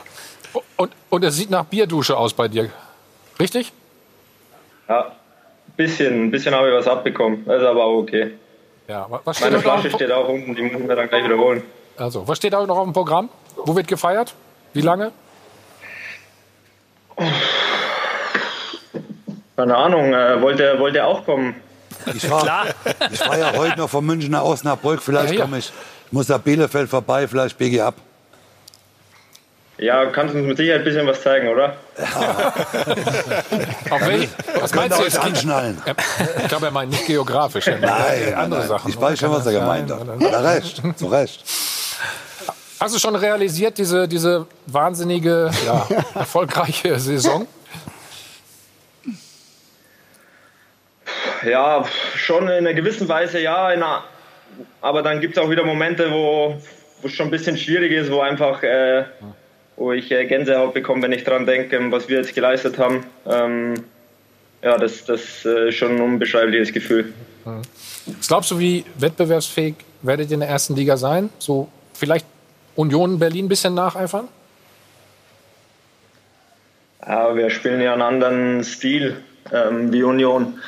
Und, 0.77 0.93
und 1.09 1.25
es 1.25 1.37
sieht 1.37 1.49
nach 1.51 1.65
Bierdusche 1.65 2.17
aus 2.17 2.35
bei 2.35 2.49
dir. 2.49 2.69
Richtig? 3.41 3.73
Ja, 4.89 5.07
ein 5.07 5.13
bisschen, 5.77 6.25
ein 6.27 6.31
bisschen 6.31 6.55
habe 6.55 6.69
ich 6.69 6.75
was 6.75 6.87
abbekommen. 6.87 7.45
Das 7.47 7.63
ist 7.63 7.67
aber 7.67 7.85
auch 7.85 7.99
okay. 8.01 8.33
Ja. 8.89 9.07
wa- 9.09 9.21
Was 9.25 9.39
steht, 9.39 9.51
Meine 9.53 9.63
Flasche 9.63 9.89
auf, 9.89 9.95
steht 9.95 10.13
auch 10.13 10.29
unten, 10.29 10.55
die 10.55 10.63
muss 10.63 10.81
ich 10.83 10.87
mir 10.87 10.95
dann 10.97 11.09
gleich 11.09 11.25
wieder 11.25 11.39
holen. 11.39 11.63
also, 11.97 12.29
was 12.29 12.37
steht 12.37 12.55
heute 12.55 12.67
noch 12.67 12.77
auf 12.77 12.85
dem 12.85 12.93
Programm? 12.93 13.31
Wo 13.57 13.75
wird 13.75 13.89
gefeiert? 13.89 14.35
Wie 14.75 14.83
lange? 14.83 15.13
Keine 19.57 19.77
Ahnung, 19.77 20.13
äh, 20.13 20.41
wollte, 20.41 20.79
wollte 20.79 20.99
er 20.99 21.07
auch 21.07 21.25
kommen? 21.25 21.55
Ich 22.15 22.29
war, 22.29 22.67
ich 23.13 23.21
war 23.29 23.39
ja 23.39 23.53
heute 23.55 23.79
noch 23.79 23.91
von 23.91 24.05
München 24.05 24.33
nach 24.33 24.43
Osnabrück. 24.43 25.03
Vielleicht 25.03 25.35
Ja, 25.35 25.39
ja. 25.39 25.45
komme 25.45 25.59
ich. 25.59 25.73
Ich 26.07 26.13
muss 26.13 26.29
nach 26.29 26.39
Bielefeld 26.39 26.91
vorbei, 26.91 27.29
vielleicht 27.29 27.57
biege 27.59 27.77
ich 27.77 27.83
ab. 27.83 27.95
Ja, 29.79 30.05
kannst 30.07 30.35
du 30.35 30.39
uns 30.39 30.47
mit 30.47 30.57
Sicherheit 30.59 30.83
ein 30.83 30.85
bisschen 30.85 31.07
was 31.07 31.23
zeigen, 31.23 31.49
oder? 31.49 31.75
Auf 33.91 34.07
welch, 34.07 34.29
was 34.61 34.75
meinst 34.75 34.97
du 34.99 35.03
euch 35.03 35.09
jetzt? 35.13 35.19
anschnallen? 35.19 35.83
Ich 36.43 36.49
glaube, 36.49 36.67
er 36.67 36.73
meint 36.73 36.91
nicht 36.91 37.07
geografisch. 37.07 37.67
er 37.67 37.79
meint 37.79 37.85
Nein, 37.99 38.35
andere 38.35 38.61
nein, 38.61 38.69
Sachen. 38.69 38.91
Ich 38.91 39.01
weiß 39.01 39.19
schon, 39.19 39.33
was 39.33 39.47
er 39.47 39.53
gemeint 39.53 39.91
hat. 39.91 40.01
Hat 40.01 40.21
er 40.21 40.45
recht, 40.45 40.83
zu 40.97 41.07
Recht. 41.07 41.43
Hast 42.83 42.97
du 42.97 42.99
schon 42.99 43.15
realisiert, 43.15 43.79
diese, 43.79 44.09
diese 44.09 44.45
wahnsinnige, 44.67 45.53
ja, 45.65 45.87
erfolgreiche 46.17 46.99
Saison? 46.99 47.47
Ja, 51.49 51.85
schon 52.17 52.43
in 52.43 52.51
einer 52.51 52.75
gewissen 52.75 53.09
Weise 53.09 53.41
ja. 53.41 53.71
In 53.71 53.85
einer, 53.85 54.03
aber 54.81 55.03
dann 55.03 55.21
gibt 55.21 55.37
es 55.37 55.41
auch 55.41 55.49
wieder 55.49 55.63
Momente, 55.63 56.11
wo 56.11 56.61
es 57.05 57.13
schon 57.13 57.29
ein 57.29 57.31
bisschen 57.31 57.57
schwierig 57.57 57.93
ist, 57.93 58.11
wo 58.11 58.19
einfach, 58.19 58.65
äh, 58.65 59.05
wo 59.77 59.93
ich 59.93 60.11
äh, 60.11 60.27
Gänsehaut 60.27 60.75
bekomme, 60.75 61.03
wenn 61.03 61.13
ich 61.13 61.23
dran 61.23 61.47
denke, 61.47 61.79
was 61.93 62.09
wir 62.09 62.19
jetzt 62.19 62.35
geleistet 62.35 62.79
haben. 62.79 63.07
Ähm, 63.27 63.75
ja, 64.61 64.77
das, 64.77 65.05
das 65.05 65.45
äh, 65.45 65.69
ist 65.69 65.77
schon 65.77 65.93
ein 65.93 66.01
unbeschreibliches 66.01 66.73
Gefühl. 66.73 67.15
Was 67.45 68.27
glaubst 68.27 68.51
du, 68.51 68.59
wie 68.59 68.85
wettbewerbsfähig 68.99 69.77
werdet 70.03 70.31
ihr 70.31 70.35
in 70.35 70.41
der 70.41 70.49
ersten 70.49 70.75
Liga 70.75 70.97
sein? 70.97 71.31
So 71.39 71.69
vielleicht 71.95 72.27
Union 72.77 73.19
Berlin 73.19 73.47
ein 73.47 73.49
bisschen 73.49 73.75
nacheifern? 73.75 74.29
Ja, 77.07 77.35
wir 77.35 77.51
spielen 77.51 77.81
ja 77.81 77.93
einen 77.93 78.03
anderen 78.03 78.65
Stil 78.65 79.17
ähm, 79.53 79.93
wie 79.93 80.03
Union. 80.03 80.61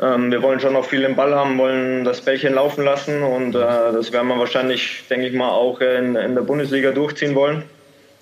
Ähm, 0.00 0.30
wir 0.30 0.42
wollen 0.42 0.60
schon 0.60 0.72
noch 0.72 0.84
viel 0.84 1.02
im 1.02 1.16
Ball 1.16 1.34
haben, 1.34 1.58
wollen 1.58 2.04
das 2.04 2.20
Bällchen 2.20 2.54
laufen 2.54 2.84
lassen 2.84 3.22
und 3.22 3.54
äh, 3.54 3.58
das 3.58 4.12
werden 4.12 4.28
wir 4.28 4.38
wahrscheinlich, 4.38 5.04
denke 5.10 5.26
ich 5.26 5.34
mal, 5.34 5.50
auch 5.50 5.80
in, 5.80 6.16
in 6.16 6.34
der 6.34 6.42
Bundesliga 6.42 6.92
durchziehen 6.92 7.34
wollen. 7.34 7.64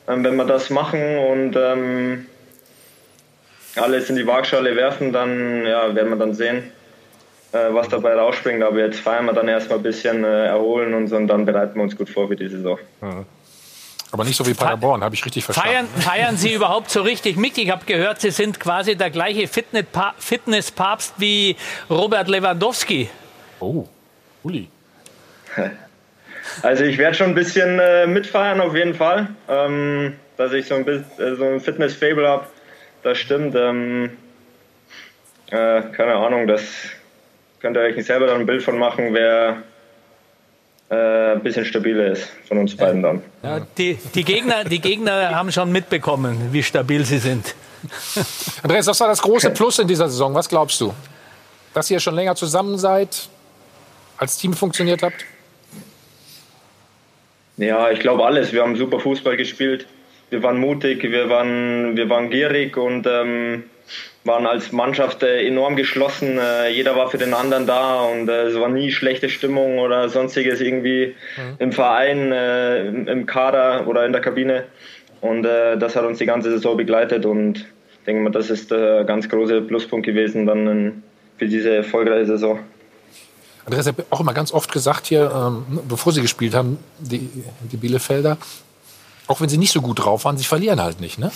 Ähm, 0.09 0.25
wenn 0.25 0.37
wir 0.37 0.45
das 0.45 0.71
machen 0.71 1.19
und 1.19 1.55
ähm, 1.57 2.27
alles 3.77 4.11
in 4.11 4.17
die 4.17 4.27
Waagschale 4.27 4.75
werfen, 4.75 5.13
dann 5.13 5.65
ja, 5.67 5.95
werden 5.95 6.09
wir 6.09 6.17
dann 6.17 6.35
sehen, 6.35 6.73
was 7.53 7.89
dabei 7.89 8.15
rausspringt. 8.15 8.63
Aber 8.63 8.79
jetzt 8.79 9.01
feiern 9.01 9.25
wir 9.27 9.33
dann 9.33 9.49
erstmal 9.49 9.79
ein 9.79 9.83
bisschen, 9.83 10.25
äh, 10.25 10.47
erholen 10.47 10.95
uns 10.95 11.13
und 11.13 11.27
dann 11.29 11.45
bereiten 11.45 11.77
wir 11.77 11.83
uns 11.83 11.97
gut 11.97 12.09
vor 12.11 12.29
für 12.29 12.37
die 12.37 12.49
Saison. 12.49 12.79
Ja. 13.03 13.25
Aber 14.11 14.25
nicht 14.25 14.37
so 14.37 14.47
wie 14.47 14.55
Paderborn, 14.55 15.05
habe 15.05 15.15
ich 15.15 15.25
richtig 15.27 15.45
verstanden. 15.45 15.71
Feiern, 15.71 15.87
feiern 16.01 16.37
Sie 16.39 16.55
überhaupt 16.55 16.91
so 16.91 17.03
richtig 17.03 17.37
mit? 17.37 17.59
Ich 17.59 17.71
habe 17.71 17.85
gehört, 17.85 18.23
Sie 18.23 18.31
sind 18.31 18.59
quasi 18.59 18.97
der 18.97 19.11
gleiche 19.11 19.47
Fitnesspa- 19.47 20.15
Fitnesspapst 20.19 21.15
wie 21.19 21.57
Robert 21.91 22.29
Lewandowski. 22.29 23.11
Oh, 23.61 23.85
Uli. 24.43 24.69
Also 26.63 26.83
ich 26.85 26.97
werde 26.97 27.15
schon 27.15 27.29
ein 27.29 27.35
bisschen 27.35 27.79
äh, 27.79 28.07
mitfeiern 28.07 28.61
auf 28.61 28.75
jeden 28.75 28.95
Fall, 28.95 29.29
ähm, 29.49 30.15
dass 30.39 30.53
ich 30.55 30.67
so 30.67 30.75
ein 30.77 30.85
bisschen 30.85 31.05
äh, 31.19 31.37
so 31.37 31.45
ein 31.45 31.61
Fitness-Fable 31.61 32.27
habe. 32.27 32.47
Das 33.03 33.19
stimmt. 33.19 33.55
Ähm, 33.55 34.17
äh, 35.51 35.83
keine 35.93 36.15
Ahnung, 36.15 36.47
das 36.47 36.63
könnt 37.61 37.77
ihr 37.77 37.83
euch 37.83 38.05
selber 38.05 38.27
dann 38.27 38.41
ein 38.41 38.47
Bild 38.47 38.63
von 38.63 38.79
machen, 38.79 39.13
wer 39.13 39.63
äh, 40.91 41.33
ein 41.33 41.43
bisschen 41.43 41.65
stabiler 41.65 42.13
ist 42.13 42.29
von 42.47 42.59
uns 42.59 42.77
beiden 42.77 43.03
dann. 43.03 43.23
Ja, 43.43 43.61
die, 43.77 43.99
die, 44.15 44.25
Gegner, 44.25 44.65
die 44.65 44.81
Gegner 44.81 45.35
haben 45.35 45.53
schon 45.53 45.71
mitbekommen, 45.71 46.49
wie 46.53 46.63
stabil 46.63 47.05
sie 47.05 47.19
sind. 47.19 47.55
Andreas, 48.63 48.87
was 48.87 48.99
war 49.01 49.09
das 49.09 49.23
große 49.23 49.51
Plus 49.51 49.79
in 49.79 49.87
dieser 49.87 50.09
Saison? 50.09 50.35
Was 50.35 50.49
glaubst 50.49 50.81
du? 50.81 50.95
Dass 51.75 51.91
ihr 51.91 52.01
schon 52.01 52.15
länger 52.15 52.35
zusammen 52.35 52.79
seid, 52.79 53.29
als 54.17 54.37
Team 54.37 54.55
funktioniert 54.55 55.03
habt? 55.03 55.25
Ja, 57.57 57.91
ich 57.91 58.01
glaube 58.01 58.25
alles. 58.25 58.53
Wir 58.53 58.63
haben 58.63 58.77
super 58.77 59.01
Fußball 59.01 59.37
gespielt. 59.37 59.87
Wir 60.31 60.43
waren 60.43 60.59
mutig, 60.59 61.03
wir 61.03 61.29
waren, 61.29 61.97
wir 61.97 62.09
waren 62.09 62.31
gierig 62.31 62.77
und 62.77 63.07
ähm, 63.07 63.65
waren 64.29 64.47
als 64.47 64.71
Mannschaft 64.71 65.25
äh, 65.25 65.45
enorm 65.45 65.75
geschlossen. 65.75 66.39
Äh, 66.39 66.69
jeder 66.69 66.95
war 66.95 67.11
für 67.11 67.19
den 67.19 67.35
anderen 67.35 67.67
da 67.67 68.03
und 68.03 68.29
äh, 68.29 68.45
es 68.45 68.55
war 68.55 68.69
nie 68.69 68.93
schlechte 68.93 69.29
Stimmung 69.29 69.81
oder 69.81 70.09
sonstiges 70.09 70.61
irgendwie 70.61 71.17
im 71.59 71.73
Verein, 71.73 72.31
im, 72.31 73.27
Kader 73.27 73.89
oder 73.89 74.07
in 74.07 74.13
der 74.13 74.21
Kabine. 74.21 74.65
Und 75.21 75.43
das 75.43 75.97
hat 75.97 76.05
uns 76.05 76.19
die 76.19 76.27
ganze 76.27 76.51
Saison 76.51 76.77
begleitet 76.77 77.27
und 77.27 77.59
ich 77.59 78.05
denke 78.07 78.23
mal, 78.23 78.31
das 78.31 78.51
ist 78.51 78.71
der 78.71 79.03
ganz 79.05 79.29
große 79.29 79.63
Pluspunkt 79.63 80.07
gewesen 80.07 80.47
dann 80.47 80.67
in, 80.69 81.03
für 81.39 81.47
diese 81.47 81.75
erfolgreiche 81.75 82.27
Saison. 82.27 82.61
Andreas 83.65 83.87
hat 83.87 83.97
auch 84.11 84.21
immer 84.21 84.35
ganz 84.35 84.53
oft 84.53 84.71
gesagt 84.73 85.07
hier, 85.07 85.31
ähm, 85.35 85.81
bevor 85.89 86.13
sie 86.13 86.23
gespielt 86.23 86.55
haben, 86.55 86.79
die, 86.99 87.29
die 87.71 87.77
Bielefelder, 87.77 88.39
auch 89.27 89.41
wenn 89.41 89.49
sie 89.49 89.59
nicht 89.59 89.73
so 89.73 89.83
gut 89.83 90.05
drauf 90.05 90.25
waren, 90.25 90.39
sie 90.39 90.45
verlieren 90.45 90.81
halt 90.81 91.01
nicht, 91.01 91.19
ne? 91.19 91.31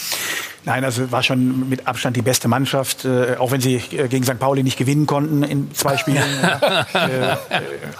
Nein, 0.65 0.85
also 0.85 1.11
war 1.11 1.25
schon 1.25 1.69
mit 1.69 1.89
Abstand 1.89 2.17
die 2.17 2.23
beste 2.23 2.47
Mannschaft, 2.47 3.05
äh, 3.05 3.37
auch 3.37 3.51
wenn 3.51 3.61
sie 3.61 3.77
äh, 3.77 4.07
gegen 4.07 4.23
St. 4.23 4.39
Pauli 4.39 4.63
nicht 4.63 4.79
gewinnen 4.79 5.07
konnten 5.07 5.43
in 5.43 5.75
zwei 5.75 5.97
Spielen. 5.97 6.19
äh, 6.23 7.37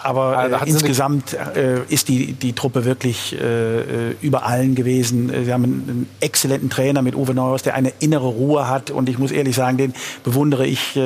aber 0.01 0.39
Also 0.39 0.57
äh, 0.57 0.69
insgesamt 0.69 1.33
äh, 1.33 1.81
ist 1.89 2.09
die, 2.09 2.35
die 2.35 2.53
Truppe 2.53 2.85
wirklich 2.85 3.37
äh, 3.37 4.13
über 4.21 4.47
allen 4.47 4.77
gewesen. 4.77 5.33
Sie 5.45 5.53
haben 5.53 5.65
einen, 5.65 6.09
exzellenten 6.21 6.71
Trainer 6.71 7.03
mit 7.03 7.17
Uwe 7.17 7.35
Neuhaus, 7.35 7.63
der 7.63 7.75
eine 7.75 7.93
innere 7.99 8.27
Ruhe 8.27 8.69
hat. 8.69 8.91
Und 8.91 9.09
ich 9.09 9.19
muss 9.19 9.33
ehrlich 9.33 9.57
sagen, 9.57 9.77
den 9.77 9.95
bewundere 10.23 10.67
ich 10.67 10.99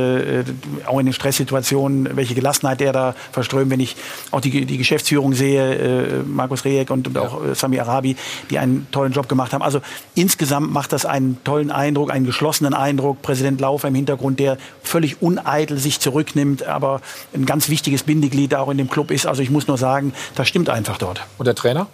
auch 0.87 0.99
in 0.99 1.07
den 1.07 1.13
Stresssituationen, 1.13 2.17
welche 2.17 2.35
Gelassenheit 2.35 2.81
der 2.81 2.93
da 2.93 3.15
verströmt. 3.33 3.71
Wenn 3.71 3.81
ich 3.81 3.97
auch 4.31 4.41
die, 4.41 4.67
die 4.67 4.77
Geschäftsführung 4.77 5.33
sehe, 5.33 6.25
Markus 6.27 6.65
Rejek 6.65 6.91
und, 6.91 7.09
und 7.09 7.19
auch 7.19 7.55
Sami 7.55 7.81
Arabi, 7.81 8.17
die 8.51 8.59
einen 8.59 8.87
tollen 8.91 9.13
Job 9.13 9.29
gemacht 9.29 9.53
haben. 9.53 9.63
Also 9.63 9.81
insgesamt 10.15 10.71
macht 10.71 10.93
das 10.93 11.07
einen 11.07 11.39
tollen 11.47 11.71
Eindruck, 11.71 12.13
einen 12.13 12.27
geschlossenen 12.27 12.75
Eindruck. 12.75 13.23
Präsident 13.23 13.61
Laufer 13.61 13.89
im 13.89 13.95
Hintergrund, 13.95 14.41
der 14.41 14.59
völlig 14.83 15.23
uneitel 15.23 15.79
sich 15.79 16.01
zurücknimmt, 16.01 16.65
aber 16.65 17.01
ein 17.35 17.47
ganz 17.47 17.69
wichtiges 17.69 18.03
Bindeglied 18.03 18.55
auch 18.55 18.69
in 18.69 18.79
dem 18.79 18.91
Club 18.91 19.11
ist. 19.11 19.27
Also 19.27 19.43
ich 19.43 19.51
muss 19.51 19.67
nur 19.67 19.79
sagen, 19.79 20.13
das 20.35 20.49
stimmt 20.49 20.69
einfach 20.69 20.99
dort. 20.99 21.23
Und 21.39 21.47
der 21.47 21.55
Trainer? 21.55 21.87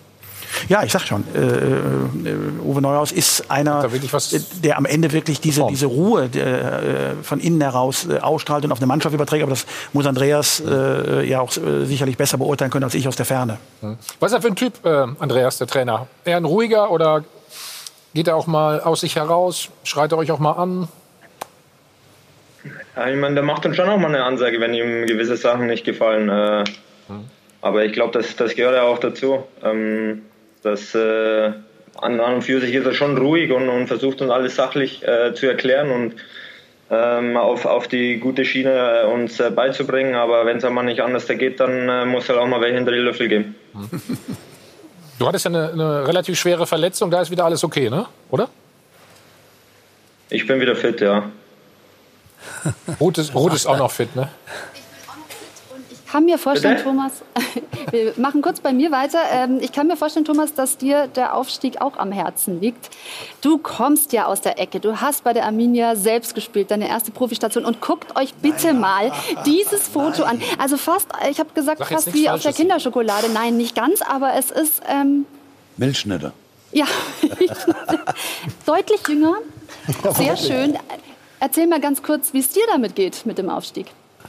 Ja, 0.68 0.82
ich 0.82 0.92
sag 0.92 1.02
schon, 1.02 1.24
äh, 1.34 1.38
äh, 1.38 2.62
Uwe 2.64 2.82
Neuhaus 2.82 3.12
ist 3.12 3.50
einer, 3.50 3.84
äh, 3.84 4.40
der 4.62 4.76
am 4.78 4.84
Ende 4.84 5.12
wirklich 5.12 5.40
diese, 5.40 5.66
diese 5.68 5.86
Ruhe 5.86 6.24
äh, 6.24 7.22
von 7.22 7.40
innen 7.40 7.60
heraus 7.60 8.06
äh, 8.08 8.18
ausstrahlt 8.18 8.64
und 8.64 8.72
auf 8.72 8.78
eine 8.78 8.86
Mannschaft 8.86 9.14
überträgt. 9.14 9.42
Aber 9.42 9.50
das 9.50 9.66
muss 9.92 10.06
Andreas 10.06 10.62
äh, 10.66 11.26
ja 11.28 11.40
auch 11.40 11.56
äh, 11.56 11.84
sicherlich 11.84 12.16
besser 12.16 12.38
beurteilen 12.38 12.70
können 12.70 12.84
als 12.84 12.94
ich 12.94 13.08
aus 13.08 13.16
der 13.16 13.26
Ferne. 13.26 13.58
Was 14.20 14.32
ist 14.32 14.38
er 14.38 14.42
für 14.42 14.48
ein 14.48 14.56
Typ, 14.56 14.84
äh, 14.84 15.06
Andreas, 15.18 15.58
der 15.58 15.66
Trainer? 15.66 16.06
Eher 16.24 16.36
ein 16.36 16.44
ruhiger 16.44 16.90
oder 16.90 17.24
geht 18.14 18.28
er 18.28 18.36
auch 18.36 18.46
mal 18.46 18.80
aus 18.80 19.00
sich 19.00 19.16
heraus? 19.16 19.70
Schreit 19.84 20.12
er 20.12 20.18
euch 20.18 20.30
auch 20.30 20.38
mal 20.38 20.52
an? 20.52 20.88
Ja, 22.96 23.08
ich 23.08 23.16
meine, 23.16 23.34
der 23.34 23.44
macht 23.44 23.64
dann 23.64 23.74
schon 23.74 23.88
auch 23.88 23.98
mal 23.98 24.08
eine 24.08 24.24
Ansage, 24.24 24.60
wenn 24.60 24.74
ihm 24.74 25.06
gewisse 25.06 25.36
Sachen 25.36 25.66
nicht 25.66 25.84
gefallen. 25.84 26.28
Äh, 26.28 26.64
Aber 27.60 27.84
ich 27.84 27.92
glaube, 27.92 28.12
das, 28.12 28.36
das 28.36 28.54
gehört 28.54 28.74
ja 28.74 28.82
auch 28.82 28.98
dazu. 28.98 29.44
Ähm, 29.64 30.22
das, 30.62 30.94
äh, 30.94 31.52
an, 32.00 32.20
und 32.20 32.42
für 32.42 32.60
sich 32.60 32.74
ist 32.74 32.86
er 32.86 32.94
schon 32.94 33.16
ruhig 33.18 33.50
und, 33.52 33.68
und 33.68 33.86
versucht 33.86 34.20
uns 34.20 34.30
alles 34.30 34.56
sachlich 34.56 35.06
äh, 35.06 35.34
zu 35.34 35.46
erklären 35.46 35.90
und 35.90 36.14
ähm, 36.90 37.36
auf, 37.36 37.64
auf 37.64 37.88
die 37.88 38.18
gute 38.18 38.44
Schiene 38.44 39.02
äh, 39.02 39.06
uns 39.06 39.40
äh, 39.40 39.50
beizubringen. 39.50 40.14
Aber 40.14 40.46
wenn 40.46 40.58
es 40.58 40.64
einmal 40.64 40.84
nicht 40.84 41.00
anders 41.00 41.26
geht, 41.26 41.58
dann 41.60 41.88
äh, 41.88 42.04
muss 42.04 42.28
halt 42.28 42.38
auch 42.38 42.46
mal 42.46 42.60
wer 42.60 42.72
hinter 42.72 42.92
die 42.92 42.98
Löffel 42.98 43.28
geben. 43.28 43.54
Du 45.18 45.26
hattest 45.28 45.44
ja 45.44 45.50
eine, 45.50 45.70
eine 45.70 46.06
relativ 46.06 46.38
schwere 46.38 46.66
Verletzung, 46.66 47.10
da 47.10 47.20
ist 47.20 47.30
wieder 47.30 47.44
alles 47.44 47.62
okay, 47.64 47.90
ne? 47.90 48.06
Oder? 48.30 48.48
Ich 50.30 50.46
bin 50.46 50.60
wieder 50.60 50.74
fit, 50.74 51.00
ja. 51.00 51.30
Ruth 53.00 53.18
ist, 53.18 53.34
Ruth 53.34 53.54
ist 53.54 53.66
auch 53.66 53.78
noch 53.78 53.90
fit, 53.90 54.14
ne? 54.16 54.28
Ich 56.12 56.14
kann 56.14 56.26
mir 56.26 56.36
vorstellen, 56.36 56.74
Bitte? 56.74 56.84
Thomas, 56.90 57.12
wir 57.90 58.12
machen 58.18 58.42
kurz 58.42 58.60
bei 58.60 58.74
mir 58.74 58.90
weiter. 58.90 59.18
Ähm, 59.32 59.60
Ich 59.62 59.72
kann 59.72 59.86
mir 59.86 59.96
vorstellen, 59.96 60.26
Thomas, 60.26 60.52
dass 60.52 60.76
dir 60.76 61.06
der 61.06 61.34
Aufstieg 61.34 61.80
auch 61.80 61.96
am 61.96 62.12
Herzen 62.12 62.60
liegt. 62.60 62.90
Du 63.40 63.56
kommst 63.56 64.12
ja 64.12 64.26
aus 64.26 64.42
der 64.42 64.58
Ecke. 64.58 64.78
Du 64.78 65.00
hast 65.00 65.24
bei 65.24 65.32
der 65.32 65.46
Arminia 65.46 65.96
selbst 65.96 66.34
gespielt, 66.34 66.70
deine 66.70 66.86
erste 66.86 67.12
Profistation. 67.12 67.64
Und 67.64 67.80
guckt 67.80 68.14
euch 68.14 68.34
bitte 68.34 68.74
mal 68.74 69.10
dieses 69.46 69.88
Foto 69.88 70.24
an. 70.24 70.42
Also 70.58 70.76
fast, 70.76 71.08
ich 71.30 71.40
habe 71.40 71.48
gesagt, 71.54 71.78
Sag 71.78 71.88
fast 71.88 72.12
wie 72.12 72.28
auf 72.28 72.42
der 72.42 72.42
Falsches. 72.42 72.56
Kinderschokolade. 72.56 73.30
Nein, 73.30 73.56
nicht 73.56 73.74
ganz, 73.74 74.02
aber 74.02 74.34
es 74.34 74.50
ist 74.50 74.82
ähm, 74.90 75.24
Milchschnitte. 75.78 76.34
ja 76.72 76.84
deutlich 78.66 79.00
jünger. 79.08 79.36
Sehr 80.14 80.36
schön. 80.36 80.78
Erzähl 81.40 81.66
mal 81.66 81.80
ganz 81.80 82.02
kurz, 82.02 82.34
wie 82.34 82.40
es 82.40 82.50
dir 82.50 82.64
damit 82.70 82.96
geht 82.96 83.24
mit 83.24 83.38
dem 83.38 83.48
Aufstieg. 83.48 83.86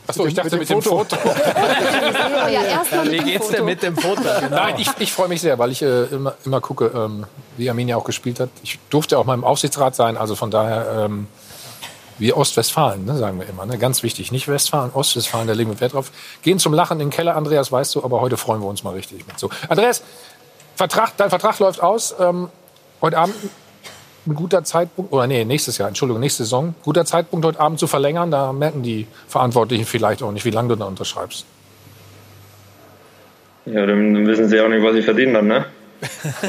Achso, 0.08 0.26
ich 0.26 0.34
dachte 0.34 0.58
mit 0.58 0.70
dem 0.70 0.82
Foto. 0.82 1.16
Oh 1.26 2.48
ja, 2.50 2.62
erstmal 2.62 3.06
mit 3.06 3.14
Wie 3.14 3.18
dem 3.18 3.26
geht's 3.26 3.46
Foto. 3.46 3.58
denn 3.58 3.66
mit 3.66 3.84
dem 3.84 3.96
Foto? 3.96 4.22
Genau. 4.22 4.50
Nein, 4.50 4.76
ich, 4.78 4.90
ich 5.00 5.14
freue 5.14 5.30
mich 5.30 5.42
sehr, 5.42 5.58
weil 5.60 5.72
ich 5.72 5.82
äh, 5.82 6.04
immer, 6.06 6.36
immer 6.46 6.60
gucke, 6.60 6.92
ähm, 6.94 7.26
wie 7.58 7.70
Arminia 7.70 7.96
auch 7.96 8.04
gespielt 8.04 8.40
hat. 8.40 8.50
Ich 8.64 8.80
durfte 8.90 9.18
auch 9.18 9.26
mal 9.26 9.34
im 9.34 9.44
Aufsichtsrat 9.44 9.96
sein, 9.96 10.18
also 10.18 10.36
von 10.36 10.52
daher, 10.52 11.06
ähm, 11.06 11.28
wie 12.20 12.34
Ostwestfalen, 12.34 13.06
ne, 13.06 13.18
sagen 13.18 13.40
wir 13.40 13.48
immer. 13.48 13.66
Ne? 13.66 13.78
Ganz 13.78 14.04
wichtig, 14.04 14.32
nicht 14.32 14.48
Westfalen, 14.48 14.92
Ostwestfalen, 14.94 15.48
da 15.48 15.54
legen 15.54 15.72
wir 15.72 15.80
Wert 15.80 15.94
drauf. 15.94 16.12
Gehen 16.42 16.60
zum 16.60 16.74
Lachen 16.74 17.00
in 17.00 17.08
den 17.08 17.10
Keller, 17.10 17.36
Andreas, 17.36 17.72
weißt 17.72 17.96
du, 17.96 18.04
aber 18.04 18.20
heute 18.22 18.38
freuen 18.38 18.62
wir 18.62 18.68
uns 18.68 18.84
mal 18.84 18.94
richtig 18.94 19.26
mit. 19.26 19.40
So, 19.40 19.50
Andreas, 19.70 20.04
Vertrag, 20.76 21.16
dein 21.18 21.30
Vertrag 21.30 21.60
läuft 21.60 21.82
aus. 21.82 22.14
Ähm, 22.20 22.50
heute 23.02 23.18
Abend 23.18 23.36
ein 24.26 24.36
guter 24.36 24.64
Zeitpunkt, 24.64 25.12
oder 25.12 25.28
nee, 25.28 25.44
nächstes 25.46 25.78
Jahr, 25.78 25.88
Entschuldigung, 25.88 26.20
nächste 26.20 26.44
Saison, 26.44 26.76
guter 26.84 27.06
Zeitpunkt 27.06 27.46
heute 27.46 27.60
Abend 27.60 27.80
zu 27.80 27.88
verlängern. 27.88 28.32
Da 28.32 28.54
merken 28.54 28.84
die 28.84 29.08
Verantwortlichen 29.28 29.86
vielleicht 29.86 30.24
auch 30.24 30.32
nicht, 30.32 30.46
wie 30.46 30.52
lange 30.52 30.70
du 30.70 30.76
da 30.76 30.86
unterschreibst. 30.86 31.46
Ja, 33.66 33.86
dann 33.86 34.28
wissen 34.28 34.50
sie 34.50 34.60
auch 34.60 34.68
nicht, 34.68 34.84
was 34.84 34.96
ich 34.96 35.06
verdiene 35.06 35.34
dann, 35.34 35.48
ne? 35.48 35.66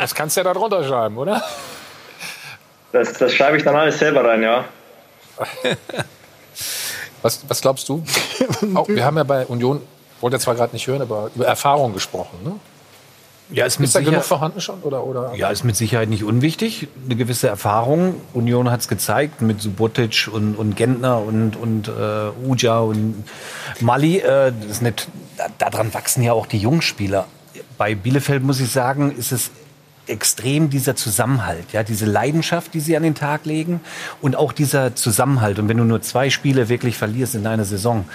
Das 0.00 0.14
kannst 0.14 0.36
du 0.36 0.40
ja 0.40 0.44
da 0.44 0.54
drunter 0.54 0.82
schreiben, 0.84 1.18
oder? 1.18 1.42
Das, 2.92 3.12
das 3.14 3.34
schreibe 3.34 3.56
ich 3.58 3.64
dann 3.64 3.76
alles 3.76 3.98
selber 3.98 4.24
rein, 4.24 4.42
ja. 4.42 4.64
Was, 7.22 7.40
was 7.48 7.60
glaubst 7.60 7.88
du? 7.88 8.04
Auch, 8.74 8.86
wir 8.86 9.04
haben 9.04 9.16
ja 9.16 9.24
bei 9.24 9.44
Union, 9.46 9.82
wollte 10.20 10.36
er 10.36 10.40
zwar 10.40 10.54
gerade 10.54 10.72
nicht 10.72 10.86
hören, 10.86 11.02
aber 11.02 11.30
über 11.34 11.46
Erfahrung 11.46 11.92
gesprochen. 11.92 12.38
Ne? 12.44 12.52
Ja, 13.50 13.64
ist, 13.64 13.78
mit 13.78 13.86
Ist 13.86 13.94
da 13.94 14.00
genug 14.00 14.10
Sicherheit- 14.12 14.26
vorhanden 14.26 14.60
schon? 14.60 14.80
Oder, 14.82 15.04
oder? 15.04 15.34
Ja, 15.34 15.48
ist 15.48 15.64
mit 15.64 15.74
Sicherheit 15.74 16.08
nicht 16.10 16.22
unwichtig. 16.24 16.88
Eine 17.06 17.16
gewisse 17.16 17.48
Erfahrung. 17.48 18.16
Union 18.34 18.70
hat 18.70 18.80
es 18.80 18.88
gezeigt 18.88 19.40
mit 19.40 19.62
Subotic 19.62 20.28
und, 20.30 20.54
und 20.54 20.76
Gentner 20.76 21.22
und, 21.22 21.56
und 21.56 21.88
äh, 21.88 22.46
Uja 22.46 22.80
und 22.80 23.24
Mali. 23.80 24.18
Äh, 24.18 24.52
das 24.60 24.70
ist 24.72 24.82
nicht, 24.82 25.08
da- 25.38 25.46
daran 25.70 25.94
wachsen 25.94 26.22
ja 26.22 26.32
auch 26.34 26.46
die 26.46 26.58
Jungspieler. 26.58 27.26
bei 27.78 27.94
Bielefeld 27.94 28.42
muss 28.42 28.60
ich 28.60 28.70
sagen, 28.70 29.12
ist 29.16 29.32
es 29.32 29.50
extrem 30.06 30.70
dieser 30.70 30.96
Zusammenhalt, 30.96 31.66
ja, 31.72 31.82
diese 31.82 32.06
Leidenschaft, 32.06 32.72
die 32.72 32.80
sie 32.80 32.96
an 32.96 33.02
den 33.02 33.14
Tag 33.14 33.44
legen 33.44 33.80
und 34.22 34.36
auch 34.36 34.52
dieser 34.52 34.94
Zusammenhalt. 34.94 35.58
Und 35.58 35.68
wenn 35.68 35.76
du 35.76 35.84
nur 35.84 36.00
zwei 36.00 36.30
Spiele 36.30 36.68
wirklich 36.70 36.96
verlierst 36.96 37.34
in 37.34 37.46
einer 37.46 37.66
Saison, 37.66 38.06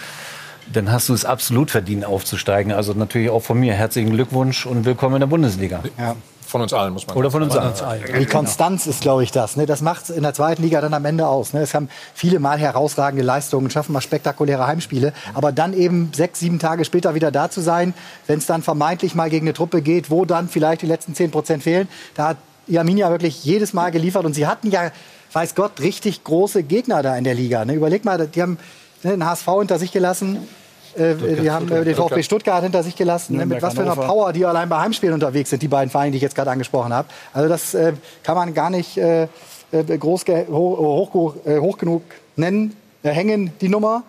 dann 0.76 0.92
hast 0.92 1.10
du 1.10 1.14
es 1.14 1.26
absolut 1.26 1.72
verdient, 1.72 2.06
aufzusteigen. 2.06 2.72
Also 2.72 2.94
natürlich 2.94 3.30
auch 3.30 3.42
von 3.42 3.60
mir 3.60 3.74
herzlichen 3.74 4.12
Glückwunsch 4.12 4.66
und 4.66 4.86
willkommen 4.86 5.16
in 5.16 5.20
der 5.22 5.28
Bundesliga. 5.28 5.84
Ja. 5.98 6.16
Von 6.46 6.62
uns 6.62 6.74
allen, 6.74 6.94
muss 6.94 7.08
man 7.08 7.18
Oder 7.18 7.32
von 7.32 7.42
uns 7.42 7.54
sagen. 7.54 7.74
allen. 7.84 8.20
Die 8.20 8.26
Konstanz 8.28 8.86
ist, 8.86 9.02
glaube 9.02 9.24
ich, 9.24 9.32
das. 9.32 9.56
Ne? 9.56 9.66
Das 9.66 9.82
macht 9.82 10.12
in 10.12 10.22
der 10.22 10.36
zweiten 10.36 10.62
Liga 10.62 10.82
dann 10.82 10.94
am 10.94 11.04
Ende 11.04 11.28
aus. 11.28 11.54
Ne? 11.54 11.62
Es 11.62 11.74
haben 11.74 11.90
viele 12.14 12.38
mal 12.40 12.60
herausragende 12.60 13.24
Leistungen, 13.24 13.72
schaffen 13.72 13.92
mal 13.92 14.02
spektakuläre 14.02 14.68
Heimspiele. 14.68 15.14
Aber 15.34 15.52
dann 15.52 15.74
eben 15.74 16.12
sechs, 16.14 16.40
sieben 16.40 16.60
Tage 16.60 16.86
später 16.86 17.16
wieder 17.16 17.32
da 17.32 17.50
zu 17.50 17.62
sein, 17.62 17.96
wenn 18.28 18.38
es 18.38 18.46
dann 18.46 18.62
vermeintlich 18.62 19.16
mal 19.16 19.32
gegen 19.32 19.48
eine 19.48 19.54
Truppe 19.54 19.82
geht, 19.82 20.12
wo 20.12 20.26
dann 20.26 20.48
vielleicht 20.48 20.84
die 20.84 20.86
letzten 20.86 21.16
zehn 21.16 21.32
Prozent 21.32 21.64
fehlen, 21.64 21.88
da 22.14 22.30
hat 22.30 22.38
Arminia 22.72 23.10
wirklich 23.10 23.44
jedes 23.44 23.74
Mal 23.74 23.90
geliefert. 23.90 24.24
Und 24.26 24.34
sie 24.34 24.46
hatten 24.46 24.70
ja, 24.70 24.92
weiß 25.32 25.56
Gott, 25.56 25.80
richtig 25.80 26.24
große 26.24 26.62
Gegner 26.62 27.02
da 27.02 27.18
in 27.18 27.24
der 27.24 27.34
Liga. 27.34 27.66
Ne? 27.66 27.74
Überleg 27.74 28.06
mal, 28.06 28.28
die 28.28 28.42
haben 28.42 28.60
den 29.04 29.26
HSV 29.26 29.48
hinter 29.60 29.80
sich 29.80 29.92
gelassen. 29.92 30.48
Äh, 30.96 31.16
die 31.42 31.50
haben 31.50 31.72
äh, 31.72 31.84
den 31.84 31.96
VfB 31.96 32.24
Stuttgart 32.24 32.64
hinter 32.64 32.84
sich 32.84 32.96
gelassen. 32.96 33.38
Ne? 33.38 33.46
Mit 33.46 33.62
was 33.62 33.74
für 33.74 33.82
einer. 33.82 33.96
Power 33.96 34.34
die 34.34 34.46
allein 34.46 34.70
bei 34.70 34.80
Heimspielen 34.80 35.14
unterwegs 35.14 35.50
sind, 35.50 35.62
die 35.62 35.68
beiden 35.68 35.90
Vereine, 35.90 36.12
die 36.12 36.18
ich 36.18 36.24
jetzt 36.24 36.36
gerade 36.36 36.52
angesprochen 36.52 36.94
habe. 36.94 37.08
Also 37.34 37.50
das 37.50 37.74
äh, 37.74 37.94
kann 38.24 38.36
man 38.36 38.54
gar 38.54 38.70
nicht 38.70 38.98
äh, 38.98 39.24
äh, 39.72 39.84
groß 39.84 40.26
hoch, 40.50 41.14
hoch, 41.14 41.36
äh, 41.46 41.60
hoch 41.60 41.78
genug 41.78 42.04
nennen, 42.36 42.76
äh, 43.04 43.10
hängen, 43.10 43.52
die 43.62 43.70
Nummer. 43.70 44.04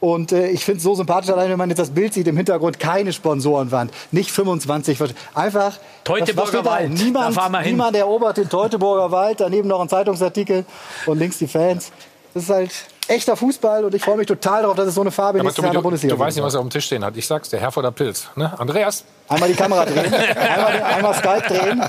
Und 0.00 0.30
äh, 0.30 0.48
ich 0.48 0.64
finde 0.64 0.78
es 0.78 0.84
so 0.84 0.94
sympathisch, 0.94 1.30
allein 1.30 1.50
wenn 1.50 1.58
man 1.58 1.70
jetzt 1.70 1.78
das 1.78 1.90
Bild 1.90 2.14
sieht, 2.14 2.28
im 2.28 2.36
Hintergrund 2.36 2.78
keine 2.78 3.12
Sponsorenwand, 3.12 3.92
nicht 4.12 4.30
25, 4.30 4.98
einfach 5.34 5.78
Teutoburger? 6.04 6.64
Wald, 6.64 6.90
Niemand, 6.90 7.36
da 7.36 7.40
fahren 7.40 7.52
wir 7.52 7.60
hin. 7.60 7.72
niemand 7.72 7.96
erobert 7.96 8.36
den 8.36 8.48
Teutoburger 8.48 9.10
Wald, 9.10 9.40
daneben 9.40 9.68
noch 9.68 9.80
ein 9.80 9.88
Zeitungsartikel 9.88 10.64
und 11.06 11.18
links 11.18 11.38
die 11.38 11.48
Fans. 11.48 11.90
Das 12.32 12.44
ist 12.44 12.50
halt 12.50 12.70
echter 13.08 13.36
Fußball 13.36 13.84
und 13.84 13.94
ich 13.94 14.02
freue 14.02 14.16
mich 14.16 14.26
total 14.26 14.62
darauf, 14.62 14.76
dass 14.76 14.88
es 14.88 14.94
so 14.94 15.00
eine 15.00 15.10
Farbe 15.10 15.38
Jahr 15.38 15.46
in 15.46 15.54
der 15.54 15.72
du, 15.72 15.82
Bundesliga 15.82 16.14
du 16.14 16.20
weißt 16.20 16.36
nicht, 16.36 16.44
was 16.44 16.54
er 16.54 16.60
auf 16.60 16.66
dem 16.66 16.70
Tisch 16.70 16.86
stehen 16.86 17.04
hat. 17.04 17.16
Ich 17.16 17.26
sag's, 17.26 17.48
der 17.50 17.60
Herforder 17.60 17.90
Pilz. 17.90 18.28
Ne? 18.36 18.52
Andreas? 18.58 19.04
Einmal 19.28 19.48
die 19.48 19.54
Kamera 19.54 19.84
drehen, 19.84 20.12
einmal, 20.36 20.82
einmal 20.82 21.14
Skype 21.14 21.42
drehen. 21.48 21.82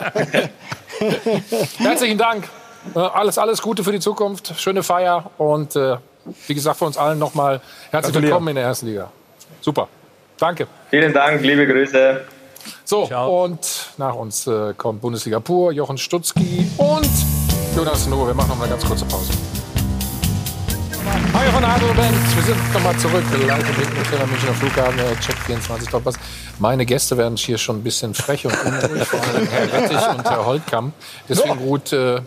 Herzlichen 1.77 2.17
Dank. 2.17 2.49
Äh, 2.95 2.99
alles, 2.99 3.37
alles 3.37 3.61
Gute 3.61 3.83
für 3.83 3.91
die 3.91 3.99
Zukunft. 3.99 4.53
Schöne 4.57 4.83
Feier. 4.83 5.29
Und 5.37 5.75
äh, 5.75 5.97
wie 6.47 6.53
gesagt, 6.53 6.77
von 6.77 6.87
uns 6.87 6.97
allen 6.97 7.19
nochmal 7.19 7.61
herzlich 7.91 8.13
Gratuliere. 8.13 8.31
willkommen 8.31 8.47
in 8.49 8.55
der 8.55 8.65
ersten 8.65 8.87
Liga. 8.87 9.11
Super. 9.61 9.87
Danke. 10.37 10.67
Vielen 10.89 11.13
Dank, 11.13 11.41
liebe 11.41 11.67
Grüße. 11.67 12.21
So, 12.85 13.03
und 13.03 13.91
nach 13.97 14.15
uns 14.15 14.47
äh, 14.47 14.73
kommt 14.75 15.01
Bundesliga 15.01 15.39
pur, 15.39 15.71
Jochen 15.71 15.97
Stutzki 15.97 16.69
und 16.77 17.09
Jonas 17.75 18.07
Noah. 18.07 18.27
Wir 18.27 18.33
machen 18.33 18.49
noch 18.49 18.59
eine 18.59 18.69
ganz 18.69 18.85
kurze 18.85 19.05
Pause. 19.05 19.31
Hi 21.33 21.51
von 21.51 21.63
Adel 21.63 21.93
Band. 21.93 22.15
Wir 22.35 22.43
sind 22.43 22.73
nochmal 22.73 22.97
zurück. 22.97 23.23
Live 23.47 23.59
im 23.59 23.97
Mittelmeer 23.97 24.27
Münchner 24.27 24.53
Flughafen, 24.53 24.99
äh, 24.99 25.15
Check 25.19 25.37
24 25.37 25.89
Top 25.89 26.05
was. 26.05 26.15
Meine 26.59 26.85
Gäste 26.85 27.17
werden 27.17 27.37
hier 27.37 27.57
schon 27.57 27.77
ein 27.77 27.83
bisschen 27.83 28.13
frech 28.13 28.45
und 28.45 28.53
unruhig, 28.65 29.07
vor 29.07 29.21
allem 29.21 29.47
Herr 29.47 29.73
Rettich 29.73 30.17
und 30.17 30.23
Herr 30.29 30.45
Holtkamp. 30.45 30.93
Deswegen, 31.27 31.59
Ruth, 31.59 31.93
äh, 31.93 32.21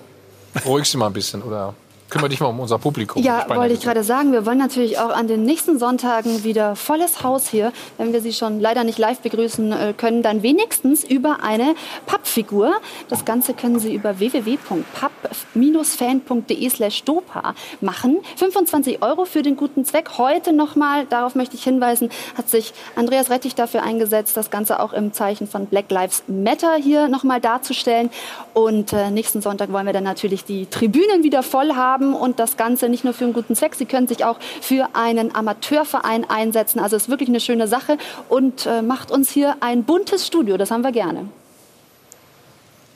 beruhig 0.54 0.86
Sie 0.88 0.96
mal 0.96 1.06
ein 1.06 1.12
bisschen 1.12 1.42
oder 1.42 1.74
kümmere 2.12 2.28
dich 2.28 2.40
mal 2.40 2.48
um 2.48 2.60
unser 2.60 2.78
Publikum. 2.78 3.22
Ja, 3.22 3.46
wollte 3.48 3.72
ich 3.72 3.80
gerade 3.80 4.04
sagen, 4.04 4.32
wir 4.32 4.44
wollen 4.44 4.58
natürlich 4.58 4.98
auch 4.98 5.08
an 5.08 5.28
den 5.28 5.44
nächsten 5.44 5.78
Sonntagen 5.78 6.44
wieder 6.44 6.76
volles 6.76 7.22
Haus 7.22 7.48
hier. 7.48 7.72
Wenn 7.96 8.12
wir 8.12 8.20
Sie 8.20 8.34
schon 8.34 8.60
leider 8.60 8.84
nicht 8.84 8.98
live 8.98 9.20
begrüßen 9.20 9.72
äh, 9.72 9.94
können, 9.96 10.22
dann 10.22 10.42
wenigstens 10.42 11.04
über 11.04 11.38
eine 11.42 11.74
Pappfigur. 12.04 12.74
Das 13.08 13.24
Ganze 13.24 13.54
können 13.54 13.78
Sie 13.78 13.94
über 13.94 14.18
www.papp-fan.de 14.18 16.68
slash 16.68 17.04
dopa 17.04 17.54
machen. 17.80 18.18
25 18.36 19.02
Euro 19.02 19.24
für 19.24 19.40
den 19.40 19.56
guten 19.56 19.86
Zweck. 19.86 20.18
Heute 20.18 20.52
nochmal, 20.52 21.06
darauf 21.06 21.34
möchte 21.34 21.56
ich 21.56 21.64
hinweisen, 21.64 22.10
hat 22.36 22.50
sich 22.50 22.74
Andreas 22.94 23.30
Rettich 23.30 23.54
dafür 23.54 23.84
eingesetzt, 23.84 24.36
das 24.36 24.50
Ganze 24.50 24.80
auch 24.80 24.92
im 24.92 25.14
Zeichen 25.14 25.46
von 25.46 25.64
Black 25.64 25.90
Lives 25.90 26.24
Matter 26.26 26.74
hier 26.74 27.08
nochmal 27.08 27.40
darzustellen. 27.40 28.10
Und 28.52 28.92
äh, 28.92 29.10
nächsten 29.10 29.40
Sonntag 29.40 29.72
wollen 29.72 29.86
wir 29.86 29.94
dann 29.94 30.04
natürlich 30.04 30.44
die 30.44 30.66
Tribünen 30.66 31.22
wieder 31.22 31.42
voll 31.42 31.74
haben 31.74 32.01
und 32.02 32.38
das 32.38 32.56
Ganze 32.56 32.88
nicht 32.88 33.04
nur 33.04 33.14
für 33.14 33.24
einen 33.24 33.32
guten 33.32 33.54
Zweck. 33.54 33.74
Sie 33.74 33.86
können 33.86 34.08
sich 34.08 34.24
auch 34.24 34.38
für 34.60 34.88
einen 34.94 35.34
Amateurverein 35.34 36.28
einsetzen. 36.28 36.80
Also 36.80 36.96
es 36.96 37.04
ist 37.04 37.08
wirklich 37.08 37.28
eine 37.28 37.40
schöne 37.40 37.68
Sache 37.68 37.98
und 38.28 38.66
äh, 38.66 38.82
macht 38.82 39.10
uns 39.10 39.30
hier 39.30 39.56
ein 39.60 39.84
buntes 39.84 40.26
Studio. 40.26 40.56
Das 40.56 40.70
haben 40.70 40.82
wir 40.82 40.92
gerne. 40.92 41.28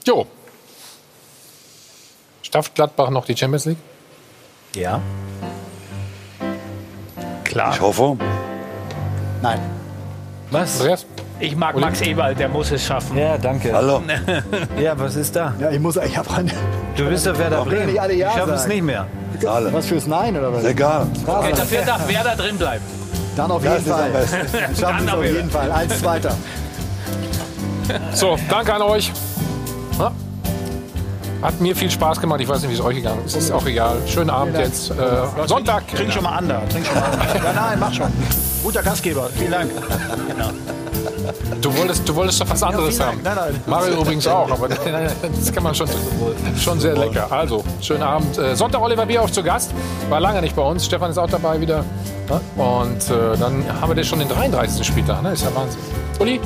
Jo. 0.07 0.27
Schafft 2.43 2.75
Gladbach 2.75 3.11
noch 3.11 3.25
die 3.25 3.37
Champions 3.37 3.65
League? 3.67 3.79
Ja. 4.75 5.01
Klar. 7.45 7.75
Ich 7.75 7.81
hoffe. 7.81 8.17
Nein. 9.43 9.61
Was? 10.51 10.81
Andreas? 10.81 11.07
Ich 11.39 11.55
mag 11.55 11.77
Max 11.79 12.01
Eberl, 12.01 12.35
der 12.35 12.49
muss 12.49 12.71
es 12.71 12.85
schaffen. 12.87 13.17
Ja, 13.19 13.37
danke. 13.37 13.73
Hallo. 13.73 14.03
Ja, 14.81 14.99
was 14.99 15.17
ist 15.17 15.37
da? 15.37 15.53
Ja, 15.59 15.71
ich 15.71 15.79
muss, 15.81 15.97
ich 15.97 16.17
habe 16.17 16.31
eine. 16.35 16.51
Du 16.97 17.05
bist 17.09 17.27
ja 17.27 17.37
Werder 17.37 17.57
Doch, 17.59 17.65
können 17.65 17.77
Bremen. 17.77 17.93
nicht 17.93 18.01
alle 18.01 18.15
Ja 18.15 18.29
ich 18.29 18.35
schaffe 18.35 18.53
es 18.53 18.67
nicht 18.67 18.83
mehr. 18.83 19.07
Alle. 19.47 19.73
Was 19.73 19.87
fürs 19.87 20.07
Nein 20.07 20.37
oder 20.37 20.53
was? 20.53 20.65
Egal. 20.65 21.07
Okay, 21.27 21.53
dafür 21.55 21.83
darf 21.83 22.09
Werder 22.09 22.37
drin 22.37 22.57
bleiben. 22.57 22.85
Dann 23.37 23.51
auf 23.51 23.63
Das 23.63 23.73
jeden 23.75 23.87
ist 23.87 23.93
am 23.93 23.99
Fall. 24.01 24.11
besten. 24.13 24.47
Schaffen 24.81 25.07
Dann 25.07 25.09
es 25.09 25.15
auf 25.15 25.25
jeden 25.25 25.51
Fall. 25.51 25.71
Als 25.71 25.99
Zweiter. 26.01 26.35
So, 28.15 28.39
danke 28.49 28.75
an 28.75 28.83
euch. 28.83 29.13
Ja. 31.41 31.49
Hat 31.49 31.61
mir 31.61 31.75
viel 31.77 31.91
Spaß 31.91 32.21
gemacht. 32.21 32.41
Ich 32.41 32.49
weiß 32.49 32.61
nicht, 32.63 32.71
wie 32.71 32.75
es 32.75 32.81
euch 32.81 32.97
gegangen 32.97 33.25
ist. 33.25 33.37
Ist 33.37 33.51
auch 33.51 33.67
egal. 33.67 33.97
Schönen 34.07 34.31
Abend 34.31 34.57
jetzt. 34.59 34.91
Äh, 34.91 34.95
Sonntag. 35.47 35.87
Trink 35.89 36.13
schon 36.13 36.23
mal 36.23 36.37
an 36.37 36.49
da. 36.49 36.63
Trink 36.71 36.87
schon 36.87 36.95
mal 36.95 37.05
an. 37.05 37.19
Ja, 37.45 37.53
nein, 37.53 37.79
mach 37.79 37.93
schon. 37.93 38.13
Guter 38.63 38.83
Gastgeber. 38.83 39.29
Vielen 39.37 39.53
Dank. 39.53 39.71
Du 41.61 41.77
wolltest, 41.77 42.09
du 42.09 42.15
wolltest 42.15 42.41
doch 42.41 42.49
was 42.49 42.63
anderes 42.63 42.97
vielen 42.97 43.09
haben. 43.09 43.21
Nein, 43.23 43.37
nein. 43.37 43.61
Mario 43.67 44.01
übrigens 44.01 44.27
auch, 44.27 44.51
aber 44.51 44.69
das 44.69 45.53
kann 45.53 45.63
man 45.63 45.75
schon, 45.75 45.89
schon 46.59 46.79
sehr 46.81 46.95
lecker. 46.97 47.31
Also, 47.31 47.65
schönen 47.81 48.03
Abend. 48.03 48.39
Äh, 48.39 48.55
Sonntag 48.55 48.81
Oliver 48.81 49.07
Bierhoff 49.07 49.33
zu 49.33 49.43
Gast. 49.43 49.73
War 50.09 50.21
lange 50.21 50.41
nicht 50.41 50.55
bei 50.55 50.63
uns. 50.63 50.87
Stefan 50.87 51.11
ist 51.11 51.19
auch 51.19 51.31
dabei 51.31 51.61
wieder. 51.61 51.85
Ja, 52.29 52.41
Und 52.63 53.11
äh, 53.11 53.37
dann 53.39 53.65
haben 53.81 53.91
wir 53.91 53.97
das 53.97 54.07
schon 54.07 54.19
den 54.19 54.29
33. 54.29 54.87
Spieltag. 54.87 55.23
Ne? 55.23 55.33
Ist 55.33 55.45
ja 55.45 55.55
Wahnsinn. 55.55 55.81
Uli, 56.19 56.41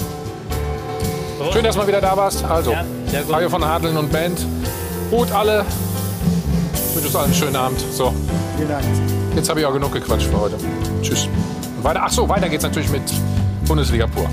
schön, 1.53 1.65
dass 1.65 1.75
du 1.75 1.81
mal 1.81 1.89
wieder 1.89 2.01
da 2.01 2.17
warst. 2.17 2.45
Also, 2.45 2.73
Ja. 2.73 2.85
Mario 3.29 3.49
von 3.49 3.65
Hadeln 3.65 3.97
und 3.97 4.12
Band. 4.12 4.39
Gut 5.11 5.31
alle. 5.33 5.65
Ich 6.75 6.95
wünsche 6.95 7.07
uns 7.09 7.17
allen 7.17 7.25
einen 7.27 7.35
schönen 7.35 7.57
Abend. 7.57 7.81
So, 7.93 8.12
Vielen 8.57 8.69
Dank. 8.69 8.85
jetzt 9.35 9.49
habe 9.49 9.61
ich 9.61 9.67
auch 9.67 9.73
genug 9.73 9.93
gequatscht 9.93 10.27
für 10.27 10.41
heute. 10.41 10.57
Tschüss. 11.03 11.29
Und 11.77 11.85
weiter, 11.85 12.01
ach 12.05 12.11
so, 12.11 12.29
weiter 12.29 12.49
geht's 12.49 12.65
natürlich 12.65 12.91
mit 12.91 13.03
Bundesliga 13.67 14.07
pur. 14.07 14.27